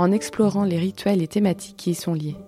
en 0.00 0.12
explorant 0.12 0.64
les 0.64 0.78
rituels 0.78 1.20
et 1.20 1.28
thématiques 1.28 1.76
qui 1.76 1.90
y 1.90 1.94
sont 1.94 2.14
liés. 2.14 2.38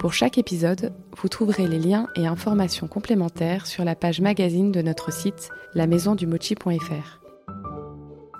Pour 0.00 0.12
chaque 0.12 0.36
épisode, 0.36 0.92
vous 1.16 1.28
trouverez 1.28 1.68
les 1.68 1.78
liens 1.78 2.08
et 2.16 2.26
informations 2.26 2.88
complémentaires 2.88 3.68
sur 3.68 3.84
la 3.84 3.94
page 3.94 4.20
magazine 4.20 4.72
de 4.72 4.82
notre 4.82 5.12
site 5.12 5.50
lamaisondumochi.fr. 5.74 7.20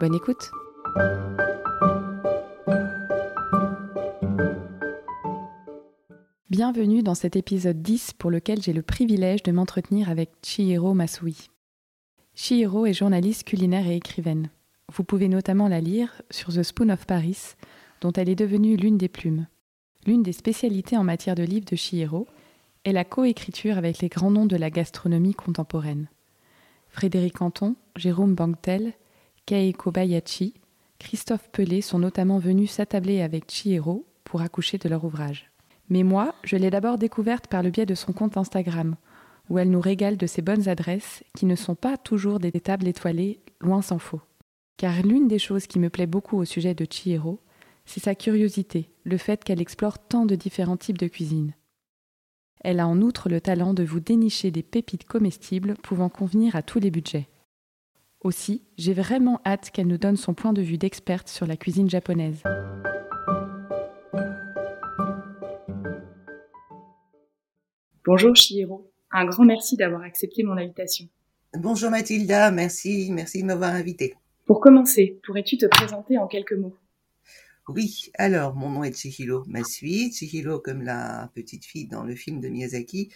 Bonne 0.00 0.14
écoute 0.16 0.50
Bienvenue 6.50 7.04
dans 7.04 7.14
cet 7.14 7.36
épisode 7.36 7.80
10 7.80 8.14
pour 8.14 8.32
lequel 8.32 8.60
j'ai 8.60 8.72
le 8.72 8.82
privilège 8.82 9.44
de 9.44 9.52
m'entretenir 9.52 10.10
avec 10.10 10.30
Chihiro 10.42 10.94
Masui. 10.94 11.48
Chihiro 12.34 12.86
est 12.86 12.92
journaliste 12.92 13.44
culinaire 13.44 13.86
et 13.86 13.94
écrivaine. 13.94 14.50
Vous 14.92 15.04
pouvez 15.04 15.28
notamment 15.28 15.68
la 15.68 15.80
lire 15.80 16.22
sur 16.30 16.52
The 16.52 16.62
Spoon 16.62 16.90
of 16.90 17.06
Paris, 17.06 17.54
dont 18.00 18.12
elle 18.12 18.28
est 18.28 18.36
devenue 18.36 18.76
l'une 18.76 18.98
des 18.98 19.08
plumes. 19.08 19.46
L'une 20.06 20.22
des 20.22 20.32
spécialités 20.32 20.96
en 20.96 21.04
matière 21.04 21.34
de 21.34 21.42
livres 21.42 21.66
de 21.70 21.76
Chihiro 21.76 22.26
est 22.84 22.92
la 22.92 23.04
coécriture 23.04 23.78
avec 23.78 23.98
les 23.98 24.08
grands 24.08 24.30
noms 24.30 24.46
de 24.46 24.56
la 24.56 24.70
gastronomie 24.70 25.34
contemporaine. 25.34 26.08
Frédéric 26.88 27.42
Anton, 27.42 27.74
Jérôme 27.96 28.34
Bangtel, 28.34 28.92
Kei 29.44 29.72
Kobayashi, 29.72 30.54
Christophe 30.98 31.50
Pelé 31.50 31.80
sont 31.80 31.98
notamment 31.98 32.38
venus 32.38 32.70
s'attabler 32.70 33.20
avec 33.20 33.50
Chihiro 33.50 34.06
pour 34.24 34.40
accoucher 34.40 34.78
de 34.78 34.88
leur 34.88 35.04
ouvrage. 35.04 35.50
Mais 35.88 36.04
moi, 36.04 36.34
je 36.42 36.56
l'ai 36.56 36.70
d'abord 36.70 36.96
découverte 36.96 37.48
par 37.48 37.62
le 37.62 37.70
biais 37.70 37.86
de 37.86 37.94
son 37.94 38.12
compte 38.12 38.36
Instagram, 38.36 38.96
où 39.50 39.58
elle 39.58 39.70
nous 39.70 39.80
régale 39.80 40.16
de 40.16 40.26
ses 40.26 40.42
bonnes 40.42 40.68
adresses 40.68 41.22
qui 41.36 41.46
ne 41.46 41.56
sont 41.56 41.74
pas 41.74 41.96
toujours 41.96 42.38
des 42.38 42.52
tables 42.52 42.88
étoilées, 42.88 43.40
loin 43.60 43.82
s'en 43.82 43.98
faut. 43.98 44.20
Car 44.76 45.02
l'une 45.02 45.26
des 45.26 45.38
choses 45.38 45.66
qui 45.66 45.78
me 45.78 45.88
plaît 45.88 46.06
beaucoup 46.06 46.36
au 46.36 46.44
sujet 46.44 46.74
de 46.74 46.86
Chihiro, 46.88 47.40
c'est 47.86 48.02
sa 48.02 48.14
curiosité, 48.14 48.90
le 49.04 49.16
fait 49.16 49.42
qu'elle 49.42 49.60
explore 49.60 49.98
tant 49.98 50.26
de 50.26 50.34
différents 50.34 50.76
types 50.76 50.98
de 50.98 51.08
cuisine. 51.08 51.54
Elle 52.60 52.80
a 52.80 52.88
en 52.88 53.00
outre 53.00 53.28
le 53.28 53.40
talent 53.40 53.72
de 53.72 53.84
vous 53.84 54.00
dénicher 54.00 54.50
des 54.50 54.62
pépites 54.62 55.06
comestibles 55.06 55.74
pouvant 55.82 56.08
convenir 56.08 56.56
à 56.56 56.62
tous 56.62 56.78
les 56.78 56.90
budgets. 56.90 57.28
Aussi, 58.20 58.64
j'ai 58.76 58.92
vraiment 58.92 59.40
hâte 59.46 59.70
qu'elle 59.70 59.86
nous 59.86 59.98
donne 59.98 60.16
son 60.16 60.34
point 60.34 60.52
de 60.52 60.62
vue 60.62 60.78
d'experte 60.78 61.28
sur 61.28 61.46
la 61.46 61.56
cuisine 61.56 61.88
japonaise. 61.88 62.42
Bonjour 68.04 68.36
Chihiro, 68.36 68.90
un 69.10 69.24
grand 69.24 69.44
merci 69.44 69.76
d'avoir 69.76 70.02
accepté 70.02 70.42
mon 70.42 70.56
invitation. 70.56 71.06
Bonjour 71.54 71.90
Mathilda, 71.90 72.50
merci, 72.50 73.10
merci 73.10 73.42
de 73.42 73.46
m'avoir 73.46 73.74
invitée. 73.74 74.14
Pour 74.46 74.60
commencer, 74.60 75.18
pourrais-tu 75.24 75.58
te 75.58 75.66
présenter 75.66 76.18
en 76.18 76.28
quelques 76.28 76.52
mots? 76.52 76.76
Oui, 77.68 78.12
alors 78.14 78.54
mon 78.54 78.70
nom 78.70 78.84
est 78.84 78.96
Chihiro 78.96 79.42
Masui, 79.48 80.12
Chihiro 80.12 80.60
comme 80.60 80.82
la 80.82 81.32
petite 81.34 81.64
fille 81.64 81.88
dans 81.88 82.04
le 82.04 82.14
film 82.14 82.40
de 82.40 82.48
Miyazaki. 82.48 83.10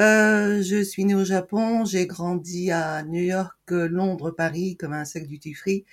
Euh, 0.00 0.62
je 0.62 0.82
suis 0.82 1.04
née 1.04 1.14
au 1.14 1.24
Japon, 1.24 1.84
j'ai 1.84 2.06
grandi 2.06 2.70
à 2.70 3.02
New 3.02 3.22
York, 3.22 3.70
Londres, 3.70 4.30
Paris 4.30 4.76
comme 4.78 4.94
un 4.94 5.04
sac 5.04 5.26
du 5.26 5.54
free. 5.54 5.84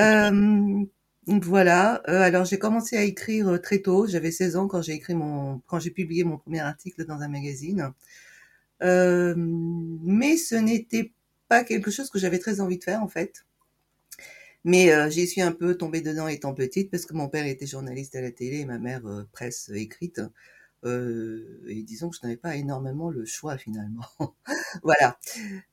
Euh, 0.00 0.84
voilà. 1.26 2.02
Euh, 2.08 2.22
alors 2.22 2.44
j'ai 2.44 2.58
commencé 2.58 2.96
à 2.96 3.02
écrire 3.04 3.60
très 3.62 3.78
tôt. 3.78 4.08
J'avais 4.08 4.32
16 4.32 4.56
ans 4.56 4.66
quand 4.66 4.82
j'ai 4.82 5.00
quand 5.00 5.78
j'ai 5.78 5.90
publié 5.90 6.24
mon 6.24 6.38
premier 6.38 6.60
article 6.60 7.06
dans 7.06 7.20
un 7.20 7.28
magazine. 7.28 7.92
Mais 8.80 10.36
ce 10.36 10.56
n'était 10.56 11.12
pas 11.48 11.62
quelque 11.62 11.92
chose 11.92 12.10
que 12.10 12.18
j'avais 12.18 12.40
très 12.40 12.60
envie 12.60 12.78
de 12.78 12.84
faire 12.84 13.00
en 13.00 13.08
fait. 13.08 13.44
Mais 14.64 14.92
euh, 14.92 15.10
j'y 15.10 15.26
suis 15.26 15.42
un 15.42 15.52
peu 15.52 15.76
tombée 15.76 16.00
dedans 16.00 16.28
étant 16.28 16.54
petite 16.54 16.90
parce 16.90 17.06
que 17.06 17.14
mon 17.14 17.28
père 17.28 17.46
était 17.46 17.66
journaliste 17.66 18.14
à 18.14 18.20
la 18.20 18.30
télé 18.30 18.60
et 18.60 18.64
ma 18.64 18.78
mère 18.78 19.06
euh, 19.06 19.24
presse 19.32 19.70
écrite. 19.74 20.20
Euh, 20.84 21.62
et 21.68 21.82
disons 21.84 22.10
que 22.10 22.16
je 22.16 22.26
n'avais 22.26 22.36
pas 22.36 22.56
énormément 22.56 23.10
le 23.10 23.24
choix 23.24 23.56
finalement. 23.56 24.04
voilà. 24.82 25.18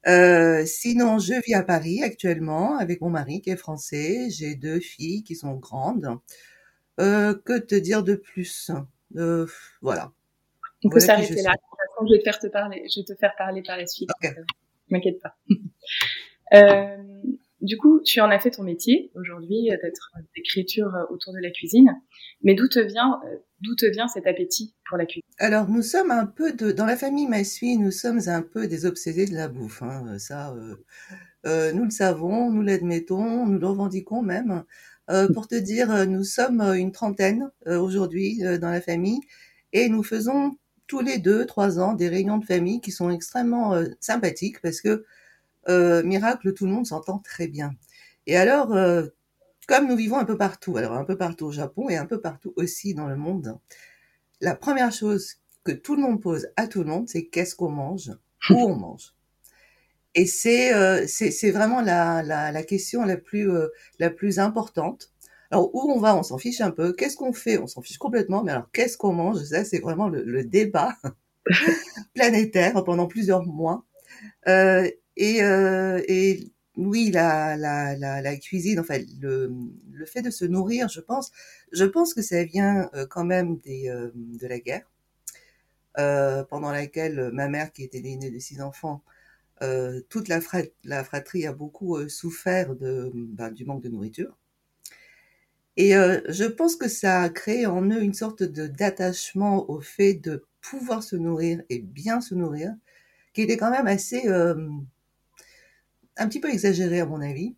Euh, 0.07 0.66
sinon, 0.66 1.17
je 1.19 1.33
vis 1.45 1.55
à 1.55 1.63
Paris 1.63 2.03
actuellement 2.03 2.78
avec 2.78 3.01
mon 3.01 3.09
mari 3.09 3.41
qui 3.41 3.49
est 3.49 3.57
français. 3.57 4.29
J'ai 4.29 4.55
deux 4.55 4.79
filles 4.79 5.23
qui 5.23 5.35
sont 5.35 5.55
grandes. 5.55 6.19
Euh, 6.99 7.33
que 7.33 7.57
te 7.57 7.75
dire 7.75 8.03
de 8.03 8.16
plus? 8.16 8.72
Euh, 9.16 9.47
Voilà. 9.81 10.11
On 10.83 10.89
peut 10.89 10.99
s'arrêter 10.99 11.41
là. 11.41 11.53
Je 12.01 12.13
vais 12.13 12.19
te 12.19 12.23
faire 12.23 12.39
te 12.39 12.47
parler. 12.47 12.83
Je 12.89 13.01
vais 13.01 13.05
te 13.05 13.16
faire 13.16 13.35
parler 13.38 13.61
par 13.61 13.78
la 13.78 13.88
suite. 13.88 14.09
Okay. 14.23 14.35
M'inquiète 14.89 15.22
pas. 15.22 15.35
Euh, 16.51 16.97
du 17.62 17.78
coup, 17.78 18.02
tu 18.02 18.22
en 18.22 18.30
as 18.30 18.40
fait 18.40 18.52
ton 18.52 18.64
métier 18.64 19.12
aujourd'hui 19.16 19.70
d'être 19.81 20.12
d'écriture 20.36 20.92
autour 21.09 21.34
de 21.34 21.40
la 21.40 21.52
cuisine. 21.52 21.94
Mais 22.42 22.56
d'où 22.56 22.68
te 22.68 22.80
vient 22.80 23.20
d'où 23.62 23.75
te 23.75 23.86
vient 23.86 24.08
cet 24.08 24.28
appétit 24.28 24.74
pour 24.88 24.97
la 24.97 25.06
cuisine? 25.06 25.24
Alors 25.38 25.70
nous 25.70 25.81
sommes 25.81 26.12
un 26.12 26.25
peu 26.25 26.53
de 26.53 26.72
dans 26.72 26.86
la 26.86 26.96
famille 26.96 27.28
Massui, 27.28 27.78
nous 27.78 27.92
sommes 27.92 28.22
un 28.28 28.42
peu 28.42 28.68
des 28.68 28.86
obsédés 28.86 29.25
de 29.25 29.34
la 29.34 29.47
bouffe. 29.47 29.81
Hein. 29.81 30.18
Ça, 30.20 30.53
euh, 30.53 30.75
euh, 31.46 31.72
nous 31.74 31.86
le 31.86 31.90
savons, 31.90 32.52
nous 32.52 32.62
l'admettons, 32.62 33.46
nous 33.46 33.59
le 33.59 33.68
revendiquons 33.68 34.22
même. 34.22 34.64
Euh, 35.09 35.28
pour 35.34 35.47
te 35.47 35.56
dire, 35.56 36.08
nous 36.08 36.24
sommes 36.24 36.62
une 36.62 36.91
trentaine 36.91 37.50
aujourd'hui 37.66 38.41
dans 38.62 38.70
la 38.70 38.81
famille 38.81 39.22
et 39.74 39.90
nous 39.90 40.03
faisons 40.03 40.52
tous 40.86 41.02
les 41.02 41.18
deux, 41.18 41.46
trois 41.46 41.80
ans 41.80 41.94
des 41.94 42.09
réunions 42.09 42.38
de 42.38 42.46
famille 42.46 42.80
qui 42.80 42.91
sont 42.91 43.09
extrêmement 43.09 43.74
sympathiques 44.00 44.62
parce 44.62 44.81
que 44.81 45.06
miracle, 46.03 46.53
tout 46.53 46.66
le 46.66 46.72
monde 46.72 46.85
s'entend 46.85 47.19
très 47.19 47.47
bien. 47.47 47.72
Et 48.28 48.35
alors, 48.35 48.75
comme 49.68 49.88
nous 49.88 49.96
vivons 49.96 50.18
un 50.18 50.25
peu 50.25 50.38
partout, 50.38 50.78
alors 50.78 50.94
un 50.94 51.06
peu 51.06 51.18
partout 51.18 51.46
au 51.46 51.52
Japon 51.52 51.90
et 51.90 51.97
un 51.97 52.06
peu 52.06 52.19
partout 52.19 52.53
aussi 52.56 52.94
dans 52.94 53.07
le 53.07 53.16
monde, 53.16 53.57
la 54.41 54.56
première 54.56 54.91
chose 54.91 55.35
que 55.63 55.72
tout 55.72 55.96
le 55.96 56.02
monde 56.02 56.22
pose 56.22 56.47
à 56.56 56.68
tout 56.68 56.79
le 56.79 56.90
monde, 56.90 57.08
c'est 57.08 57.25
qu'est-ce 57.25 57.56
qu'on 57.56 57.69
mange, 57.69 58.12
où 58.50 58.56
on 58.56 58.75
mange. 58.75 59.13
Et 60.16 60.25
c'est 60.25 60.74
euh, 60.74 61.06
c'est 61.08 61.52
vraiment 61.52 61.81
la, 61.81 62.24
la, 62.24 62.63
question 62.63 63.06
la 63.06 63.18
plus 63.18 63.52
euh, 63.52 63.68
la 64.00 64.09
plus 64.09 64.40
importante. 64.40 65.12
Alors 65.52 65.74
où 65.74 65.91
on 65.91 66.00
va, 66.00 66.16
on 66.16 66.24
s'en 66.24 66.38
fiche 66.38 66.62
un 66.62 66.72
peu. 66.72 66.94
Qu'est-ce 66.94 67.16
qu'on 67.16 67.34
fait, 67.34 67.59
on 67.59 67.68
s'en 67.68 67.81
fiche 67.81 67.97
complètement. 67.97 68.44
Mais 68.44 68.52
alors 68.52 68.72
qu'est-ce 68.72 68.97
qu'on 68.97 69.13
mange? 69.13 69.44
Ça, 69.44 69.63
c'est 69.63 69.79
vraiment 69.79 70.09
le, 70.09 70.44
débat 70.44 70.96
planétaire 72.16 72.84
pendant 72.84 73.08
plusieurs 73.08 73.46
mois. 73.46 73.85
Euh, 74.47 74.90
et, 75.19 75.44
euh, 75.44 76.02
et 76.07 76.50
oui, 76.78 77.12
la, 77.12 78.38
cuisine, 78.38 78.80
enfin 78.80 79.00
le, 79.19 79.52
fait 80.06 80.22
de 80.22 80.30
se 80.30 80.46
nourrir, 80.46 80.88
je 80.88 81.02
pense, 81.02 81.31
je 81.74 81.84
pense 81.84 82.13
que 82.13 82.22
ça 82.22 82.46
vient 82.46 82.90
euh, 82.94 83.06
quand 83.06 83.25
même 83.25 83.59
euh, 83.68 84.12
de 84.16 84.47
la 84.47 84.59
guerre, 84.59 84.90
pendant 86.50 86.72
laquelle 86.72 87.31
ma 87.34 87.50
mère, 87.50 87.74
qui 87.74 87.84
était 87.84 88.00
l'aînée 88.00 88.31
de 88.31 88.40
six 88.40 88.62
enfants, 88.62 89.03
toute 90.08 90.29
la, 90.29 90.40
fratrie 90.40 91.46
a 91.46 91.52
beaucoup 91.52 92.08
souffert 92.08 92.74
ben, 92.74 93.52
du 93.52 93.66
manque 93.66 93.84
de 93.84 93.90
nourriture. 93.90 94.38
Et 95.76 95.91
je 95.91 96.46
pense 96.46 96.78
que 96.78 96.88
ça 96.88 97.23
a 97.23 97.29
créé 97.29 97.66
en 97.66 97.84
eux 97.90 98.02
une 98.02 98.14
sorte 98.14 98.43
d'attachement 98.43 99.70
au 99.70 99.82
fait 99.82 100.14
de 100.14 100.46
pouvoir 100.61 101.03
se 101.03 101.17
nourrir 101.17 101.61
et 101.70 101.79
bien 101.79 102.22
se 102.22 102.34
nourrir, 102.34 102.73
qui 103.34 103.41
était 103.41 103.58
quand 103.58 103.72
même 103.72 103.88
assez 103.88 104.26
un 106.19 106.27
petit 106.27 106.39
peu 106.39 106.49
exagéré 106.49 106.99
à 106.99 107.05
mon 107.05 107.21
avis. 107.21 107.55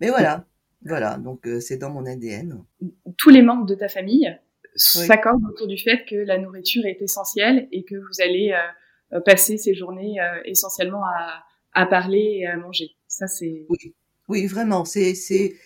Mais 0.00 0.08
voilà, 0.08 0.46
voilà, 0.86 1.16
donc 1.16 1.46
euh, 1.46 1.60
c'est 1.60 1.78
dans 1.78 1.90
mon 1.90 2.06
ADN. 2.06 2.64
Tous 3.16 3.30
les 3.30 3.42
membres 3.42 3.66
de 3.66 3.74
ta 3.74 3.88
famille 3.88 4.32
s'accordent 4.76 5.44
autour 5.44 5.66
du 5.66 5.78
fait 5.78 6.04
que 6.08 6.14
la 6.14 6.38
nourriture 6.38 6.84
est 6.84 7.00
essentielle 7.00 7.66
et 7.72 7.82
que 7.84 7.96
vous 7.96 8.20
allez 8.22 8.54
euh, 9.12 9.20
passer 9.20 9.56
ces 9.56 9.74
journées 9.74 10.20
euh, 10.20 10.40
essentiellement 10.44 11.02
à, 11.04 11.44
à, 11.72 11.86
parler 11.86 12.40
et 12.40 12.46
à 12.46 12.56
manger. 12.56 12.90
Ça, 13.08 13.26
c'est. 13.26 13.66
Oui, 13.68 13.94
oui, 14.28 14.46
vraiment. 14.46 14.84
C'est, 14.84 15.14
c'est, 15.14 15.56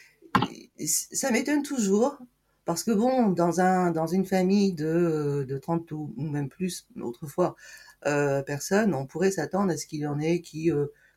ça 0.78 1.30
m'étonne 1.32 1.62
toujours 1.62 2.16
parce 2.64 2.84
que 2.84 2.92
bon, 2.92 3.30
dans 3.30 3.60
un, 3.60 3.90
dans 3.90 4.06
une 4.06 4.24
famille 4.24 4.72
de, 4.72 5.44
de 5.46 5.58
30 5.58 5.90
ou 5.90 6.14
même 6.16 6.48
plus 6.48 6.86
autrefois 7.00 7.56
personnes, 8.46 8.94
on 8.94 9.06
pourrait 9.06 9.32
s'attendre 9.32 9.72
à 9.72 9.76
ce 9.76 9.86
qu'il 9.86 10.00
y 10.00 10.06
en 10.06 10.20
ait 10.20 10.40
qui 10.40 10.70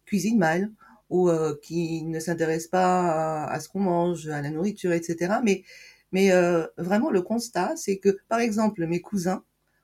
cuisinent 0.05 0.39
mal 0.39 0.71
ou 1.13 1.29
euh, 1.29 1.55
qui 1.61 2.03
ne 2.05 2.19
s'intéressent 2.19 2.71
pas 2.71 3.43
à, 3.45 3.53
à 3.53 3.59
ce 3.59 3.69
qu'on 3.69 3.81
mange, 3.81 4.27
à 4.29 4.41
la 4.41 4.49
nourriture, 4.49 4.91
etc. 4.93 5.35
Mais 5.43 5.63
Mais 6.11 6.31
euh, 6.31 6.65
vraiment, 6.77 7.11
le 7.11 7.21
constat, 7.21 7.75
c'est 7.75 7.99
que, 7.99 8.17
par 8.29 8.39
exemple, 8.39 8.87
mes 8.87 8.99
cousins 8.99 9.43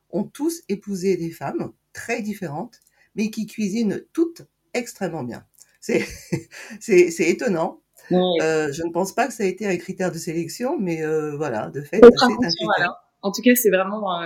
ont 0.09 0.23
tous 0.23 0.63
épousé 0.69 1.17
des 1.17 1.29
femmes 1.29 1.71
très 1.93 2.23
différentes, 2.23 2.79
mais 3.13 3.29
qui 3.29 3.45
cuisinent 3.45 4.03
toutes 4.11 4.41
extrêmement 4.73 5.23
bien. 5.23 5.45
C'est 5.81 6.01
étonnant. 7.19 7.83
Euh, 8.11 8.71
je 8.71 8.81
ne 8.83 8.91
pense 8.91 9.13
pas 9.13 9.27
que 9.27 9.33
ça 9.33 9.43
a 9.43 9.45
été 9.45 9.67
un 9.67 9.77
critère 9.77 10.11
de 10.11 10.17
sélection, 10.17 10.79
mais 10.79 11.03
voilà, 11.37 11.69
de 11.69 11.81
fait, 11.81 11.99
c'est 12.01 12.23
un 12.25 12.37
critère. 12.37 12.95
En 13.21 13.31
tout 13.31 13.43
cas, 13.43 13.53
c'est 13.53 13.69
vraiment 13.69 14.19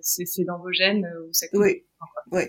c'est 0.00 0.44
dans 0.44 0.58
vos 0.58 0.72
gènes 0.72 1.08
où 1.22 1.32
ça. 1.32 1.46
Oui, 1.52 1.84
oui. 2.32 2.42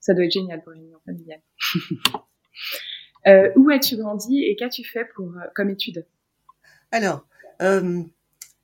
Ça 0.00 0.14
doit 0.14 0.24
être 0.24 0.32
génial 0.32 0.62
pour 0.62 0.72
une 0.72 0.84
union 0.84 1.00
familiale. 1.04 1.42
Euh, 3.26 3.50
où 3.56 3.70
as-tu 3.70 3.96
grandi 3.96 4.44
et 4.44 4.54
qu'as-tu 4.54 4.84
fait 4.84 5.04
pour, 5.14 5.36
euh, 5.36 5.46
comme 5.54 5.70
étude? 5.70 6.06
Alors, 6.92 7.26
euh, 7.60 8.02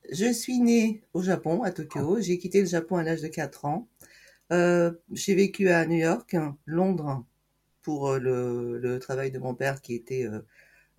je 0.09 0.31
suis 0.31 0.59
née 0.59 1.03
au 1.13 1.21
Japon, 1.21 1.63
à 1.63 1.71
Tokyo. 1.71 2.21
J'ai 2.21 2.37
quitté 2.37 2.61
le 2.61 2.67
Japon 2.67 2.95
à 2.95 3.03
l'âge 3.03 3.21
de 3.21 3.27
4 3.27 3.65
ans. 3.65 3.87
j'ai 4.49 5.35
vécu 5.35 5.69
à 5.69 5.85
New 5.85 5.97
York, 5.97 6.35
Londres, 6.65 7.25
pour 7.81 8.13
le, 8.13 8.97
travail 8.99 9.31
de 9.31 9.39
mon 9.39 9.55
père 9.55 9.81
qui 9.81 9.95
était 9.95 10.27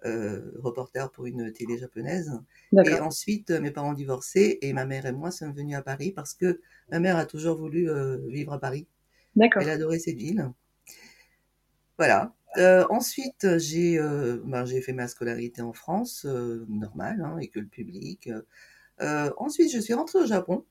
reporter 0.02 1.10
pour 1.12 1.26
une 1.26 1.52
télé 1.52 1.78
japonaise. 1.78 2.32
Et 2.84 3.00
ensuite, 3.00 3.50
mes 3.50 3.70
parents 3.70 3.90
ont 3.90 3.94
divorcé 3.94 4.58
et 4.60 4.72
ma 4.72 4.84
mère 4.84 5.06
et 5.06 5.12
moi 5.12 5.30
sommes 5.30 5.54
venus 5.54 5.76
à 5.76 5.82
Paris 5.82 6.10
parce 6.10 6.34
que 6.34 6.60
ma 6.90 6.98
mère 6.98 7.16
a 7.16 7.24
toujours 7.24 7.56
voulu 7.56 7.88
vivre 8.28 8.52
à 8.52 8.58
Paris. 8.58 8.86
Elle 9.40 9.70
adorait 9.70 10.00
cette 10.00 10.16
ville. 10.16 10.50
Voilà. 11.96 12.34
Euh, 12.56 12.84
ensuite, 12.90 13.58
j'ai 13.58 13.98
euh, 13.98 14.40
ben, 14.44 14.64
j'ai 14.64 14.80
fait 14.80 14.92
ma 14.92 15.08
scolarité 15.08 15.62
en 15.62 15.72
France, 15.72 16.24
euh, 16.28 16.64
normale, 16.68 17.20
hein, 17.20 17.38
école 17.38 17.66
publique. 17.66 18.30
Euh, 19.00 19.30
ensuite, 19.38 19.72
je 19.72 19.80
suis 19.80 19.94
rentrée 19.94 20.20
au 20.20 20.26
Japon 20.26 20.64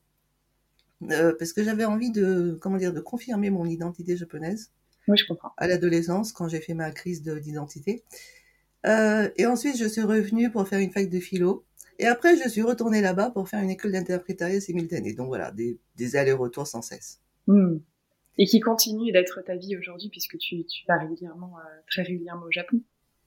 parce 1.38 1.52
que 1.52 1.64
j'avais 1.64 1.84
envie 1.84 2.12
de 2.12 2.58
comment 2.62 2.78
dire 2.78 2.94
de 2.94 3.02
confirmer 3.02 3.50
mon 3.50 3.66
identité 3.66 4.16
japonaise. 4.16 4.72
Oui, 5.10 5.18
je 5.18 5.26
comprends. 5.28 5.52
À 5.58 5.68
l'adolescence, 5.68 6.32
quand 6.32 6.48
j'ai 6.48 6.62
fait 6.62 6.74
ma 6.74 6.92
crise 6.92 7.22
d'identité. 7.22 8.04
et 8.86 9.46
ensuite, 9.46 9.78
je 9.78 9.86
suis 9.86 10.02
revenue 10.02 10.50
pour 10.50 10.66
faire 10.68 10.80
une 10.80 10.92
fac 10.92 11.10
de 11.10 11.20
philo. 11.20 11.66
Et 12.00 12.08
après, 12.08 12.38
je 12.38 12.48
suis 12.48 12.62
retournée 12.62 13.02
là-bas 13.02 13.32
pour 13.32 13.50
faire 13.50 13.62
une 13.62 13.70
école 13.70 13.92
d'interprétariat 13.92 14.62
simultané. 14.62 15.14
Donc 15.14 15.28
voilà, 15.28 15.52
des, 15.52 15.78
des 15.98 16.16
allers-retours 16.16 16.68
sans 16.68 16.82
cesse. 16.82 17.20
Hmm 17.48 17.78
et 18.38 18.46
qui 18.46 18.60
continue 18.60 19.12
d'être 19.12 19.42
ta 19.42 19.56
vie 19.56 19.78
aujourd'hui 19.78 20.10
puisque 20.10 20.38
tu, 20.38 20.66
tu 20.66 20.86
vas 20.88 20.98
régulièrement, 20.98 21.58
euh, 21.58 21.82
très 21.90 22.04
régulièrement 22.04 22.46
au 22.46 22.52
Japon. 22.52 22.82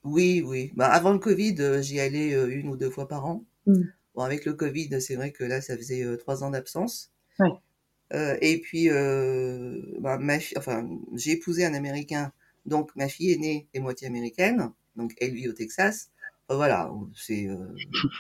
Oui, 0.05 0.43
oui. 0.45 0.73
Bah, 0.75 0.87
avant 0.87 1.13
le 1.13 1.19
Covid, 1.19 1.57
euh, 1.61 1.83
j'y 1.83 2.01
allais 2.01 2.35
euh, 2.35 2.49
une 2.49 2.69
ou 2.69 2.77
deux 2.77 2.91
fois 2.91 3.09
par 3.09 3.27
an. 3.27 3.45
Mm. 3.67 3.83
Bon, 4.15 4.23
avec 4.23 4.45
le 4.45 4.55
Covid, 4.55 5.01
c'est 5.01 5.15
vrai 5.15 5.33
que 5.33 5.45
là, 5.45 5.61
ça 5.61 5.77
faisait 5.77 6.05
trois 6.17 6.43
ans 6.43 6.51
d'absence. 6.51 7.13
Ouais. 7.39 8.39
et 8.41 8.61
puis, 8.63 8.89
bah, 8.89 10.17
ma 10.17 10.37
enfin, 10.57 10.89
j'ai 11.15 11.33
épousé 11.33 11.67
un 11.67 11.75
Américain, 11.75 12.33
donc 12.65 12.97
ma 12.97 13.09
fille 13.09 13.33
est 13.33 13.37
née 13.37 13.69
et 13.75 13.79
moitié 13.79 14.07
américaine, 14.07 14.73
donc 14.97 15.13
elle 15.21 15.35
vit 15.35 15.51
au 15.51 15.53
Texas. 15.53 16.11
voilà, 16.49 16.91
c'est, 17.15 17.47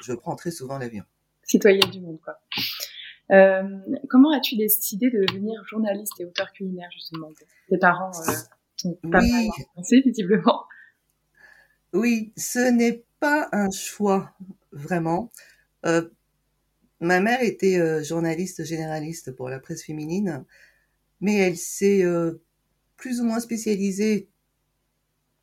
je 0.03 0.13
prends 0.13 0.37
très 0.37 0.51
souvent 0.51 0.77
l'avion. 0.77 1.05
Citoyenne 1.45 1.91
du 1.91 2.01
monde, 2.01 2.21
quoi. 2.23 2.35
Euh, 3.33 3.63
comment 4.09 4.31
as-tu 4.31 4.57
décidé 4.57 5.11
de 5.11 5.25
devenir 5.25 5.63
journaliste 5.67 6.13
et 6.21 6.25
auteur 6.25 6.53
culinaire 6.53 6.89
justement? 6.93 7.29
Tes 7.69 7.79
parents 7.79 8.13
euh, 8.29 8.33
sont 8.77 8.95
pas 9.11 9.21
oui. 9.21 9.49
mal 9.77 10.03
visiblement. 10.05 10.65
Oui, 11.93 12.33
ce 12.37 12.71
n'est 12.71 13.05
pas 13.21 13.49
un 13.53 13.71
choix 13.71 14.35
vraiment. 14.73 15.31
Euh, 15.87 16.09
ma 17.01 17.21
mère 17.21 17.43
était 17.43 17.79
euh, 17.79 18.03
journaliste 18.03 18.65
généraliste 18.65 19.33
pour 19.33 19.49
la 19.49 19.59
presse 19.59 19.85
féminine, 19.85 20.45
mais 21.21 21.37
elle 21.37 21.57
s'est 21.57 22.05
euh, 22.05 22.43
plus 22.97 23.21
ou 23.21 23.25
moins 23.25 23.41
spécialisée 23.41 24.29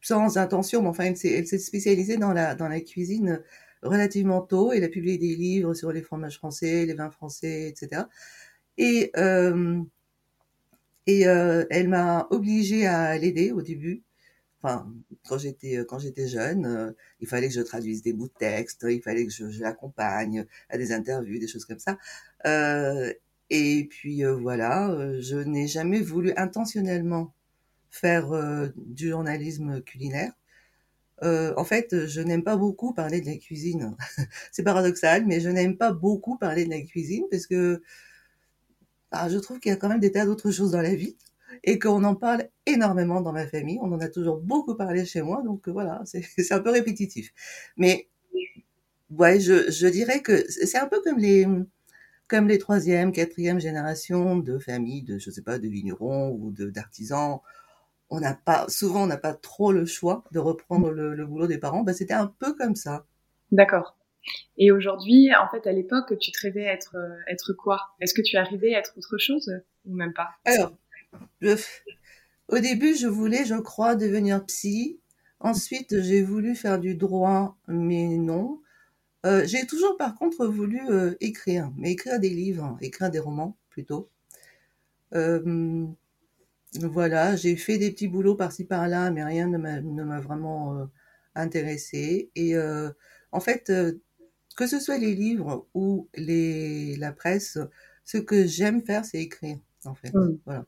sans 0.01 0.37
intention, 0.37 0.81
mais 0.81 0.89
enfin 0.89 1.05
elle 1.05 1.17
s'est 1.17 1.59
spécialisée 1.59 2.17
dans 2.17 2.33
la 2.33 2.55
dans 2.55 2.67
la 2.67 2.81
cuisine 2.81 3.41
relativement 3.83 4.41
tôt. 4.41 4.71
Elle 4.71 4.83
a 4.83 4.89
publié 4.89 5.17
des 5.17 5.35
livres 5.35 5.73
sur 5.73 5.91
les 5.91 6.01
fromages 6.01 6.37
français, 6.37 6.85
les 6.85 6.93
vins 6.93 7.11
français, 7.11 7.69
etc. 7.69 8.09
Et, 8.77 9.11
euh, 9.17 9.81
et 11.07 11.27
euh, 11.27 11.65
elle 11.69 11.89
m'a 11.89 12.27
obligée 12.31 12.87
à 12.87 13.17
l'aider 13.17 13.51
au 13.51 13.61
début. 13.61 14.03
Enfin, 14.63 14.93
quand 15.27 15.37
j'étais 15.37 15.85
quand 15.87 15.99
j'étais 15.99 16.27
jeune, 16.27 16.65
euh, 16.65 16.91
il 17.19 17.27
fallait 17.27 17.49
que 17.49 17.53
je 17.53 17.61
traduise 17.61 18.01
des 18.01 18.13
bouts 18.13 18.27
de 18.29 18.33
texte, 18.39 18.85
il 18.89 19.01
fallait 19.01 19.25
que 19.25 19.31
je, 19.31 19.49
je 19.49 19.61
l'accompagne 19.61 20.45
à 20.69 20.77
des 20.77 20.93
interviews, 20.93 21.39
des 21.39 21.47
choses 21.47 21.65
comme 21.65 21.79
ça. 21.79 21.97
Euh, 22.45 23.13
et 23.49 23.87
puis 23.89 24.23
euh, 24.25 24.35
voilà, 24.35 25.19
je 25.21 25.37
n'ai 25.37 25.67
jamais 25.67 26.01
voulu 26.01 26.33
intentionnellement 26.37 27.33
faire 27.91 28.27
du 28.77 29.09
journalisme 29.09 29.81
culinaire. 29.81 30.33
Euh, 31.23 31.53
en 31.57 31.63
fait, 31.63 32.05
je 32.07 32.21
n'aime 32.21 32.43
pas 32.43 32.57
beaucoup 32.57 32.93
parler 32.93 33.21
de 33.21 33.27
la 33.27 33.37
cuisine. 33.37 33.95
c'est 34.51 34.63
paradoxal, 34.63 35.25
mais 35.25 35.39
je 35.39 35.49
n'aime 35.49 35.77
pas 35.77 35.91
beaucoup 35.91 36.37
parler 36.37 36.65
de 36.65 36.69
la 36.69 36.81
cuisine 36.81 37.23
parce 37.31 37.47
que 37.47 37.81
bah, 39.11 39.29
je 39.29 39.37
trouve 39.37 39.59
qu'il 39.59 39.69
y 39.71 39.73
a 39.73 39.77
quand 39.77 39.89
même 39.89 39.99
des 39.99 40.11
tas 40.11 40.25
d'autres 40.25 40.51
choses 40.51 40.71
dans 40.71 40.81
la 40.81 40.95
vie 40.95 41.17
et 41.63 41.79
qu'on 41.79 42.03
en 42.03 42.15
parle 42.15 42.49
énormément 42.65 43.21
dans 43.21 43.31
ma 43.31 43.47
famille. 43.47 43.79
On 43.81 43.91
en 43.91 43.99
a 43.99 44.09
toujours 44.09 44.37
beaucoup 44.37 44.75
parlé 44.75 45.05
chez 45.05 45.21
moi, 45.21 45.41
donc 45.43 45.69
voilà, 45.69 46.01
c'est 46.05 46.51
un 46.51 46.59
peu 46.59 46.71
répétitif. 46.71 47.31
Mais 47.77 48.07
ouais, 49.11 49.39
je, 49.39 49.87
dirais 49.87 50.21
que 50.21 50.43
c'est 50.49 50.77
un 50.77 50.87
peu 50.87 51.01
comme 51.01 51.19
les 51.19 51.47
comme 52.27 52.47
les 52.47 52.57
troisième, 52.57 53.11
quatrième 53.11 53.59
générations 53.59 54.37
de 54.37 54.57
familles 54.57 55.03
de 55.03 55.19
je 55.19 55.29
sais 55.29 55.41
pas 55.43 55.59
de 55.59 55.67
vignerons 55.67 56.31
ou 56.31 56.51
de 56.51 56.69
d'artisans 56.69 57.41
on 58.13 58.19
n'a 58.19 58.35
pas, 58.35 58.69
souvent, 58.69 59.03
on 59.03 59.07
n'a 59.07 59.17
pas 59.17 59.33
trop 59.33 59.71
le 59.71 59.87
choix 59.87 60.23
de 60.31 60.37
reprendre 60.37 60.91
le, 60.91 61.25
boulot 61.25 61.47
des 61.47 61.57
parents. 61.57 61.81
Ben, 61.81 61.93
c'était 61.93 62.13
un 62.13 62.27
peu 62.27 62.53
comme 62.53 62.75
ça. 62.75 63.05
D'accord. 63.51 63.97
Et 64.55 64.71
aujourd'hui, 64.71 65.31
en 65.35 65.49
fait, 65.49 65.67
à 65.67 65.71
l'époque, 65.71 66.17
tu 66.19 66.31
te 66.31 66.39
rêvais 66.41 66.63
être, 66.63 66.95
euh, 66.95 67.15
être 67.27 67.53
quoi? 67.53 67.95
Est-ce 67.99 68.13
que 68.13 68.21
tu 68.21 68.37
arrivais 68.37 68.75
à 68.75 68.79
être 68.79 68.93
autre 68.97 69.17
chose 69.17 69.51
ou 69.85 69.95
même 69.95 70.13
pas? 70.13 70.29
Alors, 70.45 70.73
au 72.49 72.59
début, 72.59 72.95
je 72.95 73.07
voulais, 73.07 73.45
je 73.45 73.55
crois, 73.55 73.95
devenir 73.95 74.45
psy. 74.45 74.99
Ensuite, 75.39 75.99
j'ai 76.01 76.21
voulu 76.21 76.53
faire 76.53 76.79
du 76.79 76.93
droit, 76.93 77.57
mais 77.67 78.17
non. 78.19 78.61
Euh, 79.25 79.43
j'ai 79.47 79.65
toujours, 79.65 79.97
par 79.97 80.15
contre, 80.15 80.45
voulu 80.45 80.81
euh, 80.91 81.15
écrire, 81.19 81.71
mais 81.77 81.93
écrire 81.93 82.19
des 82.19 82.29
livres, 82.29 82.77
écrire 82.79 83.09
des 83.09 83.19
romans 83.19 83.57
plutôt. 83.71 84.07
Euh, 85.15 85.87
voilà, 86.79 87.35
j'ai 87.35 87.55
fait 87.55 87.77
des 87.77 87.91
petits 87.91 88.07
boulots 88.07 88.35
par-ci 88.35 88.65
par-là, 88.65 89.11
mais 89.11 89.23
rien 89.23 89.47
ne 89.47 89.57
m'a 89.57 90.19
vraiment 90.19 90.77
euh, 90.77 90.85
intéressé. 91.35 92.31
Et 92.35 92.55
euh, 92.55 92.89
en 93.31 93.39
fait, 93.39 93.69
euh, 93.69 93.93
que 94.55 94.67
ce 94.67 94.79
soit 94.79 94.97
les 94.97 95.15
livres 95.15 95.67
ou 95.73 96.09
les, 96.15 96.95
la 96.97 97.11
presse, 97.11 97.57
ce 98.03 98.17
que 98.17 98.45
j'aime 98.45 98.83
faire, 98.83 99.05
c'est 99.05 99.19
écrire, 99.19 99.57
en 99.85 99.95
fait. 99.95 100.13
Mmh. 100.13 100.39
Voilà. 100.45 100.65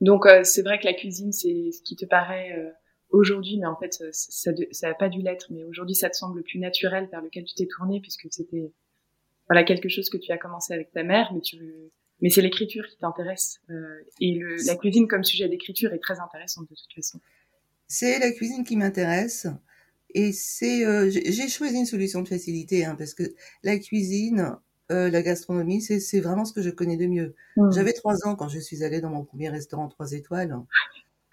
Donc, 0.00 0.26
c'est 0.44 0.62
vrai 0.62 0.78
que 0.78 0.86
la 0.86 0.94
cuisine, 0.94 1.32
c'est 1.32 1.72
ce 1.72 1.82
qui 1.82 1.94
te 1.94 2.06
paraît 2.06 2.74
aujourd'hui, 3.10 3.58
mais 3.58 3.66
en 3.66 3.76
fait, 3.76 4.02
ça 4.12 4.88
n'a 4.88 4.94
pas 4.94 5.10
dû 5.10 5.20
l'être, 5.20 5.48
mais 5.50 5.64
aujourd'hui, 5.64 5.94
ça 5.94 6.08
te 6.08 6.16
semble 6.16 6.38
le 6.38 6.42
plus 6.42 6.58
naturel 6.58 7.06
vers 7.10 7.20
lequel 7.20 7.44
tu 7.44 7.54
t'es 7.54 7.66
tourné, 7.66 8.00
puisque 8.00 8.26
c'était 8.30 8.72
voilà 9.48 9.62
quelque 9.64 9.88
chose 9.88 10.08
que 10.08 10.16
tu 10.16 10.32
as 10.32 10.38
commencé 10.38 10.72
avec 10.72 10.92
ta 10.92 11.02
mère, 11.02 11.32
mais 11.34 11.40
tu 11.40 11.58
mais 12.22 12.30
c'est 12.30 12.42
l'écriture 12.42 12.86
qui 12.86 12.96
t'intéresse. 12.98 13.60
Euh, 13.70 14.00
et 14.20 14.34
le, 14.34 14.56
la 14.66 14.76
cuisine 14.76 15.08
comme 15.08 15.24
sujet 15.24 15.48
d'écriture 15.48 15.92
est 15.92 15.98
très 15.98 16.20
intéressante 16.20 16.68
de 16.70 16.74
toute 16.74 16.94
façon. 16.94 17.20
C'est 17.86 18.18
la 18.18 18.30
cuisine 18.30 18.64
qui 18.64 18.76
m'intéresse. 18.76 19.46
Et 20.14 20.32
c'est, 20.32 20.84
euh, 20.84 21.10
j'ai 21.10 21.48
choisi 21.48 21.76
une 21.76 21.86
solution 21.86 22.22
de 22.22 22.28
facilité, 22.28 22.84
hein, 22.84 22.96
parce 22.96 23.14
que 23.14 23.22
la 23.62 23.78
cuisine, 23.78 24.56
euh, 24.90 25.08
la 25.08 25.22
gastronomie, 25.22 25.82
c'est 25.82 26.20
vraiment 26.20 26.44
ce 26.44 26.52
que 26.52 26.62
je 26.62 26.70
connais 26.70 26.96
de 26.96 27.06
mieux. 27.06 27.34
Mmh. 27.56 27.70
J'avais 27.72 27.92
trois 27.92 28.26
ans 28.26 28.34
quand 28.34 28.48
je 28.48 28.58
suis 28.58 28.82
allée 28.82 29.00
dans 29.00 29.10
mon 29.10 29.24
premier 29.24 29.48
restaurant 29.48 29.88
trois 29.88 30.12
étoiles. 30.12 30.56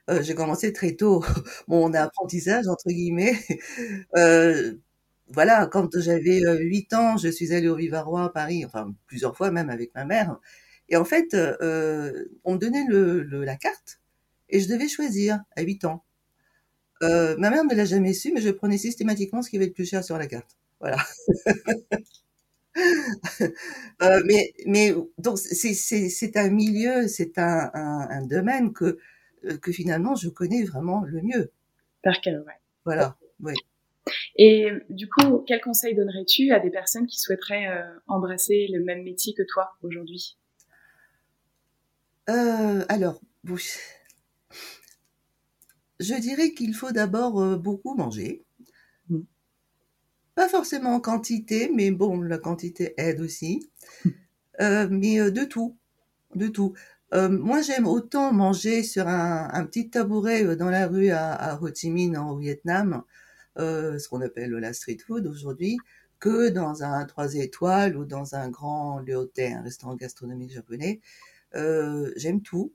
Euh, 0.10 0.22
j'ai 0.22 0.36
commencé 0.36 0.72
très 0.72 0.94
tôt 0.94 1.24
mon 1.68 1.94
apprentissage 1.94 2.68
entre 2.68 2.90
guillemets. 2.90 3.36
Euh, 4.16 4.74
voilà, 5.30 5.68
quand 5.68 6.00
j'avais 6.00 6.42
huit 6.60 6.94
ans, 6.94 7.18
je 7.18 7.28
suis 7.28 7.54
allée 7.54 7.68
au 7.68 7.76
Vivarois 7.76 8.24
à 8.24 8.30
Paris, 8.30 8.64
enfin 8.66 8.94
plusieurs 9.08 9.36
fois 9.36 9.52
même 9.52 9.70
avec 9.70 9.94
ma 9.94 10.06
mère. 10.06 10.40
Et 10.90 10.96
en 10.96 11.06
fait, 11.06 11.34
euh, 11.34 12.26
on 12.44 12.54
me 12.54 12.60
donnait 12.60 12.86
le, 12.88 13.24
la 13.44 13.56
carte 13.56 14.00
et 14.50 14.60
je 14.60 14.68
devais 14.68 14.88
choisir 14.88 15.44
à 15.56 15.62
8 15.62 15.86
ans. 15.86 16.04
Euh, 17.04 17.36
ma 17.38 17.50
mère 17.50 17.64
ne 17.66 17.76
l'a 17.76 17.86
jamais 17.86 18.14
su, 18.14 18.32
mais 18.34 18.42
je 18.42 18.50
prenais 18.50 18.78
systématiquement 18.78 19.42
ce 19.42 19.50
qui 19.50 19.58
avait 19.58 19.68
le 19.68 19.74
plus 19.74 19.86
cher 19.86 20.04
sur 20.04 20.18
la 20.18 20.28
carte. 20.28 20.58
Voilà. 20.80 20.98
euh, 24.02 24.22
mais, 24.26 24.54
mais 24.66 24.94
donc 25.18 25.38
c'est 25.38 26.38
un 26.38 26.50
milieu, 26.50 27.08
c'est 27.08 27.38
un, 27.38 27.70
un, 27.74 28.08
un, 28.10 28.26
domaine 28.26 28.72
que, 28.74 28.98
que 29.62 29.72
finalement 29.72 30.16
je 30.16 30.30
connais 30.30 30.64
vraiment 30.64 31.02
le 31.02 31.22
mieux. 31.22 31.52
Par 32.04 32.20
cœur, 32.22 32.46
ouais. 32.46 32.54
Voilà, 32.86 33.18
oui. 33.42 33.54
Et 34.38 34.70
du 34.90 35.10
coup, 35.10 35.44
quel 35.46 35.60
conseil 35.60 35.94
donnerais-tu 35.94 36.52
à 36.52 36.60
des 36.60 36.70
personnes 36.70 37.08
qui 37.08 37.20
souhaiteraient 37.20 37.68
embrasser 38.08 38.68
le 38.72 38.82
même 38.82 39.04
métier 39.04 39.34
que 39.34 39.44
toi 39.44 39.72
aujourd'hui? 39.84 40.38
Alors, 42.28 43.22
je 46.00 46.20
dirais 46.20 46.52
qu'il 46.52 46.74
faut 46.74 46.92
d'abord 46.92 47.58
beaucoup 47.58 47.96
manger. 47.96 48.46
Mmh. 49.10 49.22
Pas 50.36 50.50
forcément 50.50 50.96
en 50.96 51.00
quantité, 51.00 51.72
mais 51.74 51.92
bon, 51.92 52.22
la 52.22 52.38
quantité 52.38 52.94
aide 52.98 53.22
aussi. 53.22 53.68
Euh, 54.60 54.88
mais 54.90 55.20
euh, 55.20 55.30
de 55.30 55.44
tout, 55.44 55.78
de 56.36 56.48
tout. 56.48 56.74
Euh, 57.14 57.30
moi, 57.30 57.62
j'aime 57.62 57.86
autant 57.88 58.34
manger 58.34 58.84
sur 58.84 59.08
un, 59.08 59.50
un, 59.54 59.66
petit 59.66 59.90
tabouret 59.90 60.56
dans 60.56 60.70
la 60.70 60.88
rue 60.88 61.10
à, 61.10 61.32
à 61.34 61.62
Ho 61.62 61.70
Chi 61.74 61.92
Minh, 61.92 62.18
en 62.18 62.36
Vietnam, 62.36 63.04
ce 63.58 64.08
qu'on 64.10 64.22
appelle 64.22 64.52
la 64.52 64.74
street 64.74 64.98
food 65.06 65.28
aujourd'hui, 65.28 65.78
que 66.20 66.50
dans 66.50 66.84
un 66.84 67.06
trois 67.06 67.36
étoiles 67.36 67.96
ou 67.98 68.06
dans 68.06 68.36
un 68.36 68.50
grand 68.50 69.00
Lyoté, 69.00 69.54
un 69.54 69.62
restaurant 69.62 69.96
gastronomique 69.96 70.52
japonais. 70.52 71.02
J'aime 71.54 72.42
tout. 72.42 72.74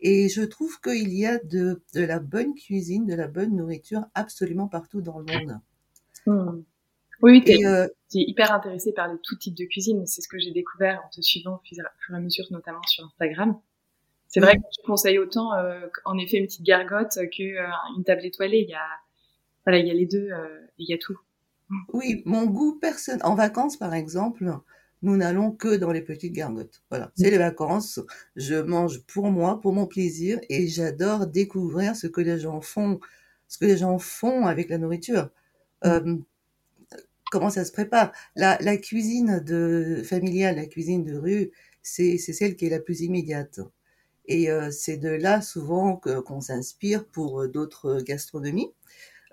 Et 0.00 0.28
je 0.28 0.42
trouve 0.42 0.80
qu'il 0.80 1.14
y 1.14 1.24
a 1.24 1.38
de, 1.38 1.82
de, 1.94 2.02
la 2.02 2.18
bonne 2.18 2.54
cuisine, 2.54 3.06
de 3.06 3.14
la 3.14 3.26
bonne 3.26 3.56
nourriture 3.56 4.04
absolument 4.14 4.68
partout 4.68 5.00
dans 5.00 5.18
le 5.18 5.24
monde. 5.24 5.60
Mmh. 6.26 6.62
Oui, 7.22 7.42
tu 7.42 7.52
es, 7.52 7.64
euh, 7.64 7.86
hyper 8.12 8.52
intéressée 8.52 8.92
par 8.92 9.10
les 9.10 9.18
tout 9.22 9.36
types 9.36 9.54
de 9.54 9.64
cuisine. 9.64 10.06
C'est 10.06 10.20
ce 10.20 10.28
que 10.28 10.38
j'ai 10.38 10.50
découvert 10.50 11.00
en 11.06 11.08
te 11.08 11.20
suivant 11.22 11.54
au 11.54 11.60
fur 11.64 12.14
et 12.14 12.16
à 12.16 12.20
mesure, 12.20 12.44
notamment 12.50 12.82
sur 12.86 13.04
Instagram. 13.04 13.58
C'est 14.28 14.40
vrai 14.40 14.56
que 14.56 14.62
je 14.76 14.84
conseille 14.84 15.18
autant, 15.18 15.54
euh, 15.54 15.86
en 16.04 16.18
effet, 16.18 16.38
une 16.38 16.46
petite 16.46 16.64
gargote 16.64 17.16
qu'une 17.30 17.56
euh, 17.56 18.02
table 18.04 18.24
étoilée. 18.24 18.62
Il 18.62 18.68
y 18.68 18.74
a, 18.74 18.86
voilà, 19.64 19.78
il 19.78 19.86
y 19.86 19.90
a 19.90 19.94
les 19.94 20.06
deux, 20.06 20.28
euh, 20.32 20.60
il 20.76 20.88
y 20.88 20.92
a 20.92 20.98
tout. 20.98 21.16
Oui, 21.92 22.22
mon 22.24 22.44
goût 22.46 22.78
personnel. 22.78 23.20
En 23.24 23.36
vacances, 23.36 23.76
par 23.76 23.94
exemple, 23.94 24.52
nous 25.04 25.16
n'allons 25.16 25.52
que 25.52 25.76
dans 25.76 25.92
les 25.92 26.00
petites 26.00 26.32
gargotes. 26.32 26.82
Voilà, 26.90 27.12
c'est 27.14 27.30
les 27.30 27.38
vacances. 27.38 28.00
Je 28.36 28.56
mange 28.56 29.02
pour 29.02 29.30
moi, 29.30 29.60
pour 29.60 29.72
mon 29.72 29.86
plaisir, 29.86 30.40
et 30.48 30.66
j'adore 30.66 31.26
découvrir 31.26 31.94
ce 31.94 32.06
que 32.06 32.22
les 32.22 32.40
gens 32.40 32.60
font, 32.60 32.98
ce 33.46 33.58
que 33.58 33.66
les 33.66 33.76
gens 33.76 33.98
font 33.98 34.46
avec 34.46 34.70
la 34.70 34.78
nourriture. 34.78 35.30
Euh, 35.84 36.16
comment 37.30 37.50
ça 37.50 37.64
se 37.64 37.72
prépare? 37.72 38.12
La, 38.34 38.58
la 38.60 38.76
cuisine 38.76 39.40
de 39.40 40.02
familiale, 40.04 40.56
la 40.56 40.66
cuisine 40.66 41.04
de 41.04 41.16
rue, 41.16 41.50
c'est 41.82 42.16
celle 42.18 42.56
qui 42.56 42.66
est 42.66 42.70
la 42.70 42.80
plus 42.80 43.02
immédiate. 43.02 43.60
Et 44.26 44.50
euh, 44.50 44.70
c'est 44.70 44.96
de 44.96 45.10
là 45.10 45.42
souvent 45.42 45.96
qu'on 45.96 46.40
s'inspire 46.40 47.04
pour 47.04 47.42
euh, 47.42 47.48
d'autres 47.48 48.00
gastronomies. 48.00 48.70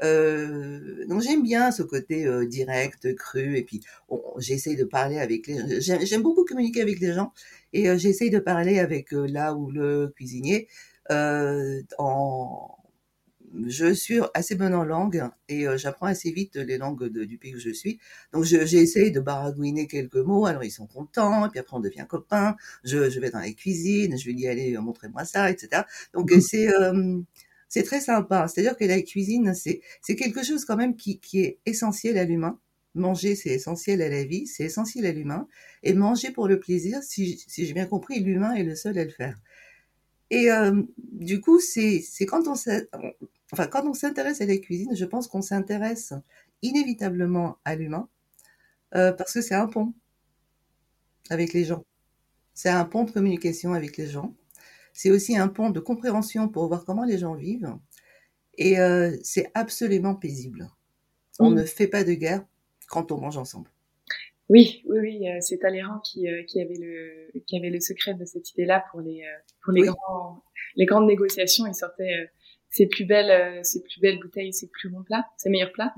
Euh, 0.03 1.05
donc 1.07 1.21
j'aime 1.21 1.43
bien 1.43 1.71
ce 1.71 1.83
côté 1.83 2.25
euh, 2.25 2.45
direct, 2.45 3.15
cru, 3.15 3.57
et 3.57 3.63
puis 3.63 3.81
j'essaye 4.37 4.75
de 4.75 4.83
parler 4.83 5.19
avec 5.19 5.47
les. 5.47 5.81
J'aime 5.81 6.21
beaucoup 6.21 6.45
communiquer 6.45 6.81
avec 6.81 6.99
les 6.99 7.13
gens, 7.13 7.33
et 7.73 7.89
euh, 7.89 7.97
j'essaye 7.97 8.29
de 8.29 8.39
parler 8.39 8.79
avec 8.79 9.11
là 9.11 9.53
ou 9.53 9.71
le 9.71 10.11
cuisinier 10.15 10.67
en 11.97 12.77
je 13.67 13.93
suis 13.93 14.19
assez 14.33 14.55
bonne 14.55 14.73
en 14.73 14.83
langue 14.83 15.29
et 15.49 15.67
euh, 15.67 15.77
j'apprends 15.77 16.05
assez 16.05 16.31
vite 16.31 16.55
les 16.55 16.77
langues 16.77 17.07
du 17.09 17.37
pays 17.37 17.55
où 17.55 17.59
je 17.59 17.69
suis. 17.69 17.99
Donc 18.33 18.43
j'ai 18.43 18.77
essayé 18.77 19.11
de 19.11 19.19
baragouiner 19.19 19.87
quelques 19.87 20.15
mots, 20.15 20.45
alors 20.45 20.63
ils 20.63 20.71
sont 20.71 20.87
contents, 20.87 21.45
et 21.45 21.49
puis 21.49 21.59
après 21.59 21.75
on 21.75 21.79
devient 21.79 22.05
copains. 22.07 22.55
Je, 22.83 23.09
je 23.09 23.19
vais 23.19 23.29
dans 23.29 23.39
la 23.39 23.51
cuisine, 23.51 24.17
je 24.17 24.25
vais 24.25 24.33
y 24.33 24.47
aller, 24.47 24.75
euh, 24.75 24.81
montrez-moi 24.81 25.25
ça, 25.25 25.49
etc. 25.51 25.83
Donc 26.13 26.31
mmh. 26.31 26.41
c'est 26.41 26.73
euh, 26.73 27.19
c'est 27.71 27.83
très 27.83 28.01
sympa. 28.01 28.49
C'est-à-dire 28.49 28.75
que 28.75 28.83
la 28.83 29.01
cuisine, 29.01 29.53
c'est 29.53 30.15
quelque 30.17 30.43
chose 30.43 30.65
quand 30.65 30.75
même 30.75 30.97
qui, 30.97 31.19
qui 31.19 31.39
est 31.39 31.59
essentiel 31.65 32.17
à 32.17 32.25
l'humain. 32.25 32.59
Manger, 32.95 33.33
c'est 33.33 33.51
essentiel 33.51 34.01
à 34.01 34.09
la 34.09 34.25
vie, 34.25 34.45
c'est 34.45 34.65
essentiel 34.65 35.05
à 35.05 35.13
l'humain. 35.13 35.47
Et 35.81 35.93
manger 35.93 36.31
pour 36.31 36.49
le 36.49 36.59
plaisir, 36.59 37.01
si, 37.01 37.41
si 37.47 37.65
j'ai 37.65 37.73
bien 37.73 37.85
compris, 37.85 38.19
l'humain 38.19 38.53
est 38.55 38.63
le 38.63 38.75
seul 38.75 38.97
à 38.99 39.05
le 39.05 39.09
faire. 39.09 39.39
Et 40.31 40.51
euh, 40.51 40.83
du 40.97 41.39
coup, 41.39 41.61
c'est 41.61 42.03
quand 42.27 42.45
on, 42.49 42.55
enfin, 43.53 43.67
quand 43.67 43.87
on 43.87 43.93
s'intéresse 43.93 44.41
à 44.41 44.45
la 44.45 44.57
cuisine, 44.57 44.93
je 44.93 45.05
pense 45.05 45.29
qu'on 45.29 45.41
s'intéresse 45.41 46.13
inévitablement 46.61 47.57
à 47.63 47.75
l'humain, 47.75 48.09
euh, 48.95 49.13
parce 49.13 49.31
que 49.33 49.41
c'est 49.41 49.55
un 49.55 49.67
pont 49.67 49.93
avec 51.29 51.53
les 51.53 51.63
gens. 51.63 51.85
C'est 52.53 52.67
un 52.67 52.83
pont 52.83 53.05
de 53.05 53.11
communication 53.11 53.71
avec 53.71 53.95
les 53.95 54.07
gens. 54.07 54.35
C'est 55.01 55.09
aussi 55.09 55.35
un 55.35 55.47
pont 55.47 55.71
de 55.71 55.79
compréhension 55.79 56.47
pour 56.47 56.67
voir 56.67 56.85
comment 56.85 57.05
les 57.05 57.17
gens 57.17 57.33
vivent. 57.33 57.73
Et 58.59 58.79
euh, 58.79 59.09
c'est 59.23 59.49
absolument 59.55 60.13
paisible. 60.13 60.69
On 61.39 61.49
ne 61.49 61.63
fait 61.63 61.87
pas 61.87 62.03
de 62.03 62.13
guerre 62.13 62.45
quand 62.87 63.11
on 63.11 63.19
mange 63.19 63.35
ensemble. 63.35 63.71
Oui, 64.47 64.83
oui, 64.85 64.99
oui, 64.99 65.27
euh, 65.27 65.37
c'est 65.39 65.57
Talleyrand 65.57 66.01
qui, 66.01 66.29
euh, 66.29 66.43
qui 66.43 66.61
avait 66.61 66.77
le 66.77 67.31
qui 67.47 67.57
avait 67.57 67.71
le 67.71 67.79
secret 67.79 68.13
de 68.13 68.25
cette 68.25 68.51
idée-là 68.51 68.85
pour 68.91 69.01
les 69.01 69.23
pour 69.63 69.73
les 69.73 69.81
grands 69.81 70.43
les 70.75 70.85
grandes 70.85 71.07
négociations. 71.07 71.65
Il 71.65 71.73
sortait 71.73 72.29
ses 72.69 72.85
plus 72.85 73.05
belles, 73.05 73.65
ses 73.65 73.81
plus 73.81 74.01
belles 74.01 74.19
bouteilles, 74.19 74.53
ses 74.53 74.67
plus 74.67 74.89
bons 74.89 75.01
plats, 75.01 75.25
ses 75.35 75.49
meilleurs 75.49 75.71
plats. 75.71 75.95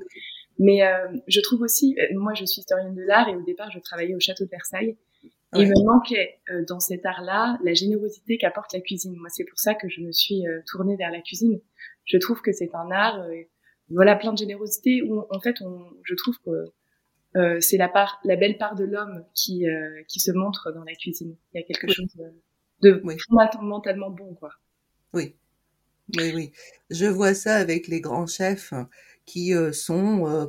Mais 0.60 0.82
euh, 0.82 1.10
je 1.28 1.42
trouve 1.42 1.62
aussi, 1.62 1.98
moi 2.14 2.34
je 2.36 2.46
suis 2.46 2.62
historienne 2.62 2.96
de 2.96 3.04
l'art 3.04 3.28
et 3.28 3.36
au 3.36 3.42
départ 3.42 3.70
je 3.70 3.80
travaillais 3.80 4.16
au 4.16 4.22
château 4.22 4.46
de 4.46 4.50
Versailles. 4.50 4.96
Et 5.56 5.62
il 5.62 5.70
me 5.70 5.86
manquait 5.86 6.40
euh, 6.50 6.64
dans 6.68 6.80
cet 6.80 7.06
art-là 7.06 7.58
la 7.64 7.74
générosité 7.74 8.38
qu'apporte 8.38 8.74
la 8.74 8.82
cuisine. 8.82 9.16
Moi 9.18 9.30
c'est 9.30 9.46
pour 9.46 9.60
ça 9.60 9.76
que 9.76 9.88
je 9.90 10.02
me 10.02 10.12
suis 10.12 10.44
tournée 10.72 10.96
vers 10.96 11.12
la 11.12 11.22
cuisine. 11.22 11.60
Je 12.06 12.18
trouve 12.18 12.42
que 12.42 12.52
c'est 12.52 12.74
un 12.74 12.92
art, 12.92 13.26
voilà, 13.90 14.16
plein 14.16 14.34
de 14.34 14.38
générosité 14.38 15.02
où 15.02 15.26
en 15.30 15.40
fait 15.40 15.56
on, 15.62 15.86
je 16.04 16.16
trouve 16.16 16.38
que 16.46 17.60
c'est 17.62 17.78
la 17.78 17.90
part, 17.90 18.20
la 18.24 18.36
belle 18.36 18.58
part 18.58 18.76
de 18.76 18.84
l'homme 18.84 19.26
qui 19.34 19.66
qui 20.08 20.20
se 20.20 20.32
montre 20.32 20.72
dans 20.74 20.84
la 20.84 20.94
cuisine. 20.96 21.36
Il 21.54 21.60
y 21.60 21.64
a 21.64 21.66
quelque 21.66 21.92
chose 21.92 22.14
de 22.82 23.02
fondamentalement 23.30 24.10
bon, 24.10 24.34
quoi. 24.36 24.52
Oui, 25.14 25.36
oui, 26.18 26.32
oui. 26.36 26.52
Je 26.90 27.06
vois 27.06 27.34
ça 27.34 27.56
avec 27.56 27.88
les 27.88 28.02
grands 28.02 28.28
chefs 28.28 28.74
qui 29.26 29.54
euh, 29.54 29.72
sont, 29.72 30.28
euh, 30.28 30.46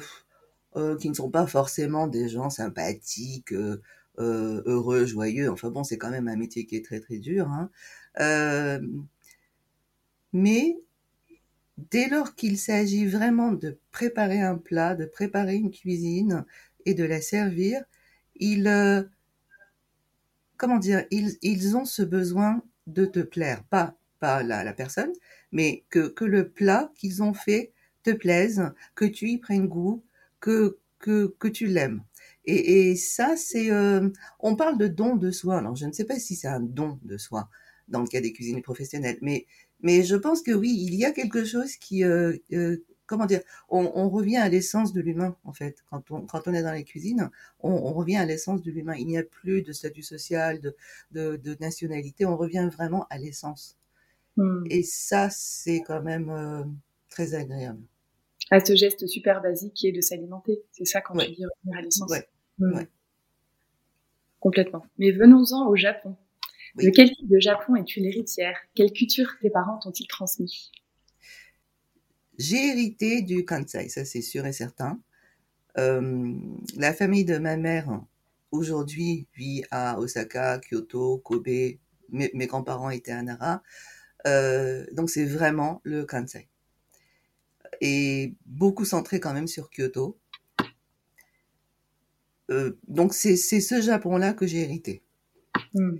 euh, 0.76 0.96
qui 0.96 1.08
ne 1.08 1.14
sont 1.14 1.30
pas 1.30 1.46
forcément 1.46 2.06
des 2.06 2.28
gens 2.28 2.50
sympathiques, 2.50 3.54
heureux, 4.18 5.06
joyeux. 5.06 5.50
Enfin 5.50 5.70
bon, 5.70 5.84
c'est 5.84 5.98
quand 5.98 6.10
même 6.10 6.28
un 6.28 6.36
métier 6.36 6.66
qui 6.66 6.76
est 6.76 6.84
très 6.84 7.00
très 7.00 7.18
dur. 7.18 7.48
Hein. 7.48 7.70
mais 10.32 10.78
dès 11.90 12.08
lors 12.08 12.34
qu'il 12.34 12.58
s'agit 12.58 13.06
vraiment 13.06 13.52
de 13.52 13.78
préparer 13.90 14.40
un 14.40 14.56
plat, 14.56 14.94
de 14.94 15.06
préparer 15.06 15.56
une 15.56 15.70
cuisine 15.70 16.44
et 16.86 16.94
de 16.94 17.04
la 17.04 17.20
servir, 17.20 17.82
ils, 18.36 19.08
comment 20.56 20.78
dire, 20.78 21.04
ils, 21.10 21.36
ils 21.42 21.76
ont 21.76 21.84
ce 21.84 22.02
besoin 22.02 22.62
de 22.86 23.06
te 23.06 23.20
plaire, 23.20 23.64
pas 23.64 23.96
pas 24.24 24.42
la, 24.42 24.72
personne, 24.72 25.12
mais 25.52 25.84
que, 25.90 26.24
le 26.24 26.48
plat 26.48 26.90
qu'ils 26.96 27.22
ont 27.22 27.34
fait 27.34 27.72
te 28.04 28.10
plaise, 28.10 28.72
que 28.94 29.04
tu 29.04 29.28
y 29.28 29.36
prennes 29.36 29.66
goût, 29.66 30.02
que 30.40 30.78
tu 31.52 31.66
l'aimes. 31.66 32.02
Et, 32.44 32.90
et, 32.90 32.96
ça, 32.96 33.36
c'est... 33.36 33.70
Euh, 33.70 34.08
on 34.40 34.56
parle 34.56 34.78
de 34.78 34.86
don 34.86 35.16
de 35.16 35.30
soi. 35.30 35.58
Alors, 35.58 35.76
je 35.76 35.86
ne 35.86 35.92
sais 35.92 36.04
pas 36.04 36.18
si 36.18 36.36
c'est 36.36 36.48
un 36.48 36.60
don 36.60 36.98
de 37.04 37.16
soi 37.16 37.48
dans 37.88 38.00
le 38.00 38.06
cas 38.06 38.20
des 38.20 38.32
cuisiniers 38.32 38.62
professionnels, 38.62 39.18
mais, 39.20 39.46
mais 39.80 40.02
je 40.02 40.16
pense 40.16 40.42
que 40.42 40.52
oui, 40.52 40.74
il 40.78 40.94
y 40.94 41.04
a 41.04 41.10
quelque 41.10 41.44
chose 41.44 41.76
qui... 41.76 42.04
Euh, 42.04 42.36
euh, 42.52 42.84
comment 43.06 43.26
dire 43.26 43.42
on, 43.68 43.92
on, 43.94 44.08
revient 44.08 44.38
à 44.38 44.48
l'essence 44.48 44.92
de 44.92 45.00
l'humain, 45.00 45.36
en 45.44 45.52
fait. 45.52 45.84
Quand 45.90 46.10
on, 46.10 46.22
quand 46.22 46.42
on 46.46 46.54
est 46.54 46.62
dans 46.62 46.72
les 46.72 46.84
cuisines, 46.84 47.30
on, 47.60 47.70
on 47.70 47.92
revient 47.92 48.16
à 48.16 48.24
l'essence 48.24 48.62
de 48.62 48.70
l'humain. 48.70 48.94
Il 48.96 49.06
n'y 49.06 49.18
a 49.18 49.22
plus 49.22 49.62
de 49.62 49.72
statut 49.72 50.02
social, 50.02 50.60
de, 50.60 50.74
de, 51.12 51.36
de 51.36 51.56
nationalité. 51.60 52.24
On 52.26 52.36
revient 52.36 52.68
vraiment 52.72 53.06
à 53.10 53.18
l'essence. 53.18 53.76
Hmm. 54.36 54.64
Et 54.70 54.82
ça, 54.82 55.28
c'est 55.30 55.82
quand 55.86 56.02
même 56.02 56.30
euh, 56.30 56.64
très 57.08 57.34
agréable. 57.34 57.82
À 58.50 58.64
ce 58.64 58.74
geste 58.74 59.06
super 59.06 59.40
basique 59.40 59.74
qui 59.74 59.88
est 59.88 59.92
de 59.92 60.00
s'alimenter. 60.00 60.62
C'est 60.72 60.84
ça 60.84 61.00
quand 61.00 61.16
tu 61.16 61.30
dis 61.32 61.44
revenir 61.44 61.78
à 61.78 61.82
l'essence. 61.82 62.12
Hmm. 62.58 62.82
Complètement. 64.40 64.84
Mais 64.98 65.10
venons-en 65.10 65.68
au 65.68 65.76
Japon. 65.76 66.16
De 66.76 66.90
quel 66.90 67.10
type 67.10 67.28
de 67.28 67.38
Japon 67.38 67.76
es-tu 67.76 68.00
l'héritière? 68.00 68.58
Quelle 68.74 68.92
culture 68.92 69.28
tes 69.40 69.50
parents 69.50 69.78
t'ont-ils 69.78 70.08
transmis? 70.08 70.72
J'ai 72.36 72.68
hérité 72.70 73.22
du 73.22 73.44
Kansai, 73.44 73.88
ça 73.88 74.04
c'est 74.04 74.22
sûr 74.22 74.44
et 74.44 74.52
certain. 74.52 75.00
Euh, 75.78 76.34
la 76.76 76.92
famille 76.92 77.24
de 77.24 77.38
ma 77.38 77.56
mère 77.56 78.02
aujourd'hui 78.50 79.28
vit 79.36 79.62
à 79.70 79.98
Osaka, 79.98 80.58
Kyoto, 80.58 81.18
Kobe. 81.18 81.46
Mes, 82.10 82.30
mes 82.34 82.46
grands-parents 82.46 82.90
étaient 82.90 83.12
à 83.12 83.22
Nara. 83.22 83.62
Euh, 84.26 84.84
donc 84.92 85.10
c'est 85.10 85.24
vraiment 85.24 85.80
le 85.84 86.04
Kansai. 86.04 86.48
Et 87.80 88.34
beaucoup 88.46 88.84
centré 88.84 89.20
quand 89.20 89.32
même 89.32 89.48
sur 89.48 89.70
Kyoto. 89.70 90.18
Euh, 92.54 92.78
donc 92.86 93.14
c'est 93.14 93.36
ce 93.36 93.80
Japon-là 93.80 94.32
que 94.32 94.46
j'ai 94.46 94.60
hérité. 94.60 95.02
Hmm. 95.74 95.96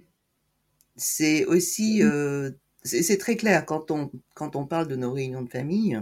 C'est 0.97 1.45
aussi, 1.47 2.03
euh, 2.03 2.53
c'est 2.85 3.19
très 3.19 3.37
clair 3.37 3.67
quand 3.67 3.91
on, 3.91 4.13
quand 4.35 4.55
on 4.55 4.67
parle 4.67 4.87
de 4.87 4.97
nos 4.97 5.13
réunions 5.13 5.43
de 5.43 5.51
famille. 5.51 6.01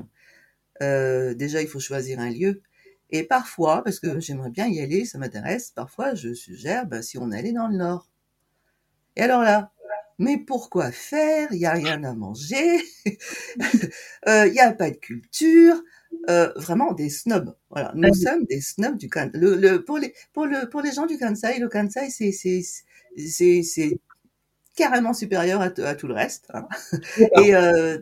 Euh, 0.82 1.34
déjà, 1.34 1.62
il 1.62 1.68
faut 1.68 1.80
choisir 1.80 2.20
un 2.20 2.30
lieu. 2.30 2.62
Et 3.10 3.22
parfois, 3.24 3.82
parce 3.82 4.00
que 4.00 4.20
j'aimerais 4.20 4.50
bien 4.50 4.68
y 4.68 4.80
aller, 4.80 5.04
ça 5.04 5.18
m'intéresse, 5.18 5.70
parfois 5.70 6.14
je 6.14 6.32
suggère 6.32 6.86
ben, 6.86 7.02
si 7.02 7.18
on 7.18 7.30
allait 7.30 7.52
dans 7.52 7.68
le 7.68 7.76
nord. 7.76 8.08
Et 9.16 9.22
alors 9.22 9.42
là, 9.42 9.72
mais 10.18 10.38
pourquoi 10.38 10.92
faire? 10.92 11.48
Il 11.52 11.58
n'y 11.58 11.66
a 11.66 11.72
rien 11.72 12.02
à 12.04 12.14
manger, 12.14 12.80
il 14.26 14.52
n'y 14.52 14.60
a 14.60 14.72
pas 14.72 14.90
de 14.90 14.96
culture, 14.96 15.82
euh, 16.30 16.52
vraiment 16.56 16.92
des 16.92 17.10
snobs. 17.10 17.54
Voilà, 17.70 17.92
nous 17.94 18.14
sommes 18.14 18.44
des 18.44 18.60
snobs 18.60 18.96
du 18.96 19.08
Kansai. 19.08 19.30
Le, 19.34 19.56
le, 19.56 19.84
pour 19.84 19.98
les 19.98 20.14
pour 20.32 20.46
le 20.46 20.68
pour 20.68 20.80
les 20.80 20.92
gens 20.92 21.06
du 21.06 21.18
Kansai, 21.18 21.58
le 21.58 21.68
Kansai 21.68 22.10
c'est 22.10 22.32
c'est 22.32 22.62
c'est 23.16 23.62
c'est 23.62 23.98
carrément 24.76 25.12
supérieur 25.12 25.60
à, 25.60 25.66
à, 25.66 25.94
tout 25.94 26.06
le 26.06 26.14
reste. 26.14 26.48
Hein. 26.54 26.68
Et 27.42 27.54
euh, 27.54 27.98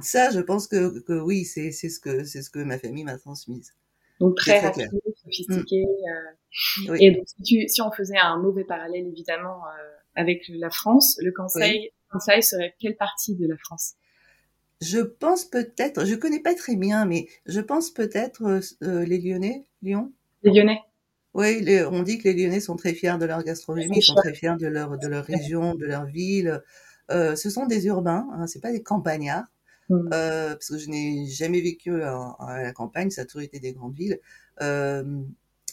ça, 0.00 0.30
je 0.30 0.40
pense 0.40 0.66
que, 0.66 1.00
que 1.00 1.12
oui, 1.12 1.44
c'est 1.44 1.70
c'est 1.72 1.88
ce 1.88 2.00
que 2.00 2.24
c'est 2.24 2.42
ce 2.42 2.50
que 2.50 2.58
ma 2.60 2.78
famille 2.78 3.04
m'a 3.04 3.18
transmise. 3.18 3.72
Donc 4.20 4.36
très 4.36 4.60
rapide, 4.60 4.90
sophistiqué. 5.22 5.84
Euh, 6.88 6.94
Et 6.98 7.12
donc 7.12 7.24
si, 7.28 7.42
tu, 7.42 7.68
si 7.68 7.80
on 7.82 7.92
faisait 7.92 8.18
un 8.18 8.38
mauvais 8.38 8.64
parallèle 8.64 9.06
évidemment 9.06 9.62
euh, 9.66 9.96
avec 10.16 10.42
la 10.48 10.70
France, 10.70 11.18
le 11.22 11.30
Kansai, 11.30 11.92
Kansai 12.10 12.42
serait 12.42 12.74
quelle 12.80 12.96
partie 12.96 13.36
de 13.36 13.46
la 13.46 13.56
France? 13.58 13.94
Je 14.80 15.00
pense 15.00 15.44
peut-être, 15.44 16.04
je 16.04 16.14
connais 16.14 16.40
pas 16.40 16.54
très 16.54 16.76
bien, 16.76 17.04
mais 17.04 17.26
je 17.46 17.60
pense 17.60 17.90
peut-être 17.90 18.42
euh, 18.44 18.60
euh, 18.82 19.04
les 19.04 19.18
Lyonnais, 19.18 19.66
Lyon? 19.82 20.12
Les 20.42 20.52
Lyonnais. 20.52 20.80
Oui, 21.34 21.64
on 21.90 22.02
dit 22.02 22.18
que 22.18 22.28
les 22.28 22.34
Lyonnais 22.34 22.60
sont 22.60 22.76
très 22.76 22.94
fiers 22.94 23.18
de 23.18 23.26
leur 23.26 23.44
gastronomie, 23.44 23.98
ils 23.98 24.02
sont 24.02 24.14
très 24.14 24.34
fiers 24.34 24.56
de 24.58 24.66
leur 24.66 24.98
de 24.98 25.06
leur 25.06 25.24
région, 25.24 25.74
de 25.74 25.86
leur 25.86 26.06
ville. 26.06 26.62
Euh, 27.10 27.36
ce 27.36 27.50
sont 27.50 27.66
des 27.66 27.86
urbains, 27.86 28.28
hein, 28.34 28.46
c'est 28.46 28.60
pas 28.60 28.72
des 28.72 28.82
campagnards, 28.82 29.46
mmh. 29.88 30.10
euh, 30.12 30.48
parce 30.50 30.68
que 30.68 30.78
je 30.78 30.88
n'ai 30.88 31.26
jamais 31.26 31.60
vécu 31.60 32.02
à, 32.02 32.62
la 32.62 32.72
campagne, 32.72 33.10
ça 33.10 33.22
a 33.22 33.24
toujours 33.24 33.42
été 33.42 33.60
des 33.60 33.72
grandes 33.72 33.94
villes. 33.94 34.18
Euh, 34.62 35.22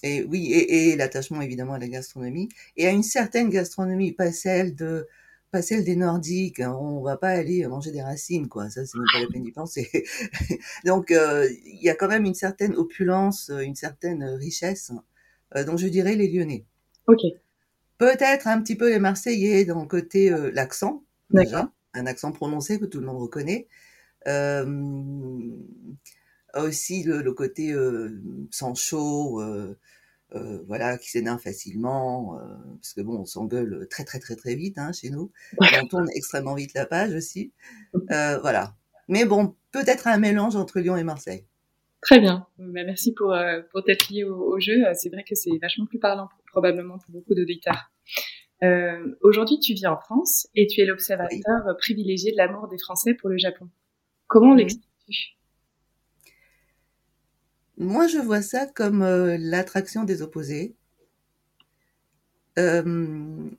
et 0.03 0.23
oui, 0.23 0.51
et, 0.51 0.91
et 0.91 0.95
l'attachement 0.95 1.41
évidemment 1.41 1.73
à 1.73 1.79
la 1.79 1.87
gastronomie 1.87 2.49
et 2.77 2.87
à 2.87 2.91
une 2.91 3.03
certaine 3.03 3.49
gastronomie, 3.49 4.11
pas 4.11 4.31
celle 4.31 4.75
de 4.75 5.07
pas 5.51 5.61
celle 5.61 5.83
des 5.83 5.95
Nordiques. 5.95 6.59
Hein. 6.59 6.73
On 6.73 7.01
va 7.01 7.17
pas 7.17 7.29
aller 7.29 7.65
manger 7.67 7.91
des 7.91 8.01
racines, 8.01 8.47
quoi. 8.47 8.69
Ça, 8.69 8.85
c'est 8.85 8.97
même 8.97 9.07
pas 9.13 9.21
la 9.21 9.27
peine 9.27 9.43
d'y 9.43 9.51
penser. 9.51 9.89
donc, 10.85 11.11
euh, 11.11 11.49
il 11.65 11.81
y 11.81 11.89
a 11.89 11.95
quand 11.95 12.07
même 12.07 12.25
une 12.25 12.33
certaine 12.33 12.75
opulence, 12.75 13.49
euh, 13.49 13.59
une 13.59 13.75
certaine 13.75 14.23
richesse. 14.23 14.91
Euh, 15.55 15.63
donc, 15.63 15.79
je 15.79 15.87
dirais 15.87 16.15
les 16.15 16.27
Lyonnais. 16.31 16.65
Ok. 17.07 17.21
Peut-être 17.97 18.47
un 18.47 18.61
petit 18.61 18.75
peu 18.75 18.89
les 18.89 18.99
Marseillais 18.99 19.63
dans 19.63 19.81
le 19.81 19.87
côté 19.87 20.29
l'accent, 20.51 21.05
déjà, 21.29 21.71
un 21.93 22.05
accent 22.07 22.33
prononcé 22.33 22.77
que 22.77 22.83
tout 22.85 22.99
le 22.99 23.05
monde 23.05 23.21
reconnaît. 23.21 23.67
aussi 26.55 27.03
le, 27.03 27.21
le 27.21 27.33
côté 27.33 27.73
sans 28.51 28.75
chaud 28.75 29.41
euh, 30.33 30.63
voilà, 30.67 30.97
qui 30.97 31.11
s'énerve 31.11 31.39
facilement, 31.39 32.39
euh, 32.39 32.55
parce 32.81 32.93
que 32.93 33.01
bon, 33.01 33.19
on 33.19 33.25
s'engueule 33.25 33.87
très 33.89 34.03
très 34.03 34.19
très 34.19 34.35
très 34.35 34.55
vite 34.55 34.77
hein, 34.77 34.91
chez 34.91 35.11
nous. 35.11 35.31
on 35.59 35.87
tourne 35.87 36.09
extrêmement 36.15 36.55
vite 36.55 36.73
la 36.73 36.85
page 36.85 37.13
aussi. 37.13 37.53
Euh, 38.11 38.39
voilà. 38.39 38.75
Mais 39.07 39.25
bon, 39.25 39.55
peut-être 39.71 40.07
un 40.07 40.17
mélange 40.17 40.55
entre 40.55 40.79
Lyon 40.79 40.97
et 40.97 41.03
Marseille. 41.03 41.45
Très 42.01 42.19
bien. 42.19 42.47
Bah, 42.57 42.81
merci 42.85 43.13
pour, 43.13 43.35
pour 43.71 43.83
t'être 43.83 44.09
lié 44.09 44.23
au, 44.23 44.59
jeu. 44.59 44.83
C'est 44.93 45.09
vrai 45.09 45.23
que 45.23 45.35
c'est 45.35 45.57
vachement 45.61 45.85
plus 45.85 45.99
parlant 45.99 46.29
probablement 46.51 46.97
pour 46.97 47.11
beaucoup 47.11 47.35
d'auditeurs. 47.35 47.91
Aujourd'hui, 49.21 49.59
tu 49.59 49.73
vis 49.73 49.85
en 49.85 49.97
France 49.97 50.47
et 50.55 50.65
tu 50.65 50.81
es 50.81 50.85
l'observateur 50.85 51.77
privilégié 51.77 52.31
de 52.31 52.37
l'amour 52.37 52.67
des 52.67 52.79
Français 52.79 53.13
pour 53.13 53.29
le 53.29 53.37
Japon. 53.37 53.69
Comment 54.27 54.55
mmh. 54.55 54.57
l'expliques-tu 54.57 55.35
moi, 57.77 58.07
je 58.07 58.17
vois 58.17 58.41
ça 58.41 58.65
comme 58.65 59.01
euh, 59.01 59.37
l'attraction 59.39 60.03
des 60.03 60.21
opposés. 60.21 60.75
Euh, 62.57 63.49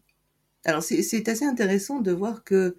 alors, 0.65 0.83
c'est 0.83 1.29
assez 1.29 1.45
intéressant 1.45 2.01
de 2.01 2.13
voir 2.13 2.43
que 2.45 2.77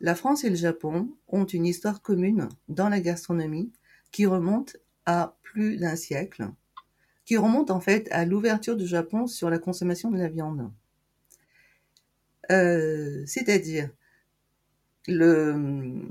la 0.00 0.14
France 0.14 0.44
et 0.44 0.50
le 0.50 0.56
Japon 0.56 1.10
ont 1.28 1.44
une 1.44 1.66
histoire 1.66 2.02
commune 2.02 2.48
dans 2.68 2.88
la 2.88 3.00
gastronomie 3.00 3.72
qui 4.12 4.26
remonte 4.26 4.76
à 5.06 5.36
plus 5.42 5.76
d'un 5.76 5.96
siècle, 5.96 6.48
qui 7.24 7.36
remonte 7.36 7.70
en 7.70 7.80
fait 7.80 8.08
à 8.12 8.24
l'ouverture 8.24 8.76
du 8.76 8.86
Japon 8.86 9.26
sur 9.26 9.50
la 9.50 9.58
consommation 9.58 10.10
de 10.10 10.18
la 10.18 10.28
viande. 10.28 10.70
Euh, 12.50 13.22
C'est-à-dire, 13.26 13.90
le, 15.06 16.02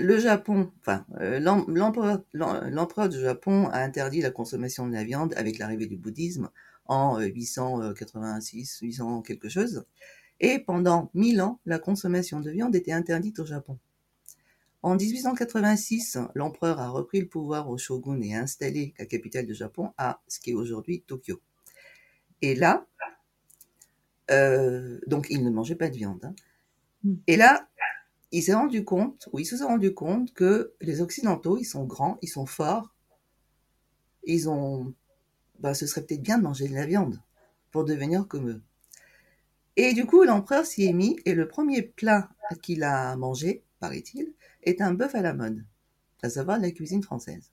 le 0.00 0.18
Japon, 0.18 0.70
enfin, 0.80 1.04
euh, 1.20 1.38
l'empereur 1.40 3.08
du 3.08 3.20
Japon 3.20 3.68
a 3.68 3.80
interdit 3.80 4.20
la 4.20 4.30
consommation 4.30 4.86
de 4.86 4.92
la 4.92 5.04
viande 5.04 5.34
avec 5.36 5.58
l'arrivée 5.58 5.86
du 5.86 5.96
bouddhisme 5.96 6.50
en 6.86 7.18
886, 7.20 8.80
euh, 8.82 8.86
800 8.86 9.22
quelque 9.22 9.48
chose. 9.48 9.84
Et 10.40 10.58
pendant 10.58 11.10
1000 11.14 11.42
ans, 11.42 11.60
la 11.66 11.78
consommation 11.78 12.40
de 12.40 12.50
viande 12.50 12.74
était 12.74 12.92
interdite 12.92 13.38
au 13.38 13.46
Japon. 13.46 13.78
En 14.82 14.96
1886, 14.96 16.18
l'empereur 16.34 16.80
a 16.80 16.88
repris 16.88 17.20
le 17.20 17.28
pouvoir 17.28 17.68
au 17.68 17.78
shogun 17.78 18.20
et 18.20 18.34
a 18.34 18.40
installé 18.40 18.94
la 18.98 19.06
capitale 19.06 19.46
du 19.46 19.54
Japon 19.54 19.92
à 19.96 20.20
ce 20.26 20.40
qui 20.40 20.50
est 20.50 20.54
aujourd'hui 20.54 21.02
Tokyo. 21.06 21.40
Et 22.40 22.56
là, 22.56 22.84
euh, 24.30 24.98
donc 25.06 25.28
il 25.30 25.44
ne 25.44 25.50
mangeait 25.50 25.76
pas 25.76 25.88
de 25.88 25.96
viande. 25.96 26.24
Hein. 26.24 26.34
Hmm. 27.04 27.14
Et 27.28 27.36
là, 27.36 27.68
il 28.32 28.42
s'est 28.42 28.54
rendu 28.54 28.84
compte, 28.84 29.28
ou 29.32 29.38
il 29.38 29.44
se 29.44 29.58
sont 29.58 29.66
rendu 29.66 29.92
compte 29.94 30.32
que 30.32 30.72
les 30.80 31.02
Occidentaux, 31.02 31.58
ils 31.58 31.64
sont 31.64 31.84
grands, 31.84 32.18
ils 32.22 32.28
sont 32.28 32.46
forts, 32.46 32.94
ils 34.24 34.48
ont, 34.48 34.94
bah, 35.60 35.74
ce 35.74 35.86
serait 35.86 36.02
peut-être 36.02 36.22
bien 36.22 36.38
de 36.38 36.44
manger 36.44 36.66
de 36.66 36.74
la 36.74 36.86
viande 36.86 37.20
pour 37.70 37.84
devenir 37.84 38.26
comme 38.26 38.48
eux. 38.48 38.62
Et 39.76 39.92
du 39.92 40.06
coup, 40.06 40.22
l'empereur 40.24 40.64
s'y 40.64 40.84
est 40.84 40.92
mis, 40.92 41.18
et 41.24 41.34
le 41.34 41.46
premier 41.46 41.82
plat 41.82 42.30
qu'il 42.62 42.82
a 42.84 43.16
mangé, 43.16 43.62
paraît-il, 43.80 44.32
est 44.62 44.80
un 44.80 44.94
bœuf 44.94 45.14
à 45.14 45.22
la 45.22 45.34
mode, 45.34 45.64
à 46.22 46.30
savoir 46.30 46.58
la 46.58 46.70
cuisine 46.70 47.02
française. 47.02 47.50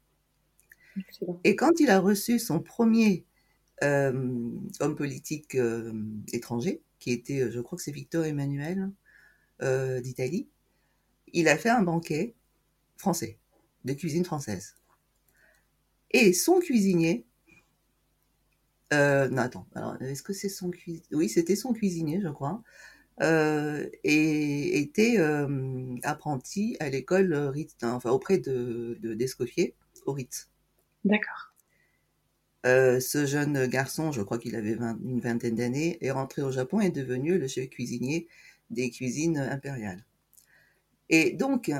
Et 1.43 1.55
quand 1.55 1.79
il 1.79 1.89
a 1.89 1.99
reçu 1.99 2.39
son 2.39 2.59
premier 2.59 3.25
euh, 3.83 4.11
homme 4.79 4.95
politique 4.95 5.55
euh, 5.55 5.93
étranger, 6.31 6.81
qui 6.99 7.11
était, 7.11 7.51
je 7.51 7.59
crois 7.61 7.77
que 7.77 7.83
c'est 7.83 7.91
Victor 7.91 8.25
Emmanuel 8.25 8.91
euh, 9.61 10.01
d'Italie, 10.01 10.49
il 11.33 11.47
a 11.47 11.57
fait 11.57 11.69
un 11.69 11.81
banquet 11.81 12.35
français, 12.97 13.37
de 13.85 13.93
cuisine 13.93 14.25
française. 14.25 14.75
Et 16.11 16.33
son 16.33 16.59
cuisinier, 16.59 17.25
euh, 18.93 19.27
non 19.29 19.43
attends, 19.43 19.67
alors 19.75 20.01
est-ce 20.01 20.23
que 20.23 20.33
c'est 20.33 20.49
son 20.49 20.71
cuisinier 20.71 21.03
Oui, 21.11 21.29
c'était 21.29 21.55
son 21.55 21.73
cuisinier, 21.73 22.19
je 22.21 22.29
crois, 22.29 22.63
euh, 23.21 23.87
et 24.03 24.79
était 24.79 25.19
euh, 25.19 25.95
apprenti 26.03 26.75
à 26.79 26.89
l'école 26.89 27.33
Ritz, 27.33 27.75
enfin 27.83 28.09
auprès 28.09 28.39
de, 28.39 28.97
d'Escoffier 29.01 29.75
au 30.05 30.13
Ritz. 30.13 30.49
D'accord. 31.05 31.53
Ce 32.65 33.25
jeune 33.25 33.67
garçon, 33.67 34.11
je 34.11 34.21
crois 34.21 34.37
qu'il 34.37 34.55
avait 34.55 34.73
une 34.73 35.21
vingtaine 35.21 35.55
d'années, 35.55 35.97
est 36.01 36.11
rentré 36.11 36.41
au 36.41 36.51
Japon 36.51 36.81
et 36.81 36.87
est 36.87 36.91
devenu 36.91 37.37
le 37.37 37.47
chef 37.47 37.69
cuisinier 37.69 38.27
des 38.69 38.89
cuisines 38.89 39.37
impériales. 39.37 40.03
Et 41.09 41.31
donc, 41.31 41.71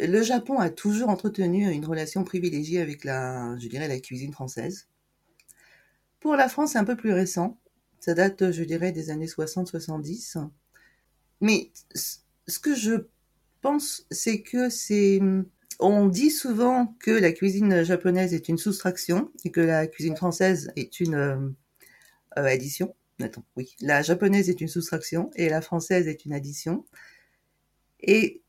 le 0.00 0.22
Japon 0.22 0.58
a 0.58 0.70
toujours 0.70 1.08
entretenu 1.08 1.70
une 1.70 1.86
relation 1.86 2.24
privilégiée 2.24 2.80
avec 2.80 3.04
la, 3.04 3.56
je 3.58 3.68
dirais, 3.68 3.88
la 3.88 4.00
cuisine 4.00 4.32
française. 4.32 4.88
Pour 6.20 6.36
la 6.36 6.48
France, 6.48 6.72
c'est 6.72 6.78
un 6.78 6.84
peu 6.84 6.96
plus 6.96 7.12
récent. 7.12 7.58
Ça 8.00 8.14
date, 8.14 8.50
je 8.50 8.62
dirais, 8.64 8.92
des 8.92 9.10
années 9.10 9.26
60-70. 9.26 10.48
Mais 11.40 11.70
ce 11.94 12.58
que 12.58 12.74
je 12.74 13.06
pense, 13.60 14.06
c'est 14.10 14.42
que 14.42 14.68
c'est, 14.68 15.20
on 15.80 16.06
dit 16.06 16.30
souvent 16.30 16.94
que 17.00 17.10
la 17.10 17.32
cuisine 17.32 17.82
japonaise 17.84 18.34
est 18.34 18.48
une 18.48 18.58
soustraction 18.58 19.30
et 19.44 19.50
que 19.50 19.60
la 19.60 19.86
cuisine 19.86 20.16
française 20.16 20.72
est 20.76 21.00
une 21.00 21.14
euh, 21.14 21.48
addition. 22.34 22.94
Attends, 23.20 23.44
oui, 23.56 23.74
la 23.80 24.02
japonaise 24.02 24.50
est 24.50 24.60
une 24.60 24.68
soustraction 24.68 25.30
et 25.36 25.48
la 25.48 25.62
française 25.62 26.06
est 26.06 26.24
une 26.24 26.32
addition. 26.32 26.84
Et 28.00 28.42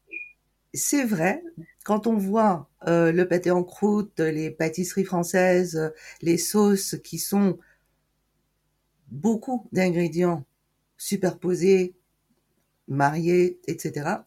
c'est 0.74 1.06
vrai, 1.06 1.44
quand 1.86 2.08
on 2.08 2.18
voit 2.18 2.70
euh, 2.88 3.12
le 3.12 3.28
pâté 3.28 3.52
en 3.52 3.64
croûte, 3.64 4.20
les 4.20 4.52
pâtisseries 4.52 5.06
françaises, 5.06 5.94
les 6.22 6.38
sauces 6.38 6.96
qui 7.04 7.18
sont 7.18 7.58
beaucoup 9.10 9.68
d'ingrédients 9.72 10.46
superposés, 10.98 11.96
mariés, 12.88 13.60
etc., 13.68 14.18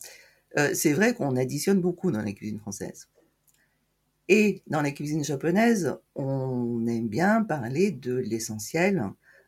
euh, 0.58 0.70
c'est 0.74 0.92
vrai 0.92 1.14
qu'on 1.14 1.36
additionne 1.36 1.80
beaucoup 1.80 2.10
dans 2.10 2.22
la 2.22 2.32
cuisine 2.32 2.58
française. 2.58 3.08
Et 4.28 4.62
dans 4.66 4.82
la 4.82 4.90
cuisine 4.90 5.24
japonaise, 5.24 5.96
on 6.14 6.86
aime 6.86 7.08
bien 7.08 7.42
parler 7.42 7.90
de 7.90 8.14
l'essentiel, 8.14 9.04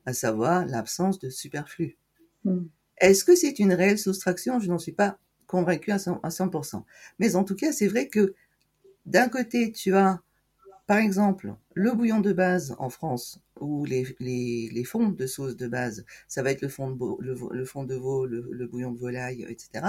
à 0.07 0.13
savoir 0.13 0.67
l'absence 0.67 1.19
de 1.19 1.31
superflu. 1.31 1.97
Mm. 2.45 2.63
Est-ce 2.99 3.25
que 3.25 3.35
c'est 3.35 3.59
une 3.59 3.73
réelle 3.73 3.99
soustraction? 3.99 4.61
Je 4.61 4.69
n'en 4.69 4.79
suis 4.79 4.93
pas 4.93 5.19
convaincu 5.53 5.93
à 5.93 5.99
100%. 5.99 6.83
Mais 7.19 7.37
en 7.37 7.45
tout 7.45 7.55
cas, 7.55 7.73
c'est 7.73 7.87
vrai 7.87 8.09
que 8.09 8.35
d'un 9.05 9.29
côté, 9.29 9.71
tu 9.71 9.95
as 9.95 10.23
par 10.87 10.99
exemple, 10.99 11.55
le 11.75 11.93
bouillon 11.93 12.21
de 12.21 12.33
base 12.33 12.75
en 12.79 12.91
France, 12.91 13.41
ou 13.61 13.85
les, 13.85 14.85
fonds 14.85 15.09
de 15.11 15.27
sauce 15.27 15.57
de 15.57 15.69
base, 15.69 16.05
ça 16.27 16.43
va 16.43 16.51
être 16.51 16.61
le 16.61 16.69
fond 16.69 16.91
de, 16.91 17.55
le, 17.55 17.65
fond 17.65 17.85
de 17.85 17.95
veau, 17.95 18.27
le, 18.27 18.67
bouillon 18.67 18.91
de 18.93 18.99
volaille, 18.99 19.47
etc. 19.49 19.87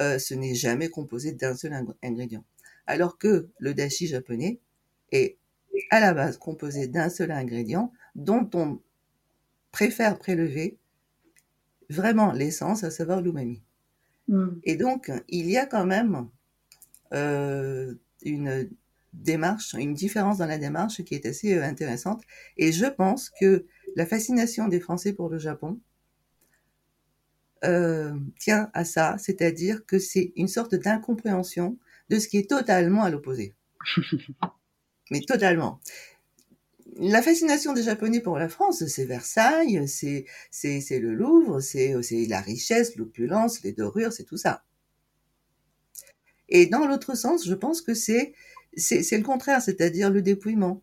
Euh, 0.00 0.18
ce 0.18 0.34
n'est 0.34 0.54
jamais 0.54 0.90
composé 0.90 1.32
d'un 1.32 1.56
seul 1.56 1.72
ingrédient. 2.02 2.44
Alors 2.86 3.18
que 3.18 3.48
le 3.58 3.74
dashi 3.74 4.06
japonais 4.06 4.60
est 5.12 5.38
à 5.90 5.98
la 5.98 6.12
base 6.12 6.36
composé 6.36 6.86
d'un 6.86 7.08
seul 7.08 7.30
ingrédient 7.30 7.92
dont 8.14 8.48
on 8.54 8.80
préfère 9.72 10.18
prélever 10.18 10.78
vraiment 11.88 12.32
l'essence, 12.32 12.84
à 12.84 12.90
savoir 12.90 13.22
l'umami. 13.22 13.62
Hmm. 14.28 14.58
Et 14.64 14.76
donc, 14.76 15.10
il 15.28 15.50
y 15.50 15.56
a 15.56 15.66
quand 15.66 15.86
même 15.86 16.28
euh, 17.14 17.94
une 18.22 18.68
démarche, 19.14 19.74
une 19.74 19.94
différence 19.94 20.38
dans 20.38 20.46
la 20.46 20.58
démarche 20.58 21.02
qui 21.02 21.14
est 21.14 21.26
assez 21.26 21.56
euh, 21.56 21.64
intéressante. 21.64 22.22
Et 22.56 22.72
je 22.72 22.86
pense 22.86 23.30
que 23.30 23.66
la 23.96 24.06
fascination 24.06 24.68
des 24.68 24.80
Français 24.80 25.12
pour 25.12 25.28
le 25.28 25.38
Japon 25.38 25.80
euh, 27.64 28.14
tient 28.38 28.70
à 28.74 28.84
ça, 28.84 29.16
c'est-à-dire 29.18 29.84
que 29.86 29.98
c'est 29.98 30.32
une 30.36 30.48
sorte 30.48 30.74
d'incompréhension 30.74 31.78
de 32.10 32.18
ce 32.18 32.28
qui 32.28 32.38
est 32.38 32.48
totalement 32.48 33.02
à 33.02 33.10
l'opposé. 33.10 33.54
Mais 35.10 35.20
totalement. 35.20 35.80
La 36.96 37.22
fascination 37.22 37.74
des 37.74 37.82
Japonais 37.82 38.20
pour 38.20 38.38
la 38.38 38.48
France, 38.48 38.84
c'est 38.86 39.04
Versailles, 39.04 39.86
c'est 39.86 40.24
c'est 40.50 40.98
le 40.98 41.14
Louvre, 41.14 41.60
c'est 41.60 41.94
la 42.28 42.40
richesse, 42.40 42.96
l'opulence, 42.96 43.62
les 43.62 43.72
dorures, 43.72 44.12
c'est 44.12 44.24
tout 44.24 44.36
ça. 44.36 44.64
Et 46.48 46.66
dans 46.66 46.86
l'autre 46.86 47.14
sens, 47.14 47.46
je 47.46 47.54
pense 47.54 47.82
que 47.82 47.94
c'est 47.94 48.34
c'est 48.76 49.16
le 49.18 49.24
contraire, 49.24 49.60
c'est-à-dire 49.60 50.10
le 50.10 50.22
dépouillement. 50.22 50.82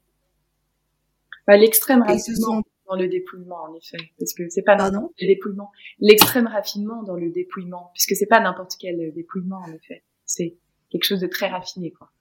Bah, 1.48 1.58
l'extrême 1.58 2.02
raffinement 2.02 2.62
dans 2.88 2.96
le 2.96 3.08
dépouillement, 3.08 3.64
en 3.64 3.74
effet, 3.76 3.98
parce 4.20 4.34
que 4.34 4.48
c'est 4.50 4.62
pas 4.62 4.76
Pardon? 4.76 5.12
le 5.20 5.28
dépouillement, 5.28 5.72
l'extrême 6.00 6.48
raffinement 6.48 7.04
dans 7.04 7.16
le 7.16 7.32
dépouillement, 7.32 7.92
puisque 7.94 8.16
c'est 8.16 8.28
pas 8.28 8.40
n'importe 8.40 8.76
quel 8.80 9.12
dépouillement, 9.14 9.58
en 9.58 9.72
effet, 9.74 10.04
c'est 10.26 10.56
quelque 10.90 11.04
chose 11.04 11.20
de 11.20 11.28
très 11.28 11.48
raffiné, 11.48 11.92
quoi. 11.92 12.12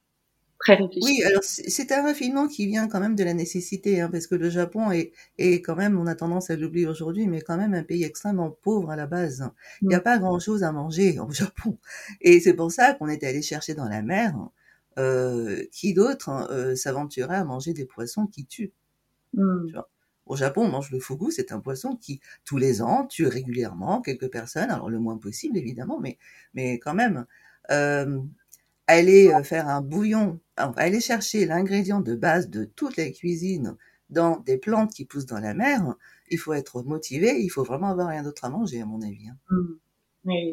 Très 0.65 0.77
réfléchi. 0.77 1.01
Oui, 1.03 1.23
alors 1.25 1.43
c'est 1.45 1.93
un 1.93 2.03
raffinement 2.03 2.49
qui 2.49 2.67
vient 2.67 2.89
quand 2.89 2.99
même 2.99 3.15
de 3.15 3.23
la 3.23 3.35
nécessité, 3.35 4.01
hein, 4.01 4.09
parce 4.11 4.27
que 4.27 4.35
le 4.35 4.49
Japon 4.49 4.91
est, 4.91 5.13
est 5.37 5.61
quand 5.61 5.77
même, 5.77 5.99
on 5.99 6.07
a 6.07 6.15
tendance 6.15 6.49
à 6.49 6.57
l'oublier 6.57 6.87
aujourd'hui, 6.87 7.27
mais 7.27 7.43
quand 7.43 7.59
même 7.59 7.75
un 7.75 7.83
pays 7.83 8.03
extrêmement 8.03 8.51
pauvre 8.51 8.91
à 8.91 8.97
la 8.97 9.07
base. 9.07 9.51
Il 9.83 9.89
n'y 9.89 9.95
a 9.95 10.01
pas 10.01 10.19
grand-chose 10.19 10.63
à 10.63 10.73
manger 10.73 11.19
au 11.21 11.31
Japon, 11.33 11.77
et 12.23 12.41
c'est 12.41 12.55
pour 12.55 12.73
ça 12.73 12.95
qu'on 12.95 13.09
est 13.09 13.25
allé 13.25 13.43
chercher 13.43 13.75
dans 13.75 13.89
la 13.89 14.01
mer 14.01 14.35
euh, 14.99 15.65
qui 15.71 15.93
d'autre 15.93 16.31
hein, 16.31 16.49
euh, 16.51 16.75
s'aventurerait 16.75 17.37
à 17.37 17.45
manger 17.45 17.75
des 17.75 17.85
poissons 17.85 18.27
qui 18.27 18.47
tuent 18.47 18.73
mmh. 19.35 19.81
Au 20.27 20.37
Japon, 20.37 20.63
on 20.63 20.69
mange 20.69 20.91
le 20.91 21.01
fugu, 21.01 21.31
c'est 21.31 21.53
un 21.53 21.61
poisson 21.61 21.97
qui, 21.97 22.21
tous 22.47 22.57
les 22.57 22.81
ans, 22.81 23.07
tue 23.07 23.27
régulièrement 23.27 24.01
quelques 24.01 24.31
personnes, 24.31 24.71
alors 24.71 24.89
le 24.89 24.99
moins 24.99 25.19
possible, 25.19 25.59
évidemment, 25.59 26.01
mais, 26.01 26.17
mais 26.55 26.79
quand 26.79 26.95
même. 26.95 27.27
Euh, 27.71 28.21
aller 28.87 29.33
euh, 29.33 29.43
faire 29.43 29.69
un 29.69 29.81
bouillon, 29.81 30.41
aller 30.57 31.01
chercher 31.01 31.47
l'ingrédient 31.47 32.01
de 32.01 32.15
base 32.15 32.49
de 32.49 32.65
toute 32.65 32.97
la 32.97 33.11
cuisine 33.11 33.77
dans 34.11 34.39
des 34.41 34.59
plantes 34.59 34.93
qui 34.93 35.05
poussent 35.05 35.27
dans 35.27 35.41
la 35.41 35.55
mer, 35.55 35.95
il 36.31 36.39
faut 36.39 36.53
être 36.53 36.83
motivé, 36.83 37.41
il 37.41 37.49
faut 37.49 37.65
vraiment 37.65 37.91
avoir 37.91 38.09
rien 38.09 38.23
d'autre 38.23 38.45
à 38.45 38.51
manger, 38.51 38.81
à 38.81 38.87
mon 38.87 39.03
avis. 39.03 39.29
Hein. 39.29 39.37
Mmh. 40.25 40.53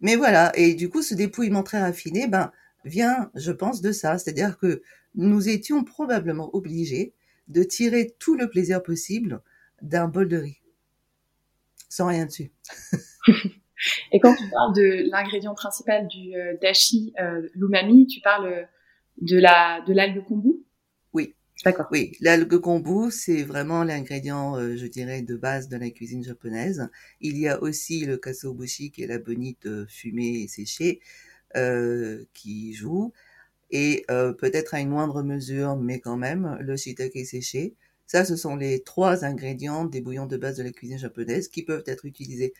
Mais 0.00 0.16
voilà, 0.16 0.52
et 0.56 0.74
du 0.74 0.88
coup, 0.88 1.02
ce 1.02 1.14
dépouillement 1.14 1.62
très 1.62 1.80
raffiné, 1.80 2.26
ben, 2.26 2.52
vient, 2.84 3.30
je 3.34 3.52
pense, 3.52 3.80
de 3.80 3.92
ça. 3.92 4.18
C'est-à-dire 4.18 4.58
que 4.58 4.82
nous 5.14 5.48
étions 5.48 5.84
probablement 5.84 6.54
obligés 6.54 7.14
de 7.48 7.62
tirer 7.62 8.14
tout 8.18 8.36
le 8.36 8.48
plaisir 8.48 8.82
possible 8.82 9.42
d'un 9.82 10.08
bol 10.08 10.28
de 10.28 10.36
riz. 10.36 10.60
Sans 11.88 12.06
rien 12.06 12.26
dessus. 12.26 12.52
Et 14.12 14.20
quand 14.20 14.34
tu 14.34 14.48
parles 14.50 14.74
de 14.74 15.10
l'ingrédient 15.10 15.54
principal 15.54 16.08
du 16.08 16.34
euh, 16.34 16.56
dashi, 16.60 17.12
euh, 17.20 17.48
l'umami, 17.54 18.06
tu 18.06 18.20
parles 18.20 18.66
de 19.20 19.38
la 19.38 19.82
de 19.86 19.92
l'algue 19.92 20.24
kombu? 20.24 20.64
Oui. 21.12 21.34
D'accord. 21.64 21.86
Oui, 21.90 22.12
l'algue 22.20 22.58
kombu, 22.58 23.10
c'est 23.10 23.42
vraiment 23.42 23.82
l'ingrédient, 23.82 24.56
euh, 24.56 24.76
je 24.76 24.86
dirais, 24.86 25.22
de 25.22 25.36
base 25.36 25.68
de 25.68 25.76
la 25.76 25.90
cuisine 25.90 26.22
japonaise. 26.22 26.88
Il 27.20 27.38
y 27.38 27.48
a 27.48 27.62
aussi 27.62 28.04
le 28.04 28.18
kasobushi, 28.18 28.90
qui 28.90 29.02
est 29.02 29.06
la 29.06 29.18
bonite 29.18 29.66
fumée 29.86 30.42
et 30.42 30.48
séchée, 30.48 31.00
euh, 31.56 32.24
qui 32.34 32.74
joue, 32.74 33.12
et 33.70 34.04
euh, 34.10 34.32
peut-être 34.32 34.74
à 34.74 34.80
une 34.80 34.90
moindre 34.90 35.22
mesure, 35.22 35.76
mais 35.76 36.00
quand 36.00 36.16
même, 36.16 36.58
le 36.60 36.76
shiitake 36.76 37.24
séché. 37.24 37.74
Ça, 38.06 38.24
ce 38.24 38.36
sont 38.36 38.56
les 38.56 38.82
trois 38.82 39.24
ingrédients 39.24 39.84
des 39.84 40.00
bouillons 40.00 40.26
de 40.26 40.36
base 40.36 40.58
de 40.58 40.62
la 40.62 40.70
cuisine 40.70 40.98
japonaise 40.98 41.48
qui 41.48 41.62
peuvent 41.64 41.84
être 41.86 42.04
utilisés 42.04 42.54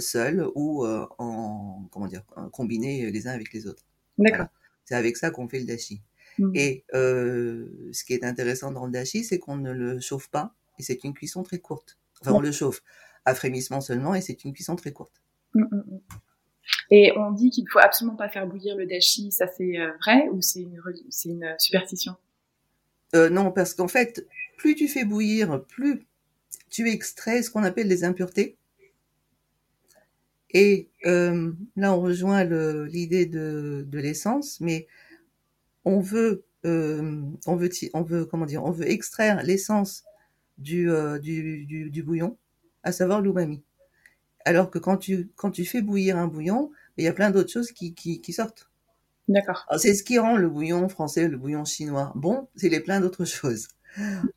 seuls 0.00 0.46
ou 0.54 0.84
euh, 0.84 1.06
en 1.18 1.88
comment 1.90 2.06
dire 2.06 2.22
combinés 2.52 3.10
les 3.10 3.26
uns 3.28 3.32
avec 3.32 3.52
les 3.52 3.66
autres. 3.66 3.84
D'accord. 4.18 4.48
C'est 4.84 4.94
avec 4.94 5.16
ça 5.16 5.30
qu'on 5.30 5.48
fait 5.48 5.60
le 5.60 5.66
dashi. 5.66 6.00
Mmh. 6.38 6.52
Et 6.54 6.84
euh, 6.94 7.68
ce 7.92 8.04
qui 8.04 8.14
est 8.14 8.24
intéressant 8.24 8.70
dans 8.70 8.86
le 8.86 8.92
dashi, 8.92 9.24
c'est 9.24 9.38
qu'on 9.38 9.56
ne 9.56 9.72
le 9.72 10.00
chauffe 10.00 10.28
pas 10.28 10.54
et 10.78 10.82
c'est 10.82 11.04
une 11.04 11.14
cuisson 11.14 11.42
très 11.42 11.58
courte. 11.58 11.98
Enfin, 12.20 12.32
on 12.32 12.40
le 12.40 12.52
chauffe 12.52 12.82
à 13.24 13.34
frémissement 13.34 13.80
seulement 13.80 14.14
et 14.14 14.20
c'est 14.20 14.44
une 14.44 14.52
cuisson 14.52 14.76
très 14.76 14.92
courte. 14.92 15.22
Mmh, 15.54 15.62
mmh, 15.62 16.00
et 16.90 17.12
on 17.16 17.32
dit 17.32 17.50
qu'il 17.50 17.64
ne 17.64 17.70
faut 17.70 17.78
absolument 17.78 18.16
pas 18.16 18.28
faire 18.28 18.46
bouillir 18.46 18.76
le 18.76 18.86
dashi, 18.86 19.32
ça 19.32 19.46
c'est 19.46 19.78
euh, 19.78 19.92
vrai 20.00 20.28
ou 20.32 20.42
c'est 20.42 20.60
une, 20.60 20.80
une 21.24 21.54
superstition? 21.58 22.16
Euh, 23.14 23.30
Non, 23.30 23.52
parce 23.52 23.74
qu'en 23.74 23.88
fait, 23.88 24.26
plus 24.58 24.74
tu 24.74 24.88
fais 24.88 25.04
bouillir, 25.04 25.64
plus 25.64 26.02
tu 26.70 26.88
extrais 26.90 27.42
ce 27.42 27.50
qu'on 27.50 27.64
appelle 27.64 27.88
les 27.88 28.04
impuretés. 28.04 28.57
Et 30.52 30.88
euh, 31.06 31.52
là, 31.76 31.94
on 31.94 32.00
rejoint 32.00 32.44
l'idée 32.44 33.26
de, 33.26 33.84
de 33.86 33.98
l'essence, 33.98 34.60
mais 34.60 34.86
on 35.84 36.00
veut, 36.00 36.44
euh, 36.66 37.22
on 37.46 37.56
veut, 37.56 37.70
on 37.94 38.02
veut, 38.02 38.24
comment 38.26 38.46
dire, 38.46 38.64
on 38.64 38.70
veut 38.70 38.90
extraire 38.90 39.42
l'essence 39.42 40.04
du, 40.58 40.90
euh, 40.90 41.18
du, 41.18 41.66
du, 41.66 41.90
du, 41.90 42.02
bouillon, 42.02 42.36
à 42.82 42.92
savoir 42.92 43.20
l'umami. 43.22 43.62
Alors 44.44 44.70
que 44.70 44.78
quand 44.78 44.98
tu, 44.98 45.30
quand 45.36 45.50
tu 45.50 45.64
fais 45.64 45.82
bouillir 45.82 46.18
un 46.18 46.28
bouillon, 46.28 46.70
il 46.96 47.04
y 47.04 47.08
a 47.08 47.12
plein 47.12 47.30
d'autres 47.30 47.52
choses 47.52 47.72
qui, 47.72 47.94
qui, 47.94 48.20
qui 48.20 48.32
sortent. 48.32 48.70
D'accord. 49.28 49.66
C'est 49.78 49.94
ce 49.94 50.04
qui 50.04 50.18
rend 50.18 50.36
le 50.36 50.48
bouillon 50.50 50.88
français, 50.88 51.28
le 51.28 51.38
bouillon 51.38 51.64
chinois 51.64 52.12
bon, 52.16 52.48
c'est 52.56 52.70
les 52.70 52.80
plein 52.80 53.00
d'autres 53.00 53.24
choses. 53.26 53.68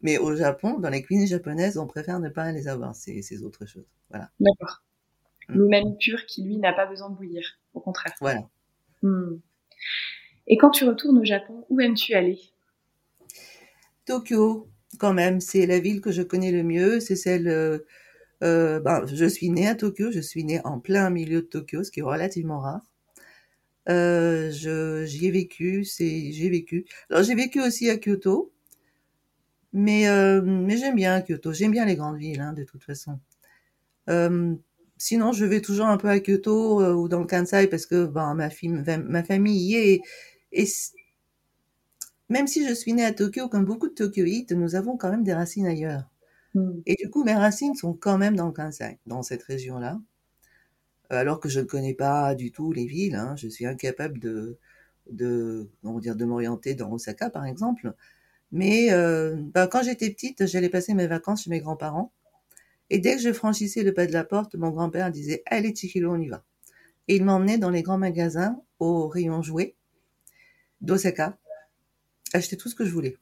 Mais 0.02 0.18
au 0.18 0.36
Japon, 0.36 0.80
dans 0.80 0.90
les 0.90 1.04
cuisines 1.04 1.28
japonaises, 1.28 1.78
on 1.78 1.88
préfère 1.88 2.20
ne 2.20 2.30
pas 2.30 2.52
les 2.52 2.68
avoir, 2.68 2.96
ces, 2.96 3.22
ces 3.22 3.44
autres 3.44 3.66
choses. 3.66 3.88
Voilà. 4.10 4.32
D'accord. 4.40 4.82
Mm. 5.52 5.58
L'umami 5.60 5.98
pur 6.00 6.26
qui, 6.26 6.44
lui, 6.44 6.58
n'a 6.58 6.74
pas 6.74 6.86
besoin 6.86 7.10
de 7.10 7.16
bouillir, 7.16 7.60
au 7.74 7.80
contraire. 7.80 8.14
Voilà. 8.20 8.42
Hmm. 9.02 9.38
Et 10.48 10.58
quand 10.58 10.72
tu 10.72 10.86
retournes 10.86 11.20
au 11.20 11.26
Japon, 11.26 11.66
où 11.70 11.80
aimes-tu 11.80 12.14
aller? 12.14 12.40
Tokyo, 14.06 14.68
quand 14.98 15.14
même, 15.14 15.40
c'est 15.40 15.66
la 15.66 15.80
ville 15.80 16.02
que 16.02 16.12
je 16.12 16.22
connais 16.22 16.52
le 16.52 16.64
mieux, 16.64 17.00
c'est 17.00 17.16
celle 17.16 17.48
euh, 17.48 17.80
euh, 18.44 18.80
ben, 18.80 19.06
je 19.06 19.26
suis 19.26 19.50
née 19.50 19.68
à 19.68 19.76
Tokyo, 19.76 20.12
je 20.12 20.20
suis 20.20 20.44
née 20.44 20.60
en 20.66 20.80
plein 20.80 21.10
milieu 21.10 21.42
de 21.42 21.48
Tokyo, 21.48 21.84
ce 21.84 21.92
qui 21.92 22.00
est 22.00 22.04
relativement 22.04 22.60
rare. 22.60 22.82
Euh, 23.90 24.52
j'y 24.52 25.28
ai 25.28 25.32
vécu, 25.32 25.86
c'est 25.86 26.32
j'ai 26.32 26.50
vécu. 26.50 26.86
Alors 27.10 27.24
j'ai 27.24 27.36
vécu 27.36 27.62
aussi 27.62 27.90
à 27.90 27.98
Kyoto, 27.98 28.52
mais 29.74 30.08
euh, 30.08 30.42
mais 30.44 30.78
j'aime 30.78 30.96
bien 30.96 31.22
Kyoto, 31.22 31.54
j'aime 31.54 31.72
bien 31.72 31.86
les 31.86 31.96
grandes 31.96 32.18
villes 32.18 32.42
hein, 32.42 32.54
de 32.54 32.64
toute 32.64 32.84
façon. 32.84 33.20
Euh, 34.10 34.56
sinon, 35.02 35.34
je 35.34 35.46
vais 35.46 35.62
toujours 35.62 35.88
un 35.88 35.98
peu 35.98 36.10
à 36.10 36.20
Kyoto 36.20 36.82
euh, 36.82 36.94
ou 36.94 37.08
dans 37.10 37.20
le 37.20 37.26
Kansai 37.26 37.68
parce 37.68 37.86
que 37.86 38.06
ben 38.06 38.34
ma, 38.36 38.50
ma 38.98 39.24
famille 39.24 39.60
y 39.60 39.76
est. 39.76 40.02
Et 40.54 40.66
même 42.30 42.48
si 42.48 42.68
je 42.68 42.74
suis 42.74 42.94
née 42.94 43.06
à 43.06 43.12
Tokyo, 43.14 43.50
comme 43.50 43.66
beaucoup 43.66 43.90
de 43.90 43.94
Tokyoïtes, 43.94 44.54
nous 44.54 44.76
avons 44.76 44.98
quand 44.98 45.10
même 45.12 45.24
des 45.24 45.34
racines 45.34 45.68
ailleurs. 45.68 46.10
Mm. 46.56 46.82
Et 46.86 46.96
du 46.96 47.10
coup, 47.10 47.24
mes 47.24 47.36
racines 47.36 47.76
sont 47.76 47.94
quand 47.94 48.18
même 48.18 48.36
dans 48.36 48.48
le 48.48 48.54
Kansai, 48.54 49.00
dans 49.06 49.24
cette 49.24 49.44
région-là. 49.44 50.00
Euh, 51.12 51.18
alors 51.20 51.40
que 51.40 51.50
je 51.50 51.60
ne 51.60 51.66
connais 51.66 51.94
pas 51.94 52.36
du 52.36 52.52
tout 52.52 52.72
les 52.72 52.86
villes, 52.86 53.16
hein. 53.16 53.36
je 53.36 53.48
suis 53.48 53.66
incapable 53.66 54.20
de, 54.20 54.58
de, 55.12 55.70
comment 55.82 56.00
dire, 56.00 56.16
de 56.16 56.26
m'orienter 56.26 56.74
dans 56.74 56.92
Osaka, 56.92 57.30
par 57.30 57.46
exemple. 57.46 57.94
Mais 58.52 58.92
euh, 58.94 59.36
bah, 59.54 59.68
quand 59.68 59.84
j'étais 59.84 60.10
petite, 60.12 60.48
j'allais 60.48 60.70
passer 60.70 60.94
mes 60.94 61.08
vacances 61.08 61.44
chez 61.44 61.50
mes 61.50 61.60
grands-parents. 61.62 62.14
Et 62.94 63.00
dès 63.00 63.16
que 63.16 63.22
je 63.22 63.32
franchissais 63.32 63.84
le 63.84 63.94
pas 63.94 64.06
de 64.06 64.12
la 64.12 64.26
porte, 64.26 64.56
mon 64.56 64.70
grand-père 64.70 65.12
disait 65.12 65.44
Allez, 65.46 65.74
Chihiro, 65.74 66.14
on 66.14 66.20
y 66.20 66.28
va. 66.28 66.44
Et 67.08 67.16
il 67.16 67.24
m'emmenait 67.24 67.58
dans 67.58 67.70
les 67.70 67.84
grands 67.84 67.98
magasins 67.98 68.62
au 68.80 69.08
rayon 69.08 69.42
jouets 69.42 69.76
d'Osaka, 70.82 71.38
acheter 72.34 72.58
tout 72.58 72.68
ce 72.68 72.76
que 72.76 72.84
je 72.84 72.92
voulais. 72.92 73.16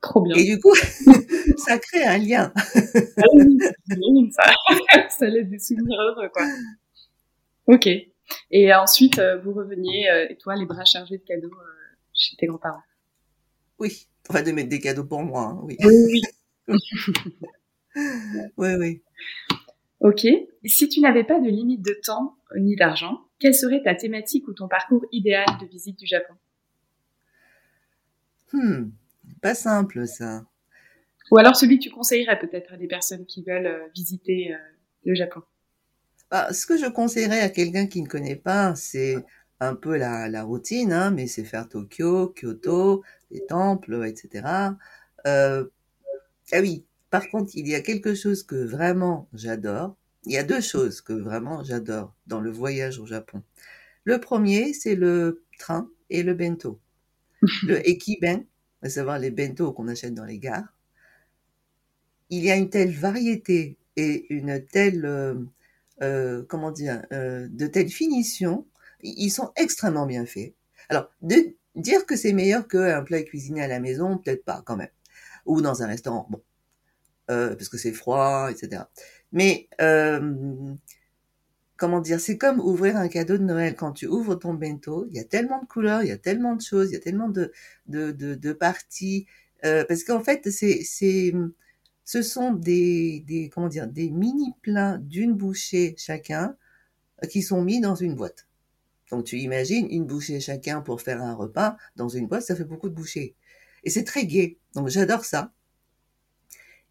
Trop 0.00 0.22
bien. 0.22 0.34
Et 0.34 0.44
du 0.44 0.58
coup, 0.58 0.74
ça 1.56 1.78
crée 1.78 2.02
un 2.02 2.18
lien. 2.18 2.52
ah 2.56 3.22
ça, 4.32 5.08
ça 5.08 5.26
laisse 5.28 5.46
des 5.46 5.60
souvenirs 5.60 6.00
heureux, 6.00 6.28
quoi. 6.30 6.42
Ok. 7.66 7.88
Et 8.50 8.74
ensuite, 8.74 9.20
euh, 9.20 9.38
vous 9.38 9.52
reveniez, 9.52 10.10
euh, 10.10 10.26
et 10.30 10.36
toi, 10.36 10.56
les 10.56 10.66
bras 10.66 10.84
chargés 10.84 11.18
de 11.18 11.22
cadeaux 11.22 11.46
euh, 11.46 11.96
chez 12.12 12.34
tes 12.36 12.46
grands-parents? 12.46 12.82
Oui, 13.78 14.08
enfin 14.28 14.42
de 14.42 14.50
mettre 14.50 14.68
des 14.68 14.80
cadeaux 14.80 15.04
pour 15.04 15.22
moi, 15.22 15.42
hein, 15.42 15.60
oui. 15.62 15.76
Oui, 15.84 16.22
oui. 16.66 16.78
oui, 17.96 18.74
oui. 18.78 19.02
Ok. 20.00 20.26
Si 20.64 20.88
tu 20.88 21.00
n'avais 21.00 21.24
pas 21.24 21.40
de 21.40 21.48
limite 21.48 21.82
de 21.82 21.98
temps 22.04 22.36
ni 22.56 22.76
d'argent, 22.76 23.20
quelle 23.38 23.54
serait 23.54 23.82
ta 23.82 23.94
thématique 23.94 24.48
ou 24.48 24.52
ton 24.52 24.68
parcours 24.68 25.04
idéal 25.12 25.46
de 25.60 25.66
visite 25.66 25.98
du 25.98 26.06
Japon? 26.06 26.34
Hmm, 28.52 28.90
pas 29.40 29.54
simple 29.54 30.06
ça. 30.06 30.44
Ou 31.30 31.38
alors 31.38 31.54
celui 31.54 31.78
que 31.78 31.84
tu 31.84 31.90
conseillerais 31.90 32.38
peut-être 32.38 32.72
à 32.72 32.76
des 32.76 32.88
personnes 32.88 33.24
qui 33.24 33.42
veulent 33.42 33.66
euh, 33.66 33.86
visiter 33.94 34.52
euh, 34.52 34.58
le 35.04 35.14
Japon? 35.14 35.42
Bah, 36.30 36.52
ce 36.52 36.66
que 36.66 36.76
je 36.76 36.86
conseillerais 36.86 37.40
à 37.40 37.48
quelqu'un 37.48 37.86
qui 37.86 38.02
ne 38.02 38.08
connaît 38.08 38.36
pas, 38.36 38.74
c'est 38.74 39.16
un 39.60 39.74
peu 39.74 39.96
la, 39.96 40.28
la 40.28 40.42
routine, 40.42 40.92
hein, 40.92 41.10
mais 41.10 41.26
c'est 41.26 41.44
faire 41.44 41.68
Tokyo, 41.68 42.34
Kyoto, 42.34 43.02
les 43.30 43.44
temples, 43.46 44.04
etc. 44.06 44.46
Euh, 45.26 45.64
ah 46.52 46.60
oui, 46.60 46.84
par 47.10 47.28
contre, 47.28 47.52
il 47.54 47.66
y 47.68 47.74
a 47.74 47.80
quelque 47.80 48.14
chose 48.14 48.42
que 48.44 48.54
vraiment 48.54 49.28
j'adore. 49.32 49.96
Il 50.24 50.32
y 50.32 50.38
a 50.38 50.44
deux 50.44 50.60
choses 50.60 51.00
que 51.00 51.12
vraiment 51.12 51.64
j'adore 51.64 52.14
dans 52.26 52.40
le 52.40 52.50
voyage 52.50 52.98
au 52.98 53.06
Japon. 53.06 53.42
Le 54.04 54.20
premier, 54.20 54.72
c'est 54.72 54.94
le 54.94 55.42
train 55.58 55.90
et 56.08 56.22
le 56.22 56.34
bento. 56.34 56.80
Le 57.66 57.88
ekiben, 57.88 58.44
à 58.82 58.90
savoir 58.90 59.18
les 59.18 59.30
bento 59.30 59.72
qu'on 59.72 59.88
achète 59.88 60.14
dans 60.14 60.26
les 60.26 60.38
gares. 60.38 60.74
Il 62.28 62.44
y 62.44 62.50
a 62.50 62.56
une 62.56 62.68
telle 62.70 62.92
variété 62.92 63.78
et 63.96 64.26
une 64.32 64.64
telle, 64.64 65.04
euh, 65.04 65.34
euh, 66.02 66.44
comment 66.48 66.70
dire, 66.70 67.02
euh, 67.12 67.48
de 67.50 67.66
telle 67.66 67.88
finition. 67.88 68.66
Ils 69.02 69.30
sont 69.30 69.50
extrêmement 69.56 70.06
bien 70.06 70.26
faits. 70.26 70.54
Alors, 70.90 71.10
de 71.22 71.56
dire 71.76 72.04
que 72.06 72.16
c'est 72.16 72.32
meilleur 72.32 72.68
qu'un 72.68 73.02
plat 73.02 73.22
cuisiné 73.22 73.62
à 73.62 73.68
la 73.68 73.80
maison, 73.80 74.18
peut-être 74.18 74.44
pas 74.44 74.62
quand 74.64 74.76
même. 74.76 74.90
Ou 75.46 75.62
dans 75.62 75.82
un 75.82 75.86
restaurant, 75.86 76.26
bon. 76.28 76.42
Parce 77.56 77.68
que 77.68 77.78
c'est 77.78 77.92
froid, 77.92 78.50
etc. 78.50 78.82
Mais 79.32 79.68
comment 81.80 82.00
dire, 82.00 82.20
c'est 82.20 82.36
comme 82.36 82.60
ouvrir 82.60 82.96
un 82.96 83.08
cadeau 83.08 83.38
de 83.38 83.42
Noël. 83.42 83.74
Quand 83.74 83.92
tu 83.92 84.06
ouvres 84.06 84.34
ton 84.34 84.54
bento, 84.54 85.06
il 85.10 85.16
y 85.16 85.18
a 85.18 85.24
tellement 85.24 85.60
de 85.62 85.66
couleurs, 85.66 86.02
il 86.02 86.08
y 86.08 86.12
a 86.12 86.18
tellement 86.18 86.54
de 86.54 86.60
choses, 86.60 86.90
il 86.90 86.92
y 86.92 86.96
a 86.96 87.00
tellement 87.00 87.28
de, 87.28 87.52
de, 87.86 88.12
de, 88.12 88.34
de 88.34 88.52
parties. 88.52 89.26
Euh, 89.64 89.84
parce 89.88 90.04
qu'en 90.04 90.20
fait, 90.22 90.50
c'est, 90.50 90.82
c'est, 90.84 91.32
ce 92.04 92.22
sont 92.22 92.52
des, 92.52 93.24
des, 93.26 93.48
comment 93.48 93.68
dire, 93.68 93.88
des 93.88 94.10
mini 94.10 94.52
plats 94.62 94.98
d'une 94.98 95.32
bouchée 95.32 95.94
chacun 95.96 96.54
euh, 97.24 97.26
qui 97.28 97.42
sont 97.42 97.62
mis 97.62 97.80
dans 97.80 97.94
une 97.94 98.14
boîte. 98.14 98.46
Donc 99.10 99.24
tu 99.24 99.38
imagines 99.38 99.86
une 99.90 100.04
bouchée 100.06 100.40
chacun 100.40 100.82
pour 100.82 101.00
faire 101.00 101.22
un 101.22 101.34
repas 101.34 101.76
dans 101.96 102.08
une 102.08 102.26
boîte, 102.28 102.42
ça 102.42 102.54
fait 102.56 102.64
beaucoup 102.64 102.90
de 102.90 102.94
bouchées. 102.94 103.34
Et 103.84 103.90
c'est 103.90 104.04
très 104.04 104.26
gai. 104.26 104.58
Donc 104.74 104.88
j'adore 104.88 105.24
ça. 105.24 105.52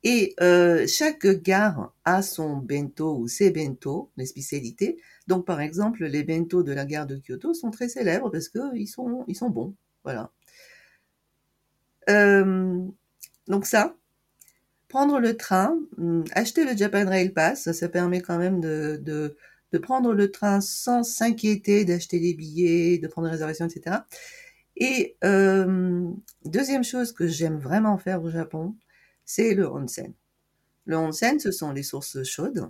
Et 0.04 0.36
euh, 0.42 0.88
chaque 0.88 1.28
gare 1.28 1.94
a 2.06 2.22
son 2.22 2.58
bento 2.58 3.18
ou 3.18 3.28
ses 3.28 3.52
bento, 3.52 4.12
les 4.18 4.26
spécialités. 4.26 4.98
Donc, 5.28 5.46
par 5.46 5.62
exemple, 5.62 6.06
les 6.06 6.24
bento 6.24 6.64
de 6.64 6.72
la 6.72 6.86
gare 6.86 7.06
de 7.06 7.18
Kyoto 7.18 7.54
sont 7.54 7.72
très 7.72 7.90
célèbres 7.90 8.30
parce 8.30 8.50
qu'ils 8.50 8.88
sont, 8.88 9.26
ils 9.28 9.36
sont 9.36 9.50
bons. 9.50 9.76
Voilà. 10.04 10.32
Euh, 12.10 12.80
donc 13.48 13.66
ça, 13.66 13.96
prendre 14.88 15.20
le 15.20 15.38
train, 15.38 15.78
hum, 15.98 16.24
acheter 16.34 16.66
le 16.66 16.76
Japan 16.76 17.06
Rail 17.06 17.30
Pass, 17.30 17.72
ça, 17.72 17.90
permet 17.90 18.22
quand 18.22 18.38
même 18.38 18.60
de, 18.62 19.00
de, 19.04 19.36
de 19.72 19.78
prendre 19.78 20.14
le 20.14 20.32
train 20.32 20.62
sans 20.62 21.04
s'inquiéter 21.04 21.86
d'acheter 21.86 22.20
des 22.20 22.34
billets, 22.34 22.98
de 22.98 23.08
prendre 23.08 23.28
des 23.28 23.34
réservations, 23.34 23.68
etc. 23.68 23.98
Et 24.78 25.18
euh, 25.24 26.10
deuxième 26.46 26.84
chose 26.84 27.12
que 27.12 27.28
j'aime 27.28 27.60
vraiment 27.60 27.98
faire 27.98 28.24
au 28.24 28.30
Japon, 28.30 28.76
c'est 29.30 29.54
le 29.54 29.72
onsen. 29.72 30.12
Le 30.86 30.98
onsen, 30.98 31.40
ce 31.40 31.52
sont 31.52 31.72
les 31.72 31.84
sources 31.84 32.24
chaudes. 32.24 32.68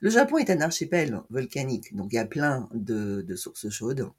Le 0.00 0.10
Japon 0.10 0.38
est 0.38 0.50
un 0.50 0.60
archipel 0.60 1.20
volcanique, 1.30 1.94
donc 1.94 2.12
il 2.12 2.16
y 2.16 2.18
a 2.18 2.24
plein 2.24 2.68
de, 2.74 3.24
sources 3.36 3.68
chaudes. 3.68 4.10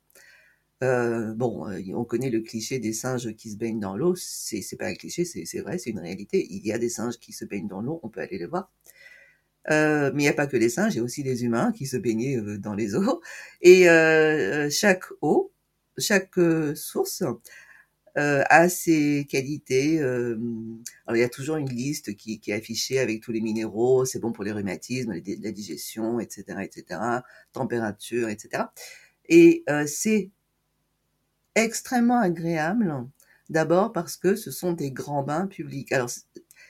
Euh, 0.83 1.33
bon, 1.33 1.67
euh, 1.67 1.81
on 1.93 2.05
connaît 2.05 2.29
le 2.29 2.39
cliché 2.39 2.79
des 2.79 2.93
singes 2.93 3.35
qui 3.35 3.51
se 3.51 3.57
baignent 3.57 3.81
dans 3.81 3.97
l'eau. 3.97 4.15
C'est, 4.15 4.63
pas 4.79 4.87
un 4.87 4.93
cliché, 4.93 5.25
c'est, 5.25 5.59
vrai, 5.59 5.77
c'est 5.77 5.89
une 5.89 5.99
réalité. 5.99 6.47
Il 6.49 6.65
y 6.65 6.71
a 6.71 6.77
des 6.77 6.87
singes 6.87 7.19
qui 7.19 7.33
se 7.33 7.43
baignent 7.43 7.67
dans 7.67 7.81
l'eau, 7.81 7.99
on 8.03 8.09
peut 8.09 8.21
aller 8.21 8.37
les 8.37 8.45
voir. 8.45 8.71
Euh, 9.69 10.11
mais 10.13 10.23
il 10.23 10.25
n'y 10.27 10.29
a 10.29 10.33
pas 10.33 10.47
que 10.47 10.55
les 10.55 10.69
singes, 10.69 10.93
il 10.93 10.97
y 10.97 11.01
a 11.01 11.03
aussi 11.03 11.23
les 11.23 11.43
humains 11.43 11.73
qui 11.73 11.87
se 11.87 11.97
baignaient 11.97 12.39
dans 12.57 12.73
les 12.73 12.95
eaux. 12.95 13.21
Et 13.61 13.83
chaque 14.71 15.03
eau, 15.21 15.51
chaque 15.97 16.39
source 16.75 17.21
euh, 18.17 18.43
a 18.49 18.69
ses 18.69 19.27
qualités. 19.29 19.99
Euh, 19.99 20.37
alors 21.05 21.17
il 21.17 21.19
y 21.19 21.23
a 21.23 21.29
toujours 21.29 21.57
une 21.57 21.69
liste 21.69 22.15
qui, 22.15 22.39
qui, 22.39 22.51
est 22.51 22.53
affichée 22.53 22.99
avec 22.99 23.21
tous 23.21 23.33
les 23.33 23.41
minéraux, 23.41 24.05
c'est 24.05 24.19
bon 24.19 24.31
pour 24.31 24.45
les 24.45 24.53
rhumatismes, 24.53 25.13
la 25.13 25.51
digestion, 25.51 26.19
etc., 26.21 26.59
etc., 26.61 27.01
température, 27.51 28.29
etc. 28.29 28.63
Et 29.27 29.63
euh, 29.69 29.85
c'est 29.85 30.31
extrêmement 31.55 32.19
agréable, 32.19 33.05
d'abord 33.49 33.91
parce 33.91 34.15
que 34.15 34.35
ce 34.35 34.51
sont 34.51 34.71
des 34.71 34.91
grands 34.91 35.23
bains 35.23 35.47
publics. 35.47 35.91
Alors 35.91 36.09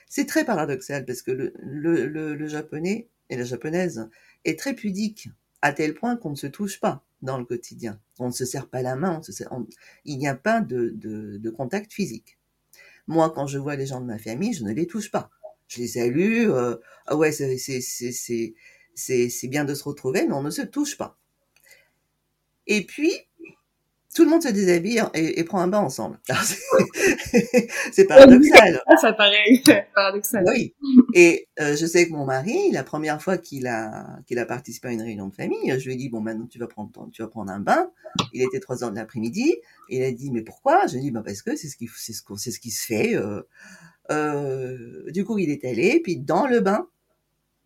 c'est 0.08 0.26
très 0.26 0.44
paradoxal 0.44 1.04
parce 1.06 1.22
que 1.22 1.30
le, 1.30 1.52
le, 1.58 2.06
le, 2.06 2.34
le 2.34 2.48
japonais 2.48 3.08
et 3.30 3.36
la 3.36 3.44
japonaise 3.44 4.08
est 4.44 4.58
très 4.58 4.74
pudique 4.74 5.28
à 5.62 5.72
tel 5.72 5.94
point 5.94 6.16
qu'on 6.16 6.30
ne 6.30 6.36
se 6.36 6.46
touche 6.48 6.80
pas 6.80 7.05
dans 7.22 7.38
le 7.38 7.44
quotidien. 7.44 8.00
On 8.18 8.28
ne 8.28 8.32
se 8.32 8.44
serre 8.44 8.68
pas 8.68 8.82
la 8.82 8.96
main, 8.96 9.20
il 10.04 10.18
n'y 10.18 10.28
a 10.28 10.34
pas 10.34 10.60
de, 10.60 10.92
de, 10.94 11.50
contact 11.50 11.92
physique. 11.92 12.38
Moi, 13.06 13.30
quand 13.30 13.46
je 13.46 13.58
vois 13.58 13.76
les 13.76 13.86
gens 13.86 14.00
de 14.00 14.06
ma 14.06 14.18
famille, 14.18 14.52
je 14.52 14.64
ne 14.64 14.72
les 14.72 14.86
touche 14.86 15.10
pas. 15.10 15.30
Je 15.68 15.80
les 15.80 15.88
salue, 15.88 16.48
euh, 16.48 16.76
ah 17.06 17.16
ouais, 17.16 17.32
c'est 17.32 17.48
bien 19.48 19.64
de 19.64 19.74
se 19.74 19.84
retrouver, 19.84 20.26
mais 20.26 20.34
on 20.34 20.42
ne 20.42 20.50
se 20.50 20.62
touche 20.62 20.96
pas. 20.96 21.18
Et 22.66 22.84
puis, 22.84 23.12
tout 24.16 24.24
le 24.24 24.30
monde 24.30 24.42
se 24.42 24.48
déshabille 24.48 25.02
et, 25.12 25.44
prend 25.44 25.60
un 25.60 25.68
bain 25.68 25.80
ensemble. 25.80 26.18
c'est 27.92 28.04
paradoxal. 28.08 28.82
Ça 29.00 29.12
paraît 29.12 29.62
paradoxal. 29.94 30.42
Oui. 30.46 30.74
Et 31.12 31.48
euh, 31.60 31.76
je 31.76 31.84
sais 31.84 32.08
que 32.08 32.14
mon 32.14 32.24
mari, 32.24 32.70
la 32.72 32.82
première 32.82 33.20
fois 33.20 33.36
qu'il 33.36 33.66
a 33.66 34.06
qu'il 34.26 34.38
a 34.38 34.46
participé 34.46 34.88
à 34.88 34.92
une 34.92 35.02
réunion 35.02 35.28
de 35.28 35.34
famille, 35.34 35.78
je 35.78 35.84
lui 35.84 35.92
ai 35.92 35.96
dit 35.96 36.08
bon 36.08 36.22
maintenant 36.22 36.46
tu 36.46 36.58
vas 36.58 36.66
prendre 36.66 36.90
tu 37.12 37.20
vas 37.20 37.28
prendre 37.28 37.52
un 37.52 37.60
bain. 37.60 37.90
Il 38.32 38.40
était 38.40 38.58
trois 38.58 38.82
heures 38.82 38.90
de 38.90 38.96
l'après-midi. 38.96 39.54
Il 39.90 40.02
a 40.02 40.10
dit 40.10 40.30
mais 40.30 40.40
pourquoi? 40.40 40.86
Je 40.86 40.94
lui 40.94 41.00
ai 41.00 41.02
dit 41.02 41.10
bah 41.10 41.22
parce 41.22 41.42
que 41.42 41.54
c'est 41.54 41.68
ce 41.68 41.76
qui 41.76 41.86
c'est 41.94 42.14
ce 42.14 42.22
c'est 42.38 42.50
ce 42.52 42.58
qui 42.58 42.70
se 42.70 42.86
fait. 42.86 43.14
Euh, 43.16 43.42
euh, 44.10 45.10
du 45.10 45.26
coup 45.26 45.38
il 45.38 45.50
est 45.50 45.62
allé 45.66 46.00
puis 46.02 46.16
dans 46.16 46.46
le 46.46 46.60
bain. 46.60 46.88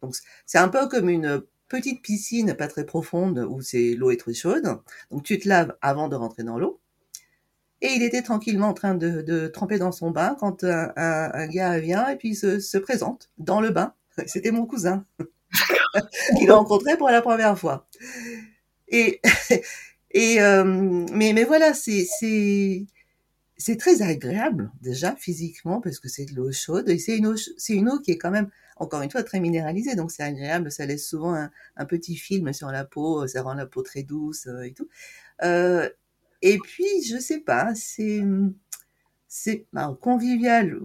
Donc 0.03 0.17
c'est 0.47 0.59
un 0.59 0.69
peu 0.69 0.89
comme 0.89 1.09
une 1.09 1.45
petite 1.71 2.03
piscine 2.03 2.55
pas 2.55 2.69
très 2.69 2.85
profonde 2.85 3.39
où 3.49 3.61
l'eau 3.97 4.11
est 4.11 4.19
très 4.19 4.35
chaude. 4.35 4.81
Donc 5.11 5.23
tu 5.23 5.39
te 5.39 5.49
laves 5.49 5.75
avant 5.81 6.09
de 6.09 6.17
rentrer 6.17 6.43
dans 6.43 6.59
l'eau. 6.59 6.81
Et 7.81 7.95
il 7.95 8.03
était 8.03 8.21
tranquillement 8.21 8.69
en 8.69 8.75
train 8.75 8.95
de, 8.95 9.23
de 9.23 9.47
tremper 9.47 9.79
dans 9.79 9.93
son 9.93 10.11
bain 10.11 10.37
quand 10.39 10.65
un, 10.65 10.93
un, 10.97 11.47
gars 11.47 11.79
vient 11.79 12.09
et 12.09 12.17
puis 12.17 12.35
se, 12.35 12.61
se 12.61 12.77
présente 12.77 13.31
dans 13.39 13.63
le 13.63 13.71
bain. 13.71 13.95
C'était 14.27 14.51
mon 14.51 14.67
cousin 14.67 15.07
qu'il 16.39 16.51
a 16.51 16.57
rencontré 16.57 16.99
pour 16.99 17.09
la 17.09 17.23
première 17.23 17.59
fois. 17.59 17.89
Et, 18.89 19.23
et 20.11 20.43
euh, 20.43 20.65
mais, 20.65 21.33
mais 21.33 21.45
voilà, 21.45 21.73
c'est 21.73 22.87
très 23.79 24.03
agréable 24.03 24.71
déjà 24.83 25.17
physiquement 25.17 25.81
parce 25.81 26.01
que 26.01 26.09
c'est 26.09 26.27
de 26.27 26.35
l'eau 26.35 26.53
chaude 26.53 26.89
et 26.91 26.99
c'est 26.99 27.21
c'est 27.57 27.75
une 27.75 27.89
eau 27.89 27.99
qui 27.99 28.11
est 28.11 28.19
quand 28.19 28.31
même 28.31 28.51
encore 28.81 29.03
une 29.03 29.11
fois 29.11 29.23
très 29.23 29.41
minéralisée 29.41 29.95
donc 29.95 30.11
c'est 30.11 30.23
agréable 30.23 30.71
ça 30.73 30.87
laisse 30.87 31.07
souvent 31.09 31.35
un, 31.77 31.85
petit 31.87 32.17
film 32.17 32.53
sur 32.53 32.71
la 32.71 32.85
peau 32.85 33.27
ça 33.27 33.43
rend 33.43 33.55
la 33.55 33.67
peau 33.67 33.83
très 33.83 34.03
douce 34.03 34.47
euh, 34.49 34.63
et 34.63 34.73
tout 34.73 34.89
euh, 35.43 35.89
et 36.43 36.59
puis 36.59 37.03
je 37.09 37.19
sais 37.19 37.41
pas 37.41 37.75
c'est 37.75 38.23
c'est 39.29 39.67
convivial 40.01 40.81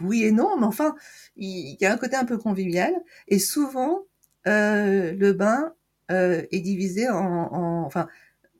oui 0.00 0.24
et 0.24 0.32
non 0.32 0.56
mais 0.58 0.66
enfin 0.66 0.94
il, 1.36 1.76
y 1.80 1.86
a 1.86 1.92
un 1.92 1.96
côté 1.96 2.16
un 2.16 2.24
peu 2.24 2.38
convivial 2.38 2.94
et 3.26 3.40
souvent 3.40 4.04
euh, 4.46 5.12
le 5.12 5.32
bain 5.32 5.74
euh, 6.12 6.42
est 6.52 6.60
divisé 6.60 7.08
en, 7.08 7.16
en 7.16 7.84
enfin 7.84 8.08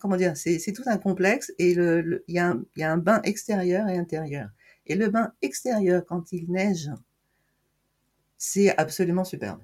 comment 0.03 0.17
dire, 0.17 0.37
c'est 0.37 0.73
tout 0.73 0.83
un 0.87 0.99
complexe 0.99 1.53
et 1.61 1.71
il 1.71 1.79
le, 1.79 2.25
y, 2.27 2.41
a 2.41 2.57
y, 2.77 2.83
a 2.83 2.93
un 2.93 2.97
bain 2.97 3.23
extérieur 3.23 3.89
et 3.89 3.97
intérieur. 3.97 4.49
Et 4.87 4.97
le 4.97 5.09
bain 5.09 5.33
extérieur, 5.43 6.05
quand 6.05 6.33
il 6.33 6.51
neige, 6.51 6.91
c'est 8.43 8.77
absolument 8.77 9.23
superbe. 9.23 9.61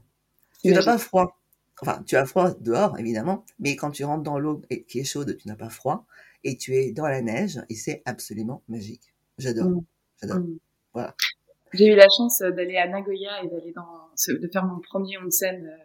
Tu 0.62 0.70
n'as 0.70 0.84
pas 0.84 0.98
froid. 0.98 1.36
Enfin, 1.82 2.00
tu 2.06 2.14
as 2.14 2.24
froid 2.26 2.54
dehors, 2.60 2.96
évidemment, 2.96 3.44
mais 3.58 3.74
quand 3.74 3.90
tu 3.90 4.04
rentres 4.04 4.22
dans 4.22 4.38
l'eau 4.38 4.62
qui 4.86 5.00
est 5.00 5.04
chaude, 5.04 5.36
tu 5.36 5.48
n'as 5.48 5.56
pas 5.56 5.68
froid 5.68 6.06
et 6.44 6.56
tu 6.56 6.76
es 6.76 6.92
dans 6.92 7.08
la 7.08 7.20
neige 7.20 7.60
et 7.68 7.74
c'est 7.74 8.02
absolument 8.04 8.62
magique. 8.68 9.12
J'adore. 9.36 9.70
Mmh. 9.70 9.84
J'adore. 10.22 10.38
Mmh. 10.38 10.58
Voilà. 10.94 11.16
J'ai 11.72 11.86
eu 11.86 11.96
la 11.96 12.06
chance 12.16 12.38
d'aller 12.38 12.76
à 12.76 12.86
Nagoya 12.86 13.42
et 13.42 13.48
d'aller 13.48 13.72
dans, 13.72 14.10
de 14.28 14.48
faire 14.48 14.64
mon 14.64 14.78
premier 14.78 15.18
onsen 15.18 15.66
euh, 15.66 15.76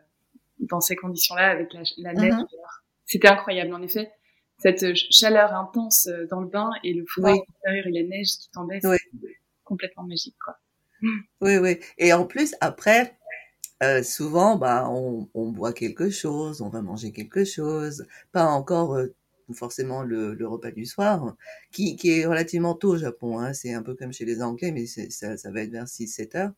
dans 0.59 0.79
ces 0.79 0.95
conditions-là 0.95 1.49
avec 1.49 1.73
la, 1.97 2.13
neige. 2.13 2.33
Mmh. 2.33 2.47
C'était 3.05 3.29
incroyable, 3.29 3.73
en 3.73 3.81
effet 3.81 4.11
cette 4.59 4.95
chaleur 5.11 5.53
intense 5.53 6.07
dans 6.29 6.39
le 6.39 6.47
bain 6.47 6.69
et 6.85 6.93
le 6.93 7.03
froid 7.05 7.33
extérieur 7.33 7.87
et 7.87 7.91
la 7.91 8.03
neige 8.03 8.37
qui 8.39 8.49
tombait, 8.51 8.79
c'est 8.81 8.97
complètement 9.65 10.03
magique, 10.03 10.37
quoi. 10.41 10.57
Oui, 11.41 11.57
oui. 11.57 11.79
Et 11.97 12.13
en 12.13 12.25
plus, 12.25 12.55
après, 12.61 13.17
euh, 13.83 14.03
souvent, 14.03 14.55
bah, 14.57 14.87
on, 14.89 15.29
on, 15.33 15.51
boit 15.51 15.73
quelque 15.73 16.09
chose, 16.09 16.61
on 16.61 16.69
va 16.69 16.81
manger 16.81 17.11
quelque 17.11 17.43
chose, 17.43 18.07
pas 18.31 18.45
encore 18.45 18.95
euh, 18.95 19.13
forcément 19.53 20.03
le, 20.03 20.33
le, 20.33 20.47
repas 20.47 20.71
du 20.71 20.85
soir, 20.85 21.35
qui, 21.71 21.95
qui 21.97 22.11
est 22.19 22.25
relativement 22.25 22.75
tôt 22.75 22.91
au 22.91 22.97
Japon. 22.97 23.39
Hein. 23.39 23.53
C'est 23.53 23.73
un 23.73 23.83
peu 23.83 23.95
comme 23.95 24.13
chez 24.13 24.25
les 24.25 24.41
Anglais, 24.41 24.71
mais 24.71 24.85
ça, 24.85 25.37
ça 25.37 25.51
va 25.51 25.61
être 25.61 25.71
vers 25.71 25.87
6-7 25.87 26.37
heures. 26.37 26.51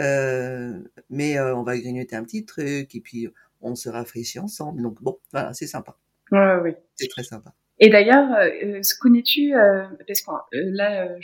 Euh, 0.00 0.80
mais 1.08 1.40
on 1.40 1.62
va 1.62 1.78
grignoter 1.78 2.16
un 2.16 2.24
petit 2.24 2.44
truc 2.44 2.94
et 2.96 3.00
puis 3.00 3.28
on 3.60 3.76
se 3.76 3.88
rafraîchit 3.88 4.40
ensemble. 4.40 4.82
Donc 4.82 5.00
bon, 5.02 5.18
voilà, 5.32 5.54
c'est 5.54 5.68
sympa. 5.68 5.96
Ouais, 6.32 6.56
oui. 6.62 6.72
C'est 6.96 7.08
très 7.08 7.22
sympa. 7.22 7.54
Et 7.80 7.90
d'ailleurs, 7.90 8.30
euh, 8.38 8.80
connais-tu, 9.00 9.54
euh, 9.54 9.84
parce 10.06 10.22
que 10.22 10.30
euh, 10.30 10.70
là, 10.72 11.08
euh, 11.08 11.18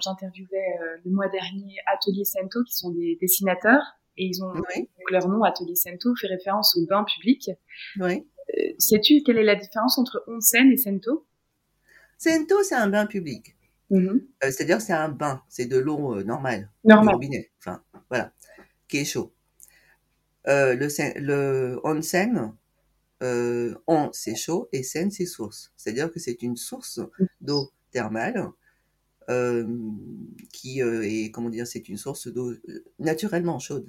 j'interviewais 0.00 0.78
le 1.04 1.10
mois 1.10 1.28
dernier 1.28 1.76
Atelier 1.92 2.24
Sento, 2.24 2.64
qui 2.64 2.76
sont 2.76 2.90
des 2.90 3.16
dessinateurs, 3.20 3.82
et 4.16 4.26
ils 4.26 4.42
ont 4.42 4.52
donc 4.52 5.10
leur 5.10 5.28
nom 5.28 5.44
Atelier 5.44 5.76
Sento 5.76 6.14
fait 6.16 6.26
référence 6.26 6.76
au 6.76 6.86
bain 6.86 7.04
public. 7.04 7.50
Oui. 8.00 8.26
Sais-tu 8.78 9.22
quelle 9.22 9.38
est 9.38 9.44
la 9.44 9.54
différence 9.54 9.96
entre 9.96 10.24
onsen 10.26 10.72
et 10.72 10.76
Sento? 10.76 11.24
Sento, 12.18 12.62
c'est 12.64 12.74
un 12.74 12.88
bain 12.88 13.06
public. 13.06 13.56
Mm-hmm. 13.90 14.22
C'est-à-dire 14.42 14.80
c'est 14.80 14.92
un 14.92 15.08
bain, 15.08 15.42
c'est 15.48 15.66
de 15.66 15.78
l'eau 15.78 16.22
normale, 16.24 16.70
normal, 16.84 17.14
robinet, 17.14 17.52
enfin 17.58 17.82
voilà, 18.10 18.32
qui 18.88 18.98
est 18.98 19.04
chaud. 19.04 19.32
le, 20.46 21.20
le 21.20 21.80
onsen, 21.84 22.54
euh, 23.22 23.74
on 23.86 24.10
c'est 24.12 24.34
chaud 24.34 24.68
et 24.72 24.82
sen 24.82 25.10
c'est 25.10 25.26
source. 25.26 25.72
C'est-à-dire 25.76 26.10
que 26.10 26.18
c'est 26.18 26.42
une 26.42 26.56
source 26.56 27.00
d'eau 27.40 27.70
thermale 27.92 28.52
euh, 29.28 29.66
qui 30.52 30.82
euh, 30.82 31.02
est 31.02 31.30
comment 31.30 31.50
dire, 31.50 31.66
c'est 31.66 31.88
une 31.88 31.96
source 31.96 32.28
d'eau 32.28 32.50
euh, 32.50 32.84
naturellement 32.98 33.58
chaude. 33.58 33.88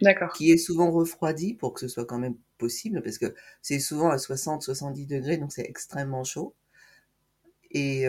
D'accord. 0.00 0.32
Qui 0.32 0.50
est 0.50 0.56
souvent 0.56 0.90
refroidie 0.90 1.54
pour 1.54 1.72
que 1.72 1.80
ce 1.80 1.88
soit 1.88 2.04
quand 2.04 2.18
même 2.18 2.36
possible 2.58 3.02
parce 3.02 3.18
que 3.18 3.34
c'est 3.60 3.78
souvent 3.78 4.10
à 4.10 4.16
60-70 4.16 5.06
degrés 5.06 5.36
donc 5.36 5.52
c'est 5.52 5.68
extrêmement 5.68 6.24
chaud. 6.24 6.54
Et 7.74 8.04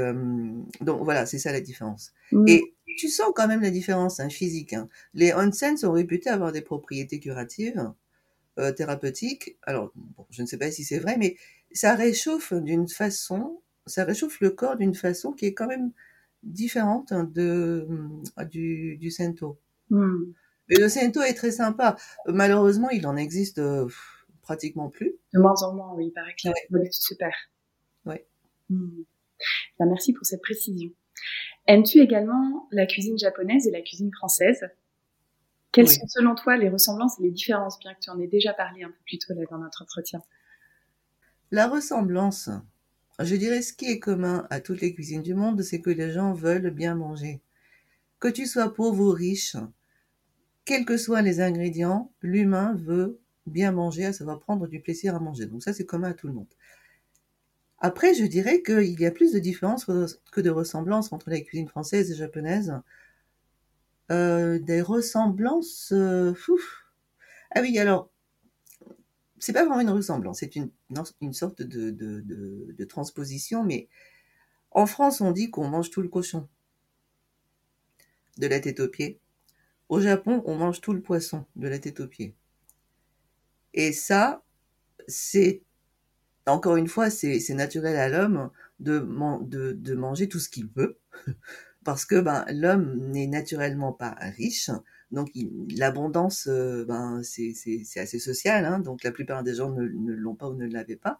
donc 0.81 1.05
voilà, 1.05 1.25
c'est 1.25 1.37
ça 1.37 1.53
la 1.53 1.61
différence. 1.61 2.11
Mmh. 2.33 2.47
Et 2.49 2.73
tu 2.97 3.07
sens 3.07 3.31
quand 3.33 3.47
même 3.47 3.61
la 3.61 3.69
différence 3.69 4.19
hein, 4.19 4.27
physique. 4.29 4.73
Hein. 4.73 4.89
Les 5.13 5.33
onsen 5.33 5.77
sont 5.77 5.93
réputés 5.93 6.29
avoir 6.29 6.51
des 6.51 6.61
propriétés 6.61 7.21
curatives 7.21 7.93
euh, 8.59 8.71
thérapeutique. 8.71 9.57
Alors, 9.63 9.91
bon, 9.95 10.25
je 10.29 10.41
ne 10.41 10.47
sais 10.47 10.57
pas 10.57 10.71
si 10.71 10.83
c'est 10.83 10.99
vrai, 10.99 11.17
mais 11.17 11.37
ça 11.71 11.95
réchauffe 11.95 12.53
d'une 12.53 12.87
façon, 12.87 13.61
ça 13.85 14.03
réchauffe 14.03 14.39
le 14.41 14.51
corps 14.51 14.77
d'une 14.77 14.95
façon 14.95 15.31
qui 15.31 15.45
est 15.45 15.53
quand 15.53 15.67
même 15.67 15.91
différente 16.43 17.11
hein, 17.11 17.23
de, 17.23 17.87
euh, 18.39 18.45
du, 18.45 18.97
du 18.97 19.11
Sento. 19.11 19.59
Hmm. 19.89 20.33
Mais 20.69 20.75
le 20.75 20.89
Sento 20.89 21.21
est 21.21 21.33
très 21.33 21.51
sympa. 21.51 21.97
Malheureusement, 22.27 22.89
il 22.89 23.07
en 23.07 23.15
existe 23.15 23.59
euh, 23.59 23.87
pratiquement 24.41 24.89
plus. 24.89 25.13
De 25.33 25.39
moins 25.39 25.61
en 25.63 25.73
moins, 25.73 25.93
oui, 25.95 26.07
il 26.07 26.11
paraît 26.11 26.35
que 26.41 26.49
la 26.49 26.79
ouais. 26.79 26.89
super. 26.91 27.33
Ouais. 28.05 28.25
Hmm. 28.69 29.03
Ben, 29.79 29.87
merci 29.87 30.13
pour 30.13 30.25
cette 30.25 30.41
précision. 30.41 30.89
Aimes-tu 31.67 31.99
également 31.99 32.67
la 32.71 32.85
cuisine 32.85 33.17
japonaise 33.17 33.67
et 33.67 33.71
la 33.71 33.81
cuisine 33.81 34.11
française? 34.13 34.63
Quelles 35.73 35.89
sont 35.89 36.07
selon 36.07 36.35
toi 36.35 36.55
les 36.55 36.69
ressemblances 36.69 37.19
et 37.19 37.23
les 37.23 37.31
différences, 37.31 37.79
bien 37.79 37.93
que 37.93 37.99
tu 37.99 38.09
en 38.09 38.19
aies 38.19 38.27
déjà 38.27 38.53
parlé 38.53 38.83
un 38.83 38.89
peu 38.89 38.99
plus 39.05 39.17
tôt 39.17 39.33
là 39.33 39.43
dans 39.49 39.57
notre 39.57 39.81
entretien? 39.81 40.21
La 41.51 41.67
ressemblance, 41.67 42.49
je 43.19 43.35
dirais 43.35 43.61
ce 43.61 43.73
qui 43.73 43.85
est 43.85 43.99
commun 43.99 44.47
à 44.49 44.61
toutes 44.61 44.81
les 44.81 44.93
cuisines 44.93 45.23
du 45.23 45.33
monde, 45.33 45.61
c'est 45.61 45.81
que 45.81 45.89
les 45.89 46.11
gens 46.11 46.33
veulent 46.33 46.69
bien 46.69 46.95
manger. 46.95 47.41
Que 48.19 48.27
tu 48.27 48.45
sois 48.45 48.73
pauvre 48.73 49.03
ou 49.03 49.09
riche, 49.09 49.57
quels 50.65 50.85
que 50.85 50.95
soient 50.95 51.21
les 51.21 51.41
ingrédients, 51.41 52.11
l'humain 52.21 52.73
veut 52.75 53.19
bien 53.45 53.71
manger, 53.71 54.05
à 54.05 54.13
savoir 54.13 54.39
prendre 54.39 54.67
du 54.67 54.79
plaisir 54.79 55.15
à 55.15 55.19
manger. 55.19 55.45
Donc 55.47 55.63
ça, 55.63 55.73
c'est 55.73 55.85
commun 55.85 56.11
à 56.11 56.13
tout 56.13 56.27
le 56.27 56.33
monde. 56.33 56.47
Après, 57.79 58.13
je 58.13 58.23
dirais 58.23 58.61
qu'il 58.61 58.99
y 58.99 59.05
a 59.05 59.11
plus 59.11 59.33
de 59.33 59.39
différences 59.39 59.85
que 59.85 60.41
de 60.41 60.49
ressemblances 60.49 61.11
entre 61.11 61.29
la 61.29 61.41
cuisine 61.41 61.67
française 61.67 62.11
et 62.11 62.15
japonaise. 62.15 62.73
Euh, 64.11 64.59
des 64.59 64.81
ressemblances. 64.81 65.93
Euh, 65.93 66.33
ah 67.51 67.61
oui, 67.61 67.77
alors, 67.79 68.11
c'est 69.39 69.53
pas 69.53 69.65
vraiment 69.65 69.79
une 69.79 69.89
ressemblance, 69.89 70.39
c'est 70.39 70.55
une, 70.55 70.71
une 71.21 71.33
sorte 71.33 71.61
de, 71.61 72.83
transposition, 72.85 73.63
mais 73.63 73.87
en 74.71 74.85
France, 74.85 75.21
on 75.21 75.31
dit 75.31 75.51
qu'on 75.51 75.69
mange 75.69 75.89
tout 75.89 76.01
le 76.01 76.09
cochon, 76.09 76.49
de 78.37 78.47
la 78.47 78.59
tête 78.59 78.79
aux 78.81 78.89
pieds. 78.89 79.19
Au 79.89 80.01
Japon, 80.01 80.43
on 80.45 80.55
mange 80.55 80.81
tout 80.81 80.93
le 80.93 81.01
poisson, 81.01 81.45
de 81.55 81.67
la 81.67 81.79
tête 81.79 81.99
aux 81.99 82.07
pieds. 82.07 82.35
Et 83.73 83.93
ça, 83.93 84.43
c'est, 85.07 85.61
encore 86.45 86.75
une 86.75 86.87
fois, 86.87 87.09
c'est 87.09 87.53
naturel 87.53 87.95
à 87.95 88.09
l'homme 88.09 88.49
de, 88.79 88.99
de, 89.43 89.71
de 89.71 89.95
manger 89.95 90.27
tout 90.27 90.39
ce 90.39 90.49
qu'il 90.49 90.67
veut. 90.67 90.99
parce 91.83 92.05
que 92.05 92.19
ben, 92.19 92.45
l'homme 92.49 92.97
n'est 93.11 93.27
naturellement 93.27 93.93
pas 93.93 94.15
riche, 94.19 94.69
donc 95.11 95.29
l'abondance, 95.75 96.47
euh, 96.47 96.85
ben, 96.85 97.21
c'est 97.23 97.53
assez 97.97 98.19
social, 98.19 98.65
hein, 98.65 98.79
donc 98.79 99.03
la 99.03 99.11
plupart 99.11 99.43
des 99.43 99.55
gens 99.55 99.69
ne, 99.71 99.83
l'ont 99.83 100.35
pas 100.35 100.49
ou 100.49 100.55
ne 100.55 100.67
l'avaient 100.67 100.95
pas. 100.97 101.19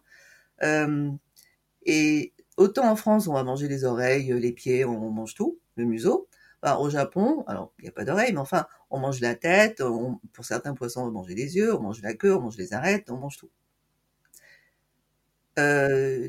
Et 1.86 2.32
autant 2.56 2.90
en 2.90 2.96
France, 2.96 3.28
on 3.28 3.34
va 3.34 3.44
manger 3.44 3.68
les 3.68 3.84
oreilles, 3.84 4.32
les 4.32 4.52
pieds, 4.52 4.84
on 4.84 5.10
mange 5.10 5.34
tout, 5.34 5.58
le 5.76 5.84
museau. 5.84 6.28
Ben, 6.62 6.76
au 6.76 6.88
Japon, 6.88 7.44
alors 7.46 7.72
il 7.78 7.82
n'y 7.82 7.88
a 7.88 7.92
pas 7.92 8.04
d'oreilles, 8.04 8.32
mais 8.32 8.38
enfin, 8.38 8.66
on 8.90 8.98
mange 8.98 9.20
la 9.20 9.34
tête, 9.34 9.82
pour 10.32 10.44
certains 10.46 10.74
poissons, 10.74 11.02
on 11.02 11.06
va 11.06 11.10
manger 11.10 11.34
les 11.34 11.56
yeux, 11.56 11.74
on 11.74 11.80
mange 11.80 12.00
la 12.02 12.14
queue, 12.14 12.34
on 12.34 12.40
mange 12.40 12.56
les 12.56 12.72
arêtes, 12.72 13.10
on 13.10 13.18
mange 13.18 13.36
tout. 13.36 13.50
Euh, 15.58 16.28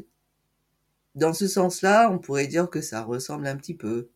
dans 1.16 1.34
ce 1.34 1.48
sens-là, 1.48 2.10
on 2.12 2.20
pourrait 2.20 2.48
dire 2.48 2.70
que 2.70 2.82
ça 2.82 3.04
ressemble 3.04 3.48
un 3.48 3.56
petit 3.56 3.74
peu. 3.76 4.10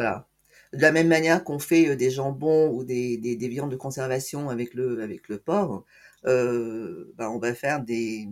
Voilà. 0.00 0.26
De 0.72 0.80
la 0.80 0.92
même 0.92 1.08
manière 1.08 1.44
qu'on 1.44 1.58
fait 1.58 1.90
euh, 1.90 1.94
des 1.94 2.10
jambons 2.10 2.70
ou 2.70 2.84
des, 2.84 3.18
des, 3.18 3.36
des, 3.36 3.48
viandes 3.48 3.70
de 3.70 3.76
conservation 3.76 4.48
avec 4.48 4.72
le, 4.72 5.18
porc, 5.44 5.84
euh, 6.24 7.12
ben 7.18 7.28
on 7.28 7.38
va 7.38 7.52
faire 7.54 7.82
des, 7.82 8.26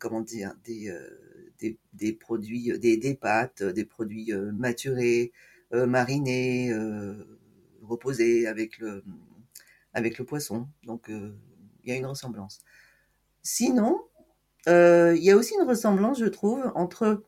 comment 0.00 0.22
dire, 0.22 0.52
des, 0.64 0.88
euh, 0.90 2.12
produits, 2.18 2.76
des, 2.76 3.14
pâtes, 3.14 3.62
des 3.62 3.84
produits 3.84 4.32
euh, 4.32 4.50
maturés, 4.50 5.30
marinés, 5.70 6.74
reposés 7.82 8.48
avec 8.48 8.78
le 8.80 10.24
poisson. 10.24 10.66
Donc 10.82 11.06
il 11.08 11.88
y 11.88 11.92
a 11.92 11.96
une 11.96 12.06
ressemblance. 12.06 12.62
Sinon, 13.42 14.02
il 14.66 15.22
y 15.22 15.30
a 15.30 15.36
aussi 15.36 15.54
une 15.54 15.68
ressemblance, 15.68 16.18
je 16.18 16.26
trouve, 16.26 16.72
entre 16.74 17.22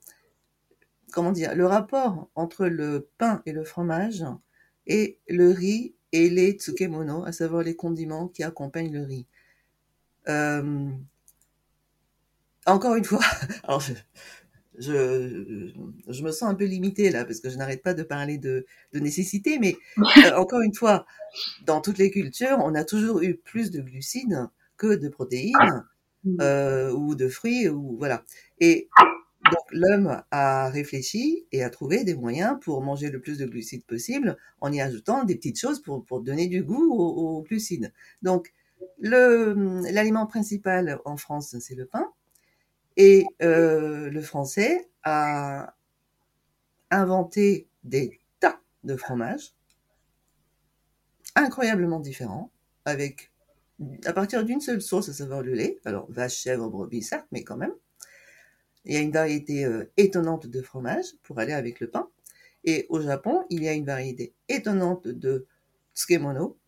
comment 1.12 1.33
dire, 1.33 1.55
le 1.55 1.66
rapport 1.66 2.29
entre 2.35 2.66
le 2.66 3.09
pain 3.18 3.42
et 3.47 3.53
le 3.53 3.64
fromage 3.64 4.25
et 4.87 5.18
le 5.29 5.51
riz 5.51 5.94
et 6.12 6.31
les 6.31 6.53
tsukemono, 6.53 7.25
à 7.25 7.33
savoir 7.33 7.62
les 7.62 7.77
condiments 7.77 8.29
qui 8.29 8.42
accompagnent 8.42 8.92
le 8.92 9.03
riz. 9.03 9.27
Euh, 10.29 10.90
encore 12.66 12.97
une 12.97 13.05
fois, 13.05 13.21
alors 13.64 13.81
je, 13.81 13.92
je, 14.79 15.73
je, 16.09 16.23
me 16.23 16.31
sens 16.31 16.51
un 16.51 16.55
peu 16.55 16.64
limitée 16.64 17.11
là 17.11 17.25
parce 17.25 17.40
que 17.40 17.51
je 17.51 17.57
n'arrête 17.57 17.83
pas 17.83 17.94
de 17.94 18.03
parler 18.03 18.38
de, 18.38 18.66
de 18.92 18.99
nécessité, 19.01 19.59
mais 19.59 19.77
euh, 19.99 20.37
encore 20.37 20.61
une 20.61 20.75
fois, 20.75 21.07
dans 21.64 21.81
toutes 21.81 21.99
les 21.99 22.11
cultures, 22.11 22.59
on 22.62 22.75
a 22.75 22.85
toujours 22.85 23.23
eu 23.23 23.37
plus 23.37 23.71
de 23.71 23.81
glucides 23.81 24.49
que 24.77 24.94
de 24.94 25.09
protéines 25.09 25.85
euh, 26.40 26.92
ou 26.92 27.14
de 27.14 27.29
fruits 27.29 27.68
ou 27.68 27.97
voilà. 27.99 28.25
Et 28.61 28.88
l'homme 29.71 30.23
a 30.31 30.69
réfléchi 30.71 31.46
et 31.52 31.62
a 31.62 31.71
trouvé 31.71 32.04
des 32.04 32.14
moyens 32.14 32.58
pour 32.60 32.83
manger 32.83 33.10
le 33.10 33.21
plus 33.21 33.38
de 33.38 33.46
glucides 33.46 33.85
possible 33.85 34.37
en 34.60 34.73
y 34.73 34.81
ajoutant 34.81 35.25
des 35.25 35.37
petites 35.37 35.58
choses 35.58 35.81
pour, 35.81 36.04
pour 36.04 36.21
donner 36.21 36.46
du 36.46 36.62
goût 36.62 36.92
aux, 36.92 37.42
glucides. 37.42 37.92
Donc 38.23 38.52
l'aliment 39.00 40.27
principal 40.27 41.00
en 41.04 41.16
France, 41.16 41.56
c'est 41.60 41.75
le 41.75 41.87
pain. 41.87 42.12
Et 42.96 43.27
euh, 43.42 44.10
le 44.10 44.23
français 44.23 44.88
a 45.04 45.75
inventé 46.90 47.69
des 47.85 48.21
tas 48.40 48.60
de 48.85 48.96
fromages 48.96 49.54
incroyablement 51.38 52.00
différents, 52.00 52.50
avec 52.85 53.31
à 54.04 54.12
partir 54.12 54.44
d'une 54.44 54.60
seule 54.60 54.83
source, 54.83 55.08
à 55.08 55.12
savoir 55.12 55.42
le 55.42 55.54
lait. 55.54 55.79
Alors 55.85 56.10
vache, 56.10 56.37
chèvre, 56.37 56.69
brebis, 56.69 57.02
certes, 57.02 57.27
mais 57.31 57.44
quand 57.44 57.56
même. 57.56 57.73
Il 58.85 58.94
y 58.94 58.96
a 58.96 59.00
une 59.00 59.12
variété 59.12 59.64
euh, 59.64 59.90
étonnante 59.96 60.46
de 60.46 60.62
fromage 60.62 61.06
pour 61.22 61.38
aller 61.38 61.52
avec 61.52 61.81
le 61.81 61.90
pain. 61.90 62.08
Et 62.64 62.87
au 62.88 63.00
Japon, 63.00 63.44
il 63.50 63.62
y 63.62 63.68
a 63.68 63.72
une 63.72 63.85
variété 63.85 64.35
étonnante 64.48 65.08
de 65.08 65.46
tsukemono. 65.94 66.58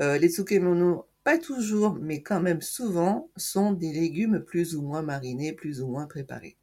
Euh, 0.00 0.18
les 0.18 0.28
tsukemono 0.28 1.06
pas 1.26 1.38
toujours, 1.38 1.94
mais 1.94 2.22
quand 2.22 2.40
même 2.40 2.62
souvent, 2.62 3.30
sont 3.36 3.72
des 3.72 3.92
légumes 3.92 4.44
plus 4.44 4.76
ou 4.76 4.82
moins 4.82 5.02
marinés, 5.02 5.52
plus 5.52 5.82
ou 5.82 5.88
moins 5.88 6.06
préparés, 6.06 6.56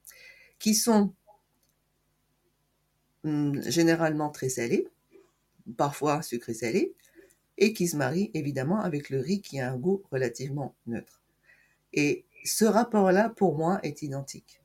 qui 0.58 0.74
sont 0.74 1.14
hum, 3.26 3.62
généralement 3.64 4.30
très 4.30 4.48
salés, 4.48 4.88
parfois 5.76 6.22
sucré-salé, 6.22 6.94
et 7.58 7.74
qui 7.74 7.90
se 7.90 7.98
marie 7.98 8.32
évidemment 8.34 8.80
avec 8.80 9.10
le 9.10 9.20
riz 9.20 9.42
qui 9.42 9.60
a 9.60 9.70
un 9.70 9.78
goût 9.78 10.02
relativement 10.12 10.76
neutre. 10.88 11.22
Et 11.92 12.26
ce 12.46 12.64
rapport-là, 12.64 13.32
pour 13.32 13.58
moi, 13.58 13.82
est 13.84 14.02
identique. 14.02 14.63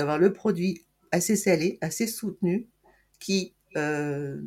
Avoir 0.00 0.18
le 0.18 0.32
produit 0.32 0.84
assez 1.12 1.36
salé, 1.36 1.78
assez 1.80 2.06
soutenu, 2.06 2.68
qui 3.18 3.54
euh, 3.76 4.40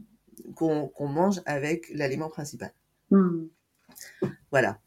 qu'on 0.55 1.07
mange 1.07 1.41
avec 1.45 1.89
l'aliment 1.93 2.29
principal. 2.29 2.73
Hmm. 3.11 3.47
Voilà. 4.51 4.79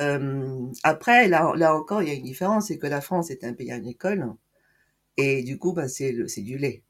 Euh, 0.00 0.66
après, 0.82 1.28
là, 1.28 1.52
là 1.56 1.76
encore, 1.76 2.02
il 2.02 2.08
y 2.08 2.12
a 2.12 2.14
une 2.14 2.24
différence, 2.24 2.68
c'est 2.68 2.78
que 2.78 2.86
la 2.86 3.00
France 3.00 3.30
est 3.30 3.44
un 3.44 3.52
pays 3.52 3.70
agricole, 3.70 4.32
et 5.16 5.42
du 5.42 5.58
coup, 5.58 5.72
bah, 5.72 5.88
c'est 5.88 6.12
du 6.38 6.58
lait 6.58 6.82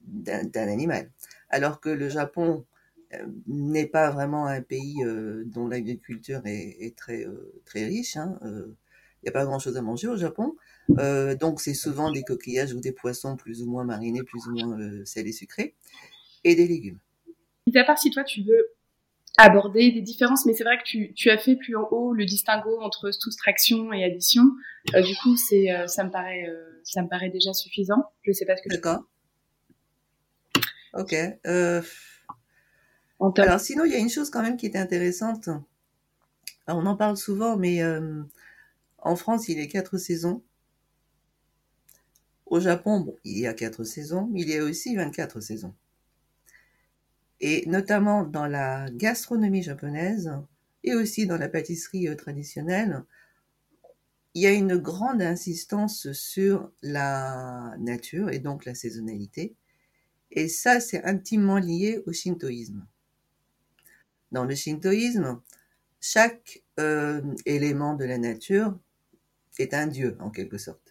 d'un 0.00 0.68
animal. 0.68 1.10
Alors 1.48 1.80
que 1.80 1.88
le 1.88 2.08
Japon 2.08 2.66
euh, 3.14 3.26
n'est 3.46 3.86
pas 3.86 4.10
vraiment 4.10 4.46
un 4.46 4.60
pays 4.60 5.02
dont 5.46 5.68
l'agriculture 5.68 6.42
est, 6.44 6.96
très, 6.96 7.24
très 7.64 7.84
riche. 7.84 8.16
Hein, 8.16 8.38
il 8.42 9.24
n'y 9.24 9.28
a 9.28 9.32
pas 9.32 9.44
grand-chose 9.44 9.76
à 9.76 9.82
manger 9.82 10.08
au 10.08 10.16
Japon. 10.16 10.56
Donc 10.88 11.60
c'est 11.60 11.74
souvent 11.74 12.10
des 12.10 12.22
coquillages 12.22 12.72
ou 12.72 12.80
des 12.80 12.92
poissons 12.92 13.36
plus 13.36 13.62
ou 13.62 13.70
moins 13.70 13.84
marinés, 13.84 14.22
plus 14.22 14.46
ou 14.46 14.54
moins 14.54 15.04
salés 15.04 15.32
sucrés, 15.32 15.74
et 16.44 16.54
des 16.54 16.66
légumes. 16.66 16.98
À 17.74 17.84
part 17.84 17.98
si 17.98 18.10
toi 18.10 18.24
tu 18.24 18.42
veux 18.42 18.68
aborder 19.36 19.92
des 19.92 20.00
différences, 20.00 20.46
mais 20.46 20.54
c'est 20.54 20.64
vrai 20.64 20.78
que 20.78 20.84
tu, 20.84 21.12
tu, 21.14 21.30
as 21.30 21.38
fait 21.38 21.54
plus 21.54 21.76
en 21.76 21.86
haut 21.90 22.12
le 22.12 22.24
distinguo 22.24 22.80
entre 22.80 23.12
soustraction 23.12 23.92
et 23.92 24.02
addition. 24.02 24.42
du 24.92 25.14
coup, 25.22 25.36
c'est 25.36 25.68
ça 25.86 26.04
me 26.04 26.10
paraît 26.10 26.46
ça 26.82 27.02
me 27.02 27.08
paraît 27.08 27.30
déjà 27.30 27.52
suffisant. 27.52 28.10
Je 28.22 28.32
sais 28.32 28.46
pas 28.46 28.56
ce 28.56 28.62
que. 28.62 28.68
D'accord. 28.70 29.04
Ok. 30.94 31.14
Euh, 31.46 31.82
alors 33.36 33.60
sinon, 33.60 33.84
il 33.84 33.92
y 33.92 33.94
a 33.94 33.98
une 33.98 34.10
chose 34.10 34.30
quand 34.30 34.42
même 34.42 34.56
qui 34.56 34.66
est 34.66 34.76
intéressante. 34.76 35.48
on 36.66 36.86
en 36.86 36.96
parle 36.96 37.16
souvent, 37.16 37.56
mais 37.56 37.82
euh, 37.82 38.22
en 38.98 39.16
France, 39.16 39.48
il 39.48 39.60
a 39.60 39.66
quatre 39.66 39.98
saisons. 39.98 40.42
Au 42.50 42.60
Japon, 42.60 43.14
il 43.24 43.38
y 43.38 43.46
a 43.46 43.52
quatre 43.52 43.84
saisons, 43.84 44.28
mais 44.32 44.40
il 44.40 44.48
y 44.48 44.56
a 44.56 44.64
aussi 44.64 44.96
24 44.96 45.40
saisons. 45.40 45.74
Et 47.40 47.66
notamment 47.66 48.24
dans 48.24 48.46
la 48.46 48.90
gastronomie 48.90 49.62
japonaise 49.62 50.32
et 50.82 50.94
aussi 50.94 51.26
dans 51.26 51.36
la 51.36 51.48
pâtisserie 51.48 52.08
euh, 52.08 52.16
traditionnelle, 52.16 53.04
il 54.34 54.42
y 54.42 54.46
a 54.46 54.52
une 54.52 54.76
grande 54.76 55.20
insistance 55.20 56.10
sur 56.12 56.70
la 56.82 57.74
nature 57.78 58.30
et 58.30 58.38
donc 58.38 58.64
la 58.64 58.74
saisonnalité. 58.74 59.54
Et 60.30 60.48
ça, 60.48 60.80
c'est 60.80 61.04
intimement 61.04 61.58
lié 61.58 62.02
au 62.06 62.12
shintoïsme. 62.12 62.86
Dans 64.32 64.44
le 64.44 64.54
shintoïsme, 64.54 65.40
chaque 66.00 66.62
euh, 66.78 67.22
élément 67.46 67.94
de 67.94 68.04
la 68.04 68.18
nature 68.18 68.78
est 69.58 69.74
un 69.74 69.86
dieu, 69.86 70.16
en 70.20 70.30
quelque 70.30 70.58
sorte. 70.58 70.87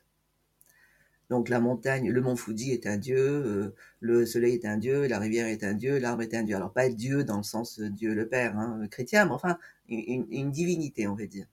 Donc 1.30 1.50
la 1.50 1.60
montagne, 1.60 2.10
le 2.10 2.22
mont 2.22 2.36
Fuji 2.36 2.72
est 2.72 2.88
un 2.88 2.98
dieu, 2.98 3.18
euh, 3.18 3.76
le 4.00 4.26
soleil 4.26 4.54
est 4.54 4.66
un 4.66 4.78
dieu, 4.78 5.08
la 5.08 5.20
rivière 5.20 5.48
est 5.48 5.64
un 5.64 5.74
dieu, 5.74 5.98
l'arbre 5.98 6.22
est 6.22 6.34
un 6.34 6.44
dieu. 6.44 6.56
Alors 6.56 6.72
pas 6.72 6.90
dieu 6.90 7.24
dans 7.24 7.38
le 7.38 7.44
sens 7.44 7.80
Dieu 7.80 8.14
le 8.14 8.28
Père, 8.28 8.58
hein, 8.58 8.88
chrétien, 8.90 9.26
mais 9.26 9.32
enfin 9.32 9.58
une, 9.90 10.52
divinité, 10.52 11.08
on 11.08 11.16
va 11.16 11.26
dire. 11.26 11.48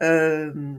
Euh, 0.00 0.74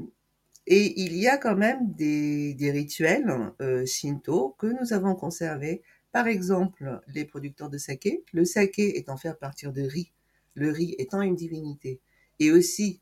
et 0.66 1.02
il 1.02 1.16
y 1.16 1.28
a 1.28 1.38
quand 1.38 1.56
même 1.56 1.94
des, 1.94 2.56
rituels 2.72 3.52
shinto 3.86 4.56
que 4.58 4.68
nous 4.68 4.94
avons 4.94 5.14
conservés 5.16 5.84
par 6.14 6.28
exemple, 6.28 7.02
les 7.08 7.26
producteurs 7.26 7.72
de 7.72 7.80
saké, 7.80 8.24
le 8.34 8.46
saké 8.46 9.00
étant 9.00 9.18
fait 9.18 9.30
à 9.30 9.34
partir 9.34 9.74
de 9.74 9.82
riz, 9.82 10.12
le 10.54 10.70
riz 10.70 10.96
étant 11.00 11.24
une 11.24 11.36
divinité, 11.36 12.00
et 12.39 12.52
aussi 12.52 13.02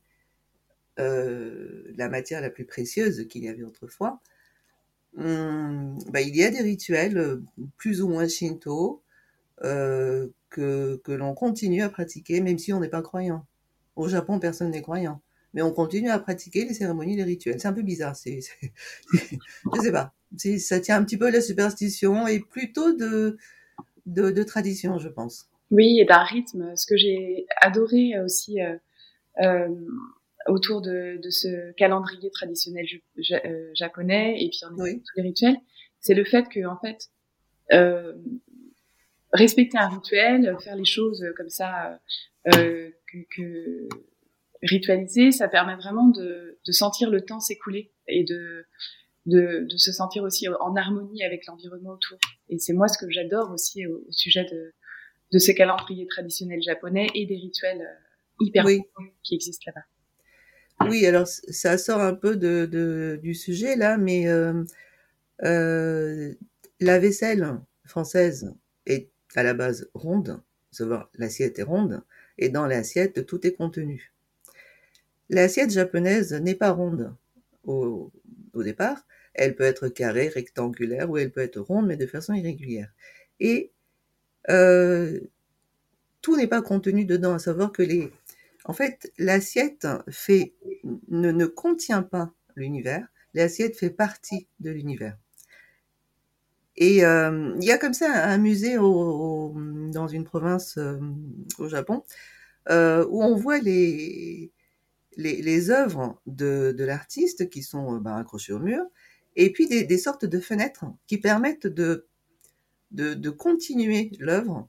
euh, 0.97 1.91
la 1.97 2.07
matière 2.07 2.39
la 2.39 2.49
plus 2.49 2.63
précieuse 2.63 3.27
qu'il 3.27 3.43
y 3.43 3.49
avait 3.49 3.63
autrefois, 3.63 4.21
hum, 5.17 5.97
bah, 6.09 6.21
il 6.21 6.35
y 6.35 6.43
a 6.43 6.51
des 6.51 6.61
rituels 6.61 7.17
euh, 7.17 7.43
plus 7.77 8.01
ou 8.01 8.09
moins 8.09 8.27
shinto 8.27 9.01
euh, 9.63 10.27
que, 10.49 11.01
que 11.03 11.11
l'on 11.11 11.33
continue 11.33 11.81
à 11.81 11.89
pratiquer, 11.89 12.41
même 12.41 12.57
si 12.57 12.73
on 12.73 12.79
n'est 12.79 12.89
pas 12.89 13.01
croyant. 13.01 13.45
Au 13.95 14.07
Japon, 14.07 14.39
personne 14.39 14.71
n'est 14.71 14.81
croyant. 14.81 15.21
Mais 15.53 15.61
on 15.61 15.71
continue 15.71 16.09
à 16.09 16.19
pratiquer 16.19 16.65
les 16.65 16.73
cérémonies, 16.73 17.17
les 17.17 17.23
rituels. 17.23 17.59
C'est 17.59 17.67
un 17.67 17.73
peu 17.73 17.81
bizarre. 17.81 18.15
C'est, 18.15 18.39
je 19.11 19.81
sais 19.81 19.91
pas 19.91 20.13
ça 20.37 20.79
tient 20.79 20.97
un 20.97 21.03
petit 21.03 21.17
peu 21.17 21.27
à 21.27 21.31
la 21.31 21.41
superstition 21.41 22.27
et 22.27 22.39
plutôt 22.39 22.93
de, 22.93 23.37
de, 24.05 24.43
tradition, 24.43 24.97
je 24.99 25.09
pense. 25.09 25.49
Oui, 25.71 25.99
et 25.99 26.05
d'un 26.05 26.23
rythme. 26.23 26.75
Ce 26.75 26.85
que 26.85 26.97
j'ai 26.97 27.45
adoré 27.61 28.19
aussi 28.21 28.59
euh, 28.61 29.67
autour 30.51 30.81
de, 30.81 31.19
ce 31.29 31.71
calendrier 31.73 32.29
traditionnel 32.31 32.85
euh, 33.31 33.71
japonais 33.73 34.35
et 34.39 34.49
puis 34.49 34.59
en 34.69 34.75
oui. 34.77 35.01
tous 35.01 35.17
les 35.17 35.23
rituels, 35.23 35.57
c'est 35.99 36.13
le 36.13 36.23
fait 36.23 36.47
que 36.49 36.65
en 36.65 36.77
fait 36.79 37.09
respecter 39.33 39.77
un 39.77 39.87
rituel, 39.87 40.57
faire 40.61 40.75
les 40.75 40.85
choses 40.85 41.23
comme 41.37 41.49
ça, 41.49 41.99
que, 42.45 42.91
que, 43.35 43.87
ritualiser, 44.61 45.31
ça 45.31 45.47
permet 45.47 45.75
vraiment 45.75 46.09
de, 46.09 46.59
de 46.65 46.71
sentir 46.71 47.09
le 47.09 47.21
temps 47.21 47.39
s'écouler 47.39 47.91
et 48.07 48.23
de 48.25 48.65
de, 49.25 49.67
de, 49.69 49.77
se 49.77 49.91
sentir 49.91 50.23
aussi 50.23 50.47
en 50.47 50.75
harmonie 50.75 51.23
avec 51.23 51.45
l'environnement 51.45 51.91
autour. 51.91 52.17
Et 52.49 52.57
c'est 52.57 52.73
moi 52.73 52.87
ce 52.87 52.97
que 52.97 53.09
j'adore 53.09 53.51
aussi 53.51 53.85
au, 53.85 54.03
sujet 54.09 54.45
de, 54.45 54.73
de 55.31 55.39
ce 55.39 55.51
calendrier 55.51 56.07
traditionnel 56.07 56.61
japonais 56.61 57.07
et 57.13 57.25
des 57.25 57.35
rituels 57.35 57.81
euh, 57.81 58.45
hyper 58.45 58.65
qui 59.23 59.35
existent 59.35 59.63
là-bas. 59.67 59.85
Oui, 60.89 61.05
alors 61.05 61.27
ça 61.27 61.77
sort 61.77 62.01
un 62.01 62.13
peu 62.13 62.35
de, 62.35 62.65
de 62.65 63.19
du 63.21 63.33
sujet 63.35 63.75
là, 63.75 63.97
mais 63.97 64.27
euh, 64.27 64.63
euh, 65.43 66.33
la 66.79 66.99
vaisselle 66.99 67.59
française 67.85 68.53
est 68.85 69.09
à 69.35 69.43
la 69.43 69.53
base 69.53 69.89
ronde, 69.93 70.41
savoir 70.71 71.09
l'assiette 71.15 71.59
est 71.59 71.63
ronde, 71.63 72.03
et 72.37 72.49
dans 72.49 72.67
l'assiette 72.67 73.25
tout 73.25 73.45
est 73.47 73.53
contenu. 73.53 74.13
L'assiette 75.29 75.71
japonaise 75.71 76.33
n'est 76.33 76.53
pas 76.55 76.69
ronde 76.71 77.15
au, 77.63 78.11
au 78.53 78.63
départ, 78.63 79.07
elle 79.33 79.55
peut 79.55 79.63
être 79.63 79.87
carrée, 79.87 80.27
rectangulaire, 80.27 81.09
ou 81.09 81.17
elle 81.17 81.31
peut 81.31 81.41
être 81.41 81.59
ronde, 81.59 81.87
mais 81.87 81.97
de 81.97 82.05
façon 82.05 82.33
irrégulière. 82.33 82.91
Et 83.39 83.71
euh, 84.49 85.19
tout 86.21 86.37
n'est 86.37 86.47
pas 86.47 86.61
contenu 86.61 87.05
dedans, 87.05 87.33
à 87.33 87.39
savoir 87.39 87.71
que 87.71 87.81
les, 87.83 88.11
en 88.65 88.73
fait, 88.73 89.11
l'assiette 89.17 89.87
ne, 91.09 91.31
ne 91.31 91.45
contient 91.45 92.03
pas 92.03 92.31
l'univers. 92.55 93.07
L'assiette 93.33 93.77
fait 93.77 93.89
partie 93.89 94.47
de 94.59 94.71
l'univers. 94.71 95.17
Et 96.77 97.03
euh, 97.03 97.55
il 97.59 97.65
y 97.65 97.71
a 97.71 97.77
comme 97.77 97.93
ça 97.93 98.25
un 98.25 98.37
musée 98.37 98.75
dans 98.75 100.07
une 100.07 100.23
province 100.23 100.77
euh, 100.77 100.97
au 101.57 101.67
Japon 101.67 102.03
euh, 102.69 103.05
où 103.09 103.23
on 103.23 103.35
voit 103.35 103.59
les, 103.59 104.51
les, 105.17 105.69
œuvres 105.69 106.21
de, 106.27 106.73
l'artiste 106.79 107.49
qui 107.49 107.61
sont 107.61 107.97
bah, 107.97 108.15
accrochées 108.15 108.53
au 108.53 108.59
mur 108.59 108.83
et 109.35 109.51
puis 109.51 109.67
des, 109.67 109.97
sortes 109.97 110.25
de 110.25 110.39
fenêtres 110.39 110.85
qui 111.07 111.17
permettent 111.17 111.67
de, 111.67 112.07
de, 112.91 113.13
de 113.13 113.29
continuer 113.29 114.11
l'œuvre 114.19 114.67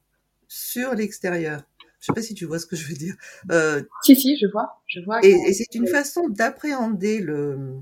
sur 0.49 0.95
l'extérieur. 0.95 1.63
Je 2.03 2.07
sais 2.07 2.13
pas 2.13 2.23
si 2.23 2.35
tu 2.35 2.47
vois 2.47 2.59
ce 2.59 2.67
que 2.67 2.75
je 2.75 2.89
veux 2.89 2.97
dire. 2.97 3.15
Euh, 3.53 3.81
si, 4.03 4.17
si, 4.17 4.37
je 4.37 4.49
vois. 4.49 4.83
Je 4.89 5.01
vois 5.01 5.25
et, 5.25 5.31
et 5.31 5.53
c'est 5.53 5.73
une 5.77 5.87
façon 5.87 6.29
d'appréhender 6.29 7.21
le, 7.21 7.79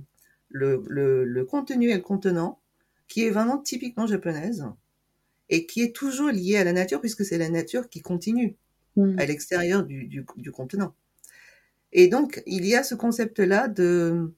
le, 0.50 0.84
le, 0.88 1.24
le, 1.24 1.44
contenu 1.46 1.90
et 1.90 1.96
le 1.96 2.02
contenant 2.02 2.60
qui 3.08 3.24
est 3.24 3.30
vraiment 3.30 3.56
typiquement 3.56 4.06
japonaise 4.06 4.66
et 5.48 5.64
qui 5.64 5.80
est 5.80 5.96
toujours 5.96 6.28
lié 6.28 6.58
à 6.58 6.64
la 6.64 6.74
nature 6.74 7.00
puisque 7.00 7.24
c'est 7.24 7.38
la 7.38 7.48
nature 7.48 7.88
qui 7.88 8.02
continue 8.02 8.56
mm. 8.96 9.18
à 9.18 9.24
l'extérieur 9.24 9.84
du, 9.84 10.06
du, 10.06 10.26
du, 10.36 10.52
contenant. 10.52 10.94
Et 11.92 12.08
donc, 12.08 12.42
il 12.46 12.66
y 12.66 12.76
a 12.76 12.82
ce 12.82 12.94
concept-là 12.94 13.68
de, 13.68 14.32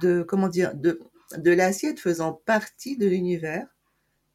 de, 0.00 0.22
comment 0.22 0.48
dire, 0.48 0.72
de, 0.76 1.00
de 1.36 1.50
l'assiette 1.50 1.98
faisant 1.98 2.32
partie 2.32 2.96
de 2.96 3.08
l'univers. 3.08 3.66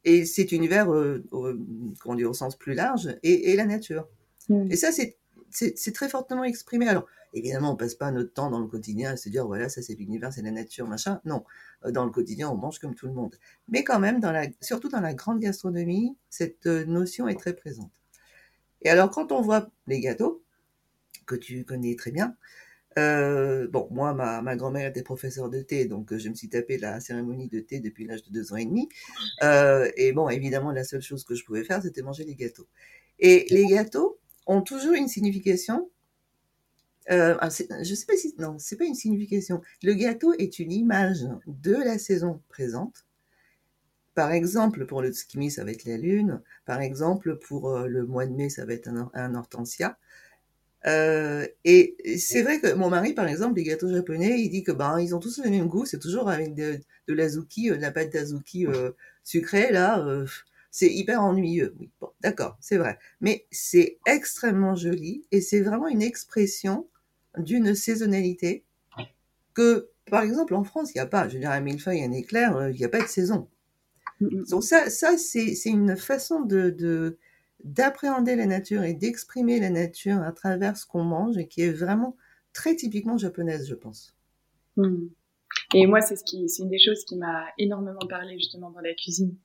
Et 0.03 0.25
cet 0.25 0.51
univers, 0.51 0.93
euh, 0.93 1.23
dit 2.15 2.25
au 2.25 2.33
sens 2.33 2.57
plus 2.57 2.73
large, 2.73 3.17
et, 3.23 3.55
la 3.55 3.65
nature. 3.65 4.07
Mm. 4.49 4.71
Et 4.71 4.75
ça, 4.75 4.91
c'est 4.91 5.91
très 5.93 6.09
fortement 6.09 6.43
exprimé. 6.43 6.87
Alors, 6.87 7.05
évidemment, 7.33 7.71
on 7.73 7.75
passe 7.75 7.95
pas 7.95 8.11
notre 8.11 8.33
temps 8.33 8.49
dans 8.49 8.59
le 8.59 8.67
quotidien 8.67 9.11
à 9.11 9.17
se 9.17 9.29
dire, 9.29 9.45
voilà, 9.45 9.69
ça 9.69 9.81
c'est 9.81 9.95
l'univers, 9.95 10.33
c'est 10.33 10.41
la 10.41 10.51
nature, 10.51 10.87
machin. 10.87 11.21
Non, 11.25 11.43
euh, 11.85 11.91
dans 11.91 12.05
le 12.05 12.11
quotidien, 12.11 12.49
on 12.49 12.55
mange 12.55 12.79
comme 12.79 12.95
tout 12.95 13.07
le 13.07 13.13
monde. 13.13 13.35
Mais 13.69 13.83
quand 13.83 13.99
même, 13.99 14.19
dans 14.19 14.31
la, 14.31 14.47
surtout 14.61 14.89
dans 14.89 15.01
la 15.01 15.13
grande 15.13 15.39
gastronomie, 15.39 16.17
cette 16.29 16.65
euh, 16.67 16.85
notion 16.85 17.27
est 17.27 17.39
très 17.39 17.53
présente. 17.53 17.91
Et 18.81 18.89
alors, 18.89 19.09
quand 19.09 19.31
on 19.31 19.41
voit 19.41 19.69
les 19.87 19.99
gâteaux, 19.99 20.43
que 21.25 21.35
tu 21.35 21.65
connais 21.65 21.95
très 21.95 22.11
bien. 22.11 22.35
Euh, 22.97 23.67
bon, 23.67 23.87
moi, 23.91 24.13
ma, 24.13 24.41
ma 24.41 24.55
grand-mère 24.55 24.87
était 24.87 25.03
professeure 25.03 25.49
de 25.49 25.61
thé, 25.61 25.85
donc 25.85 26.15
je 26.15 26.29
me 26.29 26.33
suis 26.33 26.47
tapé 26.47 26.77
la 26.77 26.99
cérémonie 27.01 27.49
de 27.49 27.59
thé 27.59 27.79
depuis 27.79 28.05
l'âge 28.05 28.23
de 28.23 28.31
deux 28.31 28.53
ans 28.53 28.55
et 28.55 28.65
demi. 28.65 28.87
Euh, 29.43 29.91
et 29.97 30.13
bon, 30.13 30.29
évidemment, 30.29 30.71
la 30.71 30.83
seule 30.83 31.01
chose 31.01 31.25
que 31.25 31.35
je 31.35 31.43
pouvais 31.43 31.63
faire, 31.63 31.81
c'était 31.81 32.01
manger 32.01 32.23
les 32.23 32.35
gâteaux. 32.35 32.67
Et 33.19 33.47
les 33.49 33.65
gâteaux 33.65 34.17
ont 34.45 34.61
toujours 34.61 34.93
une 34.93 35.07
signification. 35.07 35.89
Euh, 37.11 37.35
ah, 37.39 37.49
je 37.49 37.93
sais 37.93 38.05
pas 38.05 38.17
si 38.17 38.33
non, 38.39 38.57
c'est 38.57 38.77
pas 38.77 38.85
une 38.85 38.95
signification. 38.95 39.61
Le 39.83 39.93
gâteau 39.93 40.33
est 40.33 40.59
une 40.59 40.71
image 40.71 41.27
de 41.47 41.73
la 41.73 41.99
saison 41.99 42.41
présente. 42.49 43.05
Par 44.15 44.31
exemple, 44.31 44.85
pour 44.85 45.01
le 45.01 45.11
tsukimi, 45.11 45.51
ça 45.51 45.63
va 45.63 45.71
être 45.71 45.85
la 45.85 45.97
lune. 45.97 46.41
Par 46.65 46.81
exemple, 46.81 47.37
pour 47.37 47.69
euh, 47.69 47.87
le 47.87 48.05
mois 48.05 48.25
de 48.25 48.31
mai, 48.31 48.49
ça 48.49 48.65
va 48.65 48.73
être 48.73 48.89
un, 49.13 49.35
hortensia. 49.35 49.97
Euh, 50.87 51.45
et 51.63 51.95
c'est 52.17 52.43
vrai 52.43 52.59
que 52.59 52.73
mon 52.73 52.89
mari, 52.89 53.13
par 53.13 53.27
exemple, 53.27 53.55
les 53.55 53.63
gâteaux 53.63 53.89
japonais, 53.89 54.39
il 54.39 54.49
dit 54.49 54.63
que 54.63 54.71
ben 54.71 54.99
ils 54.99 55.15
ont 55.15 55.19
tous 55.19 55.39
le 55.43 55.49
même 55.49 55.67
goût, 55.67 55.85
c'est 55.85 55.99
toujours 55.99 56.29
avec 56.29 56.53
de, 56.53 56.79
de 57.07 57.13
l'azuki, 57.13 57.71
euh, 57.71 57.77
de 57.77 57.81
la 57.81 57.91
pâte 57.91 58.11
d'azuki 58.13 58.67
euh, 58.67 58.91
sucrée 59.23 59.71
là, 59.71 59.99
euh, 59.99 60.25
c'est 60.75 60.93
hyper 60.93 61.23
ennuyeux. 61.23 61.73
Oui, 61.79 61.89
bon, 62.01 62.09
d'accord, 62.19 62.57
c'est 62.59 62.75
vrai, 62.75 62.99
mais 63.21 63.47
c'est 63.49 63.97
extrêmement 64.05 64.75
joli 64.75 65.25
et 65.31 65.39
c'est 65.39 65.61
vraiment 65.61 65.87
une 65.87 66.01
expression 66.01 66.89
d'une 67.37 67.75
saisonnalité 67.75 68.65
que, 69.53 69.89
par 70.11 70.23
exemple, 70.23 70.53
en 70.53 70.65
France, 70.65 70.93
il 70.93 70.97
n'y 70.97 71.01
a 71.01 71.05
pas. 71.05 71.29
Je 71.29 71.35
veux 71.35 71.39
dire, 71.39 71.51
un 71.51 71.61
millefeuille, 71.61 72.03
un 72.03 72.11
éclair, 72.11 72.69
il 72.71 72.75
n'y 72.75 72.83
a 72.83 72.89
pas 72.89 73.01
de 73.01 73.07
saison. 73.07 73.47
Donc 74.19 74.65
ça, 74.65 74.89
ça 74.89 75.17
c'est 75.17 75.55
c'est 75.55 75.69
une 75.69 75.95
façon 75.95 76.41
de, 76.41 76.69
de 76.71 77.19
d'appréhender 77.63 78.35
la 78.35 78.45
nature 78.45 78.83
et 78.83 78.93
d'exprimer 78.93 79.61
la 79.61 79.69
nature 79.69 80.21
à 80.21 80.33
travers 80.33 80.75
ce 80.75 80.85
qu'on 80.85 81.05
mange 81.05 81.37
et 81.37 81.47
qui 81.47 81.61
est 81.61 81.71
vraiment 81.71 82.17
très 82.51 82.75
typiquement 82.75 83.17
japonaise, 83.17 83.65
je 83.69 83.75
pense. 83.75 84.13
Hmm. 84.75 85.07
Et 85.73 85.87
moi, 85.87 86.01
c'est 86.01 86.17
ce 86.17 86.23
qui, 86.25 86.49
c'est 86.49 86.63
une 86.63 86.69
des 86.69 86.79
choses 86.79 87.05
qui 87.05 87.15
m'a 87.15 87.45
énormément 87.57 88.05
parlé 88.09 88.37
justement 88.37 88.71
dans 88.71 88.81
la 88.81 88.93
cuisine, 88.93 89.35
euh, 89.35 89.44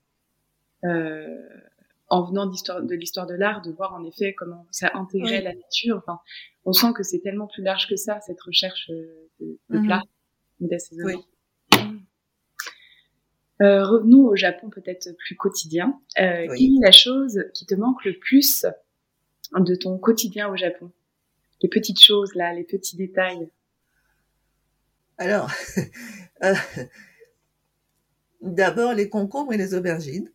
en 0.82 2.24
venant 2.24 2.46
de 2.46 2.94
l'histoire 2.94 3.26
de 3.26 3.34
l'art, 3.34 3.62
de 3.62 3.70
voir 3.70 3.94
en 3.94 4.04
effet 4.04 4.34
comment 4.34 4.66
ça 4.70 4.90
intégrait 4.94 5.40
la 5.40 5.54
nature. 5.54 5.96
Enfin, 5.98 6.18
on 6.64 6.72
sent 6.72 6.92
que 6.94 7.02
c'est 7.02 7.20
tellement 7.20 7.46
plus 7.46 7.62
large 7.62 7.88
que 7.88 7.96
ça 7.96 8.20
cette 8.20 8.40
recherche 8.40 8.90
euh, 8.90 9.28
de, 9.40 9.58
de 9.70 9.78
plats, 9.84 10.02
d'assaisonnement. 10.60 11.18
Oui. 11.18 11.24
Euh, 13.62 13.84
revenons 13.84 14.26
au 14.26 14.36
Japon 14.36 14.70
peut-être 14.70 15.14
plus 15.18 15.36
quotidien. 15.36 16.00
Euh, 16.18 16.46
Quelle 16.48 16.76
est 16.76 16.82
la 16.82 16.92
chose 16.92 17.44
qui 17.54 17.66
te 17.66 17.74
manque 17.74 18.04
le 18.04 18.18
plus 18.18 18.64
de 19.54 19.74
ton 19.74 19.98
quotidien 19.98 20.48
au 20.48 20.56
Japon? 20.56 20.90
Les 21.62 21.68
petites 21.68 22.00
choses 22.00 22.34
là, 22.34 22.54
les 22.54 22.64
petits 22.64 22.96
détails. 22.96 23.50
Alors, 25.18 25.50
euh, 26.42 26.54
d'abord 28.40 28.94
les 28.94 29.10
concombres 29.10 29.52
et 29.52 29.58
les 29.58 29.74
aubergines. 29.74 30.30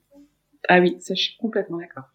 Ah 0.70 0.80
oui, 0.80 0.98
ça 1.02 1.16
je 1.16 1.24
suis 1.24 1.38
complètement 1.38 1.78
d'accord. 1.80 2.12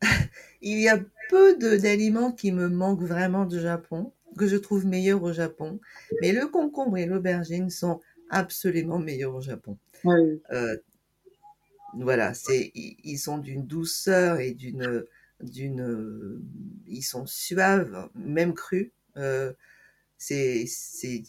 Il 0.62 0.80
y 0.80 0.88
a 0.88 0.98
peu 1.30 1.56
d'aliments 1.56 2.32
qui 2.32 2.52
me 2.52 2.68
manquent 2.68 3.02
vraiment 3.02 3.44
du 3.44 3.60
Japon, 3.60 4.12
que 4.38 4.46
je 4.46 4.56
trouve 4.56 4.86
meilleurs 4.86 5.22
au 5.22 5.32
Japon, 5.32 5.80
mais 6.20 6.32
le 6.32 6.46
concombre 6.48 6.96
et 6.98 7.06
l'aubergine 7.06 7.70
sont 7.70 8.00
absolument 8.30 8.98
meilleurs 8.98 9.34
au 9.34 9.40
Japon. 9.40 9.78
Euh, 10.52 10.76
voilà, 11.94 12.34
c'est 12.34 12.72
ils 12.74 13.18
sont 13.18 13.38
d'une 13.38 13.66
douceur 13.66 14.40
et 14.40 14.52
d'une 14.54 15.04
d'une 15.40 16.42
ils 16.86 17.02
sont 17.02 17.26
suaves, 17.26 18.08
même 18.14 18.54
crus. 18.54 18.90
Euh, 19.16 19.52
c'est 20.18 20.66
c'est 20.68 21.22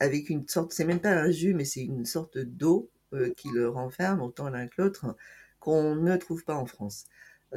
avec 0.00 0.30
une 0.30 0.46
sorte, 0.48 0.72
c'est 0.72 0.84
même 0.84 1.00
pas 1.00 1.12
un 1.12 1.30
jus, 1.30 1.54
mais 1.54 1.64
c'est 1.64 1.82
une 1.82 2.04
sorte 2.04 2.38
d'eau 2.38 2.90
euh, 2.96 2.99
qui 3.36 3.48
le 3.50 3.68
renferme 3.68 4.20
autant 4.22 4.48
l'un 4.48 4.66
que 4.66 4.82
l'autre 4.82 5.16
qu'on 5.58 5.94
ne 5.94 6.16
trouve 6.16 6.44
pas 6.44 6.54
en 6.54 6.66
France. 6.66 7.04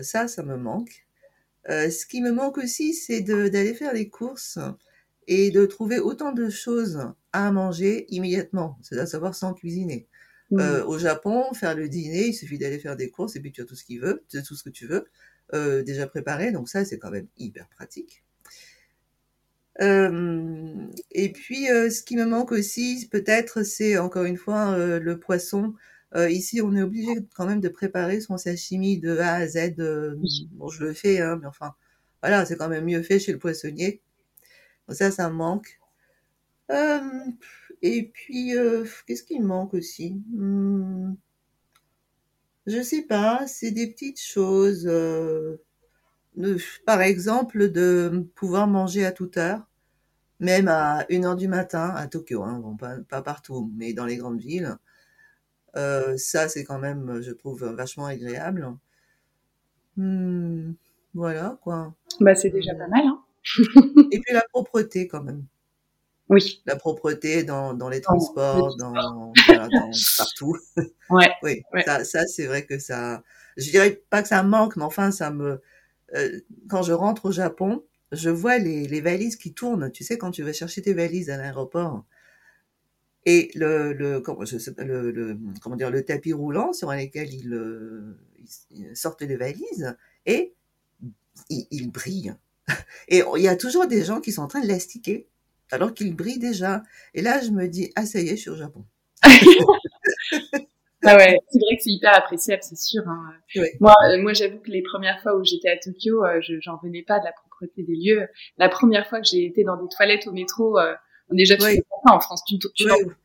Ça, 0.02 0.28
ça 0.28 0.44
me 0.44 0.58
manque. 0.58 1.06
Euh, 1.70 1.90
ce 1.90 2.06
qui 2.06 2.22
me 2.22 2.32
manque 2.32 2.58
aussi, 2.58 2.94
c'est 2.94 3.22
d'aller 3.22 3.74
faire 3.74 3.94
les 3.94 4.10
courses 4.10 4.60
et 5.28 5.52
de 5.52 5.66
trouver 5.66 6.00
autant 6.00 6.34
de 6.34 6.50
choses 6.50 7.08
à 7.32 7.52
manger 7.52 8.06
immédiatement, 8.10 8.78
c'est 8.82 8.98
à 8.98 9.06
savoir 9.06 9.34
sans 9.34 9.54
cuisiner. 9.54 10.08
Mmh. 10.52 10.60
Euh, 10.60 10.86
au 10.86 11.00
Japon, 11.00 11.54
faire 11.54 11.76
le 11.76 11.88
dîner, 11.88 12.28
il 12.28 12.34
suffit 12.34 12.58
d'aller 12.58 12.80
faire 12.80 12.96
des 12.96 13.10
courses 13.10 13.36
et 13.36 13.40
puis 13.40 13.52
tu 13.52 13.62
as 13.62 13.66
tout 13.66 13.76
ce 13.76 13.84
qu'il 13.86 14.02
veut, 14.02 14.24
tout 14.30 14.56
ce 14.56 14.64
que 14.64 14.70
tu 14.70 14.86
veux, 14.86 15.06
euh, 15.54 15.84
déjà 15.84 16.06
préparé, 16.06 16.52
donc 16.52 16.70
ça 16.70 16.84
c'est 16.86 17.00
quand 17.00 17.12
même 17.12 17.28
hyper 17.38 17.68
pratique. 17.70 18.24
Euh, 19.82 20.33
et 21.26 21.32
puis 21.32 21.70
euh, 21.70 21.90
ce 21.90 22.04
qui 22.04 22.16
me 22.16 22.26
manque 22.26 22.52
aussi, 22.52 23.08
peut-être, 23.12 23.64
c'est 23.64 23.98
encore 23.98 24.26
une 24.26 24.38
fois 24.38 24.72
euh, 24.74 25.00
le 25.00 25.20
poisson. 25.20 25.74
ici, 26.30 26.62
on 26.62 26.76
est 26.76 26.82
obligé 26.84 27.12
quand 27.36 27.46
même 27.48 27.60
de 27.62 27.70
préparer 27.70 28.22
son 28.22 28.38
sashimi 28.38 29.00
de 29.00 29.18
A 29.18 29.34
à 29.36 29.48
Z. 29.48 29.76
bon, 30.54 30.70
je 30.70 30.84
le 30.84 30.94
fais, 30.94 31.20
hein, 31.22 31.38
mais 31.42 31.48
enfin, 31.48 31.74
voilà, 32.22 32.46
c'est 32.46 32.56
quand 32.58 32.70
même 32.70 32.86
mieux 32.86 33.02
fait 33.04 33.20
chez 33.20 33.32
le 33.34 33.40
poissonnier 33.40 34.02
ça, 34.90 35.12
ça 35.12 35.30
manque. 35.30 35.80
Euh, 36.72 37.02
et 37.82 38.10
puis, 38.14 38.58
euh, 38.58 38.86
qu'est-ce 39.08 39.24
qui 39.24 39.40
manque 39.40 39.74
aussi? 39.74 40.14
Hmm, 40.32 41.14
Je 42.68 42.82
sais 42.82 43.04
pas, 43.04 43.48
c'est 43.48 43.72
des 43.72 43.88
petites 43.88 44.20
choses. 44.20 44.86
Euh, 44.86 45.58
par 46.86 47.02
exemple, 47.02 47.70
de 47.72 48.28
pouvoir 48.36 48.68
manger 48.68 49.06
à 49.06 49.12
toute 49.12 49.38
heure, 49.38 49.68
même 50.40 50.68
à 50.68 51.06
1 51.10 51.24
heure 51.26 51.36
du 51.36 51.48
matin 51.48 51.90
à 51.96 52.08
Tokyo, 52.08 52.44
hein, 52.44 52.60
bon, 52.60 52.76
pas, 52.76 52.98
pas, 53.10 53.22
partout, 53.22 53.72
mais 53.76 53.94
dans 53.94 54.06
les 54.06 54.18
grandes 54.18 54.40
villes. 54.40 54.78
Euh, 55.76 56.18
ça, 56.18 56.50
c'est 56.50 56.64
quand 56.64 56.80
même, 56.80 57.22
je 57.22 57.32
trouve, 57.32 57.66
vachement 57.66 58.06
agréable. 58.06 58.76
Hmm, 59.98 60.74
voilà, 61.14 61.58
quoi. 61.62 61.94
Bah, 62.20 62.36
c'est 62.36 62.50
déjà 62.50 62.74
pas 62.76 62.88
mal, 62.88 63.06
hein 63.06 63.20
et 64.12 64.20
puis 64.20 64.34
la 64.34 64.44
propreté 64.52 65.08
quand 65.08 65.22
même. 65.22 65.46
Oui. 66.30 66.62
La 66.66 66.76
propreté 66.76 67.44
dans, 67.44 67.74
dans 67.74 67.90
les 67.90 68.02
transports, 68.02 68.76
dans, 68.78 68.94
voilà, 69.48 69.68
dans 69.68 69.90
partout. 70.18 70.58
Ouais. 71.10 71.32
oui. 71.44 71.62
Ça, 71.86 72.04
ça 72.06 72.26
c'est 72.26 72.48
vrai 72.48 72.66
que 72.66 72.80
ça. 72.80 73.22
Je 73.58 73.70
dirais 73.70 74.02
pas 74.10 74.22
que 74.22 74.30
ça 74.30 74.42
manque, 74.44 74.78
mais 74.78 74.84
enfin 74.84 75.12
ça 75.12 75.30
me. 75.30 75.62
Euh, 76.16 76.40
quand 76.70 76.84
je 76.84 76.94
rentre 76.94 77.26
au 77.26 77.32
Japon, 77.32 77.84
je 78.14 78.30
vois 78.30 78.58
les, 78.58 78.88
les 78.88 79.02
valises 79.02 79.36
qui 79.36 79.54
tournent. 79.54 79.92
Tu 79.92 80.04
sais 80.04 80.18
quand 80.18 80.32
tu 80.32 80.44
vas 80.44 80.54
chercher 80.54 80.82
tes 80.82 80.94
valises 80.94 81.30
à 81.30 81.38
l'aéroport 81.38 82.06
et 83.26 83.52
le, 83.56 83.94
le, 83.94 84.20
comment, 84.20 84.44
je 84.46 84.58
sais, 84.58 84.74
le, 84.80 85.12
le, 85.12 85.38
comment 85.62 85.76
dire 85.76 85.90
le 85.90 86.04
tapis 86.04 86.34
roulant 86.34 86.74
sur 86.74 86.92
lequel 86.92 87.34
ils, 87.34 87.54
euh, 87.54 88.18
ils 88.72 88.96
sortent 88.96 89.22
les 89.22 89.38
valises 89.38 89.96
et 90.26 90.54
il, 91.50 91.68
il 91.72 91.92
brille 91.92 92.36
et 93.08 93.24
il 93.36 93.42
y 93.42 93.48
a 93.48 93.56
toujours 93.56 93.88
des 93.88 94.04
gens 94.04 94.20
qui 94.22 94.32
sont 94.32 94.42
en 94.42 94.48
train 94.48 94.62
de 94.62 94.68
l'astiquer 94.68 95.28
alors 95.72 95.94
qu'il 95.94 96.16
brille 96.16 96.40
déjà. 96.40 96.84
Et 97.14 97.22
là, 97.22 97.42
je 97.42 97.50
me 97.50 97.68
dis, 97.68 97.92
ah 97.96 98.06
ça 98.06 98.20
y 98.20 98.28
est, 98.28 98.36
je 98.36 98.42
suis 98.42 98.50
au 98.50 98.56
Japon. 98.56 98.86
ah 99.24 101.18
ouais, 101.18 101.38
c'est 101.50 101.60
vrai 101.60 101.78
que 101.78 101.84
c'est 101.84 101.92
hyper 101.92 102.16
appréciable, 102.16 102.62
c'est 102.62 102.78
sûr. 102.78 103.02
Hein. 103.08 103.34
Moi, 103.80 103.94
euh, 104.10 104.22
moi 104.22 104.34
j'avoue 104.34 104.60
que 104.60 104.70
les 104.70 104.84
premières 104.84 105.22
fois 105.22 105.36
où 105.36 105.44
j'étais 105.44 105.70
à 105.70 105.78
Tokyo, 105.78 106.24
euh, 106.24 106.42
je 106.42 106.60
j'en 106.62 106.78
venais 106.78 107.04
pas 107.04 107.20
de 107.20 107.26
la 107.26 107.32
propreté 107.64 107.84
des 107.84 107.96
lieux. 107.96 108.28
La 108.58 108.70
première 108.70 109.08
fois 109.08 109.20
que 109.20 109.28
j'ai 109.28 109.46
été 109.46 109.64
dans 109.64 109.78
des 109.82 109.88
toilettes 109.96 110.28
au 110.28 110.32
métro, 110.32 110.78
euh, 110.80 110.94
déjà 111.32 111.56
tu 111.56 111.64
fais 111.64 111.84
pas 112.06 112.14
en 112.14 112.20
France, 112.20 112.44
tu, 112.48 112.58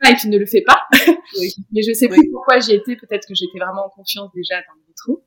pas 0.00 0.10
et 0.10 0.16
tu 0.16 0.28
ne 0.28 0.38
le 0.38 0.46
fais 0.46 0.62
pas. 0.62 0.86
Mais 1.72 1.82
je 1.82 1.92
sais 1.92 2.08
plus 2.08 2.30
pourquoi 2.30 2.58
j'y 2.60 2.74
étais. 2.74 2.96
Peut-être 2.96 3.26
que 3.26 3.34
j'étais 3.34 3.58
vraiment 3.58 3.86
en 3.86 3.90
confiance 3.90 4.30
déjà 4.34 4.56
dans 4.56 4.74
le 4.74 4.82
métro. 4.88 5.24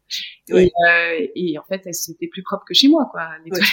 Et, 0.49 0.71
euh, 0.89 1.27
et, 1.35 1.57
en 1.57 1.63
fait, 1.63 1.81
c'était 1.93 2.27
plus 2.27 2.43
propre 2.43 2.65
que 2.67 2.73
chez 2.73 2.87
moi, 2.87 3.07
quoi. 3.11 3.29
Les 3.45 3.51
toilettes. 3.51 3.69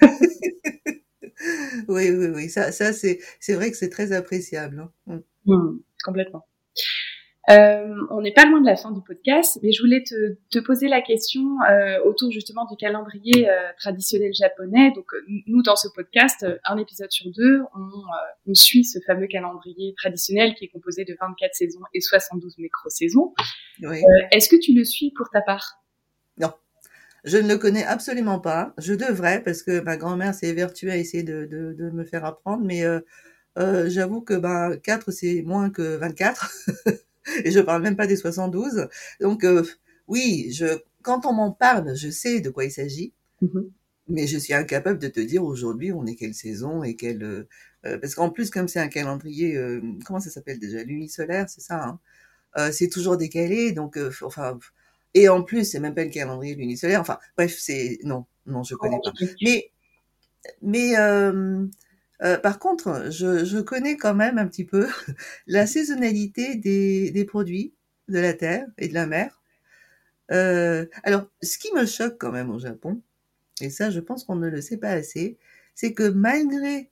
oui, 1.88 2.10
oui, 2.10 2.26
oui. 2.34 2.48
Ça, 2.48 2.72
ça 2.72 2.92
c'est, 2.92 3.20
c'est 3.40 3.54
vrai 3.54 3.70
que 3.70 3.76
c'est 3.76 3.90
très 3.90 4.12
appréciable. 4.12 4.88
Hein. 5.06 5.20
Mm. 5.46 5.54
Mm, 5.54 5.80
complètement. 6.04 6.46
Euh, 7.48 7.94
on 8.10 8.22
n'est 8.22 8.32
pas 8.32 8.44
loin 8.44 8.60
de 8.60 8.66
la 8.66 8.74
fin 8.74 8.90
du 8.90 9.00
podcast, 9.02 9.58
mais 9.62 9.70
je 9.70 9.80
voulais 9.80 10.02
te, 10.02 10.36
te 10.50 10.58
poser 10.58 10.88
la 10.88 11.00
question 11.00 11.42
euh, 11.70 12.02
autour 12.04 12.32
justement 12.32 12.64
du 12.64 12.76
calendrier 12.76 13.48
euh, 13.48 13.70
traditionnel 13.78 14.34
japonais. 14.34 14.90
Donc 14.96 15.06
nous, 15.46 15.62
dans 15.62 15.76
ce 15.76 15.86
podcast, 15.94 16.44
un 16.64 16.76
épisode 16.76 17.10
sur 17.12 17.30
deux, 17.30 17.62
on, 17.76 17.88
on, 18.48 18.54
suit 18.54 18.84
ce 18.84 18.98
fameux 19.06 19.28
calendrier 19.28 19.94
traditionnel 19.96 20.54
qui 20.54 20.64
est 20.64 20.68
composé 20.68 21.04
de 21.04 21.16
24 21.20 21.54
saisons 21.54 21.80
et 21.94 22.00
72 22.00 22.58
micro-saisons. 22.58 23.32
Oui. 23.82 24.02
Est-ce 24.32 24.48
que 24.48 24.56
tu 24.56 24.74
le 24.74 24.84
suis 24.84 25.12
pour 25.12 25.28
ta 25.30 25.40
part? 25.40 25.80
Non. 26.38 26.52
Je 27.22 27.38
ne 27.38 27.48
le 27.48 27.58
connais 27.58 27.84
absolument 27.84 28.40
pas. 28.40 28.74
Je 28.78 28.94
devrais 28.94 29.40
parce 29.40 29.62
que 29.62 29.80
ma 29.80 29.96
grand-mère 29.96 30.34
s'est 30.34 30.48
évertuée 30.48 30.90
à 30.90 30.96
essayer 30.96 31.22
de, 31.22 31.44
de, 31.44 31.74
de, 31.74 31.90
me 31.90 32.04
faire 32.04 32.24
apprendre, 32.24 32.64
mais 32.64 32.82
j'avoue 33.56 34.20
que 34.20 34.34
ben 34.34 34.76
4 34.82 35.12
c'est 35.12 35.42
moins 35.42 35.70
que 35.70 35.96
24 35.96 36.50
et 37.44 37.50
je 37.50 37.60
parle 37.60 37.82
même 37.82 37.96
pas 37.96 38.06
des 38.06 38.16
72. 38.16 38.88
Donc 39.20 39.44
euh, 39.44 39.64
oui, 40.08 40.50
je 40.52 40.66
quand 41.02 41.24
on 41.24 41.32
m'en 41.32 41.52
parle, 41.52 41.94
je 41.96 42.10
sais 42.10 42.40
de 42.40 42.50
quoi 42.50 42.64
il 42.64 42.72
s'agit. 42.72 43.12
Mm-hmm. 43.42 43.70
mais 44.08 44.26
je 44.26 44.38
suis 44.38 44.54
incapable 44.54 44.98
de 44.98 45.08
te 45.08 45.20
dire 45.20 45.44
aujourd'hui 45.44 45.92
on 45.92 46.06
est 46.06 46.14
quelle 46.14 46.32
saison 46.32 46.82
et 46.82 46.96
quelle 46.96 47.22
euh, 47.22 47.48
euh, 47.84 47.98
parce 47.98 48.14
qu'en 48.14 48.30
plus 48.30 48.48
comme 48.50 48.66
c'est 48.66 48.80
un 48.80 48.88
calendrier 48.88 49.56
euh, 49.58 49.82
comment 50.06 50.20
ça 50.20 50.30
s'appelle 50.30 50.58
déjà? 50.58 50.78
Solaire 51.08 51.50
c'est 51.50 51.60
ça 51.60 51.84
hein? 52.56 52.70
C'est 52.72 52.88
toujours 52.88 53.18
décalé 53.18 53.72
donc 53.72 53.98
enfin 54.22 54.58
et 55.12 55.28
en 55.28 55.42
plus 55.42 55.70
c'est 55.70 55.80
même 55.80 55.94
pas 55.94 56.04
le 56.04 56.10
calendrier 56.10 56.54
lunisolaire 56.54 57.02
enfin 57.02 57.18
bref 57.36 57.54
c'est 57.58 57.98
non 58.04 58.24
non 58.46 58.62
je 58.62 58.74
connais 58.74 58.98
pas 59.04 59.12
mais 59.42 59.70
mais 60.62 60.94
par 62.42 62.58
contre 62.58 63.10
je, 63.10 63.60
connais 63.60 63.96
quand 63.96 64.14
même 64.14 64.38
un 64.38 64.46
petit 64.46 64.64
peu 64.64 64.86
la 65.46 65.66
saisonnalité 65.66 66.56
des, 66.56 67.24
produits 67.24 67.74
de 68.08 68.18
la 68.18 68.32
terre 68.32 68.66
et 68.78 68.88
de 68.88 68.94
la 68.94 69.06
mer 69.06 69.42
alors 70.28 71.26
ce 71.42 71.58
qui 71.58 71.72
me 71.74 71.86
choque 71.86 72.16
quand 72.18 72.32
même 72.32 72.50
au 72.50 72.58
Japon 72.58 73.02
et 73.60 73.70
ça, 73.70 73.90
je 73.90 74.00
pense 74.00 74.24
qu'on 74.24 74.36
ne 74.36 74.48
le 74.48 74.60
sait 74.60 74.76
pas 74.76 74.90
assez, 74.90 75.38
c'est 75.74 75.92
que 75.92 76.08
malgré 76.08 76.90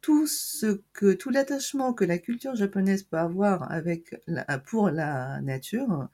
tout 0.00 0.26
ce 0.26 0.80
que 0.92 1.12
tout 1.12 1.30
l'attachement 1.30 1.92
que 1.94 2.04
la 2.04 2.18
culture 2.18 2.56
japonaise 2.56 3.04
peut 3.04 3.18
avoir 3.18 3.70
avec 3.70 4.16
pour 4.66 4.90
la 4.90 5.40
nature, 5.42 6.08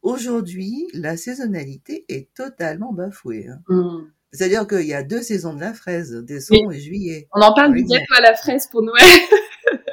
aujourd'hui, 0.00 0.88
la 0.94 1.16
saisonnalité 1.16 2.04
est 2.08 2.32
totalement 2.34 2.92
bafouée. 2.92 3.48
Hein. 3.48 3.62
Mmh. 3.68 4.00
C'est-à-dire 4.32 4.66
qu'il 4.66 4.86
y 4.86 4.94
a 4.94 5.02
deux 5.02 5.22
saisons 5.22 5.54
de 5.54 5.60
la 5.60 5.74
fraise, 5.74 6.12
décembre 6.12 6.72
et 6.72 6.80
juillet. 6.80 7.28
On 7.34 7.40
en 7.42 7.54
parle 7.54 7.74
du 7.74 7.84
gâteau 7.84 8.14
à 8.16 8.20
la 8.22 8.34
fraise 8.34 8.66
pour 8.66 8.82
Noël. 8.82 9.02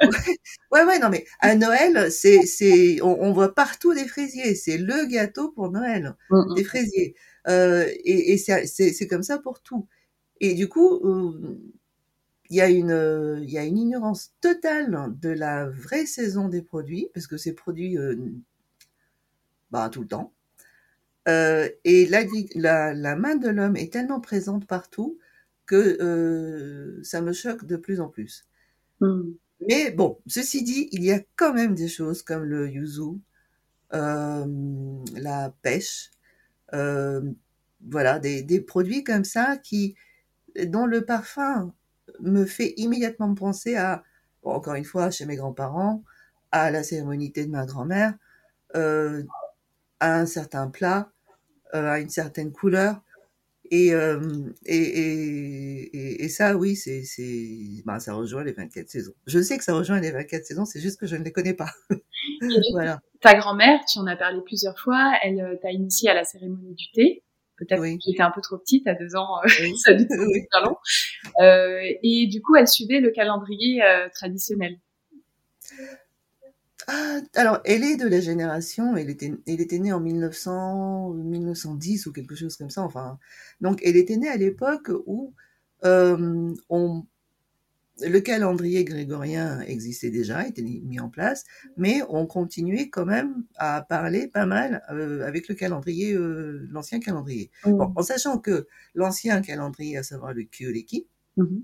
ouais, 0.72 0.84
ouais, 0.84 0.98
non, 0.98 1.10
mais 1.10 1.26
à 1.40 1.54
Noël, 1.54 2.10
c'est, 2.10 2.46
c'est, 2.46 3.02
on, 3.02 3.32
voit 3.32 3.54
partout 3.54 3.92
des 3.92 4.06
fraisiers. 4.06 4.54
C'est 4.54 4.78
le 4.78 5.06
gâteau 5.06 5.50
pour 5.50 5.70
Noël, 5.70 6.16
mmh, 6.30 6.36
mmh. 6.36 6.54
des 6.54 6.64
fraisiers. 6.64 7.14
Euh, 7.48 7.86
et, 8.04 8.32
et 8.32 8.38
c'est 8.38 9.06
comme 9.06 9.22
ça 9.22 9.38
pour 9.38 9.60
tout. 9.60 9.86
Et 10.40 10.54
du 10.54 10.68
coup, 10.68 10.96
euh, 11.04 11.60
il 12.50 12.56
y 12.56 12.60
a 12.60 12.68
une 12.68 13.40
il 13.42 13.50
y 13.50 13.58
a 13.58 13.64
une 13.64 13.78
ignorance 13.78 14.34
totale 14.40 15.14
de 15.20 15.30
la 15.30 15.66
vraie 15.66 16.06
saison 16.06 16.48
des 16.48 16.62
produits 16.62 17.08
parce 17.14 17.26
que 17.26 17.36
ces 17.36 17.54
produits 17.54 17.96
euh, 17.96 18.16
bah, 19.70 19.88
tout 19.88 20.00
le 20.02 20.08
temps 20.08 20.32
euh, 20.32 20.39
et 21.84 22.06
la, 22.06 22.24
la, 22.54 22.94
la, 22.94 23.16
main 23.16 23.36
de 23.36 23.48
l'homme 23.48 23.76
est 23.76 23.92
tellement 23.92 24.20
présente 24.20 24.66
partout 24.66 25.18
que 25.66 25.98
euh, 26.00 27.02
ça 27.02 27.20
me 27.20 27.32
choque 27.32 27.64
de 27.64 27.76
plus 27.76 28.00
en 28.00 28.08
plus 28.08 28.46
mmh. 29.00 29.22
mais 29.68 29.90
bon 29.90 30.18
ceci 30.26 30.62
dit 30.62 30.88
il 30.92 31.04
y 31.04 31.12
a 31.12 31.20
quand 31.36 31.54
même 31.54 31.74
des 31.74 31.88
choses 31.88 32.22
comme 32.22 32.44
le 32.44 32.68
yuzu 32.68 33.20
la 33.92 35.54
pêche 35.62 36.10
euh, 36.74 37.20
voilà, 37.88 38.18
des, 38.18 38.42
des, 38.42 38.60
produits 38.60 39.04
comme 39.04 39.24
ça 39.24 39.56
qui, 39.56 39.94
dont 40.66 40.86
le 40.86 41.04
parfum 41.04 41.72
me 42.20 42.44
fait 42.44 42.74
immédiatement 42.76 43.34
penser 43.34 43.76
à, 43.76 44.02
encore 44.42 44.74
une 44.74 44.84
fois, 44.84 45.10
chez 45.10 45.26
mes 45.26 45.36
grands-parents, 45.36 46.02
à 46.52 46.70
la 46.70 46.82
cérémonie 46.82 47.30
de 47.30 47.46
ma 47.46 47.66
grand-mère, 47.66 48.14
euh, 48.76 49.22
à 50.00 50.18
un 50.18 50.26
certain 50.26 50.68
plat, 50.68 51.10
euh, 51.10 51.19
à 51.72 51.98
une 52.00 52.08
certaine 52.08 52.52
couleur. 52.52 53.00
Et, 53.72 53.94
euh, 53.94 54.18
et, 54.66 54.76
et, 54.76 56.24
et, 56.24 56.28
ça, 56.28 56.56
oui, 56.56 56.74
c'est, 56.74 57.04
c'est, 57.04 57.48
bah, 57.84 58.00
ça 58.00 58.14
rejoint 58.14 58.42
les 58.42 58.52
24 58.52 58.88
saisons. 58.88 59.12
Je 59.26 59.40
sais 59.40 59.58
que 59.58 59.62
ça 59.62 59.74
rejoint 59.74 60.00
les 60.00 60.10
24 60.10 60.44
saisons, 60.44 60.64
c'est 60.64 60.80
juste 60.80 60.98
que 60.98 61.06
je 61.06 61.14
ne 61.14 61.22
les 61.22 61.30
connais 61.30 61.54
pas. 61.54 61.70
voilà. 62.72 63.00
Ta 63.20 63.34
grand-mère, 63.34 63.78
tu 63.84 64.00
en 64.00 64.06
as 64.08 64.16
parlé 64.16 64.40
plusieurs 64.44 64.76
fois, 64.76 65.12
elle 65.22 65.40
euh, 65.40 65.56
t'a 65.62 65.70
initié 65.70 66.10
à 66.10 66.14
la 66.14 66.24
cérémonie 66.24 66.74
du 66.74 66.90
thé. 66.92 67.22
Peut-être 67.60 67.82
que 67.82 67.98
j'étais 68.04 68.22
un 68.22 68.30
peu 68.30 68.40
trop 68.40 68.56
petite 68.56 68.86
à 68.86 68.94
deux 68.94 69.14
ans, 69.16 69.38
euh, 69.44 69.48
ça 69.84 69.92
a 69.92 69.94
dû 69.94 70.06
oui. 70.10 70.46
long. 70.64 70.76
Euh, 71.40 71.80
et 72.02 72.26
du 72.26 72.40
coup, 72.40 72.56
elle 72.56 72.66
suivait 72.66 73.00
le 73.00 73.10
calendrier 73.10 73.82
euh, 73.82 74.08
traditionnel. 74.14 74.78
Ah, 76.86 77.20
alors, 77.34 77.60
elle 77.64 77.84
est 77.84 77.96
de 77.96 78.06
la 78.06 78.20
génération, 78.20 78.96
elle 78.96 79.10
était, 79.10 79.32
elle 79.46 79.60
était 79.60 79.78
née 79.78 79.92
en 79.92 80.00
1900, 80.00 81.10
1910 81.14 82.06
ou 82.06 82.12
quelque 82.12 82.34
chose 82.34 82.56
comme 82.56 82.70
ça. 82.70 82.82
Enfin, 82.82 83.18
donc 83.60 83.80
elle 83.84 83.96
était 83.96 84.16
née 84.16 84.28
à 84.28 84.36
l'époque 84.36 84.90
où 85.06 85.34
euh, 85.84 86.54
on, 86.68 87.06
le 88.02 88.20
calendrier 88.20 88.84
grégorien 88.84 89.60
existait 89.60 90.10
déjà, 90.10 90.46
était 90.46 90.62
mis 90.62 91.00
en 91.00 91.08
place, 91.08 91.44
mais 91.76 92.02
on 92.08 92.26
continuait 92.26 92.88
quand 92.88 93.06
même 93.06 93.44
à 93.56 93.82
parler 93.82 94.28
pas 94.28 94.46
mal 94.46 94.82
euh, 94.90 95.26
avec 95.26 95.48
le 95.48 95.54
calendrier, 95.54 96.14
euh, 96.14 96.66
l'ancien 96.70 97.00
calendrier. 97.00 97.50
Mmh. 97.64 97.72
Bon, 97.72 97.92
en 97.94 98.02
sachant 98.02 98.38
que 98.38 98.66
l'ancien 98.94 99.42
calendrier, 99.42 99.98
à 99.98 100.02
savoir 100.02 100.32
le 100.32 100.44
Kyoleki, 100.44 101.06
mmh. 101.36 101.58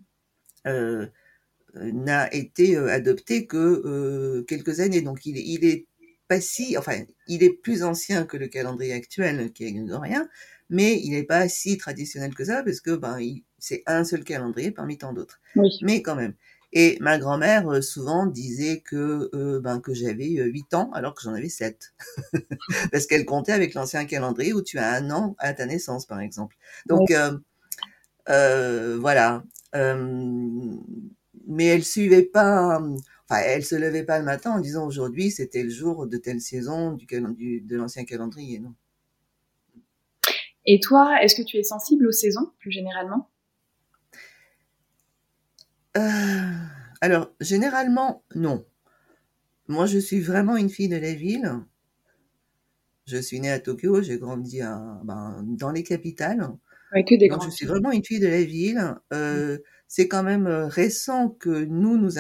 N'a 1.93 2.33
été 2.35 2.77
euh, 2.77 2.89
adopté 2.89 3.47
que 3.47 3.57
euh, 3.57 4.43
quelques 4.45 4.81
années. 4.81 5.03
Donc 5.03 5.27
il, 5.27 5.37
il 5.37 5.65
est 5.65 5.87
pas 6.29 6.41
si, 6.41 6.77
enfin, 6.77 7.03
il 7.29 7.43
est 7.43 7.51
plus 7.51 7.83
ancien 7.83 8.25
que 8.25 8.37
le 8.37 8.49
calendrier 8.49 8.93
actuel 8.93 9.53
qui 9.53 9.65
est 9.65 9.73
grégorien, 9.73 10.29
mais 10.71 11.01
il 11.03 11.13
n'est 11.13 11.23
pas 11.25 11.49
si 11.49 11.79
traditionnel 11.79 12.35
que 12.35 12.45
ça 12.45 12.63
parce 12.63 12.81
que 12.81 12.97
ben 12.97 13.19
c'est 13.59 13.83
un 13.87 14.05
seul 14.05 14.25
calendrier 14.25 14.71
parmi 14.71 14.99
tant 14.99 15.13
d'autres. 15.13 15.41
Oui. 15.55 15.71
Mais 15.83 16.03
quand 16.03 16.17
même. 16.17 16.35
Et 16.73 16.99
ma 17.01 17.17
grand-mère 17.19 17.69
euh, 17.69 17.81
souvent 17.81 18.27
disait 18.27 18.81
que 18.81 19.31
euh, 19.35 19.61
ben 19.61 19.81
que 19.81 19.95
j'avais 19.95 20.27
8 20.27 20.75
ans 20.75 20.91
alors 20.93 21.15
que 21.15 21.23
j'en 21.23 21.35
avais 21.35 21.49
7. 21.49 21.95
parce 22.93 23.07
qu'elle 23.07 23.25
comptait 23.25 23.53
avec 23.53 23.75
l'ancien 23.75 24.05
calendrier 24.05 24.53
où 24.53 24.63
tu 24.63 24.79
as 24.79 24.93
un 24.93 25.11
an 25.11 25.37
à 25.39 25.53
ta 25.55 25.67
naissance 25.67 26.07
par 26.07 26.21
exemple. 26.21 26.57
Donc 26.87 27.09
oui. 27.11 27.17
euh, 28.29 28.99
voilà. 29.01 29.45
Mais 31.47 31.67
elle 31.67 31.85
suivait 31.85 32.25
pas 32.25 32.81
enfin, 33.29 33.41
elle 33.45 33.65
se 33.65 33.75
levait 33.75 34.05
pas 34.05 34.19
le 34.19 34.25
matin 34.25 34.53
en 34.53 34.61
disant 34.61 34.87
aujourd'hui 34.87 35.31
c'était 35.31 35.63
le 35.63 35.71
jour 35.71 36.07
de 36.07 36.17
telle 36.17 36.41
saison 36.41 36.93
du, 36.93 37.07
du 37.07 37.61
de 37.61 37.77
l'ancien 37.77 38.05
calendrier, 38.05 38.61
non. 38.61 38.75
Et 40.67 40.81
toi, 40.81 41.23
est-ce 41.23 41.37
que 41.37 41.43
tu 41.43 41.57
es 41.59 41.63
sensible 41.63 42.09
aux 42.09 42.13
saisons 42.13 42.51
plus 42.59 42.73
généralement? 42.73 43.31
Euh, 45.97 46.53
Alors, 47.01 47.31
généralement, 47.41 48.25
non. 48.35 48.65
Moi, 49.69 49.87
je 49.87 49.99
suis 49.99 50.21
vraiment 50.21 50.57
une 50.57 50.71
fille 50.71 50.89
de 50.89 50.97
la 50.97 51.15
ville. 51.15 51.53
Je 53.07 53.17
suis 53.17 53.39
née 53.39 53.51
à 53.51 53.61
Tokyo, 53.61 54.03
j'ai 54.03 54.19
grandi 54.19 54.61
à, 54.61 55.01
ben, 55.05 55.45
dans 55.47 55.71
les 55.71 55.85
capitales. 55.85 56.49
Ouais, 56.93 57.05
que 57.05 57.15
des 57.15 57.29
Donc, 57.29 57.45
je 57.45 57.51
suis 57.51 57.67
vraiment 57.67 57.93
une 57.93 58.05
fille 58.05 58.21
de 58.21 58.27
la 58.27 58.43
ville. 58.43 58.97
Euh, 59.13 59.57
mmh 59.57 59.61
c'est 59.89 60.09
quand 60.09 60.23
même 60.23 60.47
euh, 60.47 60.67
récent 60.67 61.29
que 61.29 61.65
nous 61.65 61.97
nous, 61.97 62.11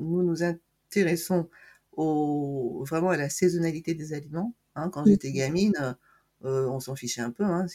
nous, 0.00 0.22
nous 0.22 0.42
intéressons 0.42 1.48
au, 1.92 2.84
vraiment 2.86 3.10
à 3.10 3.16
la 3.16 3.28
saisonnalité 3.28 3.94
des 3.94 4.12
aliments. 4.12 4.54
Hein. 4.74 4.90
Quand 4.90 5.04
j'étais 5.04 5.32
gamine, 5.32 5.96
euh, 6.44 6.68
on 6.68 6.80
s'en 6.80 6.94
fichait 6.94 7.22
un 7.22 7.30
peu. 7.30 7.44
Hein. 7.44 7.66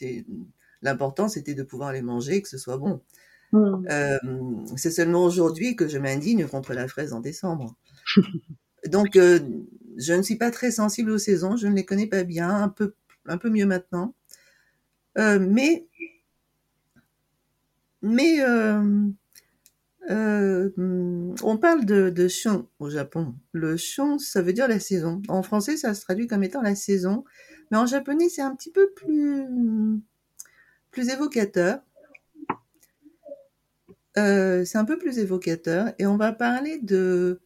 L'important, 0.82 1.28
c'était 1.28 1.54
de 1.54 1.64
pouvoir 1.64 1.92
les 1.92 2.02
manger, 2.02 2.42
que 2.42 2.50
ce 2.50 2.58
soit 2.58 2.78
bon. 2.78 3.02
Mmh. 3.52 3.86
Euh, 3.90 4.18
c'est 4.78 4.92
seulement 4.92 5.26
aujourd'hui 5.26 5.76
que 5.76 5.88
je 5.88 5.98
m'indigne 5.98 6.48
contre 6.48 6.74
la 6.74 6.88
fraise 6.88 7.14
en 7.14 7.20
décembre. 7.20 7.76
Donc, 8.88 9.16
euh, 9.16 9.40
je 9.98 10.14
ne 10.14 10.22
suis 10.22 10.38
pas 10.38 10.52
très 10.52 10.72
sensible 10.72 11.12
aux 11.12 11.18
saisons, 11.18 11.58
je 11.58 11.68
ne 11.68 11.76
les 11.76 11.86
connais 11.86 12.08
pas 12.08 12.24
bien, 12.24 12.50
un 12.50 12.70
peu, 12.70 12.94
un 13.28 13.38
peu 13.38 13.50
mieux 13.50 13.66
maintenant. 13.66 14.16
Euh, 15.18 15.38
mais, 15.40 15.86
mais 18.02 18.38
euh, 20.10 20.70
on 20.78 21.58
parle 21.58 21.86
de, 21.86 22.10
de 22.10 22.28
au 22.80 22.90
Japon. 22.90 23.36
Le 23.52 23.78
shun, 23.78 24.18
ça 24.18 24.42
veut 24.42 24.54
dire 24.54 24.68
la 24.68 24.80
saison. 24.80 25.22
En 25.28 25.44
français, 25.44 25.78
ça 25.78 25.94
se 25.94 26.02
traduit 26.02 26.28
comme 26.28 26.44
étant 26.44 26.62
la 26.62 26.76
saison, 26.76 27.24
mais 27.70 27.78
en 27.78 27.86
japonais, 27.86 28.30
c'est 28.30 28.42
un 28.42 28.56
petit 28.56 28.72
peu 28.72 28.90
plus 28.92 29.46
plus 30.90 31.10
évocateur. 31.10 31.80
Euh, 34.18 34.66
c'est 34.66 34.78
un 34.78 34.86
peu 34.86 34.98
plus 34.98 35.20
évocateur, 35.20 35.94
et 36.00 36.06
on 36.06 36.18
va 36.18 36.34
parler 36.34 36.80
de. 36.80 37.40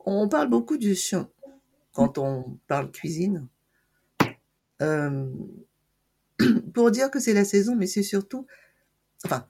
On 0.00 0.28
parle 0.28 0.48
beaucoup 0.48 0.76
du 0.78 0.94
shun 0.94 1.28
quand 1.92 2.18
on 2.18 2.58
parle 2.68 2.90
cuisine. 2.90 3.46
Euh, 4.82 5.30
pour 6.74 6.90
dire 6.90 7.10
que 7.10 7.20
c'est 7.20 7.34
la 7.34 7.44
saison, 7.44 7.76
mais 7.76 7.86
c'est 7.86 8.02
surtout, 8.02 8.46
enfin, 9.24 9.46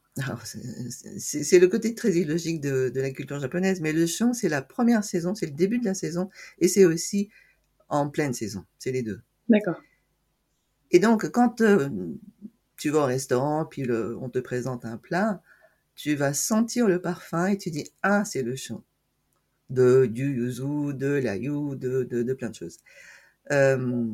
c'est 1.19 1.59
le 1.59 1.67
côté 1.67 1.95
très 1.95 2.13
illogique 2.13 2.61
de, 2.61 2.89
de, 2.89 3.01
la 3.01 3.11
culture 3.11 3.41
japonaise, 3.41 3.81
mais 3.81 3.93
le 3.93 4.07
chant, 4.07 4.33
c'est 4.33 4.49
la 4.49 4.63
première 4.63 5.03
saison, 5.03 5.35
c'est 5.35 5.47
le 5.47 5.53
début 5.53 5.79
de 5.79 5.85
la 5.85 5.95
saison, 5.95 6.31
et 6.61 6.69
c'est 6.69 6.85
aussi 6.85 7.31
en 7.89 8.09
pleine 8.09 8.33
saison, 8.33 8.65
c'est 8.79 8.93
les 8.93 9.03
deux. 9.03 9.21
D'accord. 9.49 9.81
Et 10.93 11.01
donc, 11.01 11.29
quand 11.31 11.61
euh, 11.61 11.89
tu 12.77 12.91
vas 12.91 13.01
au 13.01 13.07
restaurant, 13.07 13.65
puis 13.65 13.83
le, 13.83 14.17
on 14.21 14.29
te 14.29 14.39
présente 14.39 14.85
un 14.85 14.97
plat, 14.97 15.43
tu 15.97 16.15
vas 16.15 16.33
sentir 16.33 16.87
le 16.87 17.01
parfum 17.01 17.47
et 17.47 17.59
tu 17.59 17.71
dis, 17.71 17.91
ah, 18.03 18.25
c'est 18.25 18.43
le 18.43 18.57
chant. 18.57 18.85
De, 19.71 20.07
du 20.07 20.37
yuzu, 20.37 20.95
de 20.95 21.09
l'ayu, 21.09 21.77
de, 21.77 22.05
de, 22.05 22.23
de 22.23 22.35
plein 22.35 22.51
de 22.51 22.55
choses. 22.55 22.79
Euh, 23.51 24.07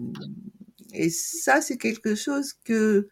et 0.93 1.11
ça, 1.11 1.61
c'est 1.61 1.77
quelque 1.77 2.15
chose 2.15 2.55
que 2.65 3.09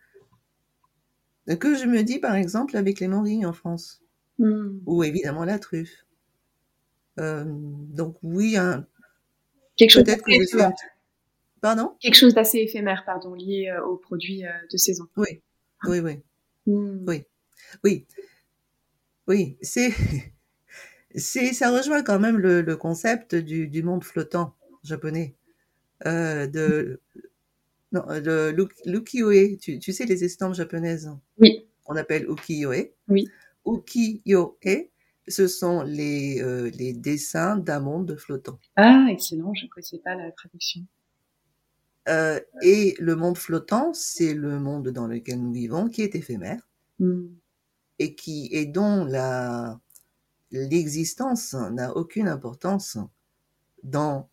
que 1.55 1.75
je 1.77 1.87
me 1.87 2.03
dis 2.03 2.19
par 2.19 2.35
exemple 2.35 2.77
avec 2.77 3.01
les 3.01 3.09
morilles 3.09 3.47
en 3.47 3.53
France, 3.53 4.03
hmm. 4.39 4.81
ou 4.87 5.05
évidemment 5.05 5.45
la 5.45 5.59
truffe. 5.59 6.05
Euh, 7.19 7.45
donc 7.47 8.17
oui, 8.23 8.57
un... 8.57 8.87
quelque 9.77 9.91
chose 9.91 10.05
Pardon? 11.61 11.97
Quelque 12.01 12.15
chose 12.15 12.35
d'assez 12.35 12.59
éphémère, 12.59 13.03
pardon, 13.05 13.35
lié 13.35 13.75
aux 13.85 13.97
produits 13.97 14.45
de 14.71 14.77
saison. 14.77 15.09
Oui, 15.17 15.43
oui, 15.89 15.99
oui, 15.99 16.21
hmm. 16.67 17.05
oui, 17.09 17.25
oui, 17.83 18.07
oui. 19.27 19.57
C'est, 19.61 19.91
c'est, 21.17 21.53
ça 21.53 21.71
rejoint 21.71 22.03
quand 22.03 22.21
même 22.21 22.39
le, 22.39 22.63
le 22.63 22.77
concept 22.77 23.35
du, 23.35 23.67
du 23.67 23.83
monde 23.83 24.05
flottant 24.05 24.55
japonais, 24.85 25.35
euh, 26.07 26.47
de 26.47 27.01
non, 27.93 28.05
le 28.09 28.51
l'ukiyo-e, 28.85 29.57
tu, 29.57 29.79
tu, 29.79 29.93
sais 29.93 30.05
les 30.05 30.25
estampes 30.25 30.55
japonaises? 30.55 31.11
Oui. 31.39 31.67
Qu'on 31.85 31.97
appelle 31.97 32.29
ukiyo-e. 32.29 32.93
Oui. 33.09 33.29
Ukiyo-e, 33.67 34.91
ce 35.27 35.47
sont 35.47 35.83
les, 35.83 36.43
euh, 36.43 36.71
les 36.71 36.93
dessins 36.93 37.57
d'un 37.57 37.81
monde 37.81 38.17
flottant. 38.17 38.59
Ah, 38.77 39.07
excellent, 39.11 39.55
je 39.55 39.65
ne 39.65 39.71
connaissais 39.71 39.99
pas 39.99 40.15
la 40.15 40.31
traduction. 40.33 40.83
Euh, 42.09 42.41
et 42.63 42.95
le 42.99 43.17
monde 43.17 43.37
flottant, 43.37 43.93
c'est 43.93 44.35
le 44.35 44.59
monde 44.59 44.89
dans 44.89 45.07
lequel 45.07 45.43
nous 45.43 45.53
vivons, 45.53 45.89
qui 45.89 46.03
est 46.03 46.15
éphémère 46.15 46.67
hmm. 46.99 47.27
et 47.99 48.15
qui 48.15 48.49
et 48.53 48.65
dont 48.65 49.05
la 49.05 49.79
l'existence 50.51 51.53
n'a 51.53 51.95
aucune 51.95 52.27
importance 52.27 52.97
dans 53.83 54.31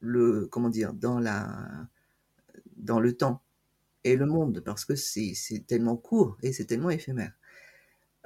le 0.00 0.46
comment 0.46 0.68
dire 0.68 0.92
dans 0.92 1.18
la 1.18 1.88
dans 2.78 3.00
le 3.00 3.16
temps 3.16 3.42
et 4.04 4.16
le 4.16 4.26
monde 4.26 4.62
parce 4.64 4.84
que 4.84 4.94
c'est 4.94 5.34
tellement 5.66 5.96
court 5.96 6.36
et 6.42 6.52
c'est 6.52 6.64
tellement 6.64 6.90
éphémère. 6.90 7.32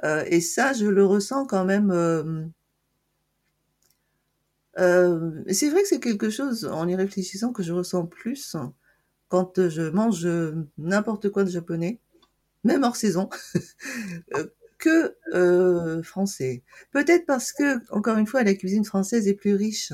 Euh, 0.04 0.24
et 0.26 0.40
ça, 0.40 0.72
je 0.72 0.86
le 0.86 1.04
ressens 1.04 1.46
quand 1.46 1.64
même. 1.64 1.90
Euh, 1.90 2.44
euh, 4.78 5.42
c'est 5.50 5.68
vrai 5.68 5.82
que 5.82 5.88
c'est 5.88 6.00
quelque 6.00 6.30
chose, 6.30 6.64
en 6.64 6.88
y 6.88 6.96
réfléchissant, 6.96 7.52
que 7.52 7.62
je 7.62 7.72
ressens 7.72 8.06
plus 8.06 8.56
quand 9.28 9.68
je 9.68 9.82
mange 9.82 10.28
n'importe 10.78 11.30
quoi 11.30 11.44
de 11.44 11.50
japonais, 11.50 12.00
même 12.64 12.82
hors 12.82 12.96
saison, 12.96 13.30
que 14.78 15.16
français. 16.02 16.62
Peut-être 16.90 17.26
parce 17.26 17.52
que, 17.52 17.80
encore 17.94 18.18
une 18.18 18.26
fois, 18.26 18.42
la 18.42 18.54
cuisine 18.54 18.84
française 18.84 19.28
est 19.28 19.34
plus 19.34 19.54
riche 19.54 19.92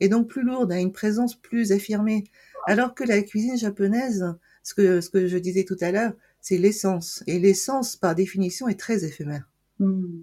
et 0.00 0.08
donc 0.08 0.28
plus 0.28 0.42
lourde, 0.42 0.72
a 0.72 0.80
une 0.80 0.92
présence 0.92 1.34
plus 1.34 1.72
affirmée. 1.72 2.24
Alors 2.66 2.94
que 2.94 3.04
la 3.04 3.22
cuisine 3.22 3.56
japonaise, 3.56 4.24
ce 4.62 4.74
que, 4.74 5.00
ce 5.00 5.10
que 5.10 5.26
je 5.26 5.38
disais 5.38 5.64
tout 5.64 5.76
à 5.80 5.92
l'heure, 5.92 6.12
c'est 6.40 6.58
l'essence. 6.58 7.22
Et 7.26 7.38
l'essence, 7.38 7.96
par 7.96 8.14
définition, 8.14 8.68
est 8.68 8.78
très 8.78 9.04
éphémère. 9.04 9.48
Hmm. 9.78 10.22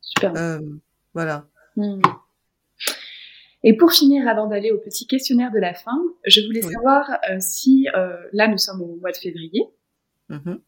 Super. 0.00 0.36
Euh, 0.36 0.60
voilà. 1.14 1.48
Hmm. 1.76 2.00
Et 3.64 3.76
pour 3.76 3.92
finir, 3.92 4.28
avant 4.28 4.46
d'aller 4.46 4.70
au 4.70 4.78
petit 4.78 5.06
questionnaire 5.06 5.50
de 5.50 5.58
la 5.58 5.74
fin, 5.74 5.98
je 6.24 6.40
voulais 6.42 6.62
savoir 6.62 7.10
euh, 7.28 7.38
si, 7.40 7.88
euh, 7.96 8.16
là 8.32 8.46
nous 8.46 8.58
sommes 8.58 8.80
au 8.80 8.96
mois 8.96 9.10
de 9.10 9.16
février, 9.16 9.64
mm-hmm. 10.30 10.60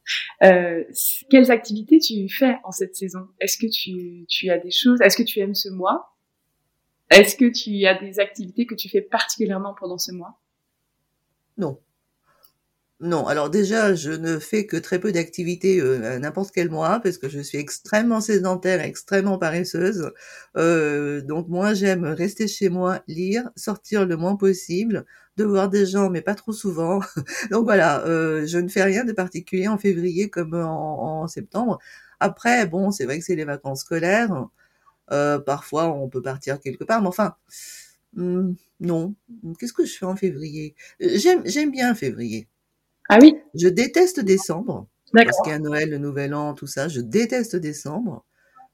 euh, 0.42 0.84
quelles 1.30 1.50
activités 1.52 2.00
tu 2.00 2.28
fais 2.28 2.56
en 2.64 2.72
cette 2.72 2.96
saison? 2.96 3.28
Est-ce 3.40 3.56
que 3.56 3.70
tu, 3.70 4.26
tu 4.26 4.50
as 4.50 4.58
des 4.58 4.72
choses? 4.72 5.00
Est-ce 5.00 5.16
que 5.16 5.22
tu 5.22 5.38
aimes 5.38 5.54
ce 5.54 5.68
mois? 5.68 6.16
Est-ce 7.10 7.36
que 7.36 7.50
tu 7.50 7.86
as 7.86 7.98
des 7.98 8.20
activités 8.20 8.66
que 8.66 8.74
tu 8.74 8.88
fais 8.88 9.00
particulièrement 9.00 9.74
pendant 9.78 9.98
ce 9.98 10.12
mois? 10.12 10.38
Non. 11.56 11.78
Non, 13.00 13.28
alors 13.28 13.48
déjà, 13.48 13.94
je 13.94 14.10
ne 14.10 14.40
fais 14.40 14.66
que 14.66 14.76
très 14.76 14.98
peu 14.98 15.12
d'activités 15.12 15.80
euh, 15.80 16.18
n'importe 16.18 16.50
quel 16.52 16.68
mois 16.68 16.98
parce 16.98 17.16
que 17.16 17.28
je 17.28 17.38
suis 17.38 17.56
extrêmement 17.56 18.20
sédentaire, 18.20 18.80
extrêmement 18.80 19.38
paresseuse. 19.38 20.10
Euh, 20.56 21.20
donc 21.22 21.46
moi, 21.48 21.74
j'aime 21.74 22.04
rester 22.04 22.48
chez 22.48 22.68
moi, 22.68 23.00
lire, 23.06 23.50
sortir 23.54 24.04
le 24.04 24.16
moins 24.16 24.34
possible, 24.34 25.06
de 25.36 25.44
voir 25.44 25.68
des 25.68 25.86
gens, 25.86 26.10
mais 26.10 26.22
pas 26.22 26.34
trop 26.34 26.52
souvent. 26.52 26.98
donc 27.52 27.64
voilà, 27.64 28.04
euh, 28.06 28.44
je 28.46 28.58
ne 28.58 28.66
fais 28.68 28.82
rien 28.82 29.04
de 29.04 29.12
particulier 29.12 29.68
en 29.68 29.78
février 29.78 30.28
comme 30.28 30.54
en, 30.54 31.22
en 31.22 31.28
septembre. 31.28 31.78
Après, 32.18 32.66
bon, 32.66 32.90
c'est 32.90 33.04
vrai 33.04 33.20
que 33.20 33.24
c'est 33.24 33.36
les 33.36 33.44
vacances 33.44 33.82
scolaires. 33.82 34.48
Euh, 35.12 35.38
parfois, 35.38 35.88
on 35.94 36.08
peut 36.08 36.22
partir 36.22 36.60
quelque 36.60 36.84
part, 36.84 37.00
mais 37.02 37.08
enfin, 37.08 37.34
hmm, 38.14 38.52
non. 38.80 39.14
Qu'est-ce 39.58 39.72
que 39.72 39.84
je 39.84 39.96
fais 39.96 40.06
en 40.06 40.16
février? 40.16 40.74
J'aime, 41.00 41.42
j'aime 41.44 41.70
bien 41.70 41.94
février. 41.94 42.48
Ah 43.08 43.18
oui? 43.20 43.36
Je 43.54 43.68
déteste 43.68 44.20
décembre 44.20 44.86
parce 45.12 45.40
qu'il 45.42 45.52
y 45.52 45.54
a 45.54 45.58
Noël, 45.58 45.90
le 45.90 45.98
Nouvel 45.98 46.34
An, 46.34 46.54
tout 46.54 46.66
ça. 46.66 46.88
Je 46.88 47.00
déteste 47.00 47.56
décembre. 47.56 48.24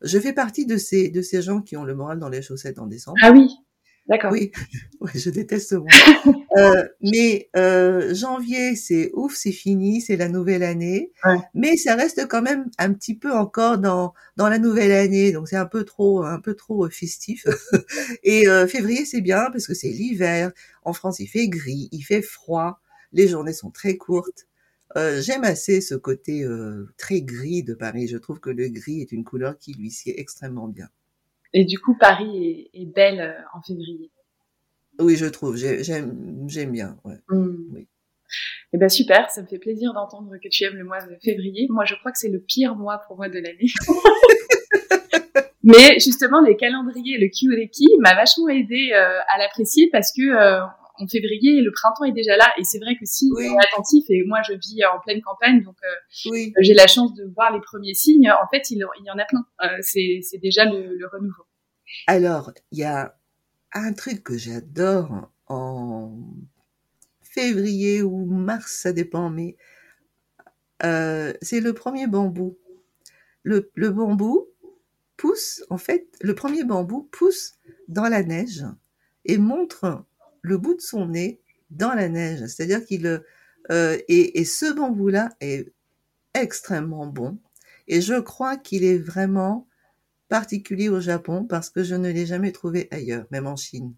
Je 0.03 0.19
fais 0.19 0.33
partie 0.33 0.67
de 0.67 0.77
ces 0.77 1.09
de 1.09 1.23
ces 1.23 1.41
gens 1.41 1.61
qui 1.63 1.77
ont 1.77 1.85
le 1.85 1.95
moral 1.95 2.19
dans 2.19 2.29
les 2.29 2.43
chaussettes 2.43 2.79
en 2.79 2.87
décembre. 2.87 3.17
Ah 3.23 3.31
oui. 3.31 3.49
D'accord. 4.07 4.33
Oui, 4.33 4.53
ouais, 5.01 5.11
je 5.15 5.31
déteste 5.31 5.73
moi. 5.73 5.87
euh, 6.59 6.87
mais 7.01 7.49
euh, 7.57 8.15
janvier, 8.15 8.77
c'est 8.77 9.11
ouf, 9.15 9.35
c'est 9.35 9.53
fini, 9.53 10.03
c'est 10.03 10.17
la 10.17 10.29
nouvelle 10.29 10.63
année. 10.63 11.11
Ouais. 11.25 11.39
Mais 11.55 11.77
ça 11.77 11.95
reste 11.95 12.27
quand 12.29 12.43
même 12.43 12.71
un 12.79 12.93
petit 12.93 13.15
peu 13.17 13.33
encore 13.33 13.79
dans 13.79 14.13
dans 14.37 14.49
la 14.51 14.59
nouvelle 14.59 14.93
année, 14.93 15.33
donc 15.33 15.49
c'est 15.49 15.57
un 15.57 15.65
peu 15.67 15.85
trop 15.85 16.23
un 16.23 16.39
peu 16.39 16.55
trop 16.55 16.89
festif. 16.91 17.47
Et 18.25 18.47
euh, 18.49 18.67
février, 18.67 19.07
c'est 19.07 19.23
bien 19.23 19.51
parce 19.51 19.67
que 19.67 19.75
c'est 19.75 19.89
l'hiver. 19.89 20.53
En 20.85 20.93
France, 20.93 21.19
il 21.21 21.27
fait 21.27 21.49
gris, 21.49 21.89
il 21.93 22.03
fait 22.03 22.23
froid, 22.23 22.81
les 23.13 23.27
journées 23.29 23.55
sont 23.55 23.71
très 23.71 23.97
courtes. 23.97 24.47
Euh, 24.97 25.21
J'aime 25.23 25.45
assez 25.45 25.81
ce 25.81 25.95
côté 25.95 26.45
euh, 26.45 26.89
très 26.99 27.23
gris 27.23 27.63
de 27.63 27.75
Paris. 27.75 28.07
Je 28.09 28.19
trouve 28.19 28.41
que 28.41 28.51
le 28.51 28.69
gris 28.69 29.01
est 29.01 29.13
une 29.13 29.25
couleur 29.25 29.59
qui 29.59 29.73
lui 29.75 29.91
sied 29.91 30.19
extrêmement 30.21 30.69
bien. 30.69 30.89
Et 31.55 31.65
du 31.65 31.79
coup, 31.79 31.97
Paris 31.99 32.71
est, 32.75 32.83
est 32.83 32.87
belle 32.87 33.21
euh, 33.21 33.59
en 33.59 33.63
février. 33.63 34.11
Oui, 34.99 35.17
je 35.17 35.27
trouve. 35.27 35.57
J'aime 35.57 36.71
bien. 36.71 36.99
Ouais. 37.05 37.15
Mmh. 37.29 37.75
Oui. 37.75 37.89
Eh 38.73 38.79
ben 38.79 38.89
super, 38.89 39.31
ça 39.31 39.43
me 39.43 39.47
fait 39.47 39.59
plaisir 39.59 39.93
d'entendre 39.95 40.33
que 40.43 40.49
tu 40.49 40.65
aimes 40.65 40.75
le 40.75 40.85
mois 40.85 41.01
de 41.01 41.17
février. 41.23 41.69
Moi, 41.71 41.85
je 41.85 41.95
crois 41.95 42.11
que 42.11 42.19
c'est 42.19 42.29
le 42.29 42.41
pire 42.41 42.75
mois 42.75 43.01
pour 43.07 43.17
moi 43.17 43.29
de 43.29 43.39
l'année. 43.39 43.71
Mais 45.63 45.99
justement, 45.99 46.43
les 46.43 46.57
calendriers, 46.57 47.17
le 47.19 47.29
Kyureki 47.29 47.87
m'a 48.01 48.15
vachement 48.15 48.49
aidé 48.49 48.91
euh, 48.93 49.19
à 49.29 49.39
l'apprécier 49.39 49.89
parce 49.91 50.13
que 50.13 50.23
euh, 50.23 50.61
en 50.97 51.07
février, 51.09 51.61
le 51.61 51.73
printemps 51.73 52.05
est 52.05 52.13
déjà 52.13 52.37
là. 52.37 52.53
Et 52.59 52.65
c'est 52.65 52.79
vrai 52.79 52.97
que 52.97 53.05
si 53.05 53.31
oui. 53.35 53.49
on 53.49 53.55
est 53.55 53.65
attentif, 53.73 54.05
et 54.09 54.23
moi 54.27 54.41
je 54.47 54.55
vis 54.55 54.85
en 54.85 55.01
pleine 55.01 55.21
campagne, 55.23 55.63
donc 55.63 55.77
euh, 55.85 56.31
oui. 56.31 56.53
j'ai 56.61 56.75
la 56.75 56.87
chance 56.87 57.15
de 57.15 57.25
voir 57.35 57.53
les 57.53 57.61
premiers 57.61 57.95
signes. 57.95 58.31
En 58.31 58.49
fait, 58.49 58.71
il, 58.71 58.85
il 59.01 59.05
y 59.05 59.11
en 59.11 59.19
a 59.19 59.25
plein. 59.25 59.45
Euh, 59.63 59.79
c'est 59.81 60.39
déjà 60.39 60.65
le, 60.65 60.97
le, 60.97 61.07
renouveau. 61.07 61.45
Alors, 62.07 62.53
il 62.73 62.79
y 62.79 62.85
a 62.85 63.17
un 63.73 63.93
truc 63.93 64.23
que 64.23 64.39
j'adore 64.39 65.31
en 65.49 66.17
février 67.23 68.03
ou 68.03 68.25
mars, 68.27 68.81
ça 68.83 68.93
dépend, 68.93 69.31
mais 69.31 69.57
euh, 70.85 71.33
c'est 71.43 71.61
le 71.61 71.73
premier 71.73 72.07
bambou. 72.07 72.59
Le, 73.43 73.71
le 73.75 73.91
bambou 73.91 74.49
pousse, 75.17 75.65
en 75.71 75.79
fait, 75.79 76.09
le 76.21 76.35
premier 76.35 76.65
bambou 76.65 77.09
pousse 77.11 77.55
dans 77.89 78.09
la 78.09 78.23
neige 78.23 78.65
et 79.25 79.39
montre 79.39 80.05
le 80.45 80.59
bout 80.59 80.75
de 80.75 80.81
son 80.81 81.07
nez 81.07 81.41
dans 81.71 81.95
la 81.95 82.09
neige. 82.09 82.41
C'est-à-dire 82.47 82.85
qu'il 82.85 83.23
euh, 83.71 83.99
et, 84.09 84.41
et, 84.41 84.45
ce 84.45 84.73
bambou-là 84.73 85.31
est 85.41 85.73
extrêmement 86.35 87.07
bon. 87.07 87.39
Et 87.89 88.03
je 88.03 88.21
crois 88.21 88.59
qu'il 88.59 88.85
est 88.85 88.99
vraiment 88.99 89.67
particulier 90.29 90.91
au 90.91 91.01
Japon 91.01 91.45
parce 91.45 91.71
que 91.71 91.83
je 91.83 91.95
ne 91.95 92.11
l'ai 92.11 92.27
jamais 92.27 92.53
trouvé 92.53 92.89
ailleurs, 92.91 93.27
même 93.31 93.47
en 93.47 93.57
Chine. 93.57 93.95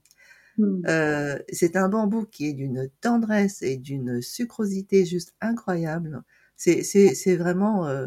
Mmh. 0.59 0.83
Euh, 0.87 1.39
c'est 1.53 1.77
un 1.77 1.89
bambou 1.89 2.27
qui 2.27 2.49
est 2.49 2.53
d'une 2.53 2.89
tendresse 3.01 3.63
et 3.63 3.77
d'une 3.77 4.23
sucrosité 4.23 5.05
juste 5.05 5.35
incroyable. 5.41 6.23
C'est 6.57 6.83
c'est 6.85 7.37
vraiment 7.37 7.87
euh, 7.87 8.07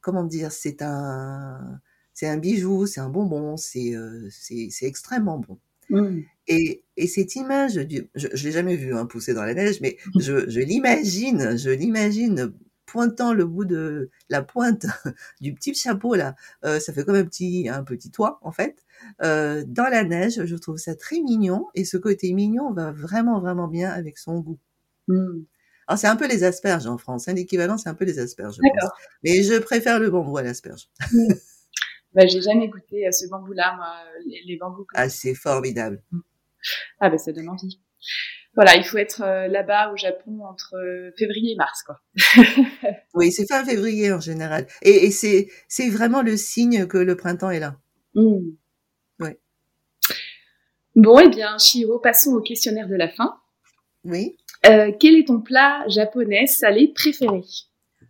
comment 0.00 0.24
dire, 0.24 0.52
c'est 0.52 0.82
un 0.82 1.80
c'est 2.14 2.28
un 2.28 2.38
bijou, 2.38 2.86
c'est 2.86 3.00
un 3.00 3.10
bonbon, 3.10 3.56
c'est 3.58 3.94
c'est 4.30 4.86
extrêmement 4.86 5.38
bon. 5.38 5.58
Mmh. 5.90 6.20
Et, 6.48 6.82
et, 6.96 7.06
cette 7.06 7.36
image, 7.36 7.74
du, 7.74 8.08
je, 8.14 8.28
je 8.32 8.44
l'ai 8.44 8.52
jamais 8.52 8.76
vu 8.76 8.94
hein, 8.94 9.06
pousser 9.06 9.34
dans 9.34 9.44
la 9.44 9.54
neige, 9.54 9.80
mais 9.80 9.98
je, 10.18 10.48
je 10.48 10.60
l'imagine, 10.60 11.56
je 11.58 11.70
l'imagine 11.70 12.52
pointant 12.88 13.34
le 13.34 13.44
bout 13.44 13.66
de 13.66 14.10
la 14.30 14.42
pointe 14.42 14.86
du 15.40 15.54
petit 15.54 15.74
chapeau 15.74 16.14
là, 16.14 16.34
euh, 16.64 16.80
ça 16.80 16.92
fait 16.92 17.04
comme 17.04 17.16
un 17.16 17.24
petit 17.24 17.68
un 17.68 17.84
petit 17.84 18.10
toit 18.10 18.38
en 18.42 18.50
fait, 18.50 18.84
euh, 19.22 19.62
dans 19.66 19.88
la 19.88 20.04
neige. 20.04 20.44
Je 20.44 20.56
trouve 20.56 20.78
ça 20.78 20.96
très 20.96 21.20
mignon 21.20 21.66
et 21.74 21.84
ce 21.84 21.96
côté 21.98 22.32
mignon 22.32 22.72
va 22.72 22.90
vraiment 22.92 23.40
vraiment 23.40 23.68
bien 23.68 23.90
avec 23.90 24.18
son 24.18 24.40
goût. 24.40 24.58
Mmh. 25.08 25.42
Alors 25.86 25.98
c'est 25.98 26.06
un 26.06 26.16
peu 26.16 26.26
les 26.26 26.44
asperges 26.44 26.86
en 26.86 26.98
France, 26.98 27.28
hein, 27.28 27.34
l'équivalent 27.34 27.76
c'est 27.78 27.88
un 27.90 27.94
peu 27.94 28.06
les 28.06 28.18
asperges. 28.18 28.56
Je 28.56 28.80
pense. 28.80 28.90
Mais 29.22 29.42
je 29.42 29.58
préfère 29.58 30.00
le 30.00 30.10
bambou 30.10 30.36
à 30.38 30.42
l'asperge. 30.42 30.88
Bah, 32.14 32.26
j'ai 32.26 32.40
jamais 32.40 32.68
goûté 32.68 33.06
à 33.06 33.12
ce 33.12 33.28
bambou 33.28 33.52
là, 33.52 33.74
moi, 33.76 33.94
les, 34.26 34.42
les 34.46 34.56
bambous. 34.56 34.86
Ah 34.94 35.08
c'est 35.08 35.34
formidable. 35.34 36.02
Ah 37.00 37.10
ben 37.10 37.18
ça 37.18 37.32
donne 37.32 37.48
envie. 37.48 37.80
voilà, 38.54 38.76
il 38.76 38.84
faut 38.84 38.98
être 38.98 39.20
là-bas 39.48 39.92
au 39.92 39.96
Japon 39.96 40.40
entre 40.44 40.74
février 41.16 41.52
et 41.52 41.56
mars, 41.56 41.82
quoi. 41.84 42.00
oui, 43.14 43.30
c'est 43.30 43.46
fin 43.46 43.64
février 43.64 44.12
en 44.12 44.20
général. 44.20 44.66
Et, 44.82 45.10
c'est, 45.10 45.48
c'est 45.68 45.88
vraiment 45.88 46.22
le 46.22 46.36
signe 46.36 46.86
que 46.86 46.98
le 46.98 47.16
printemps 47.16 47.50
est 47.50 47.60
là. 47.60 47.76
Mmh. 48.14 48.50
Bon, 50.98 51.20
eh 51.20 51.28
bien, 51.28 51.56
Shiro, 51.58 52.00
passons 52.00 52.32
au 52.32 52.40
questionnaire 52.40 52.88
de 52.88 52.96
la 52.96 53.08
fin. 53.08 53.36
Oui. 54.02 54.36
Euh, 54.66 54.90
quel 54.98 55.14
est 55.14 55.28
ton 55.28 55.40
plat 55.40 55.84
japonais 55.86 56.48
salé 56.48 56.92
préféré? 56.92 57.42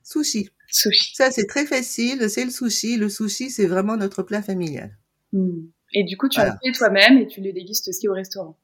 Sushi. 0.03 0.49
Sushi. 0.71 1.15
Ça, 1.15 1.31
c'est 1.31 1.47
très 1.47 1.67
facile, 1.67 2.29
c'est 2.29 2.45
le 2.45 2.51
sushi. 2.51 2.97
Le 2.97 3.09
sushi, 3.09 3.51
c'est 3.51 3.67
vraiment 3.67 3.97
notre 3.97 4.23
plat 4.23 4.43
familial. 4.43 4.97
Hmm. 5.33 5.67
Et 5.93 6.05
du 6.05 6.17
coup, 6.17 6.29
tu 6.29 6.41
en 6.41 6.45
fais 6.45 6.73
toi-même 6.73 7.19
et 7.19 7.27
tu 7.27 7.41
le 7.41 7.53
dégustes 7.53 7.89
aussi 7.89 8.09
au 8.09 8.13
restaurant. 8.13 8.57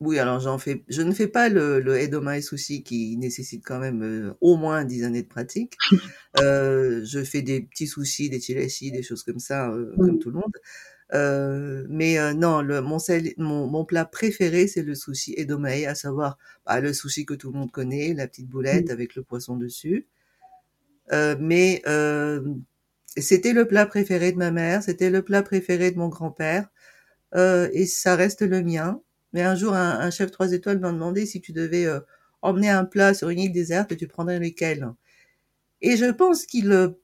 Oui, 0.00 0.18
alors 0.20 0.38
j'en 0.38 0.58
fais. 0.58 0.84
Je 0.88 1.02
ne 1.02 1.12
fais 1.12 1.26
pas 1.26 1.48
le, 1.48 1.80
le 1.80 2.40
sushi 2.40 2.84
qui 2.84 3.16
nécessite 3.16 3.64
quand 3.64 3.80
même 3.80 4.02
euh, 4.02 4.32
au 4.40 4.56
moins 4.56 4.84
dix 4.84 5.02
années 5.02 5.22
de 5.22 5.28
pratique. 5.28 5.76
euh, 6.40 7.04
je 7.04 7.24
fais 7.24 7.42
des 7.42 7.62
petits 7.62 7.88
sushis, 7.88 8.30
des 8.30 8.38
chirashi, 8.38 8.92
des 8.92 9.02
choses 9.02 9.24
comme 9.24 9.40
ça, 9.40 9.70
euh, 9.70 9.92
comme 9.96 10.12
hmm. 10.12 10.18
tout 10.20 10.30
le 10.30 10.36
monde. 10.36 11.88
Mais 11.88 12.34
non, 12.34 12.60
le, 12.60 12.80
mon, 12.80 12.98
mon, 13.38 13.66
mon, 13.66 13.84
plat 13.84 14.04
préféré, 14.04 14.68
c'est 14.68 14.82
le 14.82 14.94
sushi 14.94 15.34
edomae, 15.36 15.86
à 15.86 15.94
savoir 15.96 16.38
bah, 16.64 16.80
le 16.80 16.92
sushi 16.92 17.26
que 17.26 17.34
tout 17.34 17.50
le 17.50 17.58
monde 17.58 17.72
connaît, 17.72 18.14
la 18.14 18.28
petite 18.28 18.46
boulette 18.46 18.90
avec 18.90 19.16
le 19.16 19.22
poisson 19.22 19.56
dessus. 19.56 20.06
Euh, 21.12 21.36
mais 21.40 21.82
euh, 21.86 22.42
c'était 23.16 23.52
le 23.52 23.66
plat 23.66 23.86
préféré 23.86 24.32
de 24.32 24.38
ma 24.38 24.50
mère, 24.50 24.82
c'était 24.82 25.10
le 25.10 25.22
plat 25.22 25.42
préféré 25.42 25.90
de 25.90 25.98
mon 25.98 26.08
grand-père, 26.08 26.68
et 27.34 27.86
ça 27.86 28.16
reste 28.16 28.42
le 28.42 28.62
mien. 28.62 29.00
Mais 29.32 29.42
un 29.42 29.54
jour, 29.54 29.74
un, 29.74 30.00
un 30.00 30.10
chef 30.10 30.30
trois 30.30 30.52
étoiles 30.52 30.78
m'a 30.78 30.92
demandé 30.92 31.26
si 31.26 31.40
tu 31.40 31.52
devais 31.52 31.86
emmener 32.42 32.70
un 32.70 32.84
plat 32.84 33.14
sur 33.14 33.28
une 33.28 33.40
île 33.40 33.52
déserte, 33.52 33.96
tu 33.96 34.06
prendrais 34.06 34.38
lequel? 34.38 34.88
Et 35.82 35.96
je 35.96 36.06
pense 36.06 36.46
qu'il 36.46 36.94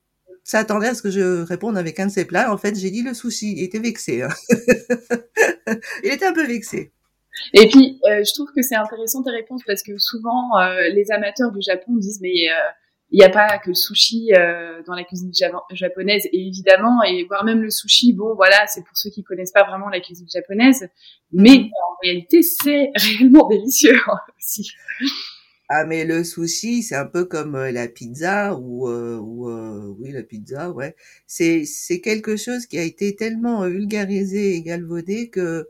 s'attendait 0.44 0.88
à 0.88 0.94
ce 0.94 1.02
que 1.02 1.10
je 1.10 1.42
réponde 1.42 1.76
avec 1.76 1.98
un 1.98 2.06
de 2.06 2.12
ses 2.12 2.24
plats. 2.24 2.52
En 2.52 2.58
fait, 2.58 2.76
j'ai 2.76 2.90
dit 2.90 3.02
le 3.02 3.14
sushi. 3.14 3.52
Il 3.56 3.62
était 3.64 3.78
vexé. 3.78 4.22
Hein. 4.22 4.28
il 6.04 6.12
était 6.12 6.26
un 6.26 6.34
peu 6.34 6.46
vexé. 6.46 6.92
Et 7.52 7.68
puis, 7.68 7.98
euh, 8.08 8.22
je 8.24 8.32
trouve 8.34 8.48
que 8.54 8.62
c'est 8.62 8.76
intéressant 8.76 9.22
tes 9.22 9.30
réponses 9.30 9.62
parce 9.66 9.82
que 9.82 9.98
souvent, 9.98 10.56
euh, 10.58 10.88
les 10.90 11.10
amateurs 11.10 11.50
du 11.50 11.60
Japon 11.62 11.96
disent 11.96 12.20
mais 12.20 12.48
euh, 12.50 12.70
il 13.14 13.18
n'y 13.18 13.24
a 13.24 13.30
pas 13.30 13.58
que 13.58 13.68
le 13.68 13.74
sushi 13.74 14.30
dans 14.86 14.94
la 14.94 15.04
cuisine 15.04 15.30
japonaise, 15.70 16.26
et 16.32 16.46
évidemment, 16.48 17.00
et 17.04 17.24
voire 17.24 17.44
même 17.44 17.62
le 17.62 17.70
sushi, 17.70 18.12
bon, 18.12 18.34
voilà, 18.34 18.66
c'est 18.66 18.82
pour 18.84 18.96
ceux 18.96 19.10
qui 19.10 19.22
connaissent 19.22 19.52
pas 19.52 19.62
vraiment 19.62 19.88
la 19.88 20.00
cuisine 20.00 20.26
japonaise, 20.28 20.88
mais 21.32 21.50
mm-hmm. 21.50 21.68
en 21.68 21.96
réalité, 22.02 22.42
c'est 22.42 22.90
réellement 22.96 23.46
délicieux 23.48 24.00
aussi. 24.36 24.68
Ah 25.70 25.86
mais 25.86 26.04
le 26.04 26.24
sushi, 26.24 26.82
c'est 26.82 26.94
un 26.94 27.06
peu 27.06 27.24
comme 27.24 27.54
euh, 27.54 27.72
la 27.72 27.88
pizza 27.88 28.54
ou, 28.54 28.88
euh, 28.88 29.18
ou 29.18 29.48
euh, 29.48 29.94
oui 29.98 30.12
la 30.12 30.22
pizza, 30.22 30.70
ouais. 30.70 30.94
C'est 31.26 31.64
c'est 31.64 32.00
quelque 32.00 32.36
chose 32.36 32.66
qui 32.66 32.78
a 32.78 32.82
été 32.82 33.16
tellement 33.16 33.66
vulgarisé 33.68 34.56
et 34.56 34.62
galvaudé 34.62 35.30
que 35.30 35.68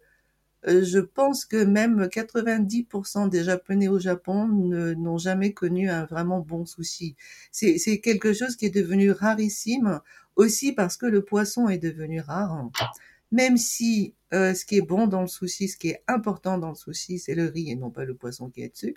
je 0.67 0.99
pense 0.99 1.45
que 1.45 1.63
même 1.65 2.07
90% 2.07 3.29
des 3.29 3.45
Japonais 3.45 3.89
au 3.89 3.99
Japon 3.99 4.47
n'ont 4.47 5.19
jamais 5.19 5.53
connu 5.53 5.91
un 5.91 6.05
vraiment 6.07 6.41
bon 6.41 6.65
sushi. 6.65 7.17
C'est 7.53 8.01
quelque 8.01 8.33
chose 8.33 8.57
qui 8.57 8.67
est 8.67 8.75
devenu 8.75 9.11
rarissime 9.11 10.01
aussi 10.37 10.73
parce 10.73 10.97
que 10.97 11.07
le 11.07 11.23
poisson 11.23 11.69
est 11.69 11.79
devenu 11.79 12.21
rare. 12.21 12.71
Même 13.31 13.57
si 13.57 14.15
ce 14.33 14.65
qui 14.65 14.79
est 14.79 14.87
bon 14.87 15.07
dans 15.07 15.23
le 15.23 15.29
sushi, 15.29 15.69
ce 15.69 15.77
qui 15.77 15.91
est 15.91 16.03
important 16.09 16.59
dans 16.59 16.71
le 16.71 16.75
sushi, 16.75 17.19
c'est 17.19 17.35
le 17.35 17.47
riz 17.47 17.71
et 17.71 17.77
non 17.77 17.91
pas 17.91 18.05
le 18.05 18.15
poisson 18.15 18.49
qui 18.49 18.63
est 18.63 18.71
dessus. 18.71 18.95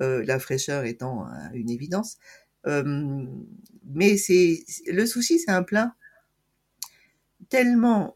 Euh, 0.00 0.24
la 0.24 0.38
fraîcheur 0.38 0.84
étant 0.84 1.26
une 1.52 1.68
évidence. 1.68 2.16
Euh, 2.66 3.26
mais 3.84 4.16
c'est 4.16 4.64
le 4.86 5.04
souci, 5.04 5.38
c'est 5.38 5.50
un 5.50 5.62
plat 5.62 5.94
tellement, 7.48 8.12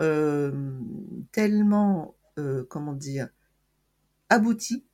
euh, 2.39 2.64
comment 2.68 2.95
dire, 2.95 3.28
abouti, 4.28 4.85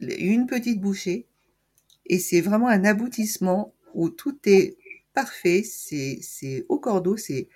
une 0.00 0.46
petite 0.46 0.80
bouchée, 0.80 1.28
et 2.06 2.18
c'est 2.18 2.40
vraiment 2.40 2.68
un 2.68 2.84
aboutissement 2.84 3.74
où 3.94 4.10
tout 4.10 4.38
est 4.44 4.76
parfait, 5.14 5.62
c'est 5.62 6.66
au 6.68 6.78
cordeau, 6.78 7.16
c'est 7.16 7.48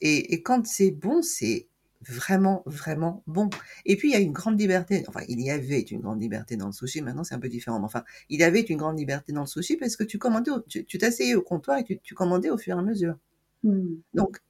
et, 0.00 0.34
et, 0.34 0.42
quand 0.42 0.66
c'est 0.66 0.90
bon, 0.90 1.22
c'est 1.22 1.68
vraiment, 2.08 2.62
vraiment 2.66 3.22
bon. 3.28 3.48
Et 3.86 3.96
puis, 3.96 4.10
il 4.10 4.12
y 4.12 4.16
a 4.16 4.20
une 4.20 4.32
grande 4.32 4.60
liberté. 4.60 5.04
Enfin, 5.06 5.20
il 5.28 5.40
y 5.40 5.50
avait 5.50 5.80
une 5.80 6.00
grande 6.00 6.20
liberté 6.20 6.56
dans 6.56 6.66
le 6.66 6.72
sushi. 6.72 7.02
Maintenant, 7.02 7.24
c'est 7.24 7.34
un 7.34 7.38
peu 7.38 7.48
différent. 7.48 7.78
Mais 7.78 7.84
enfin, 7.84 8.04
il 8.28 8.40
y 8.40 8.44
avait 8.44 8.60
une 8.60 8.76
grande 8.76 8.98
liberté 8.98 9.32
dans 9.32 9.42
le 9.42 9.46
sushi 9.46 9.76
parce 9.76 9.96
que 9.96 10.04
tu 10.04 10.18
commandais, 10.18 10.50
tu 10.66 10.98
t'asseyais 10.98 11.36
au 11.36 11.42
comptoir 11.42 11.78
et 11.78 11.84
tu, 11.84 11.98
tu, 12.00 12.14
commandais 12.14 12.50
au 12.50 12.58
fur 12.58 12.76
et 12.76 12.78
à 12.80 12.82
mesure. 12.82 13.16
Hmm. 13.62 13.94
Donc, 14.14 14.40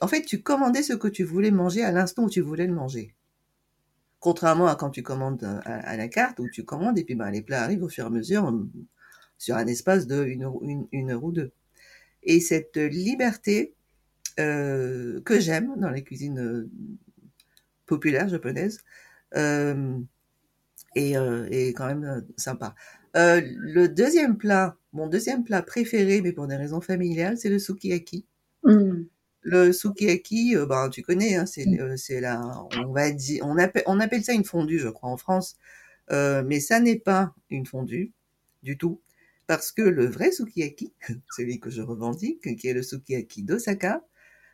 en 0.00 0.06
fait, 0.06 0.22
tu 0.22 0.42
commandais 0.42 0.82
ce 0.82 0.92
que 0.92 1.08
tu 1.08 1.24
voulais 1.24 1.50
manger 1.50 1.82
à 1.82 1.90
l'instant 1.90 2.24
où 2.24 2.30
tu 2.30 2.40
voulais 2.40 2.66
le 2.66 2.74
manger. 2.74 3.16
Contrairement 4.20 4.66
à 4.66 4.74
quand 4.74 4.90
tu 4.90 5.02
commandes 5.02 5.44
euh, 5.44 5.60
à, 5.64 5.96
la 5.96 6.08
carte, 6.08 6.40
où 6.40 6.48
tu 6.48 6.64
commandes 6.64 6.98
et 6.98 7.04
puis 7.04 7.14
ben, 7.14 7.30
les 7.30 7.42
plats 7.42 7.62
arrivent 7.62 7.84
au 7.84 7.88
fur 7.88 8.04
et 8.04 8.06
à 8.08 8.10
mesure 8.10 8.52
sur 9.38 9.56
un 9.56 9.66
espace 9.66 10.06
de 10.06 10.24
une, 10.24 10.88
une 10.90 11.10
heure 11.10 11.22
ou 11.22 11.30
deux. 11.30 11.52
Et 12.24 12.40
cette 12.40 12.76
liberté, 12.76 13.74
euh, 14.40 15.20
que 15.22 15.38
j'aime 15.38 15.74
dans 15.76 15.90
la 15.90 16.00
cuisine 16.00 16.38
euh, 16.40 16.68
populaire 17.86 18.28
japonaise 18.28 18.80
et, 20.96 21.12
quand 21.76 21.86
même 21.86 22.26
sympa. 22.36 22.74
le 23.14 23.86
deuxième 23.86 24.36
plat, 24.36 24.76
mon 24.92 25.06
deuxième 25.06 25.44
plat 25.44 25.62
préféré, 25.62 26.20
mais 26.22 26.32
pour 26.32 26.48
des 26.48 26.56
raisons 26.56 26.80
familiales, 26.80 27.38
c'est 27.38 27.50
le 27.50 27.60
sukiyaki. 27.60 28.26
Mmh. 28.64 29.04
Le 29.42 29.72
sukiyaki, 29.72 30.56
ben, 30.68 30.88
tu 30.90 31.02
connais, 31.02 31.36
hein, 31.36 31.46
c'est 31.46 31.64
mmh. 31.66 31.96
c'est 31.96 32.20
la, 32.20 32.40
on 32.84 32.92
va 32.92 33.10
dire, 33.10 33.44
on 33.46 33.56
appelle, 33.56 33.84
on 33.86 34.00
appelle 34.00 34.24
ça 34.24 34.32
une 34.32 34.44
fondue, 34.44 34.78
je 34.78 34.88
crois, 34.88 35.10
en 35.10 35.16
France, 35.16 35.56
mais 36.10 36.60
ça 36.60 36.80
n'est 36.80 36.98
pas 36.98 37.34
une 37.48 37.64
fondue 37.64 38.12
du 38.62 38.76
tout, 38.76 39.00
parce 39.46 39.72
que 39.72 39.82
le 39.82 40.06
vrai 40.06 40.32
sukiyaki, 40.32 40.92
celui 41.36 41.60
que 41.60 41.70
je 41.70 41.82
revendique, 41.82 42.56
qui 42.56 42.68
est 42.68 42.74
le 42.74 42.82
sukiyaki 42.82 43.44
d'Osaka, 43.44 44.02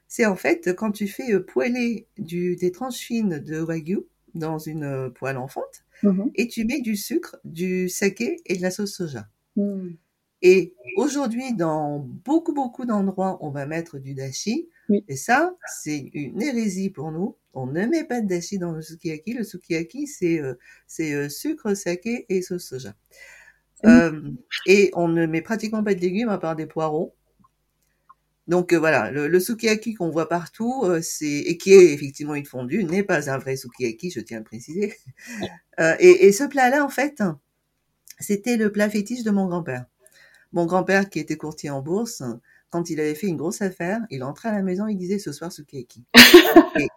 c'est 0.08 0.26
en 0.26 0.36
fait 0.36 0.74
quand 0.76 0.92
tu 0.92 1.08
fais 1.08 1.32
euh, 1.32 1.44
poêler 1.44 2.06
du, 2.18 2.56
des 2.56 2.70
tranches 2.72 2.98
fines 2.98 3.40
de 3.40 3.60
wagyu 3.60 4.00
dans 4.34 4.58
une 4.58 4.84
euh, 4.84 5.10
poêle 5.10 5.36
en 5.36 5.48
fonte 5.48 5.84
mmh 6.02 6.30
et 6.34 6.48
tu 6.48 6.64
mets 6.64 6.80
du 6.80 6.96
sucre, 6.96 7.36
du 7.44 7.88
saké 7.88 8.36
et 8.46 8.56
de 8.56 8.62
la 8.62 8.70
sauce 8.70 8.94
soja. 8.94 9.28
Mmh. 9.56 9.90
Et 10.46 10.74
aujourd'hui, 10.96 11.54
dans 11.54 11.98
beaucoup, 11.98 12.52
beaucoup 12.52 12.84
d'endroits, 12.84 13.38
on 13.40 13.50
va 13.50 13.64
mettre 13.66 13.98
du 13.98 14.14
dashi. 14.14 14.68
Et 15.08 15.16
ça, 15.16 15.56
c'est 15.82 16.10
une 16.12 16.42
hérésie 16.42 16.90
pour 16.90 17.10
nous. 17.10 17.36
On 17.54 17.66
ne 17.66 17.86
met 17.86 18.04
pas 18.04 18.20
de 18.20 18.28
dashi 18.28 18.58
dans 18.58 18.72
le 18.72 18.82
sukiyaki. 18.82 19.32
Le 19.32 19.42
sukiyaki, 19.42 20.06
c'est 20.06 20.40
euh, 20.40 21.28
sucre, 21.30 21.72
saké 21.74 22.26
et 22.28 22.42
sauce 22.42 22.68
soja. 22.68 22.94
Mmh. 23.82 24.36
et 24.66 24.90
on 24.94 25.08
ne 25.08 25.26
met 25.26 25.42
pratiquement 25.42 25.84
pas 25.84 25.94
de 25.94 26.00
légumes 26.00 26.30
à 26.30 26.38
part 26.38 26.56
des 26.56 26.64
poireaux. 26.64 27.14
Donc 28.46 28.72
euh, 28.72 28.78
voilà, 28.78 29.10
le, 29.10 29.26
le 29.26 29.40
sukiyaki 29.40 29.94
qu'on 29.94 30.10
voit 30.10 30.28
partout, 30.28 30.82
euh, 30.84 31.00
c'est 31.00 31.26
et 31.26 31.56
qui 31.56 31.72
est 31.72 31.92
effectivement 31.92 32.34
une 32.34 32.44
fondue, 32.44 32.84
n'est 32.84 33.02
pas 33.02 33.30
un 33.30 33.38
vrai 33.38 33.56
sukiyaki, 33.56 34.10
je 34.10 34.20
tiens 34.20 34.38
à 34.38 34.40
le 34.40 34.44
préciser. 34.44 34.94
Euh, 35.80 35.96
et, 35.98 36.26
et, 36.26 36.30
ce 36.30 36.44
plat-là, 36.44 36.84
en 36.84 36.88
fait, 36.88 37.20
c'était 38.20 38.56
le 38.56 38.70
plat 38.70 38.88
fétiche 38.88 39.24
de 39.24 39.32
mon 39.32 39.48
grand-père. 39.48 39.86
Mon 40.54 40.64
grand-père, 40.64 41.10
qui 41.10 41.18
était 41.18 41.36
courtier 41.36 41.68
en 41.68 41.82
bourse, 41.82 42.22
quand 42.70 42.88
il 42.88 42.98
avait 43.00 43.14
fait 43.14 43.26
une 43.26 43.36
grosse 43.36 43.60
affaire, 43.60 44.00
il 44.10 44.24
entrait 44.24 44.48
à 44.48 44.52
la 44.52 44.62
maison, 44.62 44.86
il 44.86 44.96
disait 44.96 45.18
ce 45.18 45.32
soir 45.32 45.52
sukiyaki. 45.52 46.04
et, 46.80 46.88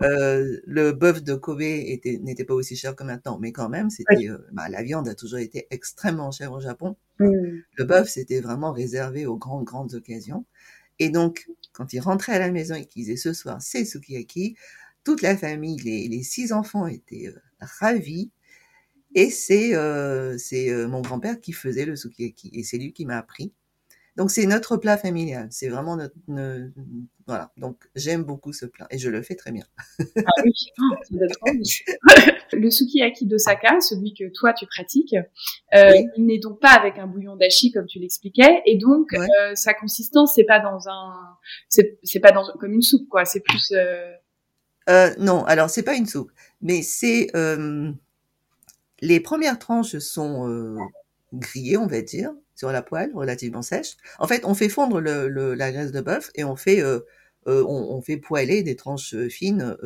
le 0.00 0.90
bœuf 0.90 1.22
de 1.22 1.34
Kobe 1.34 1.60
était 1.60 2.18
n'était 2.22 2.44
pas 2.44 2.54
aussi 2.54 2.74
cher 2.74 2.96
que 2.96 3.04
maintenant, 3.04 3.38
mais 3.38 3.52
quand 3.52 3.68
même, 3.68 3.88
c'était 3.88 4.26
bah, 4.50 4.68
la 4.68 4.82
viande 4.82 5.08
a 5.08 5.14
toujours 5.14 5.38
été 5.38 5.68
extrêmement 5.70 6.32
chère 6.32 6.52
au 6.52 6.60
Japon. 6.60 6.96
Mmh. 7.20 7.60
Le 7.76 7.84
bœuf, 7.84 8.08
c'était 8.08 8.40
vraiment 8.40 8.72
réservé 8.72 9.26
aux 9.26 9.36
grandes 9.36 9.64
grandes 9.64 9.94
occasions. 9.94 10.44
Et 10.98 11.10
donc, 11.10 11.48
quand 11.72 11.92
il 11.92 12.00
rentrait 12.00 12.32
à 12.32 12.38
la 12.38 12.50
maison 12.50 12.74
et 12.74 12.86
qu'il 12.86 13.04
disait 13.04 13.16
ce 13.16 13.32
soir, 13.32 13.60
c'est 13.60 13.84
sukiyaki, 13.84 14.56
toute 15.04 15.22
la 15.22 15.36
famille, 15.36 15.78
les, 15.78 16.22
six 16.22 16.52
enfants 16.52 16.86
étaient 16.86 17.28
euh, 17.28 17.40
ravis. 17.60 18.30
Et 19.14 19.30
c'est 19.30 19.74
euh, 19.74 20.36
c'est 20.38 20.70
euh, 20.70 20.88
mon 20.88 21.00
grand-père 21.00 21.40
qui 21.40 21.52
faisait 21.52 21.84
le 21.84 21.96
sukiyaki. 21.96 22.50
Et 22.52 22.62
c'est 22.62 22.78
lui 22.78 22.92
qui 22.92 23.04
m'a 23.04 23.18
appris. 23.18 23.52
Donc 24.16 24.30
c'est 24.30 24.46
notre 24.46 24.76
plat 24.76 24.98
familial. 24.98 25.48
C'est 25.50 25.68
vraiment 25.68 25.96
notre, 25.96 26.14
voilà. 27.26 27.50
Donc 27.56 27.88
j'aime 27.94 28.24
beaucoup 28.24 28.52
ce 28.52 28.66
plat 28.66 28.86
et 28.90 28.98
je 28.98 29.08
le 29.08 29.22
fais 29.22 29.34
très 29.34 29.52
bien. 29.52 29.64
ah 29.98 30.42
oui, 30.44 30.52
le 32.52 32.70
sukiyaki 32.70 33.26
d'Osaka, 33.26 33.80
celui 33.80 34.12
que 34.12 34.24
toi 34.32 34.52
tu 34.52 34.66
pratiques, 34.66 35.14
euh, 35.74 35.92
il 36.16 36.26
n'est 36.26 36.38
donc 36.38 36.60
pas 36.60 36.72
avec 36.72 36.98
un 36.98 37.06
bouillon 37.06 37.36
d'ashi 37.36 37.72
comme 37.72 37.86
tu 37.86 37.98
l'expliquais, 38.00 38.62
et 38.66 38.76
donc 38.76 39.14
euh, 39.14 39.54
sa 39.54 39.72
consistance 39.72 40.34
c'est 40.34 40.44
pas 40.44 40.60
dans 40.60 40.88
un, 40.88 41.14
c'est 41.68 42.20
pas 42.20 42.32
dans 42.32 42.44
comme 42.60 42.72
une 42.72 42.82
soupe 42.82 43.08
quoi. 43.08 43.24
C'est 43.24 43.40
plus. 43.40 43.72
Euh, 44.88 45.14
non, 45.18 45.44
alors 45.44 45.70
c'est 45.70 45.84
pas 45.84 45.94
une 45.94 46.06
soupe, 46.06 46.32
mais 46.60 46.82
c'est 46.82 47.28
les 49.02 49.20
premières 49.20 49.58
tranches 49.58 49.98
sont 49.98 50.78
grillées, 51.34 51.76
on 51.76 51.86
va 51.86 52.00
dire, 52.00 52.32
sur 52.54 52.72
la 52.72 52.80
poêle, 52.80 53.10
relativement 53.14 53.62
sèche. 53.62 53.96
En 54.18 54.26
fait, 54.26 54.44
on 54.46 54.54
fait 54.54 54.70
fondre 54.70 55.00
le, 55.00 55.54
la 55.54 55.72
graisse 55.72 55.92
de 55.92 56.00
bœuf 56.00 56.30
et 56.34 56.44
on 56.44 56.56
fait, 56.56 56.82
on, 57.46 57.62
on, 57.66 58.00
fait 58.00 58.16
poêler 58.16 58.62
des 58.62 58.76
tranches 58.76 59.14
fines 59.28 59.76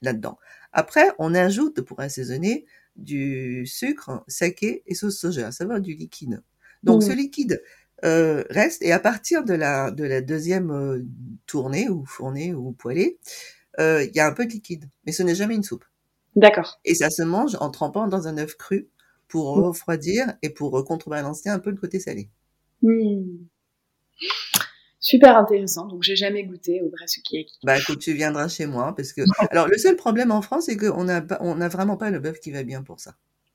là-dedans. 0.00 0.38
Après, 0.72 1.10
on 1.18 1.34
ajoute 1.34 1.82
pour 1.82 2.00
assaisonner 2.00 2.64
du 2.96 3.66
sucre, 3.66 4.24
saké 4.28 4.82
et 4.86 4.94
sauce 4.94 5.18
soja, 5.18 5.52
ça 5.52 5.64
va 5.64 5.80
du 5.80 5.94
liquide. 5.94 6.42
Donc 6.82 7.02
ce 7.02 7.12
liquide 7.12 7.62
euh, 8.04 8.44
reste 8.50 8.82
et 8.82 8.92
à 8.92 8.98
partir 8.98 9.44
de 9.44 9.54
la 9.54 9.92
de 9.92 10.04
la 10.04 10.20
deuxième 10.20 10.70
euh, 10.70 11.04
tournée 11.46 11.88
ou 11.88 12.04
fournée 12.04 12.52
ou 12.52 12.72
poêlée, 12.72 13.18
euh, 13.78 14.04
il 14.04 14.14
y 14.14 14.20
a 14.20 14.26
un 14.26 14.32
peu 14.32 14.46
de 14.46 14.50
liquide, 14.50 14.88
mais 15.06 15.12
ce 15.12 15.22
n'est 15.22 15.34
jamais 15.34 15.54
une 15.54 15.62
soupe. 15.62 15.84
D'accord. 16.36 16.80
Et 16.84 16.94
ça 16.94 17.10
se 17.10 17.22
mange 17.22 17.56
en 17.60 17.70
trempant 17.70 18.06
dans 18.06 18.28
un 18.28 18.38
œuf 18.38 18.56
cru 18.56 18.88
pour 19.28 19.56
mmh. 19.56 19.64
refroidir 19.64 20.34
et 20.42 20.50
pour 20.50 20.84
contrebalancer 20.84 21.48
un 21.48 21.58
peu 21.58 21.70
le 21.70 21.76
côté 21.76 22.00
salé. 22.00 22.30
Mmh. 22.82 23.22
Super 25.00 25.36
intéressant. 25.36 25.86
Donc, 25.88 26.02
j'ai 26.02 26.14
jamais 26.14 26.44
goûté 26.44 26.80
au 26.80 26.88
vrai 26.88 27.06
sukiyaki. 27.06 27.58
Bah, 27.64 27.76
écoute, 27.76 27.98
tu 27.98 28.12
viendras 28.12 28.48
chez 28.48 28.66
moi 28.66 28.94
parce 28.94 29.12
que, 29.12 29.22
alors, 29.50 29.66
le 29.66 29.76
seul 29.76 29.96
problème 29.96 30.30
en 30.30 30.42
France, 30.42 30.66
c'est 30.66 30.76
qu'on 30.76 31.08
a, 31.08 31.22
on 31.40 31.60
a 31.60 31.68
vraiment 31.68 31.96
pas 31.96 32.10
le 32.10 32.20
bœuf 32.20 32.38
qui 32.38 32.52
va 32.52 32.62
bien 32.62 32.82
pour 32.82 33.00
ça. 33.00 33.14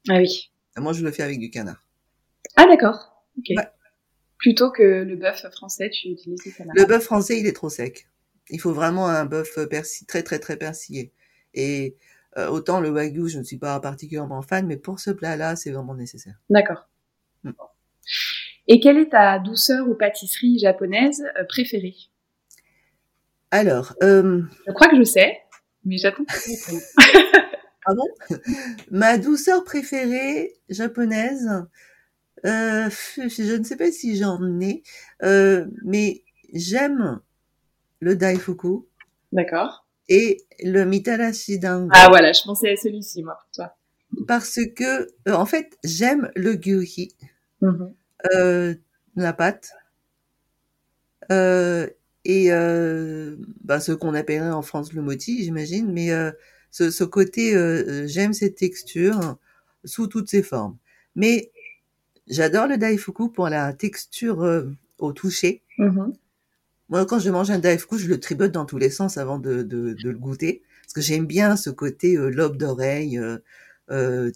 Ah 0.10 0.18
oui. 0.18 0.52
Moi, 0.76 0.94
je 0.94 1.04
le 1.04 1.12
fais 1.12 1.24
avec 1.24 1.40
du 1.40 1.50
canard. 1.50 1.84
Ah, 2.58 2.66
d'accord. 2.68 3.24
Ok. 3.38 3.56
Plutôt 4.38 4.72
que 4.72 4.84
le 4.84 5.16
bœuf 5.16 5.46
français, 5.52 5.90
tu 5.90 6.10
utilises 6.10 6.44
du 6.44 6.54
canard. 6.54 6.76
Le 6.76 6.86
bœuf 6.86 7.04
français, 7.04 7.40
il 7.40 7.48
est 7.48 7.54
trop 7.54 7.70
sec. 7.70 8.08
Il 8.50 8.60
faut 8.60 8.74
vraiment 8.74 9.08
un 9.08 9.26
bœuf 9.26 9.58
très, 10.08 10.24
très, 10.24 10.40
très 10.40 10.58
persillé. 10.58 11.12
Et 11.54 11.96
euh, 12.38 12.48
autant 12.50 12.80
le 12.80 12.90
wagyu, 12.90 13.28
je 13.28 13.40
ne 13.40 13.44
suis 13.44 13.58
pas 13.58 13.80
particulièrement 13.80 14.42
fan, 14.42 14.66
mais 14.68 14.78
pour 14.78 15.00
ce 15.00 15.12
plat-là, 15.12 15.56
c'est 15.56 15.72
vraiment 15.72 15.96
nécessaire. 15.96 16.36
D'accord. 16.50 16.88
Mm. 17.44 17.52
Et 18.68 18.80
quelle 18.80 18.98
est 18.98 19.12
ta 19.12 19.40
douceur 19.40 19.88
ou 19.88 19.96
pâtisserie 19.96 20.60
japonaise 20.60 21.24
euh, 21.40 21.46
préférée? 21.48 21.96
Alors, 23.52 23.96
euh... 24.04 24.44
je 24.68 24.74
crois 24.74 24.90
que 24.90 24.98
je 24.98 25.04
sais, 25.04 25.40
mais 25.86 25.98
j'attends. 25.98 26.26
ah 27.86 27.94
bon? 27.96 28.38
Ma 28.92 29.18
douceur 29.18 29.64
préférée 29.64 30.54
japonaise, 30.70 31.50
euh, 32.46 32.90
je 33.16 33.58
ne 33.58 33.64
sais 33.64 33.78
pas 33.78 33.92
si 33.92 34.18
j'en 34.18 34.60
ai, 34.60 34.84
euh, 35.24 35.66
mais 35.86 36.24
j'aime 36.54 37.20
le 38.00 38.16
daifuku. 38.16 38.86
D'accord. 39.32 39.87
Et 40.10 40.44
le 40.64 40.86
mitarashi 40.86 41.60
dango. 41.60 41.90
Ah 41.94 42.08
voilà, 42.10 42.32
je 42.32 42.42
pensais 42.44 42.72
à 42.72 42.76
celui-ci 42.76 43.24
moi 43.24 43.38
pour 43.42 43.52
toi. 43.52 43.76
Parce 44.28 44.60
que, 44.76 45.08
euh, 45.28 45.34
en 45.34 45.46
fait, 45.46 45.78
j'aime 45.84 46.32
le 46.36 46.54
gyuhi. 46.54 47.16
Mm 47.62 47.88
euh, 48.34 48.74
la 49.16 49.32
pâte 49.32 49.74
euh, 51.32 51.88
et 52.26 52.52
euh, 52.52 53.36
bah, 53.64 53.80
ce 53.80 53.92
qu'on 53.92 54.14
appellerait 54.14 54.52
en 54.52 54.62
France 54.62 54.94
le 54.94 55.02
moti, 55.02 55.44
j'imagine, 55.44 55.92
mais 55.92 56.12
euh, 56.12 56.32
ce, 56.72 56.92
ce, 56.92 57.04
côté, 57.04 57.56
euh, 57.56 58.06
j'aime 58.08 58.34
cette 58.34 58.56
texture 58.56 59.38
sous 59.86 60.08
toutes 60.08 60.30
ses 60.30 60.44
formes. 60.44 60.78
Mais 61.16 61.52
j'adore 62.28 62.68
le 62.68 62.78
daifuku 62.78 63.30
pour 63.30 63.50
la 63.50 63.74
texture 63.74 64.66
au 64.98 65.14
toucher. 65.14 65.64
Mm-hmm. 65.80 66.14
Moi, 66.90 67.06
quand 67.06 67.20
je 67.20 67.30
mange 67.30 67.50
un 67.52 67.60
daifuku, 67.60 67.98
je 67.98 68.08
le 68.08 68.20
tribote 68.20 68.52
dans 68.52 68.66
tous 68.66 68.78
les 68.78 68.90
sens 68.90 69.18
avant 69.18 69.40
de, 69.40 69.64
de, 69.64 69.94
de 69.94 70.10
le 70.10 70.18
goûter, 70.18 70.64
parce 70.84 70.94
que 70.94 71.02
j'aime 71.02 71.26
bien 71.26 71.58
ce 71.58 71.70
côté 71.70 72.16
lobe 72.16 72.58
d'oreille, 72.58 73.20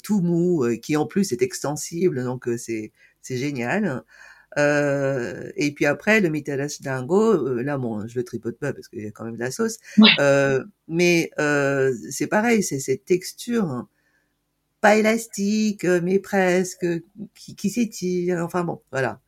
tout 0.04 0.22
mou, 0.22 0.66
qui 0.82 0.98
en 0.98 1.06
plus 1.06 1.32
est 1.32 1.42
extensible, 1.42 2.24
donc 2.24 2.50
c'est 2.58 2.92
c'est 3.22 3.38
génial. 3.38 4.04
Euh, 4.58 5.50
et 5.56 5.72
puis 5.74 5.86
après, 5.86 6.20
le 6.20 6.30
mitarashi 6.30 6.84
dango, 6.84 7.48
euh, 7.48 7.64
là, 7.64 7.78
bon, 7.78 8.06
je 8.08 8.18
le 8.20 8.24
tripote 8.26 8.58
pas 8.58 8.74
parce 8.74 8.90
qu'il 8.90 9.02
y 9.02 9.08
a 9.08 9.12
quand 9.12 9.24
même 9.24 9.36
de 9.36 9.40
la 9.40 9.52
sauce. 9.52 9.78
Euh, 10.20 10.64
mais 10.88 11.32
euh, 11.40 11.96
c'est 12.10 12.28
pareil, 12.28 12.64
c'est 12.64 12.80
cette 12.80 13.06
texture 13.06 13.88
pas 14.82 14.96
élastique, 14.98 15.86
mais 15.86 16.20
presque, 16.20 16.86
qui, 17.36 17.56
qui 17.56 17.70
s'étire. 17.70 18.40
Enfin 18.44 18.64
bon, 18.64 18.82
voilà. 18.92 19.22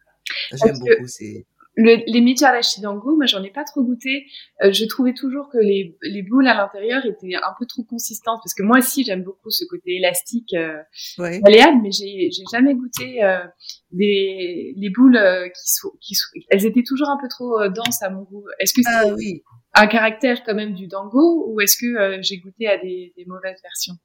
J'aime 0.51 0.80
beaucoup 0.80 1.07
ces 1.07 1.45
le, 1.76 2.03
les 2.05 2.21
mitarashi 2.21 2.82
dango, 2.82 3.15
moi 3.15 3.26
j'en 3.26 3.43
ai 3.43 3.49
pas 3.49 3.63
trop 3.63 3.84
goûté. 3.84 4.26
Euh, 4.63 4.71
je 4.71 4.86
trouvais 4.86 5.13
toujours 5.13 5.49
que 5.49 5.57
les, 5.57 5.97
les 6.01 6.21
boules 6.21 6.47
à 6.47 6.53
l'intérieur 6.53 7.05
étaient 7.05 7.36
un 7.36 7.53
peu 7.57 7.65
trop 7.65 7.84
consistantes 7.84 8.39
parce 8.43 8.53
que 8.53 8.63
moi 8.63 8.78
aussi 8.80 9.03
j'aime 9.03 9.24
beaucoup 9.24 9.49
ce 9.49 9.65
côté 9.65 9.95
élastique 9.97 10.53
euh, 10.53 10.78
malléable, 11.17 11.80
mais 11.82 11.91
j'ai 11.91 12.30
jamais 12.51 12.76
goûté 12.76 13.24
euh, 13.24 13.43
des 13.91 14.74
les 14.78 14.89
boules 14.89 15.17
euh, 15.17 15.47
qui 15.49 15.74
sont 15.74 15.89
qui 16.01 16.15
sont 16.15 16.28
elles 16.49 16.65
étaient 16.65 16.84
toujours 16.86 17.09
un 17.09 17.17
peu 17.19 17.28
trop 17.28 17.59
euh, 17.59 17.69
denses 17.69 18.03
à 18.03 18.09
mon 18.09 18.24
goût. 18.24 18.45
Est-ce 18.59 18.74
que 18.74 18.82
c'est 18.84 19.09
ah, 19.09 19.13
oui. 19.15 19.41
un 19.74 19.88
caractère 19.88 20.43
quand 20.43 20.55
même 20.55 20.74
du 20.74 20.88
dango 20.88 21.45
ou 21.49 21.59
est-ce 21.61 21.78
que 21.78 22.21
j'ai 22.21 22.38
goûté 22.38 22.67
à 22.67 22.78
des, 22.78 23.13
des 23.17 23.26
mauvaises 23.26 23.59
versions? 23.63 23.95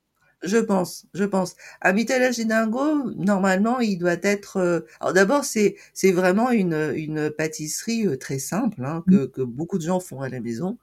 Je 0.43 0.59
pense, 0.59 1.07
je 1.15 1.25
pense. 1.25 1.57
À 1.81 1.93
Dingo, 1.93 3.11
normalement, 3.17 3.81
il 3.81 3.97
doit 3.99 4.17
être. 4.23 4.59
Euh, 4.59 4.81
alors 5.01 5.13
d'abord, 5.13 5.45
c'est 5.45 5.77
c'est 5.95 6.13
vraiment 6.13 6.51
une 6.53 6.93
une 6.95 7.31
pâtisserie 7.31 8.07
euh, 8.07 8.17
très 8.17 8.39
simple 8.39 8.85
hein, 8.85 9.03
que 9.11 9.25
mmh. 9.27 9.31
que 9.33 9.43
beaucoup 9.43 9.79
de 9.79 9.83
gens 9.83 9.99
font 9.99 10.21
à 10.21 10.29
la 10.29 10.41
maison, 10.41 10.79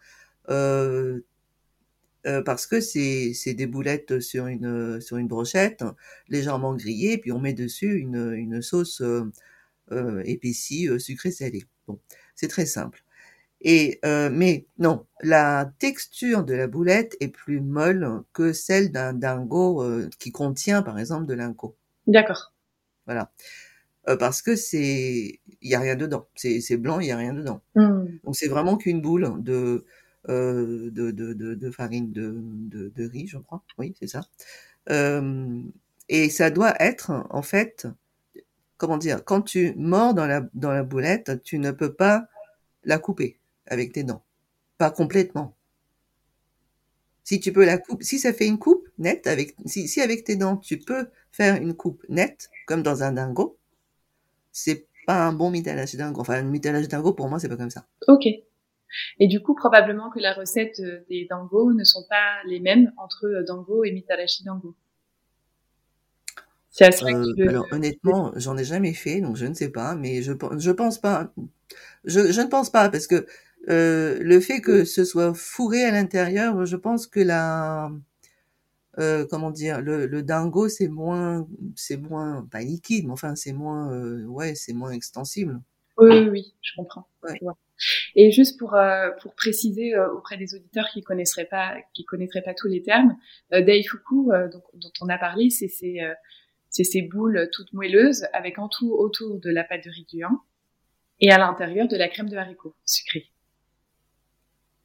euh, 0.49 1.22
euh, 2.26 2.41
parce 2.41 2.68
que 2.68 2.82
c'est 2.82 3.34
c'est 3.34 3.53
des 3.53 3.68
boulettes 3.68 4.20
sur 4.20 4.47
une 4.47 4.99
sur 5.01 5.18
une 5.18 5.28
brochette 5.28 5.84
légèrement 6.28 6.76
grillées, 6.76 7.18
puis 7.18 7.32
on 7.32 7.39
met 7.39 7.53
dessus 7.53 7.95
une 7.99 8.34
une 8.34 8.62
sauce 8.62 9.01
euh, 9.01 10.24
épaissie 10.26 10.89
sucrée 10.99 11.32
salée. 11.32 11.66
Bon, 11.88 11.99
c'est 12.36 12.49
très 12.49 12.66
simple. 12.66 13.05
Et 13.62 13.99
euh, 14.06 14.30
mais 14.32 14.68
non, 14.78 15.06
la 15.22 15.72
texture 15.80 16.43
de 16.43 16.53
la 16.53 16.68
boulette 16.68 17.16
est 17.20 17.30
plus 17.30 17.62
molle 17.62 18.24
que 18.34 18.53
celle 18.53 18.91
d'un 18.91 19.14
dingo 19.14 19.82
euh, 19.82 20.10
qui 20.20 20.32
contient 20.32 20.82
par 20.82 20.99
exemple 20.99 21.26
de 21.26 21.34
l'inco. 21.34 21.76
D'accord. 22.06 22.53
Voilà. 23.06 23.32
Euh, 24.08 24.18
parce 24.18 24.41
que 24.41 24.56
c'est 24.56 25.39
il 25.62 25.70
y 25.70 25.76
a 25.76 25.80
rien 25.80 25.95
dedans. 25.95 26.28
C'est 26.36 26.62
c'est 26.62 26.78
blanc, 26.78 26.99
il 26.99 27.08
y 27.08 27.12
a 27.12 27.18
rien 27.18 27.34
dedans. 27.34 27.62
Mmh. 27.76 28.06
Donc 28.24 28.36
c'est 28.36 28.47
vraiment 28.47 28.78
qu'une 28.78 29.01
boule 29.01 29.41
de 29.41 29.86
euh, 30.30 30.89
de, 30.89 31.12
de, 31.12 31.34
de, 31.34 31.53
de, 31.53 31.72
farine 31.72 32.12
de, 32.12 32.34
de, 32.36 32.91
de, 32.95 33.08
riz, 33.08 33.28
je 33.28 33.38
crois. 33.38 33.62
Oui, 33.78 33.93
c'est 33.99 34.08
ça. 34.08 34.22
Euh, 34.89 35.62
et 36.10 36.30
ça 36.30 36.49
doit 36.49 36.74
être, 36.80 37.28
en 37.30 37.43
fait, 37.43 37.88
comment 38.78 38.97
dire, 38.97 39.24
quand 39.24 39.41
tu 39.43 39.76
mords 39.76 40.16
dans 40.16 40.26
la, 40.26 40.41
dans 40.56 40.72
la 40.72 40.82
boulette, 40.82 41.43
tu 41.43 41.60
ne 41.60 41.70
peux 41.70 41.93
pas 41.93 42.28
la 42.84 42.97
couper 42.97 43.38
avec 43.68 43.93
tes 43.93 44.03
dents. 44.03 44.24
Pas 44.78 44.91
complètement. 44.91 45.55
Si 47.24 47.39
tu 47.39 47.51
peux 47.51 47.66
la 47.66 47.78
couper, 47.80 48.03
si 48.03 48.20
ça 48.20 48.34
fait 48.34 48.45
une 48.47 48.59
coupe 48.59 48.88
nette 48.99 49.26
avec, 49.26 49.55
si, 49.66 49.88
si 49.88 50.01
avec 50.01 50.24
tes 50.24 50.36
dents 50.36 50.57
tu 50.57 50.78
peux 50.78 51.07
faire 51.32 51.55
une 51.55 51.74
coupe 51.74 52.03
nette, 52.07 52.49
comme 52.68 52.84
dans 52.84 53.03
un 53.03 53.13
dingo, 53.13 53.57
c'est 54.51 54.88
pas 55.07 55.26
un 55.26 55.34
bon 55.34 55.49
mitalage 55.49 55.95
dingo. 55.95 56.22
Enfin, 56.22 56.36
un 56.36 56.43
mitalage 56.43 56.88
dingo 56.88 57.13
pour 57.13 57.28
moi 57.28 57.39
c'est 57.39 57.49
pas 57.49 57.57
comme 57.57 57.72
ça. 57.72 57.86
Ok. 58.07 58.28
Et 59.20 59.28
du 59.28 59.41
coup, 59.41 59.55
probablement 59.55 60.09
que 60.09 60.20
la 60.20 60.34
recette 60.34 60.80
euh, 60.80 61.03
des 61.09 61.28
dango 61.30 61.74
ne 61.74 61.84
sont 61.84 62.05
pas 62.09 62.38
les 62.45 62.59
mêmes 62.59 62.91
entre 62.97 63.26
euh, 63.26 63.43
dango 63.43 63.84
et 63.84 63.91
mitalashi 63.91 64.43
dango. 64.43 64.76
C'est 66.70 66.86
assez 66.86 67.05
euh, 67.05 67.47
alors 67.47 67.66
honnêtement, 67.72 68.34
j'en 68.36 68.57
ai 68.57 68.66
jamais 68.66 68.93
fait, 68.93 69.22
donc 69.22 69.38
je 69.38 69.45
ne 69.45 69.53
sais 69.53 69.70
pas, 69.70 69.95
mais 69.95 70.22
je 70.22 70.34
je 70.57 70.72
pense 70.72 70.99
pas. 70.99 71.32
Je, 72.03 72.32
je 72.32 72.41
ne 72.41 72.47
pense 72.47 72.70
pas 72.70 72.89
parce 72.89 73.07
que 73.07 73.26
euh, 73.70 74.20
le 74.22 74.39
fait 74.39 74.61
que 74.61 74.86
ce 74.86 75.03
soit 75.03 75.34
fourré 75.34 75.84
à 75.84 75.91
l'intérieur, 75.91 76.66
je 76.66 76.76
pense 76.76 77.07
que 77.07 77.20
la 77.20 77.91
euh, 78.97 79.26
comment 79.30 79.51
dire, 79.51 79.82
le, 79.82 80.05
le 80.05 80.24
dingo 80.24 80.70
c'est 80.70 80.88
moins, 80.88 81.47
c'est 81.76 81.97
moins 81.97 82.47
pas 82.49 82.61
liquide, 82.61 83.05
mais 83.05 83.11
enfin 83.11 83.36
c'est 83.36 83.51
moins, 83.51 83.91
euh, 83.91 84.26
ouais, 84.26 84.55
c'est 84.55 84.74
moins 84.74 84.91
extensible. 84.91 85.59
Oui, 85.97 86.09
oui, 86.11 86.30
oui, 86.30 86.53
je 86.61 86.72
comprends. 86.76 87.07
Ouais. 87.24 87.39
Et 88.16 88.32
juste 88.32 88.57
pour 88.57 88.76
euh, 88.76 89.09
pour 89.22 89.36
préciser 89.36 89.95
euh, 89.95 90.13
auprès 90.13 90.38
des 90.38 90.55
auditeurs 90.55 90.88
qui 90.93 91.03
connaisseraient 91.03 91.45
pas, 91.45 91.76
qui 91.93 92.05
connaîtraient 92.05 92.41
pas 92.41 92.53
tous 92.53 92.68
les 92.68 92.84
termes, 92.84 93.18
daifuku, 93.51 94.28
dont, 94.51 94.63
dont, 94.74 94.91
on 95.01 95.09
a 95.09 95.18
parlé, 95.18 95.49
c'est 95.49 95.68
ces 95.68 95.99
c'est 96.70 96.86
ces 96.86 97.01
boules 97.01 97.49
toutes 97.51 97.74
moelleuses 97.74 98.28
avec 98.34 98.59
en 98.59 98.70
tout 98.70 98.93
autour 98.93 99.39
de 99.39 99.49
la 99.49 99.63
pâte 99.63 99.84
de 99.86 99.89
riz 99.89 100.07
et 101.20 101.32
à 101.32 101.38
l'intérieur 101.38 101.88
de 101.88 101.97
la 101.97 102.07
crème 102.07 102.30
de 102.30 102.38
haricot 102.38 102.76
sucrée. 102.86 103.30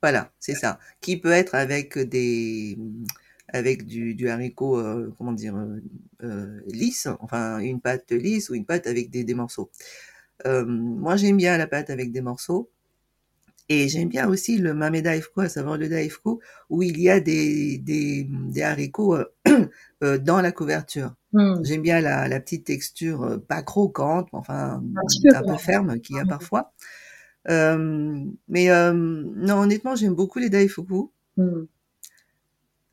Voilà, 0.02 0.32
c'est 0.40 0.54
ça. 0.54 0.78
Qui 1.00 1.18
peut 1.18 1.32
être 1.32 1.54
avec 1.54 1.98
des 1.98 2.78
avec 3.52 3.84
du, 3.86 4.14
du 4.14 4.28
haricot, 4.28 4.78
euh, 4.78 5.12
comment 5.18 5.32
dire, 5.32 5.56
euh, 5.56 5.82
euh, 6.22 6.60
lisse, 6.66 7.08
enfin 7.20 7.58
une 7.58 7.80
pâte 7.80 8.12
lisse 8.12 8.48
ou 8.50 8.54
une 8.54 8.64
pâte 8.64 8.86
avec 8.86 9.10
des, 9.10 9.24
des 9.24 9.34
morceaux. 9.34 9.70
Euh, 10.46 10.64
moi, 10.66 11.16
j'aime 11.16 11.36
bien 11.36 11.58
la 11.58 11.66
pâte 11.66 11.90
avec 11.90 12.12
des 12.12 12.20
morceaux. 12.20 12.70
Et 13.68 13.88
j'aime 13.88 14.08
bien 14.08 14.28
aussi 14.28 14.58
le 14.58 14.74
mame 14.74 15.00
daifko, 15.00 15.42
à 15.42 15.48
savoir 15.48 15.78
le 15.78 15.88
daifko, 15.88 16.40
où 16.70 16.82
il 16.82 17.00
y 17.00 17.08
a 17.08 17.20
des, 17.20 17.78
des, 17.78 18.26
des 18.28 18.62
haricots 18.62 19.16
dans 20.00 20.40
la 20.40 20.50
couverture. 20.50 21.14
Mmh. 21.32 21.64
J'aime 21.64 21.82
bien 21.82 22.00
la, 22.00 22.26
la, 22.26 22.40
petite 22.40 22.64
texture 22.64 23.40
pas 23.46 23.62
croquante, 23.62 24.28
enfin 24.32 24.82
un, 25.34 25.42
peu, 25.44 25.56
ferme 25.56 26.00
qu'il 26.00 26.16
y 26.16 26.18
a 26.18 26.24
parfois. 26.24 26.72
Euh, 26.80 26.99
mais 27.46 28.70
euh, 28.70 28.92
non, 28.92 29.60
honnêtement, 29.60 29.96
j'aime 29.96 30.14
beaucoup 30.14 30.38
les 30.38 30.50
Daifuku. 30.50 31.10
Mm. 31.36 31.62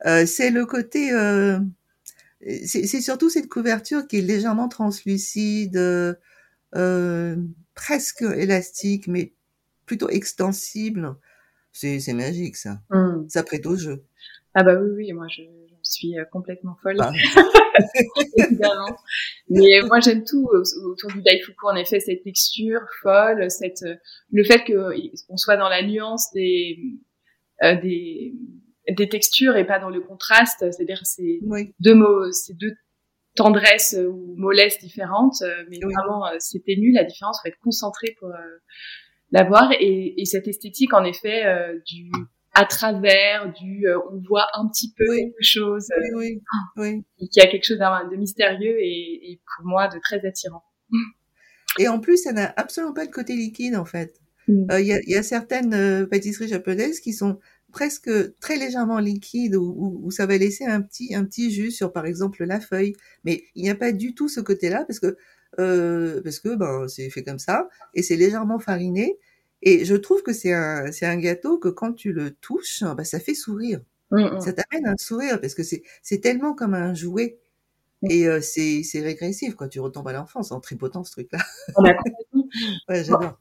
Euh, 0.06 0.26
c'est 0.26 0.50
le 0.50 0.64
côté, 0.64 1.12
euh, 1.12 1.58
c'est 2.64 3.00
surtout 3.00 3.30
cette 3.30 3.48
couverture 3.48 4.06
qui 4.06 4.18
est 4.18 4.22
légèrement 4.22 4.68
translucide, 4.68 5.76
euh, 6.74 7.36
presque 7.74 8.22
élastique, 8.22 9.08
mais 9.08 9.32
plutôt 9.86 10.08
extensible. 10.08 11.16
C'est 11.72 12.12
magique 12.12 12.56
ça. 12.56 12.80
Mm. 12.90 13.28
Ça 13.28 13.42
prête 13.42 13.66
au 13.66 13.76
jeu. 13.76 14.04
Ah 14.54 14.62
bah 14.64 14.74
oui, 14.80 14.90
oui, 14.96 15.12
moi 15.12 15.26
je, 15.28 15.42
suis 15.90 16.14
complètement 16.32 16.76
folle. 16.82 16.98
Ah. 18.64 18.86
Mais 19.48 19.80
moi 19.86 20.00
j'aime 20.00 20.24
tout 20.24 20.48
autour 20.84 21.12
du 21.12 21.22
Daifuku 21.22 21.64
en 21.64 21.76
effet 21.76 22.00
cette 22.00 22.24
texture 22.24 22.80
folle, 23.02 23.48
cette 23.52 23.84
le 24.32 24.42
fait 24.42 24.64
que 24.64 24.90
qu'on 25.28 25.36
soit 25.36 25.56
dans 25.56 25.68
la 25.68 25.82
nuance 25.84 26.32
des 26.32 26.76
des 27.62 28.34
des 28.90 29.08
textures 29.08 29.56
et 29.56 29.64
pas 29.64 29.78
dans 29.78 29.90
le 29.90 30.00
contraste. 30.00 30.70
C'est-à-dire 30.72 31.00
c'est 31.04 31.40
deux 31.80 31.94
mots, 31.94 32.32
c'est 32.32 32.56
deux 32.56 32.74
tendresses 33.34 33.96
ou 33.98 34.34
mollesses 34.36 34.78
différentes, 34.78 35.42
euh, 35.42 35.64
mais 35.70 35.78
vraiment 35.80 36.26
euh, 36.26 36.36
c'est 36.38 36.60
ténu. 36.64 36.92
La 36.92 37.04
différence 37.04 37.40
faut 37.40 37.48
être 37.48 37.58
concentré 37.62 38.16
pour 38.18 38.30
euh, 38.30 38.58
la 39.30 39.44
voir 39.44 39.70
et, 39.72 40.20
et, 40.20 40.24
cette 40.24 40.48
esthétique 40.48 40.92
en 40.92 41.04
effet 41.04 41.44
du 41.86 42.10
à 42.58 42.64
travers, 42.64 43.52
du 43.52 43.86
on 44.10 44.20
voit 44.28 44.46
un 44.54 44.66
petit 44.68 44.92
peu 44.96 45.04
quelque 45.14 45.42
chose, 45.42 45.86
oui, 46.16 46.42
oui, 46.76 47.04
qui 47.30 47.40
a 47.40 47.46
quelque 47.46 47.64
chose 47.64 47.78
de 47.78 48.16
mystérieux 48.16 48.76
et, 48.80 49.30
et, 49.30 49.40
pour 49.56 49.66
moi 49.66 49.86
de 49.86 49.98
très 50.00 50.26
attirant. 50.26 50.64
Et 51.78 51.86
en 51.86 52.00
plus, 52.00 52.16
ça 52.24 52.32
n'a 52.32 52.52
absolument 52.56 52.92
pas 52.92 53.06
de 53.06 53.12
côté 53.12 53.36
liquide 53.36 53.76
en 53.76 53.84
fait. 53.84 54.20
Mm. 54.48 54.66
Il 54.80 54.86
y, 54.86 54.92
a, 54.92 54.98
y, 55.06 55.14
a, 55.14 55.22
certaines 55.22 56.08
pâtisseries 56.08 56.48
japonaises 56.48 56.98
qui 56.98 57.12
sont 57.12 57.38
presque 57.70 58.10
très 58.40 58.56
légèrement 58.56 58.98
liquide 58.98 59.54
où, 59.54 60.00
où, 60.02 60.10
ça 60.10 60.26
va 60.26 60.36
laisser 60.36 60.64
un 60.64 60.80
petit 60.80 61.14
un 61.14 61.24
petit 61.24 61.52
jus 61.52 61.70
sur 61.70 61.92
par 61.92 62.06
exemple 62.06 62.42
la 62.44 62.60
feuille 62.60 62.94
mais 63.24 63.44
il 63.54 63.62
n'y 63.62 63.70
a 63.70 63.74
pas 63.74 63.92
du 63.92 64.14
tout 64.14 64.28
ce 64.28 64.40
côté 64.40 64.70
là 64.70 64.84
parce 64.86 65.00
que 65.00 65.18
euh, 65.58 66.22
parce 66.22 66.40
que 66.40 66.56
ben 66.56 66.88
c'est 66.88 67.10
fait 67.10 67.22
comme 67.22 67.38
ça 67.38 67.68
et 67.94 68.02
c'est 68.02 68.16
légèrement 68.16 68.58
fariné 68.58 69.18
et 69.62 69.84
je 69.84 69.94
trouve 69.94 70.22
que 70.22 70.32
c'est 70.32 70.52
un 70.52 70.90
c'est 70.92 71.06
un 71.06 71.16
gâteau 71.16 71.58
que 71.58 71.68
quand 71.68 71.92
tu 71.92 72.12
le 72.12 72.32
touches 72.32 72.82
ben, 72.82 73.04
ça 73.04 73.20
fait 73.20 73.34
sourire 73.34 73.80
mmh, 74.10 74.36
mmh. 74.36 74.40
ça 74.40 74.52
t'amène 74.52 74.86
un 74.86 74.96
sourire 74.96 75.40
parce 75.40 75.54
que 75.54 75.62
c'est 75.62 75.82
c'est 76.02 76.20
tellement 76.20 76.54
comme 76.54 76.74
un 76.74 76.94
jouet 76.94 77.38
mmh. 78.02 78.10
et 78.10 78.28
euh, 78.28 78.40
c'est 78.40 78.82
c'est 78.82 79.00
régressif 79.00 79.54
quoi 79.54 79.68
tu 79.68 79.80
retombes 79.80 80.08
à 80.08 80.12
l'enfance 80.12 80.52
en 80.52 80.60
tripotant 80.60 81.04
ce 81.04 81.12
truc 81.12 81.28
là 81.32 81.40
ouais 82.88 83.04
j'adore 83.04 83.38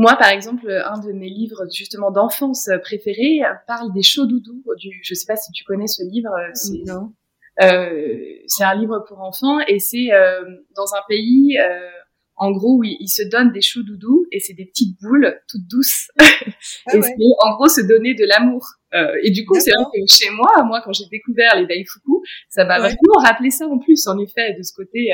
moi, 0.00 0.14
par 0.14 0.28
exemple, 0.28 0.70
un 0.70 1.00
de 1.00 1.10
mes 1.10 1.28
livres 1.28 1.66
justement 1.74 2.12
d'enfance 2.12 2.70
préférés 2.84 3.40
parle 3.66 3.92
des 3.92 4.04
chauds 4.04 4.26
doudous. 4.26 4.62
Du, 4.76 5.00
je 5.02 5.12
sais 5.12 5.26
pas 5.26 5.34
si 5.34 5.50
tu 5.50 5.64
connais 5.64 5.88
ce 5.88 6.04
livre. 6.04 6.30
Euh, 6.38 6.50
c'est, 6.54 6.84
non. 6.86 7.12
Euh, 7.60 8.36
c'est 8.46 8.62
un 8.62 8.74
livre 8.76 9.04
pour 9.08 9.20
enfants 9.20 9.58
et 9.66 9.80
c'est 9.80 10.12
euh, 10.12 10.42
dans 10.76 10.94
un 10.94 11.00
pays, 11.08 11.58
euh, 11.58 11.90
en 12.38 12.52
gros, 12.52 12.78
où 12.78 12.84
ils, 12.84 13.08
se 13.08 13.22
donnent 13.22 13.52
des 13.52 13.60
chauds 13.60 13.82
doudous 13.82 14.26
et 14.32 14.40
c'est 14.40 14.54
des 14.54 14.66
petites 14.66 15.00
boules 15.00 15.40
toutes 15.48 15.66
douces. 15.68 16.08
Ah 16.86 16.96
et 16.96 17.02
c'est 17.02 17.14
en 17.44 17.54
gros 17.54 17.68
se 17.68 17.82
donner 17.82 18.14
de 18.14 18.24
l'amour. 18.24 18.66
Euh, 18.94 19.12
et 19.22 19.30
du 19.30 19.44
coup, 19.44 19.54
c'est 19.60 19.70
vrai 19.70 19.84
que 19.92 20.00
chez 20.10 20.30
moi, 20.30 20.50
moi, 20.64 20.80
quand 20.82 20.92
j'ai 20.92 21.04
découvert 21.10 21.54
les 21.56 21.66
Daifuku, 21.66 22.22
ça 22.48 22.64
m'a 22.64 22.78
vraiment 22.78 23.20
rappelé 23.22 23.50
ça 23.50 23.66
en 23.66 23.78
plus, 23.78 24.06
en 24.06 24.18
effet, 24.18 24.54
de 24.54 24.62
ce 24.62 24.72
côté 24.72 25.12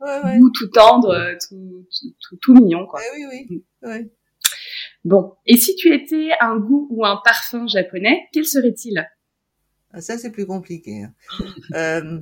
ouais, 0.00 0.38
tout 0.54 0.68
tendre, 0.68 1.14
tout, 1.48 1.86
tout, 2.20 2.36
tout, 2.40 2.54
mignon. 2.54 2.86
Quoi. 2.86 3.00
oui, 3.14 3.24
oui. 3.30 3.64
Ouais. 3.82 4.10
Bon, 5.04 5.34
et 5.46 5.56
si 5.56 5.74
tu 5.74 5.92
étais 5.92 6.30
un 6.40 6.56
goût 6.56 6.86
ou 6.90 7.04
un 7.04 7.20
parfum 7.24 7.66
japonais, 7.66 8.20
quel 8.32 8.44
serait-il? 8.44 9.04
Ah, 9.92 10.00
Ça, 10.00 10.16
c'est 10.16 10.30
plus 10.30 10.46
compliqué. 10.46 11.02
Hein. 11.02 11.14
euh, 11.74 12.20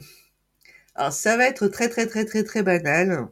alors, 0.95 1.13
ça 1.13 1.37
va 1.37 1.47
être 1.47 1.69
très, 1.69 1.89
très, 1.89 2.07
très, 2.07 2.25
très, 2.25 2.43
très 2.43 2.63
banal. 2.63 3.29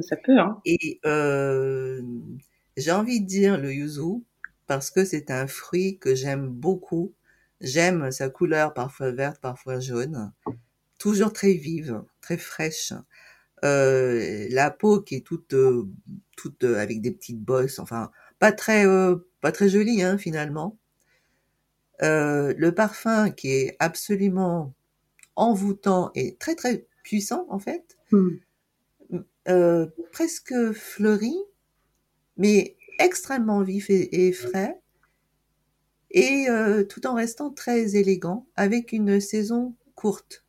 Ça 0.00 0.16
peut, 0.16 0.38
hein. 0.38 0.60
Et 0.64 1.00
euh, 1.04 2.00
j'ai 2.76 2.92
envie 2.92 3.20
de 3.20 3.26
dire 3.26 3.58
le 3.58 3.72
yuzu, 3.72 4.22
parce 4.66 4.90
que 4.90 5.04
c'est 5.04 5.30
un 5.30 5.46
fruit 5.46 5.98
que 5.98 6.14
j'aime 6.14 6.48
beaucoup. 6.48 7.14
J'aime 7.60 8.10
sa 8.10 8.28
couleur, 8.28 8.74
parfois 8.74 9.10
verte, 9.10 9.40
parfois 9.40 9.80
jaune. 9.80 10.32
Toujours 10.98 11.32
très 11.32 11.52
vive, 11.52 12.02
très 12.20 12.38
fraîche. 12.38 12.92
Euh, 13.64 14.48
la 14.50 14.70
peau 14.70 15.00
qui 15.00 15.16
est 15.16 15.20
toute, 15.20 15.54
euh, 15.54 15.88
toute 16.36 16.64
euh, 16.64 16.80
avec 16.80 17.00
des 17.00 17.12
petites 17.12 17.40
bosses, 17.40 17.78
enfin 17.78 18.10
pas 18.40 18.50
très, 18.50 18.84
pas 19.40 19.52
très 19.52 19.68
jolie 19.68 20.02
hein, 20.02 20.18
finalement. 20.18 20.76
le 22.00 22.70
parfum 22.70 23.30
qui 23.30 23.50
est 23.50 23.76
absolument 23.78 24.74
envoûtant 25.36 26.10
et 26.14 26.36
très 26.36 26.56
très 26.56 26.86
puissant 27.04 27.46
en 27.50 27.60
fait, 27.60 27.96
hmm. 29.46 29.86
presque 30.12 30.72
fleuri, 30.72 31.36
mais 32.36 32.76
extrêmement 32.98 33.62
vif 33.62 33.86
et, 33.88 34.32
frais, 34.32 34.80
et 36.10 36.46
tout 36.88 37.06
en 37.06 37.14
restant 37.14 37.50
très 37.50 37.96
élégant, 37.96 38.46
avec 38.56 38.92
une 38.92 39.20
saison 39.20 39.74
courte. 39.94 40.44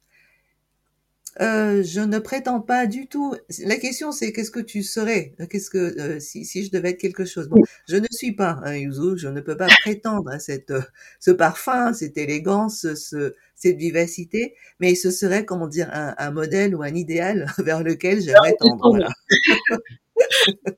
Euh, 1.41 1.81
je 1.83 1.99
ne 1.99 2.19
prétends 2.19 2.61
pas 2.61 2.85
du 2.85 3.07
tout. 3.07 3.35
La 3.65 3.77
question, 3.77 4.11
c'est 4.11 4.31
qu'est-ce 4.31 4.51
que 4.51 4.59
tu 4.59 4.83
serais? 4.83 5.33
Qu'est-ce 5.49 5.69
que 5.69 5.77
euh, 5.99 6.19
si, 6.19 6.45
si 6.45 6.63
je 6.63 6.71
devais 6.71 6.91
être 6.91 6.99
quelque 6.99 7.25
chose? 7.25 7.49
Bon, 7.49 7.61
je 7.87 7.95
ne 7.95 8.05
suis 8.11 8.33
pas 8.33 8.59
un 8.63 8.75
yuzu. 8.75 9.17
Je 9.17 9.27
ne 9.27 9.41
peux 9.41 9.57
pas 9.57 9.67
prétendre 9.81 10.29
à 10.29 10.39
cette 10.39 10.71
euh, 10.71 10.81
ce 11.19 11.31
parfum, 11.31 11.93
cette 11.93 12.17
élégance, 12.17 12.93
ce, 12.93 13.35
cette 13.55 13.77
vivacité. 13.77 14.55
Mais 14.79 14.93
ce 14.95 15.09
serait, 15.09 15.45
comment 15.45 15.67
dire, 15.67 15.89
un, 15.91 16.13
un 16.17 16.31
modèle 16.31 16.75
ou 16.75 16.83
un 16.83 16.93
idéal 16.93 17.47
vers 17.57 17.83
lequel 17.83 18.21
j'aimerais 18.21 18.55
tendre. 18.59 18.89
Voilà. 18.89 19.09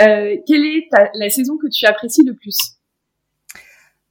Euh, 0.00 0.36
quelle 0.46 0.64
est 0.64 0.88
ta, 0.90 1.10
la 1.14 1.28
saison 1.30 1.56
que 1.58 1.66
tu 1.68 1.84
apprécies 1.84 2.24
le 2.24 2.34
plus? 2.34 2.56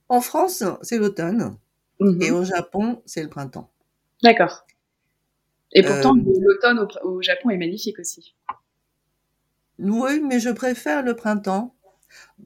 En 0.10 0.20
France, 0.20 0.64
c'est 0.82 0.98
l'automne. 0.98 1.58
Mmh 2.00 2.22
et 2.22 2.32
au 2.32 2.44
Japon, 2.44 3.02
c'est 3.06 3.24
le 3.24 3.30
printemps. 3.30 3.72
D'accord. 4.22 4.67
Et 5.74 5.84
pourtant, 5.84 6.16
euh, 6.16 6.22
l'automne 6.40 6.88
au, 7.04 7.22
Japon 7.22 7.50
est 7.50 7.58
magnifique 7.58 8.00
aussi. 8.00 8.36
Oui, 9.80 10.22
mais 10.22 10.40
je 10.40 10.50
préfère 10.50 11.04
le 11.04 11.16
printemps. 11.16 11.76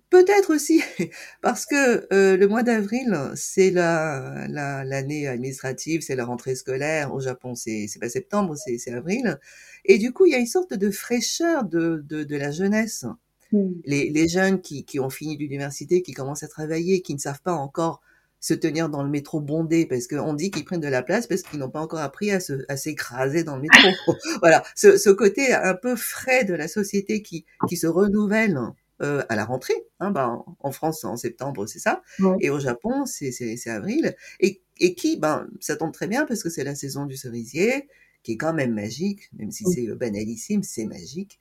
Peut-être 0.10 0.54
aussi 0.54 0.82
parce 1.42 1.66
que 1.66 2.12
euh, 2.14 2.36
le 2.36 2.48
mois 2.48 2.64
d'avril, 2.64 3.16
c'est 3.36 3.70
la 3.70 4.48
l'année 4.84 5.28
administrative, 5.28 6.02
c'est 6.02 6.16
la 6.16 6.26
rentrée 6.26 6.56
scolaire. 6.56 7.14
Au 7.14 7.20
Japon, 7.20 7.54
c'est 7.56 7.88
pas 8.00 8.10
septembre, 8.10 8.56
c'est 8.58 8.92
avril. 8.92 9.40
Et 9.86 9.98
du 9.98 10.12
coup, 10.12 10.26
il 10.26 10.32
y 10.32 10.36
a 10.36 10.40
une 10.40 10.48
sorte 10.48 10.74
de 10.74 10.90
fraîcheur 10.90 11.64
de 11.64 12.04
de, 12.08 12.24
de 12.24 12.36
la 12.36 12.52
jeunesse. 12.52 13.06
Hmm. 13.52 13.74
Les, 13.86 14.10
les 14.10 14.28
jeunes 14.30 14.62
qui, 14.62 14.86
qui 14.86 15.00
ont 15.00 15.10
fini 15.10 15.38
l'université, 15.38 16.02
qui 16.02 16.14
commencent 16.14 16.44
à 16.44 16.48
travailler, 16.48 17.02
qui 17.02 17.14
ne 17.14 17.20
savent 17.20 17.42
pas 17.42 17.54
encore 17.54 18.02
se 18.42 18.56
tenir 18.56 18.90
dans 18.90 19.04
le 19.04 19.10
métro 19.10 19.40
bondé 19.40 19.86
parce 19.86 20.08
qu'on 20.08 20.34
dit 20.34 20.52
qu'ils 20.52 20.66
prennent 20.66 20.82
de 20.82 20.88
la 20.88 21.04
place 21.04 21.28
parce 21.28 21.44
qu'ils 21.44 21.60
n'ont 21.60 21.70
pas 21.70 21.80
encore 21.80 22.00
appris 22.00 22.32
à 22.32 22.40
se 22.40 22.66
à 22.68 22.76
s'écraser 22.76 23.44
dans 23.44 23.56
le 23.56 23.62
métro. 23.62 23.78
voilà, 24.42 24.64
ce, 24.76 24.98
ce, 24.98 25.12
côté 25.12 25.54
un 25.54 25.76
peu 25.76 25.96
frais 25.96 26.44
de 26.44 26.56
la 26.56 26.68
société 26.68 27.22
qui 27.22 27.46
qui 27.70 27.78
se 27.78 27.88
renouvelle 27.88 28.60
euh, 29.02 29.24
à 29.30 29.36
la 29.36 29.46
rentrée. 29.46 29.86
Hein, 30.00 30.10
ben, 30.10 30.44
en 30.60 30.72
France 30.72 31.04
en 31.06 31.16
septembre 31.16 31.68
c'est 31.68 31.80
ça, 31.80 32.02
et 32.40 32.50
au 32.50 32.60
Japon 32.60 33.06
c'est 33.06 33.32
c'est 33.32 33.70
avril 33.70 34.16
et 34.40 34.62
et 34.80 34.96
qui 34.96 35.18
ben 35.18 35.48
ça 35.60 35.76
tombe 35.76 35.94
très 35.94 36.08
bien 36.08 36.26
parce 36.26 36.42
que 36.42 36.50
c'est 36.50 36.64
la 36.64 36.76
saison 36.76 37.06
du 37.06 37.16
cerisier 37.16 37.88
qui 38.24 38.34
est 38.34 38.38
quand 38.38 38.54
même 38.54 38.74
magique, 38.74 39.30
même 39.34 39.52
si 39.52 39.66
c'est 39.66 39.88
banalissime, 39.96 40.64
c'est 40.64 40.86
magique. 40.86 41.40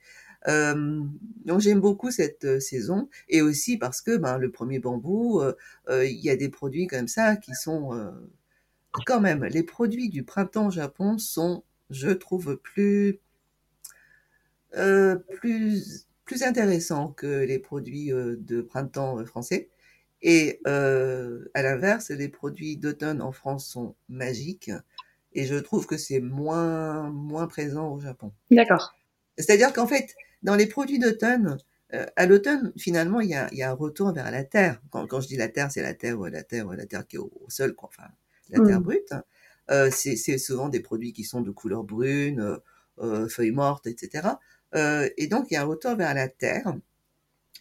Euh, 0.49 1.03
donc 1.45 1.61
j'aime 1.61 1.81
beaucoup 1.81 2.11
cette 2.11 2.45
euh, 2.45 2.61
saison 2.61 3.09
et 3.29 3.43
aussi 3.43 3.77
parce 3.77 4.01
que 4.01 4.17
ben, 4.17 4.39
le 4.39 4.51
premier 4.51 4.79
bambou, 4.79 5.41
euh, 5.41 5.55
euh, 5.89 6.07
il 6.07 6.19
y 6.19 6.31
a 6.31 6.37
des 6.37 6.49
produits 6.49 6.87
comme 6.87 7.09
ça 7.09 7.37
qui 7.37 7.55
sont 7.55 8.13
quand 9.07 9.21
même 9.21 9.45
les 9.45 9.63
produits 9.63 10.09
du 10.09 10.25
printemps 10.25 10.69
au 10.69 10.71
Japon 10.71 11.19
sont, 11.19 11.63
je 11.91 12.11
trouve, 12.11 12.57
plus 12.57 13.19
plus 15.41 16.07
plus 16.25 16.43
intéressants 16.45 17.09
que 17.09 17.45
les 17.45 17.59
produits 17.59 18.11
de 18.11 18.63
printemps 18.63 19.25
français. 19.25 19.69
Et 20.23 20.61
à 20.65 21.63
l'inverse, 21.63 22.11
les 22.11 22.29
produits 22.29 22.77
d'automne 22.77 23.21
en 23.21 23.33
France 23.33 23.67
sont 23.69 23.95
magiques 24.09 24.71
et 25.33 25.45
je 25.45 25.57
trouve 25.57 25.87
que 25.87 25.97
c'est 25.97 26.21
moins 26.21 27.11
moins 27.11 27.47
présent 27.47 27.93
au 27.93 28.01
Japon. 28.01 28.33
D'accord. 28.51 28.95
C'est-à-dire 29.39 29.73
qu'en 29.73 29.87
fait, 29.87 30.15
dans 30.43 30.57
les 30.57 30.67
produits 30.67 30.99
d'automne, 30.99 31.59
euh, 31.93 32.07
à 32.17 32.27
l'automne, 32.27 32.73
finalement, 32.77 33.21
il 33.21 33.31
y 33.31 33.35
a, 33.35 33.53
y 33.53 33.63
a, 33.63 33.71
un 33.71 33.75
retour 33.75 34.13
vers 34.13 34.31
la 34.31 34.45
terre. 34.45 34.81
Quand, 34.91 35.07
quand 35.07 35.21
je 35.21 35.29
dis 35.29 35.37
la 35.37 35.49
terre, 35.49 35.71
c'est 35.73 35.83
la 35.83 35.95
terre, 35.95 36.19
ou 36.19 36.27
la 36.27 36.43
terre, 36.43 36.67
ou 36.69 36.73
la 36.73 36.87
terre 36.87 37.07
qui 37.07 37.17
est 37.17 37.19
au, 37.19 37.33
sol, 37.49 37.75
quoi, 37.75 37.89
enfin, 37.93 38.09
la 38.51 38.65
terre 38.65 38.81
mmh. 38.81 38.83
brute. 38.83 39.13
c'est 39.91 40.39
souvent 40.39 40.69
des 40.69 40.81
produits 40.81 41.13
qui 41.13 41.25
sont 41.25 41.41
de 41.41 41.51
couleur 41.51 41.85
brune, 41.85 42.59
feuilles 43.29 43.53
mortes, 43.53 43.87
etc. 43.87 44.29
et 44.75 45.27
donc 45.29 45.47
il 45.51 45.55
y 45.55 45.57
a 45.57 45.63
un 45.63 45.67
retour 45.67 45.95
vers 45.95 46.13
la 46.15 46.29
terre 46.29 46.75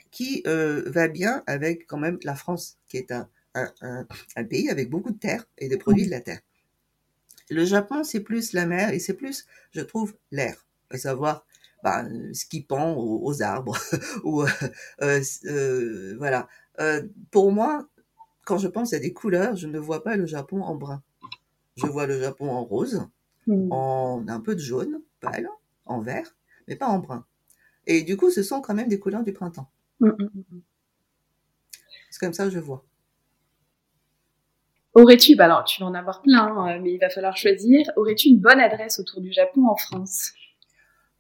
qui 0.10 0.44
va 0.46 1.08
bien 1.08 1.44
avec 1.46 1.86
quand 1.86 2.00
même 2.00 2.18
la 2.24 2.36
France, 2.36 2.78
qui 2.88 2.98
est 2.98 3.12
un, 3.12 3.30
un, 3.54 3.72
un, 4.36 4.44
pays 4.44 4.70
avec 4.70 4.90
beaucoup 4.90 5.12
de 5.12 5.20
terre 5.20 5.46
et 5.58 5.70
des 5.70 5.78
produits 5.78 6.06
de 6.06 6.12
la 6.12 6.22
terre. 6.22 6.42
Le 7.50 7.66
Japon, 7.66 8.04
c'est 8.04 8.20
plus 8.20 8.54
la 8.54 8.66
mer 8.66 8.92
et 8.92 9.00
c'est 9.00 9.14
plus, 9.14 9.46
je 9.72 9.82
trouve, 9.82 10.16
l'air, 10.32 10.66
à 10.92 10.98
savoir 10.98 11.46
bah, 11.84 12.04
ce 12.34 12.46
qui 12.46 12.62
pend 12.62 12.96
aux, 12.98 13.42
arbres. 13.42 13.78
ou 14.24 14.44
euh, 14.44 15.22
euh, 15.46 16.16
voilà. 16.18 16.48
Euh, 16.80 17.04
pour 17.32 17.52
moi, 17.52 17.88
quand 18.46 18.58
je 18.58 18.68
pense 18.68 18.94
à 18.94 19.00
des 19.00 19.14
couleurs, 19.14 19.56
je 19.56 19.68
ne 19.68 19.80
vois 19.80 20.04
pas 20.04 20.16
le 20.16 20.26
Japon 20.26 20.62
en 20.62 20.76
brun. 20.76 21.02
Je 21.76 21.86
vois 21.86 22.08
le 22.08 22.20
Japon 22.20 22.50
en 22.50 22.64
rose, 22.64 23.08
mmh. 23.48 23.72
en 23.72 24.26
un 24.28 24.40
peu 24.42 24.56
de 24.56 24.60
jaune, 24.60 25.02
pâle, 25.22 25.50
en 25.86 26.02
vert, 26.02 26.36
mais 26.68 26.76
pas 26.76 26.88
en 26.88 27.00
brun. 27.00 27.26
Et 27.88 28.04
du 28.04 28.18
coup, 28.18 28.30
ce 28.30 28.44
sont 28.44 28.60
quand 28.60 28.74
même 28.74 28.90
des 28.90 29.00
couleurs 29.00 29.24
du 29.24 29.32
printemps. 29.32 29.70
Mmh, 30.02 30.08
mmh, 30.08 30.60
c'est 32.10 32.20
comme 32.20 32.34
ça 32.34 32.46
que 32.46 32.50
je 32.50 32.60
vois. 32.60 32.84
Aurais-tu, 34.96 35.36
bah 35.36 35.46
alors 35.46 35.64
tu 35.64 35.82
vas 35.82 35.88
en 35.88 35.94
avoir 35.94 36.22
plein, 36.22 36.48
hein, 36.48 36.80
mais 36.80 36.94
il 36.94 36.98
va 36.98 37.10
falloir 37.10 37.38
choisir. 37.38 37.90
Aurais-tu 37.96 38.30
une 38.30 38.40
bonne 38.40 38.60
adresse 38.60 39.00
autour 39.00 39.22
du 39.22 39.32
Japon 39.32 39.68
en 39.68 39.76
France? 39.76 40.32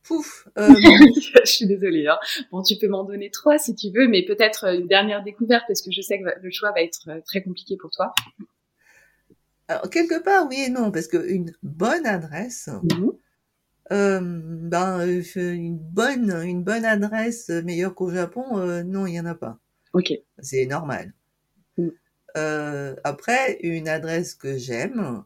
Pouf. 0.03 0.47
Euh, 0.57 0.67
je 1.43 1.45
suis 1.45 1.67
désolée. 1.67 2.07
Hein. 2.07 2.17
Bon, 2.51 2.61
tu 2.63 2.77
peux 2.77 2.87
m'en 2.87 3.03
donner 3.03 3.29
trois 3.29 3.57
si 3.57 3.75
tu 3.75 3.91
veux, 3.91 4.07
mais 4.07 4.25
peut-être 4.25 4.65
une 4.65 4.87
dernière 4.87 5.23
découverte 5.23 5.63
parce 5.67 5.81
que 5.81 5.91
je 5.91 6.01
sais 6.01 6.19
que 6.19 6.25
le 6.41 6.51
choix 6.51 6.71
va 6.71 6.81
être 6.81 7.09
euh, 7.09 7.21
très 7.25 7.41
compliqué 7.41 7.77
pour 7.77 7.91
toi. 7.91 8.13
Alors, 9.67 9.89
quelque 9.89 10.21
part, 10.23 10.47
oui 10.47 10.63
et 10.65 10.69
non, 10.69 10.91
parce 10.91 11.07
qu'une 11.07 11.53
bonne 11.61 12.05
adresse, 12.05 12.69
mhm. 12.83 13.11
euh, 13.91 14.19
ben, 14.21 15.21
une 15.35 15.77
bonne, 15.77 16.31
une 16.43 16.63
bonne 16.63 16.85
adresse 16.85 17.49
meilleure 17.49 17.93
qu'au 17.93 18.09
Japon, 18.09 18.57
non, 18.83 19.05
il 19.05 19.13
y 19.13 19.19
en 19.19 19.25
a 19.25 19.35
pas. 19.35 19.59
Ok. 19.93 20.13
C'est 20.39 20.65
normal. 20.65 21.13
Mm. 21.77 21.89
après, 23.03 23.59
une 23.61 23.87
adresse 23.87 24.33
que 24.33 24.57
j'aime, 24.57 25.23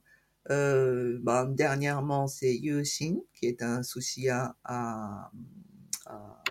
euh, 0.50 1.20
bah, 1.22 1.48
dernièrement, 1.50 2.28
c'est 2.28 2.56
Yushin, 2.56 3.18
qui 3.34 3.48
est 3.48 3.62
un 3.62 3.84
soucia 3.84 4.56
à, 4.64 5.32
à 6.06 6.44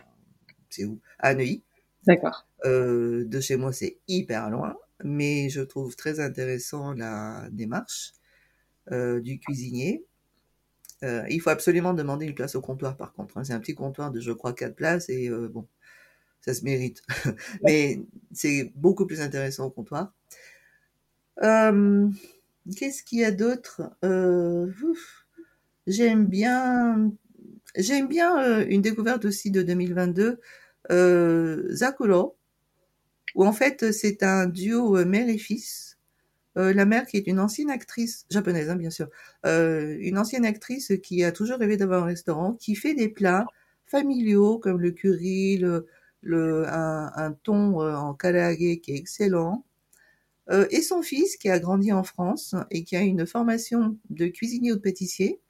c'est 0.70 0.84
où? 0.84 1.00
À 1.18 1.34
Neuilly. 1.34 1.62
D'accord. 2.06 2.46
Euh, 2.64 3.24
de 3.26 3.40
chez 3.40 3.56
moi, 3.56 3.72
c'est 3.72 3.98
hyper 4.08 4.50
loin, 4.50 4.74
mais 5.04 5.48
je 5.48 5.60
trouve 5.60 5.94
très 5.96 6.20
intéressant 6.20 6.92
la 6.92 7.48
démarche 7.52 8.12
euh, 8.90 9.20
du 9.20 9.38
cuisinier. 9.38 10.04
Euh, 11.04 11.24
il 11.28 11.40
faut 11.40 11.50
absolument 11.50 11.94
demander 11.94 12.26
une 12.26 12.34
place 12.34 12.54
au 12.54 12.60
comptoir, 12.60 12.96
par 12.96 13.12
contre. 13.12 13.36
Hein. 13.38 13.44
C'est 13.44 13.52
un 13.52 13.60
petit 13.60 13.74
comptoir 13.74 14.10
de, 14.10 14.20
je 14.20 14.32
crois, 14.32 14.52
quatre 14.52 14.76
places, 14.76 15.08
et 15.08 15.30
bon, 15.30 15.66
ça 16.40 16.54
se 16.54 16.64
mérite. 16.64 17.02
mais 17.62 18.00
c'est 18.32 18.72
beaucoup 18.76 19.06
plus 19.06 19.20
intéressant 19.20 19.66
au 19.66 19.70
comptoir. 19.70 20.12
Euh, 21.42 22.08
Qu'est-ce 22.76 23.02
qu'il 23.04 23.20
y 23.20 23.24
a 23.24 23.30
d'autre? 23.30 23.82
Euh, 24.04 24.70
J'aime 25.86 26.26
bien, 26.26 27.12
j'aime 27.76 28.08
bien 28.08 28.42
euh, 28.42 28.66
une 28.68 28.82
découverte 28.82 29.24
aussi 29.24 29.50
de 29.50 29.62
2022, 29.62 30.40
euh, 30.92 31.68
Zakuro, 31.74 32.36
où 33.34 33.46
en 33.46 33.52
fait 33.52 33.92
c'est 33.92 34.22
un 34.22 34.46
duo 34.46 34.98
euh, 34.98 35.04
mère 35.04 35.28
et 35.28 35.38
fils. 35.38 35.98
La 36.56 36.86
mère 36.86 37.06
qui 37.06 37.16
est 37.18 37.28
une 37.28 37.40
ancienne 37.40 37.70
actrice 37.70 38.26
japonaise, 38.30 38.70
hein, 38.70 38.76
bien 38.76 38.90
sûr, 38.90 39.08
une 39.44 40.18
ancienne 40.18 40.44
actrice 40.44 40.92
qui 41.02 41.24
a 41.24 41.32
toujours 41.32 41.58
rêvé 41.58 41.76
d'avoir 41.78 42.02
un 42.04 42.06
restaurant, 42.06 42.54
qui 42.54 42.74
fait 42.76 42.94
des 42.94 43.08
plats 43.08 43.46
familiaux 43.86 44.58
comme 44.58 44.80
le 44.80 44.90
curry, 44.92 45.58
le, 45.58 45.86
le 46.22 46.66
un, 46.68 47.12
un 47.16 47.32
thon 47.32 47.80
en 47.80 48.14
karaage 48.14 48.56
qui 48.58 48.92
est 48.92 48.96
excellent. 48.96 49.64
Euh, 50.50 50.66
et 50.70 50.82
son 50.82 51.02
fils 51.02 51.36
qui 51.36 51.48
a 51.48 51.58
grandi 51.58 51.92
en 51.92 52.02
France 52.02 52.54
et 52.70 52.84
qui 52.84 52.96
a 52.96 53.00
une 53.00 53.26
formation 53.26 53.96
de 54.10 54.26
cuisinier 54.26 54.72
ou 54.72 54.76
de 54.76 54.80
pâtissier 54.80 55.40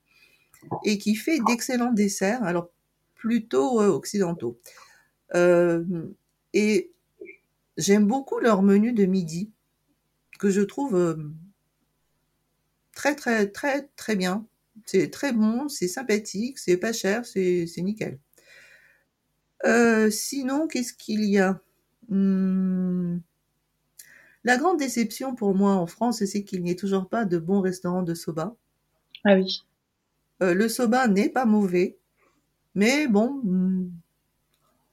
et 0.84 0.98
qui 0.98 1.16
fait 1.16 1.40
d'excellents 1.46 1.92
desserts, 1.92 2.42
alors 2.44 2.70
plutôt 3.14 3.80
euh, 3.80 3.88
occidentaux. 3.88 4.60
Euh, 5.34 5.84
et 6.52 6.92
j'aime 7.78 8.06
beaucoup 8.06 8.38
leur 8.38 8.62
menu 8.62 8.92
de 8.92 9.06
midi 9.06 9.50
que 10.38 10.50
je 10.50 10.60
trouve 10.60 11.16
très 12.94 13.16
très 13.16 13.48
très 13.48 13.88
très 13.96 14.14
bien. 14.14 14.46
C'est 14.86 15.10
très 15.10 15.32
bon, 15.32 15.68
c'est 15.68 15.88
sympathique, 15.88 16.58
c'est 16.58 16.76
pas 16.76 16.92
cher, 16.92 17.24
c'est 17.24 17.66
nickel. 17.78 18.18
sinon, 20.10 20.68
qu'est-ce 20.68 20.92
qu'il 20.92 21.24
y 21.24 21.38
a? 21.38 21.60
Hmm, 22.08 23.18
la 24.44 24.56
grande 24.56 24.78
déception 24.78 25.34
pour 25.34 25.54
moi 25.54 25.72
en 25.72 25.86
France, 25.86 26.24
c'est 26.24 26.44
qu'il 26.44 26.62
n'y 26.62 26.70
ait 26.70 26.76
toujours 26.76 27.08
pas 27.08 27.24
de 27.24 27.38
bons 27.38 27.60
restaurants 27.60 28.02
de 28.02 28.14
soba. 28.14 28.56
Ah 29.24 29.34
oui. 29.36 29.62
Euh, 30.42 30.54
le 30.54 30.68
soba 30.68 31.06
n'est 31.06 31.28
pas 31.28 31.44
mauvais, 31.44 31.96
mais 32.74 33.06
bon, 33.06 33.40
hmm, 33.44 33.90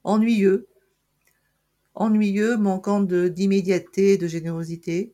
ennuyeux. 0.04 0.68
Ennuyeux, 1.96 2.58
manquant 2.58 3.02
d'immédiateté, 3.02 4.18
de, 4.18 4.28
générosité. 4.28 5.14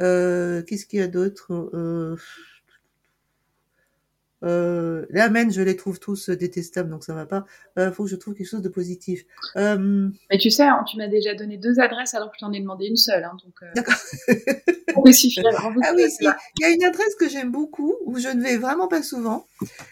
Euh, 0.00 0.62
Qu'est-ce 0.62 0.86
qu'il 0.86 0.98
y 0.98 1.02
a 1.02 1.08
d'autre? 1.08 1.52
Euh, 1.74 2.16
euh, 4.42 5.04
les 5.10 5.20
amènes, 5.20 5.52
je 5.52 5.60
les 5.60 5.76
trouve 5.76 6.00
tous 6.00 6.30
détestables, 6.30 6.88
donc 6.88 7.04
ça 7.04 7.14
va 7.14 7.26
pas. 7.26 7.44
Euh, 7.78 7.92
faut 7.92 8.04
que 8.04 8.10
je 8.10 8.16
trouve 8.16 8.34
quelque 8.34 8.48
chose 8.48 8.62
de 8.62 8.68
positif. 8.68 9.24
Euh... 9.56 10.08
Mais 10.30 10.38
tu 10.38 10.50
sais, 10.50 10.64
hein, 10.64 10.82
tu 10.88 10.96
m'as 10.96 11.08
déjà 11.08 11.34
donné 11.34 11.58
deux 11.58 11.78
adresses 11.78 12.14
alors 12.14 12.30
que 12.30 12.36
je 12.40 12.46
t'en 12.46 12.52
ai 12.52 12.60
demandé 12.60 12.86
une 12.86 12.96
seule. 12.96 13.24
Hein, 13.24 13.36
donc, 13.44 13.54
euh... 13.62 13.66
D'accord. 13.74 13.94
ah 14.28 15.00
oui, 15.04 15.14
il 15.20 16.34
y 16.60 16.64
a 16.64 16.70
une 16.70 16.84
adresse 16.84 17.14
que 17.16 17.28
j'aime 17.28 17.52
beaucoup, 17.52 17.94
où 18.06 18.18
je 18.18 18.28
ne 18.28 18.42
vais 18.42 18.56
vraiment 18.56 18.88
pas 18.88 19.02
souvent. 19.02 19.46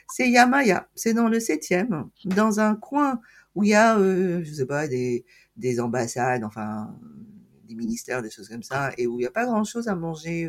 C'est 0.09 0.29
Yamaya. 0.29 0.89
C'est 0.95 1.13
dans 1.13 1.29
le 1.29 1.41
septième, 1.41 2.09
dans 2.25 2.61
un 2.61 2.75
coin 2.75 3.21
où 3.55 3.65
il 3.65 3.71
y 3.71 3.75
a, 3.75 3.99
euh, 3.99 4.43
je 4.45 4.53
sais 4.53 4.67
pas, 4.67 4.89
des, 4.89 5.27
des 5.57 5.81
ambassades, 5.81 6.45
enfin, 6.45 6.95
des 7.65 7.75
ministères, 7.75 8.23
des 8.23 8.31
choses 8.31 8.49
comme 8.49 8.63
ça, 8.63 8.93
et 8.97 9.07
où 9.07 9.19
il 9.19 9.23
n'y 9.23 9.27
a 9.27 9.31
pas 9.31 9.45
grand 9.45 9.65
chose 9.65 9.89
à 9.89 9.95
manger. 9.95 10.49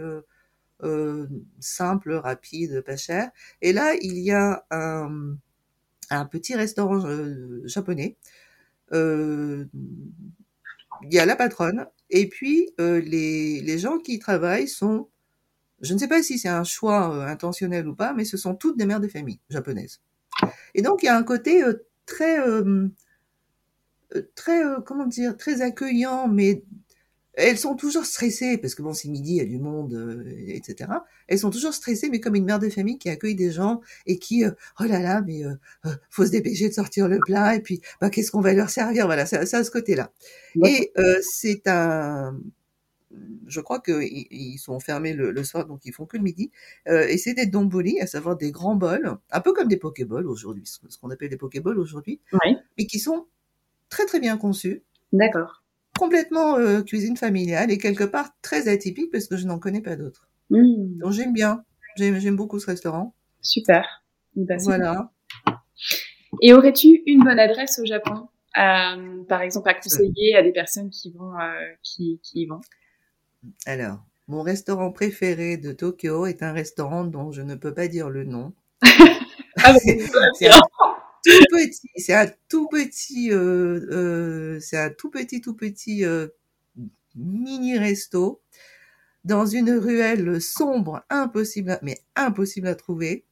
Euh, 0.84 1.28
simple, 1.60 2.14
rapide, 2.14 2.82
pas 2.82 2.96
cher. 2.96 3.32
Et 3.62 3.74
là, 3.74 3.96
il 4.02 4.18
y 4.20 4.32
a 4.32 4.66
un, 4.72 5.36
un 6.10 6.26
petit 6.26 6.56
restaurant 6.56 7.06
euh, 7.06 7.62
japonais. 7.66 8.16
Euh, 8.94 9.66
il 11.04 11.14
y 11.14 11.20
a 11.20 11.26
la 11.26 11.36
patronne 11.36 11.86
et 12.10 12.28
puis 12.28 12.74
les, 12.78 13.62
les 13.62 13.78
gens 13.78 14.00
qui 14.00 14.16
y 14.16 14.20
travaillent 14.20 14.68
sont, 14.68 15.08
je 15.82 15.94
ne 15.94 16.00
sais 16.00 16.08
pas 16.08 16.24
si 16.24 16.40
c'est 16.40 16.50
un 16.50 16.64
choix 16.64 17.26
intentionnel 17.30 17.88
ou 17.88 17.96
pas, 17.96 18.14
mais 18.14 18.26
ce 18.26 18.36
sont 18.36 18.56
toutes 18.56 18.78
des 18.78 18.86
mères 18.86 19.00
de 19.00 19.08
famille 19.08 19.40
japonaises. 19.50 20.02
Et 20.74 20.82
donc 20.82 21.04
il 21.04 21.06
y 21.06 21.10
a 21.10 21.16
un 21.16 21.24
côté 21.24 21.64
très 22.06 22.40
très 24.36 24.62
comment 24.86 25.06
dire 25.06 25.38
très 25.38 25.62
accueillant 25.62 26.28
mais 26.28 26.64
elles 27.40 27.58
sont 27.58 27.76
toujours 27.76 28.06
stressées, 28.06 28.58
parce 28.58 28.76
que 28.76 28.82
bon, 28.82 28.94
c'est 28.94 29.08
midi, 29.08 29.32
il 29.34 29.38
y 29.38 29.42
a 29.42 29.46
du 29.46 29.60
monde, 29.60 29.94
euh, 29.94 30.24
etc. 30.48 30.92
Elles 31.28 31.40
sont 31.40 31.50
toujours 31.50 31.74
stressées, 31.74 32.10
mais 32.10 32.20
comme 32.20 32.36
une 32.36 32.46
mère 32.46 32.60
de 32.60 32.70
famille 32.70 32.98
qui 32.98 33.10
accueille 33.10 33.36
des 33.36 33.52
gens 33.52 33.82
et 34.06 34.20
qui, 34.20 34.46
euh, 34.46 34.52
oh 34.80 34.84
là 34.84 35.00
là, 35.00 35.22
mais 35.26 35.46
euh, 35.46 35.56
faut 36.10 36.26
se 36.26 36.32
dépêcher 36.32 36.70
de 36.70 36.74
sortir 36.74 37.08
le 37.08 37.20
plat, 37.20 37.56
et 37.56 37.62
puis, 37.62 37.82
bah, 38.02 38.10
qu'est-ce 38.10 38.32
qu'on 38.32 38.42
va 38.42 38.54
leur 38.54 38.70
servir? 38.70 39.06
Voilà, 39.06 39.26
c'est 39.26 39.54
à 39.54 39.64
ce 39.64 39.72
côté-là. 39.72 40.12
Et 40.66 40.92
c'est 41.22 41.68
un... 41.68 42.40
Je 43.48 43.60
crois 43.60 43.80
qu'ils 43.80 44.28
ils 44.30 44.60
sont 44.60 44.80
fermés 44.80 45.14
le, 45.14 45.44
soir, 45.44 45.66
donc 45.66 45.82
ils 45.86 45.94
font 45.94 46.06
que 46.06 46.18
le 46.18 46.24
midi. 46.24 46.52
et 46.86 47.18
c'est 47.18 47.34
des 47.34 47.48
domboli, 47.48 48.00
à 48.00 48.08
savoir 48.08 48.38
des 48.38 48.52
grands 48.52 48.76
bols, 48.76 49.18
un 49.32 49.42
peu 49.42 49.54
comme 49.54 49.68
des 49.68 49.78
pokéballs 49.78 50.28
aujourd'hui, 50.28 50.64
ce 50.66 50.98
qu'on 50.98 51.10
appelle 51.10 51.30
des 51.30 51.38
pokéballs 51.38 51.80
aujourd'hui, 51.80 52.20
oui. 52.34 52.56
mais 52.78 52.86
qui 52.86 53.00
sont 53.00 53.26
très 53.90 54.06
très 54.06 54.20
bien 54.20 54.38
conçus. 54.38 54.84
D'accord 55.12 55.64
complètement 56.00 56.58
euh, 56.58 56.82
cuisine 56.82 57.18
familiale 57.18 57.72
et 57.72 57.78
quelque 57.78 58.06
part 58.06 58.30
très 58.42 58.70
atypique 58.70 59.12
parce 59.12 59.28
que 59.28 59.36
je 59.36 59.46
n'en 59.46 59.60
connais 59.60 59.82
pas 59.82 59.98
d'autres. 59.98 60.30
Mmh. 60.50 61.00
Donc 61.00 61.12
j'aime 61.12 61.34
bien, 61.34 61.64
j'aime 61.98 62.38
beaucoup 62.38 62.58
ce 62.60 62.68
restaurant. 62.68 63.14
Super. 63.42 64.04
Ben, 64.36 64.58
voilà. 64.64 65.12
Et 66.42 66.54
aurais-tu 66.54 67.04
une 67.06 67.24
bonne 67.24 67.40
adresse 67.40 67.80
au 67.84 67.86
Japon, 67.86 68.30
euh, 68.58 69.24
par 69.28 69.42
exemple 69.42 69.70
à 69.70 69.74
conseiller 69.74 70.38
à 70.38 70.42
des 70.42 70.54
personnes 70.54 70.90
qui 70.90 71.12
vont, 71.12 71.38
euh, 71.38 71.74
qui, 71.84 72.22
qui 72.24 72.44
y 72.44 72.46
vont? 72.46 72.62
Alors, 73.66 74.00
mon 74.28 74.42
restaurant 74.42 74.92
préféré 74.92 75.58
de 75.58 75.74
Tokyo 75.74 76.28
est 76.28 76.44
un 76.44 76.54
restaurant 76.54 77.04
dont 77.04 77.32
je 77.32 77.42
ne 77.42 77.56
peux 77.56 77.74
pas 77.74 77.90
dire 77.90 78.10
le 78.10 78.24
nom. 78.24 78.54
ah, 79.64 79.74
c'est 80.34 80.50
tout 81.26 81.46
petit, 81.52 81.90
c'est 81.98 82.14
un 82.14 82.28
tout 82.48 82.68
petit, 82.68 83.32
euh, 83.32 83.80
euh, 83.92 84.90
tout 84.98 85.10
petit, 85.56 86.06
euh, 86.06 86.28
mini 87.16 87.78
resto 87.78 88.42
dans 89.26 89.46
une 89.46 89.72
ruelle 89.72 90.42
sombre, 90.42 91.04
impossible, 91.10 91.80
mais 91.82 92.00
impossible 92.16 92.68
à 92.68 92.76
trouver, 92.76 93.26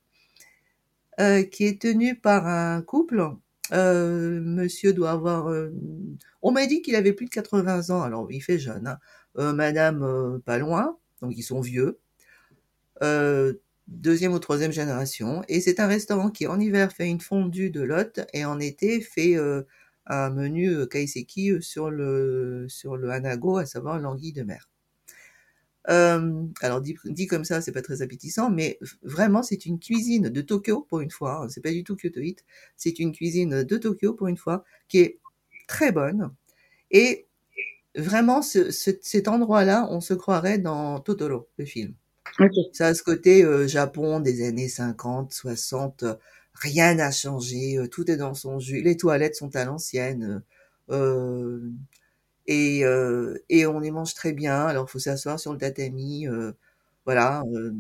qui 1.52 1.66
est 1.66 1.82
tenue 1.82 2.16
par 2.20 2.48
un 2.48 2.82
couple. 2.82 3.24
Monsieur 3.72 4.94
doit 4.94 5.12
avoir, 5.12 5.54
on 6.42 6.52
m'a 6.52 6.68
dit 6.68 6.82
qu'il 6.82 6.96
avait 6.96 7.14
plus 7.14 7.26
de 7.26 7.32
80 7.32 7.90
ans, 7.90 8.02
alors 8.02 8.32
il 8.32 8.42
fait 8.42 8.60
jeune. 8.60 8.98
Hein. 9.36 9.54
Madame 9.54 10.42
pas 10.46 10.58
loin, 10.58 10.98
donc 11.22 11.34
ils 11.36 11.44
sont 11.44 11.62
vieux. 11.62 12.00
Deuxième 13.88 14.34
ou 14.34 14.40
troisième 14.40 14.72
génération. 14.72 15.44
Et 15.48 15.62
c'est 15.62 15.80
un 15.80 15.88
restaurant 15.88 16.30
qui 16.32 16.48
en 16.48 16.60
hiver 16.60 16.92
fait 16.92 17.08
une 17.08 17.22
fondue 17.22 17.70
de 17.72 17.82
lotte 17.82 18.22
et 18.34 18.46
en 18.46 18.60
été 18.60 19.02
fait 19.02 19.36
un 20.08 20.30
menu 20.30 20.88
kaiseki 20.88 21.62
sur 21.62 21.90
le 21.92 22.66
sur 22.70 22.98
le 22.98 23.10
hanago, 23.12 23.58
à 23.58 23.66
savoir 23.66 24.00
l'anguille 24.00 24.34
de 24.34 24.44
mer. 24.44 24.70
Euh, 25.90 26.44
alors 26.62 26.82
dit, 26.82 27.28
comme 27.28 27.46
ça, 27.46 27.62
c'est 27.62 27.72
pas 27.72 27.82
très 27.82 28.02
appétissant, 28.02 28.50
mais 28.50 28.78
vraiment 29.04 29.42
c'est 29.44 29.66
une 29.66 29.80
cuisine 29.80 30.30
de 30.30 30.42
Tokyo 30.42 30.82
pour 30.90 31.00
une 31.02 31.12
fois. 31.12 31.44
Hein, 31.44 31.50
c'est 31.50 31.62
pas 31.62 31.72
du 31.72 31.84
tout 31.84 31.96
kyotoite. 31.96 32.44
C'est 32.76 33.00
une 33.00 33.12
cuisine 33.14 33.64
de 33.64 33.78
Tokyo 33.78 34.14
pour 34.14 34.28
une 34.28 34.38
fois 34.38 34.64
qui 34.90 35.00
est 35.00 35.20
très 35.68 35.92
bonne. 35.92 36.34
Et 36.92 37.28
vraiment, 37.96 38.42
ce, 38.42 38.72
ce, 38.72 38.92
cet 39.02 39.28
endroit-là, 39.28 39.88
on 39.92 40.02
se 40.02 40.14
croirait 40.14 40.60
dans 40.60 41.00
Totoro, 41.02 41.50
le 41.58 41.66
film. 41.66 41.96
Okay. 42.40 42.70
Ça 42.74 42.88
a 42.88 42.94
ce 42.94 43.04
côté 43.04 43.44
euh, 43.44 43.68
Japon 43.68 44.20
des 44.20 44.46
années 44.48 44.68
50, 44.70 45.34
60. 45.34 46.04
rien 46.54 46.96
n'a 46.96 47.12
changé, 47.12 47.78
euh, 47.78 47.88
tout 47.88 48.10
est 48.12 48.18
dans 48.18 48.34
son 48.34 48.60
jus. 48.60 48.82
Les 48.82 48.98
toilettes 48.98 49.36
sont 49.36 49.56
à 49.56 49.66
l'ancienne. 49.66 50.44
Euh, 50.92 51.72
et, 52.48 52.86
euh, 52.86 53.38
et 53.50 53.68
on 53.68 53.80
les 53.80 53.92
mange 53.92 54.14
très 54.16 54.34
bien. 54.34 54.66
Alors, 54.68 54.88
il 54.90 54.92
faut 54.92 55.00
s'asseoir 55.00 55.40
sur 55.40 55.54
le 55.54 55.60
tatami. 55.60 56.28
Euh, 56.28 56.54
voilà. 57.06 57.44
Euh, 57.56 57.74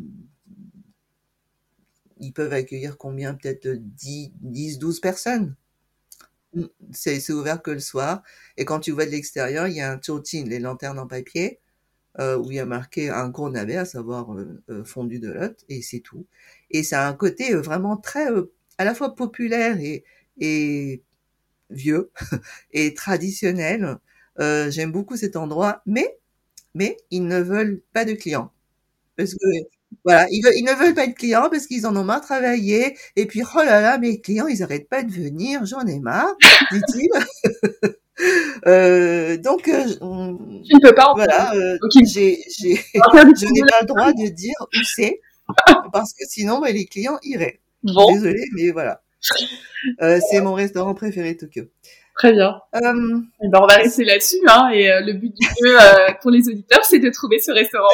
ils 2.19 2.33
peuvent 2.33 2.53
accueillir 2.53 2.97
combien? 2.97 3.33
Peut-être 3.33 3.67
10, 3.69 4.31
10, 4.41 4.79
12 4.79 4.99
personnes. 4.99 5.55
Mmh, 6.55 6.63
c'est 6.93 7.31
ouvert 7.31 7.61
que 7.61 7.71
le 7.71 7.79
soir. 7.79 8.23
Et 8.57 8.65
quand 8.65 8.79
tu 8.81 8.91
vois 8.91 9.05
de 9.05 9.11
l'extérieur, 9.11 9.67
il 9.67 9.75
y 9.75 9.81
a 9.81 9.91
un 9.93 10.01
chochin, 10.01 10.45
les 10.45 10.59
lanternes 10.59 10.99
en 10.99 11.07
papier, 11.07 11.59
euh, 12.19 12.37
où 12.37 12.51
il 12.51 12.55
y 12.57 12.59
a 12.59 12.65
marqué 12.65 13.09
un 13.09 13.29
gros 13.29 13.49
navet, 13.49 13.77
à 13.77 13.85
savoir 13.85 14.33
euh, 14.33 14.83
fondu 14.85 15.19
de 15.19 15.29
lot, 15.31 15.55
et 15.69 15.81
c'est 15.81 15.99
tout. 15.99 16.25
Et 16.71 16.83
ça 16.83 17.05
a 17.05 17.09
un 17.09 17.13
côté 17.13 17.53
vraiment 17.55 17.97
très, 17.97 18.27
à 18.77 18.85
la 18.85 18.93
fois 18.95 19.15
populaire 19.15 19.79
et, 19.79 20.03
et 20.39 21.03
vieux 21.69 22.11
et 22.73 22.93
traditionnel. 22.93 23.97
Euh, 24.39 24.71
J'aime 24.71 24.91
beaucoup 24.91 25.17
cet 25.17 25.35
endroit, 25.35 25.81
mais, 25.85 26.17
mais 26.75 26.97
ils 27.11 27.25
ne 27.27 27.39
veulent 27.41 27.81
pas 27.93 28.05
de 28.05 28.13
clients. 28.13 28.51
Parce 29.17 29.33
que, 29.33 29.47
voilà, 30.05 30.27
ils, 30.31 30.43
veulent, 30.43 30.53
ils 30.57 30.65
ne 30.65 30.73
veulent 30.73 30.95
pas 30.95 31.07
de 31.07 31.13
clients 31.13 31.49
parce 31.51 31.67
qu'ils 31.67 31.87
en 31.87 31.95
ont 31.97 32.03
marre 32.05 32.21
travailler. 32.21 32.97
Et 33.17 33.25
puis, 33.27 33.43
oh 33.43 33.57
là 33.59 33.81
là, 33.81 33.97
mes 33.99 34.21
clients, 34.21 34.47
ils 34.47 34.63
arrêtent 34.63 34.89
pas 34.89 35.03
de 35.03 35.11
venir, 35.11 35.65
j'en 35.65 35.85
ai 35.87 35.99
marre, 35.99 36.35
dit-il. 36.71 37.09
euh, 38.67 39.37
donc, 39.37 39.67
euh, 39.67 39.83
tu 39.85 40.75
ne 40.75 40.79
peux 40.81 40.95
pas. 40.95 41.13
Voilà, 41.15 41.53
euh, 41.53 41.77
j'ai, 42.05 42.37
j'ai, 42.59 42.75
je 42.93 43.51
n'ai 43.51 43.61
pas 43.61 43.81
le 43.81 43.85
droit 43.85 44.11
de 44.11 44.29
dire 44.29 44.55
où 44.61 44.83
c'est 44.83 45.19
parce 45.93 46.13
que 46.13 46.25
sinon, 46.27 46.59
bah, 46.59 46.71
les 46.71 46.85
clients 46.85 47.19
iraient. 47.23 47.59
Bon. 47.83 48.11
Désolée, 48.11 48.45
mais 48.55 48.71
voilà. 48.71 49.01
C'est 49.99 50.41
mon 50.41 50.53
restaurant 50.53 50.93
préféré 50.93 51.37
Tokyo. 51.37 51.63
Très 52.17 52.33
bien. 52.33 52.59
Euh, 52.75 53.19
et 53.43 53.47
ben 53.47 53.59
on 53.61 53.67
va 53.67 53.75
rester 53.75 54.03
là-dessus. 54.03 54.41
Hein, 54.47 54.71
et 54.73 54.91
euh, 54.91 55.01
le 55.01 55.13
but 55.13 55.31
du 55.35 55.47
jeu 55.61 55.79
euh, 55.79 56.13
pour 56.19 56.31
les 56.31 56.49
auditeurs, 56.49 56.83
c'est 56.83 56.97
de 56.97 57.11
trouver 57.11 57.39
ce 57.39 57.51
restaurant. 57.51 57.87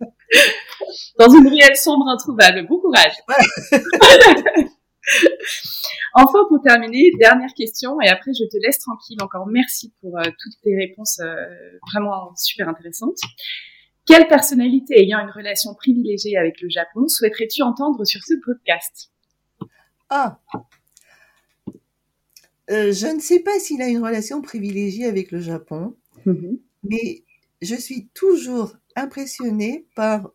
Dans 1.18 1.28
une 1.28 1.46
ruelle 1.46 1.76
sombre 1.76 2.08
introuvable. 2.08 2.66
Bon 2.66 2.80
courage. 2.80 3.12
enfin, 6.14 6.40
pour 6.48 6.60
terminer, 6.62 7.10
dernière 7.18 7.52
question, 7.56 8.00
et 8.00 8.08
après 8.08 8.32
je 8.32 8.44
te 8.44 8.56
laisse 8.64 8.78
tranquille. 8.78 9.18
Encore 9.22 9.46
merci 9.46 9.92
pour 10.00 10.18
euh, 10.18 10.24
toutes 10.24 10.60
tes 10.62 10.76
réponses 10.76 11.20
vraiment 11.92 12.34
super 12.36 12.68
intéressantes. 12.68 13.18
Quelle 14.06 14.28
personnalité 14.28 15.00
ayant 15.00 15.18
une 15.18 15.30
relation 15.30 15.74
privilégiée 15.74 16.36
avec 16.36 16.60
le 16.60 16.68
Japon 16.68 17.08
souhaiterais-tu 17.08 17.62
entendre 17.62 18.04
sur 18.04 18.22
ce 18.22 18.34
podcast? 18.44 19.10
Ah, 20.08 20.38
euh, 22.70 22.92
je 22.92 23.06
ne 23.06 23.20
sais 23.20 23.40
pas 23.40 23.58
s'il 23.58 23.80
a 23.82 23.88
une 23.88 24.02
relation 24.04 24.42
privilégiée 24.42 25.06
avec 25.06 25.30
le 25.30 25.40
Japon, 25.40 25.96
mmh 26.24 26.56
mais 26.88 27.24
je 27.62 27.74
suis 27.74 28.08
toujours 28.14 28.76
impressionnée 28.94 29.88
par 29.96 30.30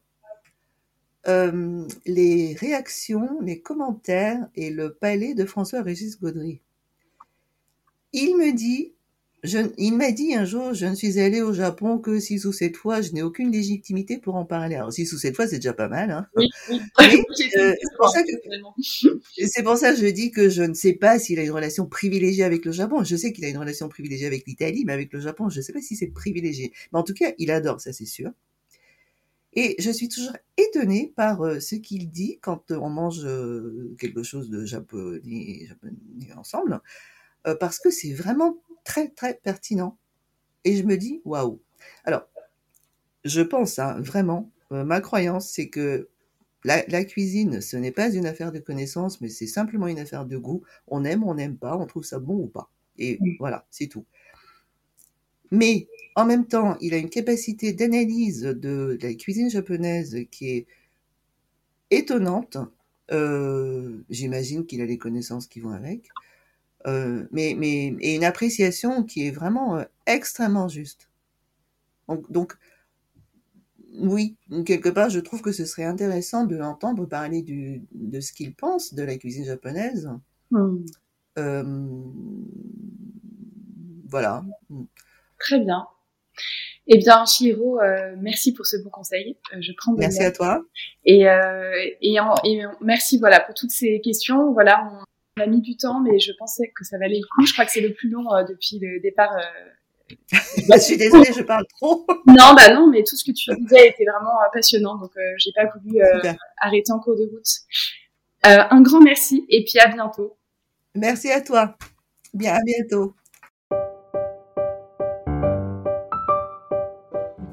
euh, 1.28 1.86
les 2.06 2.54
réactions, 2.54 3.40
les 3.42 3.60
commentaires 3.60 4.48
et 4.56 4.70
le 4.70 4.94
palais 4.94 5.34
de 5.34 5.46
François-Régis 5.46 6.20
Gaudry. 6.20 6.62
Il 8.14 8.38
me 8.38 8.52
dit 8.54 8.94
je, 9.44 9.58
il 9.80 9.98
m'a 9.98 10.12
dit 10.12 10.36
un 10.36 10.46
jour, 10.46 10.76
je 10.76 10.86
ne 10.86 10.94
suis 10.94 11.20
allée 11.20 11.42
au 11.42 11.52
Japon 11.52 11.98
que 11.98 12.20
six 12.20 12.46
ou 12.46 12.52
sept 12.54 12.78
fois, 12.78 13.02
je 13.02 13.12
n'ai 13.12 13.24
aucune 13.24 13.52
légitimité 13.52 14.20
pour 14.20 14.36
en 14.36 14.46
parler. 14.46 14.76
Alors 14.76 14.94
six 14.94 15.12
ou 15.14 15.18
sept 15.18 15.36
fois, 15.36 15.48
c'est 15.48 15.56
déjà 15.56 15.74
pas 15.74 15.88
mal. 15.88 16.12
Hein. 16.12 16.28
Oui, 16.36 16.48
oui. 16.70 16.80
Euh, 17.58 17.74
c'est 17.82 17.98
pour, 17.98 18.10
ça 18.10 18.24
que, 18.24 18.32
c'est 19.48 19.64
pour 19.64 19.78
ça 19.78 19.94
que 19.94 20.00
je 20.00 20.06
dis 20.08 20.32
que 20.32 20.48
je 20.48 20.62
ne 20.64 20.74
sais 20.74 20.94
pas 20.94 21.20
s'il 21.20 21.38
a 21.40 21.44
une 21.44 21.52
relation 21.52 21.86
privilégiée 21.86 22.44
avec 22.44 22.64
le 22.66 22.72
Japon. 22.72 23.04
Je 23.04 23.16
sais 23.16 23.34
qu'il 23.34 23.44
a 23.44 23.50
une 23.50 23.58
relation 23.58 23.90
privilégiée 23.90 24.28
avec 24.28 24.46
l'Italie, 24.48 24.84
mais 24.86 24.94
avec 24.94 25.12
le 25.12 25.20
Japon, 25.20 25.50
je 25.50 25.58
ne 25.58 25.62
sais 25.62 25.74
pas 25.74 25.82
si 25.82 25.96
c'est 25.96 26.08
privilégié. 26.08 26.72
Mais 26.94 27.00
en 27.00 27.04
tout 27.04 27.14
cas, 27.14 27.32
il 27.40 27.52
adore, 27.52 27.82
ça 27.82 27.92
c'est 27.92 28.06
sûr. 28.06 28.32
Et 29.54 29.76
je 29.80 29.92
suis 29.92 30.08
toujours 30.08 30.36
étonnée 30.58 31.12
par 31.16 31.42
euh, 31.42 31.60
ce 31.60 31.76
qu'il 31.76 32.10
dit 32.10 32.40
quand 32.42 32.72
on 32.72 32.90
mange 32.90 33.26
euh, 33.26 33.96
quelque 34.00 34.24
chose 34.24 34.50
de 34.50 34.66
japonais, 34.66 35.66
japonais 35.68 36.34
ensemble, 36.38 36.82
euh, 37.48 37.56
parce 37.56 37.80
que 37.80 37.90
c'est 37.90 38.14
vraiment 38.14 38.58
très 38.84 39.10
très 39.10 39.34
pertinent. 39.34 39.98
Et 40.64 40.78
je 40.78 40.84
me 40.84 40.98
dis, 40.98 41.22
waouh. 41.26 41.60
Alors, 42.06 42.28
je 43.26 43.42
pense, 43.42 43.80
hein, 43.80 44.00
vraiment, 44.00 44.52
euh, 44.72 44.84
ma 44.84 45.02
croyance, 45.02 45.50
c'est 45.50 45.70
que 45.70 46.10
la, 46.64 46.84
la, 46.88 47.04
cuisine, 47.06 47.62
ce 47.62 47.76
n'est 47.78 47.92
pas 47.92 48.12
une 48.12 48.28
affaire 48.28 48.52
de 48.52 48.60
connaissance, 48.60 49.20
mais 49.22 49.30
c'est 49.30 49.48
simplement 49.48 49.88
une 49.88 50.00
affaire 50.00 50.26
de 50.26 50.38
goût. 50.38 50.64
On 50.88 51.04
aime, 51.04 51.24
on 51.24 51.34
n'aime 51.36 51.58
pas, 51.58 51.76
on 51.78 51.86
trouve 51.88 52.04
ça 52.04 52.20
bon 52.20 52.36
ou 52.36 52.48
pas. 52.48 52.72
Et 52.98 53.20
voilà, 53.40 53.66
c'est 53.72 53.88
tout. 53.88 54.06
Mais 55.52 55.88
en 56.16 56.26
même 56.26 56.46
temps, 56.46 56.78
il 56.82 56.94
a 56.94 56.98
une 56.98 57.10
capacité 57.10 57.74
d'analyse 57.74 58.42
de, 58.42 58.98
la 59.02 59.14
cuisine 59.14 59.50
japonaise 59.50 60.18
qui 60.32 60.50
est 60.50 60.68
étonnante. 61.90 62.58
Euh, 63.12 64.04
J'imagine 64.10 64.66
qu'il 64.66 64.82
a 64.82 64.86
les 64.86 64.98
connaissances 64.98 65.48
qui 65.48 65.60
vont 65.60 65.72
avec. 65.72 66.10
Euh, 66.88 67.26
mais, 67.32 67.56
mais, 67.58 67.96
et 68.00 68.16
une 68.16 68.24
appréciation 68.24 69.04
qui 69.04 69.28
est 69.28 69.32
vraiment 69.32 69.78
euh, 69.78 69.84
extrêmement 70.08 70.68
juste. 70.68 71.10
Donc, 72.08 72.32
donc, 72.32 72.58
oui, 74.00 74.38
quelque 74.66 74.90
part, 74.90 75.10
je 75.10 75.20
trouve 75.20 75.42
que 75.42 75.52
ce 75.52 75.66
serait 75.66 75.84
intéressant 75.84 76.46
de 76.46 76.56
l'entendre 76.56 77.06
parler 77.06 77.42
du, 77.42 77.84
de 77.92 78.20
ce 78.20 78.32
qu'il 78.34 78.56
pense 78.56 78.94
de 78.94 79.04
la 79.04 79.18
cuisine 79.18 79.46
japonaise. 79.46 80.10
Euh, 81.38 81.64
voilà. 84.08 84.44
Très 85.42 85.60
bien. 85.60 85.88
Eh 86.88 86.98
bien, 86.98 87.26
Shiro, 87.26 87.80
euh, 87.80 88.16
merci 88.20 88.54
pour 88.54 88.66
ce 88.66 88.78
bon 88.84 88.90
conseil. 88.90 89.38
Euh, 89.54 89.58
je 89.62 89.72
prends. 89.78 89.94
Merci 89.94 90.24
à 90.24 90.32
toi. 90.32 90.62
Et, 91.06 91.28
euh, 91.30 91.74
et, 92.02 92.20
en, 92.20 92.36
et, 92.44 92.64
merci 92.82 93.18
voilà 93.18 93.40
pour 93.40 93.54
toutes 93.54 93.72
ces 93.72 94.02
questions. 94.02 94.52
Voilà, 94.54 94.92
on, 95.38 95.42
a 95.42 95.46
mis 95.46 95.62
du 95.62 95.78
temps, 95.78 96.02
mais 96.02 96.20
je 96.20 96.32
pensais 96.38 96.72
que 96.76 96.84
ça 96.84 96.98
valait 96.98 97.20
le 97.20 97.26
coup. 97.26 97.46
Je 97.46 97.54
crois 97.54 97.66
que 97.66 97.72
c'est 97.72 97.82
le 97.82 97.94
plus 97.94 98.10
long 98.10 98.34
euh, 98.34 98.44
depuis 98.44 98.80
le 98.80 99.00
départ. 99.00 99.36
Euh... 99.38 100.16
je 100.74 100.80
suis 100.80 100.98
désolée, 100.98 101.32
je 101.34 101.44
parle 101.44 101.66
trop. 101.78 102.06
non, 102.28 102.54
bah 102.56 102.74
non, 102.74 102.88
mais 102.88 103.04
tout 103.04 103.16
ce 103.16 103.24
que 103.24 103.32
tu 103.32 103.50
disais 103.62 103.88
était 103.88 104.06
vraiment 104.06 104.36
passionnant, 104.52 104.98
donc 104.98 105.12
j'ai 105.38 105.52
pas 105.56 105.72
voulu 105.74 106.02
arrêter 106.58 106.92
en 106.92 107.00
cours 107.00 107.16
de 107.16 107.24
route. 107.32 107.48
un 108.44 108.82
grand 108.82 109.00
merci 109.00 109.46
et 109.48 109.64
puis 109.64 109.80
à 109.80 109.88
bientôt. 109.88 110.36
Merci 110.96 111.32
à 111.32 111.40
toi. 111.40 111.78
Bien, 112.34 112.56
à 112.56 112.60
bientôt. 112.66 113.14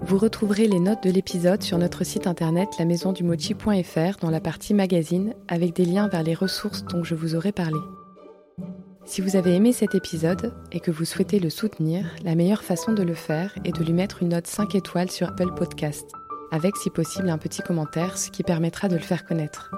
Vous 0.09 0.17
retrouverez 0.17 0.67
les 0.67 0.81
notes 0.81 1.03
de 1.03 1.11
l'épisode 1.11 1.63
sur 1.63 1.77
notre 1.77 2.03
site 2.03 2.27
internet 2.27 2.79
lamaisondumochi.fr 2.79 4.19
dans 4.23 4.31
la 4.31 4.41
partie 4.41 4.73
magazine 4.73 5.35
avec 5.49 5.75
des 5.75 5.85
liens 5.85 6.09
vers 6.09 6.23
les 6.23 6.33
ressources 6.33 6.83
dont 6.85 7.05
je 7.05 7.15
vous 7.15 7.35
aurai 7.35 7.53
parlé. 7.53 7.77
Si 9.05 9.21
vous 9.21 9.37
avez 9.37 9.55
aimé 9.55 9.75
cet 9.75 9.95
épisode 9.95 10.55
et 10.73 10.81
que 10.81 10.91
vous 10.91 11.05
souhaitez 11.05 11.39
le 11.39 11.51
soutenir, 11.51 12.07
la 12.25 12.35
meilleure 12.35 12.63
façon 12.63 12.95
de 12.95 13.03
le 13.03 13.13
faire 13.13 13.55
est 13.67 13.77
de 13.77 13.85
lui 13.85 13.93
mettre 13.93 14.23
une 14.23 14.31
note 14.31 14.47
5 14.47 14.75
étoiles 14.77 15.11
sur 15.11 15.29
Apple 15.29 15.53
Podcast, 15.55 16.11
avec 16.53 16.77
si 16.77 16.89
possible 16.89 17.29
un 17.29 17.37
petit 17.37 17.61
commentaire, 17.61 18.17
ce 18.17 18.31
qui 18.31 18.43
permettra 18.43 18.89
de 18.89 18.97
le 18.97 19.03
faire 19.03 19.27
connaître. 19.27 19.71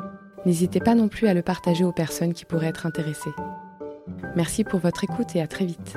N'hésitez 0.47 0.79
pas 0.79 0.95
non 0.95 1.09
plus 1.09 1.27
à 1.27 1.35
le 1.35 1.43
partager 1.43 1.83
aux 1.83 1.93
personnes 1.93 2.35
qui 2.35 2.45
pourraient 2.45 2.69
être 2.69 2.87
intéressées. 2.87 3.35
Merci 4.37 4.63
pour 4.63 4.79
votre 4.79 5.03
écoute 5.03 5.35
et 5.35 5.41
à 5.41 5.49
très 5.49 5.67
vite. 5.67 5.97